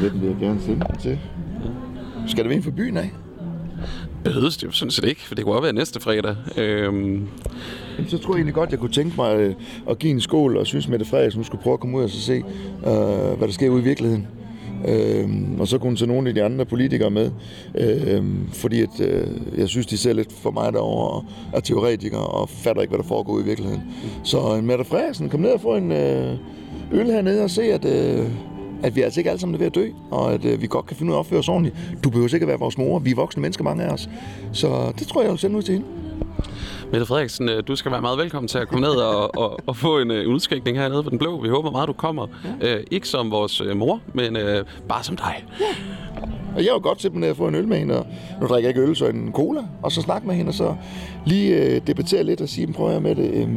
Hvem 0.00 0.20
vil 0.20 0.28
jeg 0.28 0.36
gerne 0.40 0.60
sende 0.60 0.86
den 0.88 0.96
til? 0.96 1.18
Skal 2.26 2.44
der 2.44 2.48
være 2.48 2.56
en 2.56 2.62
for 2.62 2.70
byen 2.70 2.96
af? 2.96 3.10
Behøves 4.24 4.56
det 4.56 4.66
jo 4.66 4.70
sådan 4.70 4.90
set 4.90 5.04
ikke, 5.04 5.20
for 5.20 5.34
det 5.34 5.44
kunne 5.44 5.54
også 5.54 5.62
være 5.62 5.72
næste 5.72 6.00
fredag. 6.00 6.36
Øhm, 6.56 7.28
så 8.08 8.18
tror 8.18 8.32
jeg 8.32 8.36
egentlig 8.36 8.54
godt, 8.54 8.70
jeg 8.70 8.78
kunne 8.78 8.92
tænke 8.92 9.16
mig 9.16 9.36
øh, 9.36 9.54
at 9.90 9.98
give 9.98 10.12
en 10.12 10.20
skål, 10.20 10.56
og 10.56 10.66
synes, 10.66 10.88
Mette 10.88 11.04
Frederiksen 11.04 11.44
skulle 11.44 11.62
prøve 11.62 11.74
at 11.74 11.80
komme 11.80 11.98
ud 11.98 12.02
og 12.02 12.10
så 12.10 12.20
se, 12.20 12.34
øh, 12.86 13.38
hvad 13.38 13.48
der 13.48 13.52
sker 13.52 13.68
ude 13.68 13.80
i 13.80 13.84
virkeligheden. 13.84 14.26
Øh, 14.88 15.28
og 15.58 15.68
så 15.68 15.78
kunne 15.78 15.88
hun 15.88 15.96
tage 15.96 16.08
nogle 16.08 16.28
af 16.28 16.34
de 16.34 16.42
andre 16.42 16.64
politikere 16.64 17.10
med, 17.10 17.30
øh, 17.74 18.24
fordi 18.52 18.82
at, 18.82 19.00
øh, 19.00 19.26
jeg 19.56 19.68
synes, 19.68 19.86
de 19.86 19.98
ser 19.98 20.12
lidt 20.12 20.32
for 20.32 20.50
mig 20.50 20.72
derovre 20.72 21.08
og 21.08 21.24
er 21.52 21.60
teoretikere 21.60 22.26
og 22.26 22.48
fatter 22.48 22.82
ikke, 22.82 22.90
hvad 22.90 22.98
der 22.98 23.08
foregår 23.08 23.40
i 23.40 23.44
virkeligheden. 23.44 23.82
Så 24.24 24.56
øh, 24.56 24.64
Mette 24.64 24.84
Frederiksen, 24.84 25.28
kom 25.28 25.40
ned 25.40 25.50
og 25.50 25.60
få 25.60 25.76
en 25.76 25.92
øh, 25.92 26.36
øl 26.92 27.06
hernede 27.06 27.42
og 27.44 27.50
se, 27.50 27.62
at, 27.62 27.84
øh, 27.84 28.26
at 28.84 28.96
vi 28.96 29.02
altså 29.02 29.20
ikke 29.20 29.30
alle 29.30 29.40
sammen 29.40 29.54
er 29.54 29.58
ved 29.58 29.66
at 29.66 29.74
dø, 29.74 29.88
og 30.10 30.32
at 30.32 30.44
øh, 30.44 30.62
vi 30.62 30.66
godt 30.66 30.86
kan 30.86 30.96
finde 30.96 31.10
ud 31.10 31.14
af 31.14 31.18
at 31.18 31.20
opføre 31.20 31.38
os 31.38 31.48
ordentligt. 31.48 31.76
Du 32.04 32.10
behøver 32.10 32.34
ikke 32.34 32.44
at 32.44 32.48
være 32.48 32.58
vores 32.58 32.78
mor. 32.78 32.98
Vi 32.98 33.10
er 33.10 33.14
voksne 33.14 33.40
mennesker, 33.40 33.64
mange 33.64 33.84
af 33.84 33.92
os. 33.92 34.08
Så 34.52 34.92
det 34.98 35.06
tror 35.06 35.20
jeg, 35.20 35.24
jeg 35.24 35.32
vil 35.32 35.38
sende 35.38 35.56
ud 35.56 35.62
til 35.62 35.74
hende. 35.74 35.86
Mette 36.92 37.06
Frederiksen, 37.06 37.48
øh, 37.48 37.62
du 37.68 37.76
skal 37.76 37.92
være 37.92 38.00
meget 38.00 38.18
velkommen 38.18 38.48
til 38.48 38.58
at 38.58 38.68
komme 38.68 38.86
ned 38.86 38.94
og, 38.94 39.38
og, 39.38 39.58
og 39.66 39.76
få 39.76 39.98
en 39.98 40.10
uh, 40.10 40.16
udskænkning 40.16 40.78
hernede 40.78 41.02
på 41.02 41.10
Den 41.10 41.18
Blå. 41.18 41.42
Vi 41.42 41.48
håber 41.48 41.70
meget, 41.70 41.88
du 41.88 41.92
kommer. 41.92 42.26
Ja. 42.62 42.76
Uh, 42.76 42.82
ikke 42.90 43.08
som 43.08 43.30
vores 43.30 43.60
uh, 43.60 43.76
mor, 43.76 44.00
men 44.14 44.36
uh, 44.36 44.42
bare 44.88 45.04
som 45.04 45.16
dig. 45.16 45.44
Og 46.56 46.64
jeg 46.64 46.72
var 46.72 46.78
godt 46.78 46.98
til 46.98 47.12
ned 47.12 47.30
og 47.30 47.36
få 47.36 47.48
en 47.48 47.54
øl 47.54 47.68
med 47.68 47.78
hende, 47.78 47.98
og 47.98 48.06
nu 48.40 48.46
drikker 48.46 48.68
jeg 48.68 48.76
ikke 48.76 48.90
øl, 48.90 48.96
så 48.96 49.06
en 49.06 49.32
cola, 49.32 49.60
og 49.82 49.92
så 49.92 50.02
snakke 50.02 50.26
med 50.26 50.34
hende, 50.34 50.48
og 50.48 50.54
så 50.54 50.74
lige 51.26 51.56
øh, 51.56 51.80
debattere 51.86 52.24
lidt 52.24 52.40
og 52.40 52.48
sige, 52.48 52.72
prøv 52.72 52.96
at 52.96 53.02
med 53.02 53.14
det, 53.14 53.30
øh, 53.34 53.48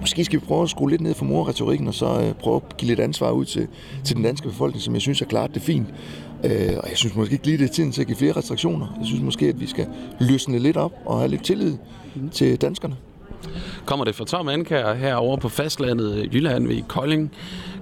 måske 0.00 0.24
skal 0.24 0.40
vi 0.40 0.44
prøve 0.46 0.62
at 0.62 0.70
skrue 0.70 0.90
lidt 0.90 1.00
ned 1.00 1.14
for 1.14 1.24
morretorikken, 1.24 1.88
og 1.88 1.94
så 1.94 2.20
øh, 2.20 2.34
prøve 2.34 2.56
at 2.56 2.76
give 2.76 2.88
lidt 2.88 3.00
ansvar 3.00 3.30
ud 3.30 3.44
til, 3.44 3.68
til 4.04 4.16
den 4.16 4.24
danske 4.24 4.48
befolkning, 4.48 4.82
som 4.82 4.94
jeg 4.94 5.02
synes 5.02 5.20
er 5.22 5.26
klart, 5.26 5.54
det 5.54 5.62
fint. 5.62 5.88
Øh, 6.44 6.78
og 6.78 6.88
jeg 6.88 6.96
synes 6.96 7.14
måske 7.14 7.32
ikke 7.32 7.46
lige, 7.46 7.58
det 7.58 7.64
er 7.64 7.72
tiden 7.72 7.92
til 7.92 8.00
at 8.00 8.06
give 8.06 8.16
flere 8.16 8.32
restriktioner. 8.32 8.96
Jeg 8.98 9.06
synes 9.06 9.22
måske, 9.22 9.46
at 9.46 9.60
vi 9.60 9.66
skal 9.66 9.86
løsne 10.20 10.58
lidt 10.58 10.76
op 10.76 10.92
og 11.04 11.18
have 11.18 11.28
lidt 11.28 11.44
tillid 11.44 11.76
mm. 12.14 12.30
til 12.30 12.56
danskerne. 12.56 12.96
Kommer 13.86 14.04
det 14.04 14.14
fra 14.14 14.24
Tom 14.24 14.48
Ankær 14.48 14.94
herovre 14.94 15.38
på 15.38 15.48
fastlandet 15.48 16.16
i 16.16 16.36
Jylland 16.36 16.68
ved 16.68 16.82
Kolding, 16.88 17.32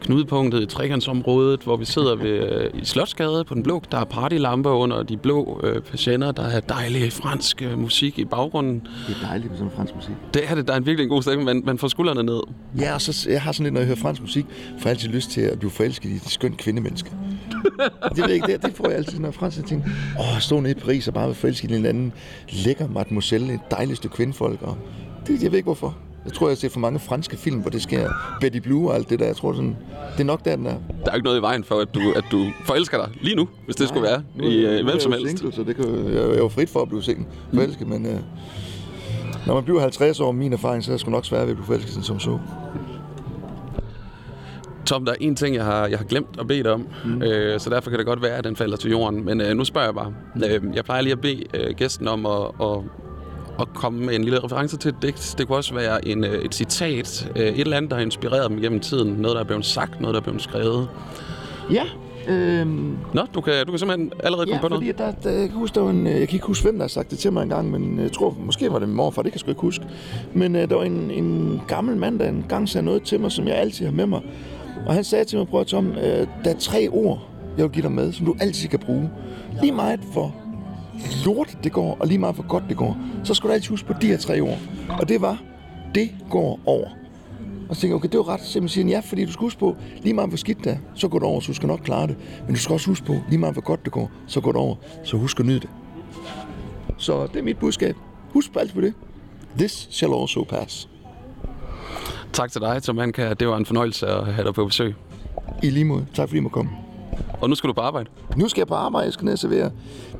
knudepunktet 0.00 0.62
i 0.62 0.66
trekantsområdet, 0.66 1.60
hvor 1.60 1.76
vi 1.76 1.84
sidder 1.84 2.16
ved, 2.16 2.30
øh, 2.30 2.70
i 2.82 2.84
Slotsgade 2.84 3.44
på 3.44 3.54
den 3.54 3.62
blå. 3.62 3.82
Der 3.90 3.98
er 3.98 4.04
partylamper 4.04 4.70
under 4.70 5.02
de 5.02 5.16
blå 5.16 5.60
øh, 5.64 5.82
patienter. 5.82 6.32
Der 6.32 6.42
er 6.42 6.60
dejlig 6.60 7.12
fransk 7.12 7.62
øh, 7.62 7.78
musik 7.78 8.18
i 8.18 8.24
baggrunden. 8.24 8.88
Det 9.08 9.16
er 9.22 9.26
dejligt 9.26 9.50
med 9.50 9.58
sådan 9.58 9.72
fransk 9.76 9.94
musik. 9.94 10.14
Det 10.34 10.42
er 10.50 10.54
det. 10.54 10.66
Der 10.66 10.72
er 10.72 10.76
en 10.76 10.86
virkelig 10.86 11.04
en 11.04 11.10
god 11.10 11.22
stemning. 11.22 11.44
Man, 11.44 11.62
man 11.64 11.78
får 11.78 11.88
skuldrene 11.88 12.22
ned. 12.22 12.40
Ja, 12.78 12.94
og 12.94 13.00
så, 13.00 13.30
jeg 13.30 13.42
har 13.42 13.52
sådan 13.52 13.64
lidt, 13.64 13.74
når 13.74 13.80
jeg 13.80 13.86
hører 13.86 13.98
fransk 13.98 14.22
musik, 14.22 14.46
får 14.78 14.88
jeg 14.88 14.90
altid 14.90 15.08
lyst 15.08 15.30
til 15.30 15.40
at 15.40 15.58
blive 15.58 15.70
forelsket 15.70 16.08
i 16.08 16.14
et 16.14 16.30
skønt 16.30 16.58
kvindemenneske. 16.58 17.10
det, 18.16 18.24
ved 18.24 18.34
ikke, 18.34 18.46
det, 18.46 18.62
det 18.62 18.74
får 18.74 18.88
jeg 18.88 18.96
altid, 18.96 19.18
når 19.18 19.30
fransk 19.30 19.66
tænker, 19.66 19.88
åh, 20.20 20.40
stå 20.40 20.60
nede 20.60 20.70
i 20.70 20.80
Paris 20.80 21.08
og 21.08 21.14
bare 21.14 21.26
være 21.26 21.34
forelsket 21.34 21.70
i 21.70 21.74
en 21.74 21.86
anden 21.86 22.12
lækker 22.48 22.88
mademoiselle, 22.88 23.54
et 23.54 23.60
dejligt 23.70 23.96
stykke 23.96 24.16
kvindfolk. 24.16 24.62
Og 24.62 24.76
det, 25.28 25.42
jeg 25.42 25.52
ved 25.52 25.58
ikke 25.58 25.66
hvorfor. 25.66 25.96
Jeg 26.24 26.32
tror, 26.32 26.48
jeg 26.48 26.58
ser 26.58 26.68
for 26.68 26.80
mange 26.80 26.98
franske 26.98 27.36
film, 27.36 27.60
hvor 27.60 27.70
det 27.70 27.82
sker. 27.82 28.10
Betty 28.40 28.58
Blue 28.58 28.90
og 28.90 28.94
alt 28.94 29.10
det 29.10 29.18
der. 29.18 29.26
Jeg 29.26 29.36
tror, 29.36 29.52
sådan, 29.52 29.76
det 30.12 30.20
er 30.20 30.24
nok 30.24 30.44
der, 30.44 30.56
den 30.56 30.66
er. 30.66 30.76
Der 31.04 31.10
er 31.10 31.14
ikke 31.14 31.24
noget 31.24 31.38
i 31.38 31.42
vejen 31.42 31.64
for, 31.64 31.74
at 31.80 31.94
du, 31.94 32.12
at 32.16 32.24
du 32.32 32.46
forelsker 32.64 32.96
dig 32.96 33.10
lige 33.20 33.36
nu, 33.36 33.48
hvis 33.64 33.76
det 33.76 33.84
Nej, 33.84 33.88
skulle 33.88 34.08
være. 34.08 34.22
Nu, 34.36 34.44
I 34.44 34.80
uh, 34.80 34.86
hvem 34.86 35.00
som 35.00 35.12
helst. 35.12 35.38
Single, 35.38 35.52
så 35.56 35.62
det 35.62 35.76
kan, 35.76 36.14
jeg, 36.14 36.22
er 36.22 36.38
jo 36.38 36.48
frit 36.48 36.70
for 36.70 36.82
at 36.82 36.88
blive 36.88 37.02
single, 37.02 37.26
forelsket, 37.54 37.86
mm. 37.86 37.92
men 37.92 38.06
uh, 38.06 38.20
når 39.46 39.54
man 39.54 39.64
bliver 39.64 39.80
50 39.80 40.20
år, 40.20 40.32
min 40.32 40.52
erfaring, 40.52 40.84
så 40.84 40.90
er 40.90 40.92
det 40.92 41.00
sgu 41.00 41.10
nok 41.10 41.24
svært 41.24 41.42
ved 41.42 41.50
at 41.50 41.56
blive 41.56 41.66
forelsket 41.66 42.04
som 42.04 42.20
så. 42.20 42.38
Tom, 44.86 45.04
der 45.04 45.12
er 45.12 45.16
en 45.20 45.36
ting, 45.36 45.54
jeg 45.54 45.64
har, 45.64 45.86
jeg 45.86 45.98
har 45.98 46.04
glemt 46.04 46.40
at 46.40 46.46
bede 46.46 46.62
dig 46.62 46.72
om, 46.72 46.86
mm. 47.04 47.22
øh, 47.22 47.60
så 47.60 47.70
derfor 47.70 47.90
kan 47.90 47.98
det 47.98 48.06
godt 48.06 48.22
være, 48.22 48.36
at 48.36 48.44
den 48.44 48.56
falder 48.56 48.76
til 48.76 48.90
jorden. 48.90 49.24
Men 49.24 49.40
øh, 49.40 49.56
nu 49.56 49.64
spørger 49.64 49.86
jeg 49.86 49.94
bare. 49.94 50.14
Øh, 50.36 50.62
jeg 50.74 50.84
plejer 50.84 51.02
lige 51.02 51.12
at 51.12 51.20
bede 51.20 51.44
øh, 51.54 51.74
gæsten 51.76 52.08
om 52.08 52.26
at, 52.26 52.42
at 52.60 52.78
at 53.60 53.68
komme 53.74 54.06
med 54.06 54.14
en 54.14 54.24
lille 54.24 54.44
reference 54.44 54.76
til 54.76 54.88
et 54.88 55.02
digt. 55.02 55.34
Det 55.38 55.46
kunne 55.46 55.56
også 55.56 55.74
være 55.74 56.08
en, 56.08 56.24
øh, 56.24 56.44
et 56.44 56.54
citat, 56.54 57.32
øh, 57.36 57.42
et 57.42 57.60
eller 57.60 57.76
andet, 57.76 57.90
der 57.90 57.96
har 57.96 58.04
inspireret 58.04 58.50
dem 58.50 58.60
gennem 58.60 58.80
tiden. 58.80 59.12
Noget, 59.12 59.34
der 59.34 59.40
er 59.40 59.46
blevet 59.46 59.66
sagt, 59.66 60.00
noget, 60.00 60.14
der 60.14 60.20
er 60.20 60.24
blevet 60.24 60.42
skrevet. 60.42 60.88
Ja. 61.72 61.82
Øhm, 62.28 62.96
Nå, 63.14 63.22
du 63.34 63.40
kan, 63.40 63.66
du 63.66 63.72
kan 63.72 63.78
simpelthen 63.78 64.12
allerede 64.24 64.46
ja, 64.48 64.58
komme 64.58 64.68
på 64.68 64.80
noget. 64.80 64.98
Der, 64.98 65.12
der, 65.22 65.30
jeg, 65.30 65.48
kan 65.48 65.58
huske, 65.58 65.74
der 65.74 65.80
var 65.80 65.90
en, 65.90 66.06
øh, 66.06 66.12
jeg 66.12 66.28
kan 66.28 66.36
ikke 66.36 66.46
huske, 66.46 66.62
hvem 66.62 66.74
der 66.74 66.82
har 66.82 66.88
sagt 66.88 67.10
det 67.10 67.18
til 67.18 67.32
mig 67.32 67.42
engang, 67.42 67.70
men 67.70 67.98
jeg 67.98 68.12
tror, 68.12 68.36
måske 68.40 68.72
var 68.72 68.78
det 68.78 68.88
min 68.88 68.96
morfar, 68.96 69.22
det 69.22 69.32
kan 69.32 69.36
jeg 69.36 69.40
sgu 69.40 69.50
ikke 69.50 69.60
huske. 69.60 69.84
Men 70.34 70.54
uh, 70.54 70.60
der 70.60 70.74
var 70.74 70.84
en, 70.84 71.10
en 71.10 71.60
gammel 71.68 71.96
mand, 71.96 72.18
der 72.18 72.28
engang 72.28 72.68
sagde 72.68 72.84
noget 72.84 73.02
til 73.02 73.20
mig, 73.20 73.32
som 73.32 73.48
jeg 73.48 73.56
altid 73.56 73.86
har 73.86 73.92
med 73.92 74.06
mig. 74.06 74.20
Og 74.86 74.94
han 74.94 75.04
sagde 75.04 75.24
til 75.24 75.38
mig, 75.38 75.48
prøv 75.48 75.64
Tom, 75.64 75.86
uh, 75.86 75.94
der 75.96 76.26
er 76.44 76.58
tre 76.58 76.88
ord, 76.90 77.28
jeg 77.56 77.64
vil 77.64 77.72
give 77.72 77.82
dig 77.82 77.92
med, 77.92 78.12
som 78.12 78.26
du 78.26 78.36
altid 78.40 78.68
kan 78.68 78.78
bruge. 78.78 79.10
Lige 79.60 79.72
meget 79.72 80.00
for 80.12 80.34
lort 81.24 81.58
det 81.64 81.72
går, 81.72 81.96
og 82.00 82.06
lige 82.06 82.18
meget 82.18 82.36
for 82.36 82.42
godt 82.48 82.64
det 82.68 82.76
går, 82.76 82.96
så 83.24 83.34
skal 83.34 83.48
du 83.48 83.54
altid 83.54 83.68
huske 83.68 83.86
på 83.86 83.92
de 84.00 84.06
her 84.06 84.16
tre 84.16 84.40
ord. 84.40 84.58
Og 84.88 85.08
det 85.08 85.20
var, 85.20 85.42
det 85.94 86.10
går 86.30 86.60
over. 86.66 86.88
Og 87.68 87.76
så 87.76 87.80
tænkte 87.80 87.92
jeg, 87.92 87.96
okay, 87.96 88.08
det 88.08 88.18
var 88.18 88.28
ret 88.28 88.40
simpelthen 88.40 88.88
ja, 88.88 89.00
fordi 89.00 89.24
du 89.24 89.32
skal 89.32 89.40
huske 89.40 89.60
på, 89.60 89.76
lige 90.02 90.14
meget 90.14 90.30
hvor 90.30 90.36
skidt 90.36 90.64
det 90.64 90.72
er, 90.72 90.76
så 90.94 91.08
går 91.08 91.18
det 91.18 91.28
over, 91.28 91.40
så 91.40 91.46
du 91.46 91.54
skal 91.54 91.66
nok 91.66 91.80
klare 91.84 92.06
det. 92.06 92.16
Men 92.46 92.54
du 92.54 92.60
skal 92.60 92.72
også 92.72 92.86
huske 92.86 93.06
på, 93.06 93.16
lige 93.28 93.38
meget 93.38 93.54
hvor 93.54 93.62
godt 93.62 93.84
det 93.84 93.92
går, 93.92 94.10
så 94.26 94.40
går 94.40 94.52
det 94.52 94.60
over, 94.60 94.76
så 95.04 95.16
husk 95.16 95.40
at 95.40 95.46
nyde 95.46 95.60
det. 95.60 95.68
Så 96.96 97.26
det 97.26 97.36
er 97.36 97.42
mit 97.42 97.58
budskab. 97.58 97.96
Husk 98.32 98.52
på 98.52 98.58
alt 98.58 98.74
på 98.74 98.80
det. 98.80 98.94
This 99.58 99.88
shall 99.90 100.14
also 100.14 100.44
pass. 100.44 100.88
Tak 102.32 102.52
til 102.52 102.60
dig, 102.60 102.82
Tom 102.82 102.98
Anka. 102.98 103.34
Det 103.34 103.48
var 103.48 103.56
en 103.56 103.66
fornøjelse 103.66 104.06
at 104.06 104.26
have 104.26 104.46
dig 104.46 104.54
på 104.54 104.64
besøg. 104.64 104.94
I 105.62 105.70
lige 105.70 105.84
måde. 105.84 106.06
Tak 106.14 106.28
fordi 106.28 106.38
I 106.38 106.40
må 106.40 106.48
komme. 106.48 106.87
Og 107.40 107.48
nu 107.48 107.54
skal 107.54 107.68
du 107.68 107.72
på 107.72 107.80
arbejde? 107.80 108.10
Nu 108.36 108.48
skal 108.48 108.60
jeg 108.60 108.66
på 108.66 108.74
arbejde. 108.74 109.04
Jeg 109.04 109.12
skal 109.12 109.24
ned 109.24 109.32
og 109.32 109.38
servere 109.38 109.70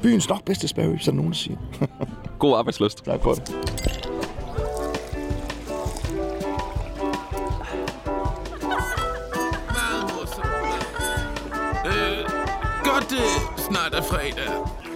byens 0.03 0.29
nok 0.29 0.45
bedste 0.45 0.69
spare 0.69 0.93
ribs, 0.93 1.05
som 1.05 1.15
nogen 1.15 1.35
siger. 1.35 1.57
God 2.39 2.59
arbejdsløst. 2.59 3.05
Tak 3.05 3.23
for 3.23 3.35
det. 3.35 3.55
Øh, 11.87 12.25
godt 12.85 13.15
snart 13.59 13.95
er 13.95 14.03
fredag. 14.03 14.88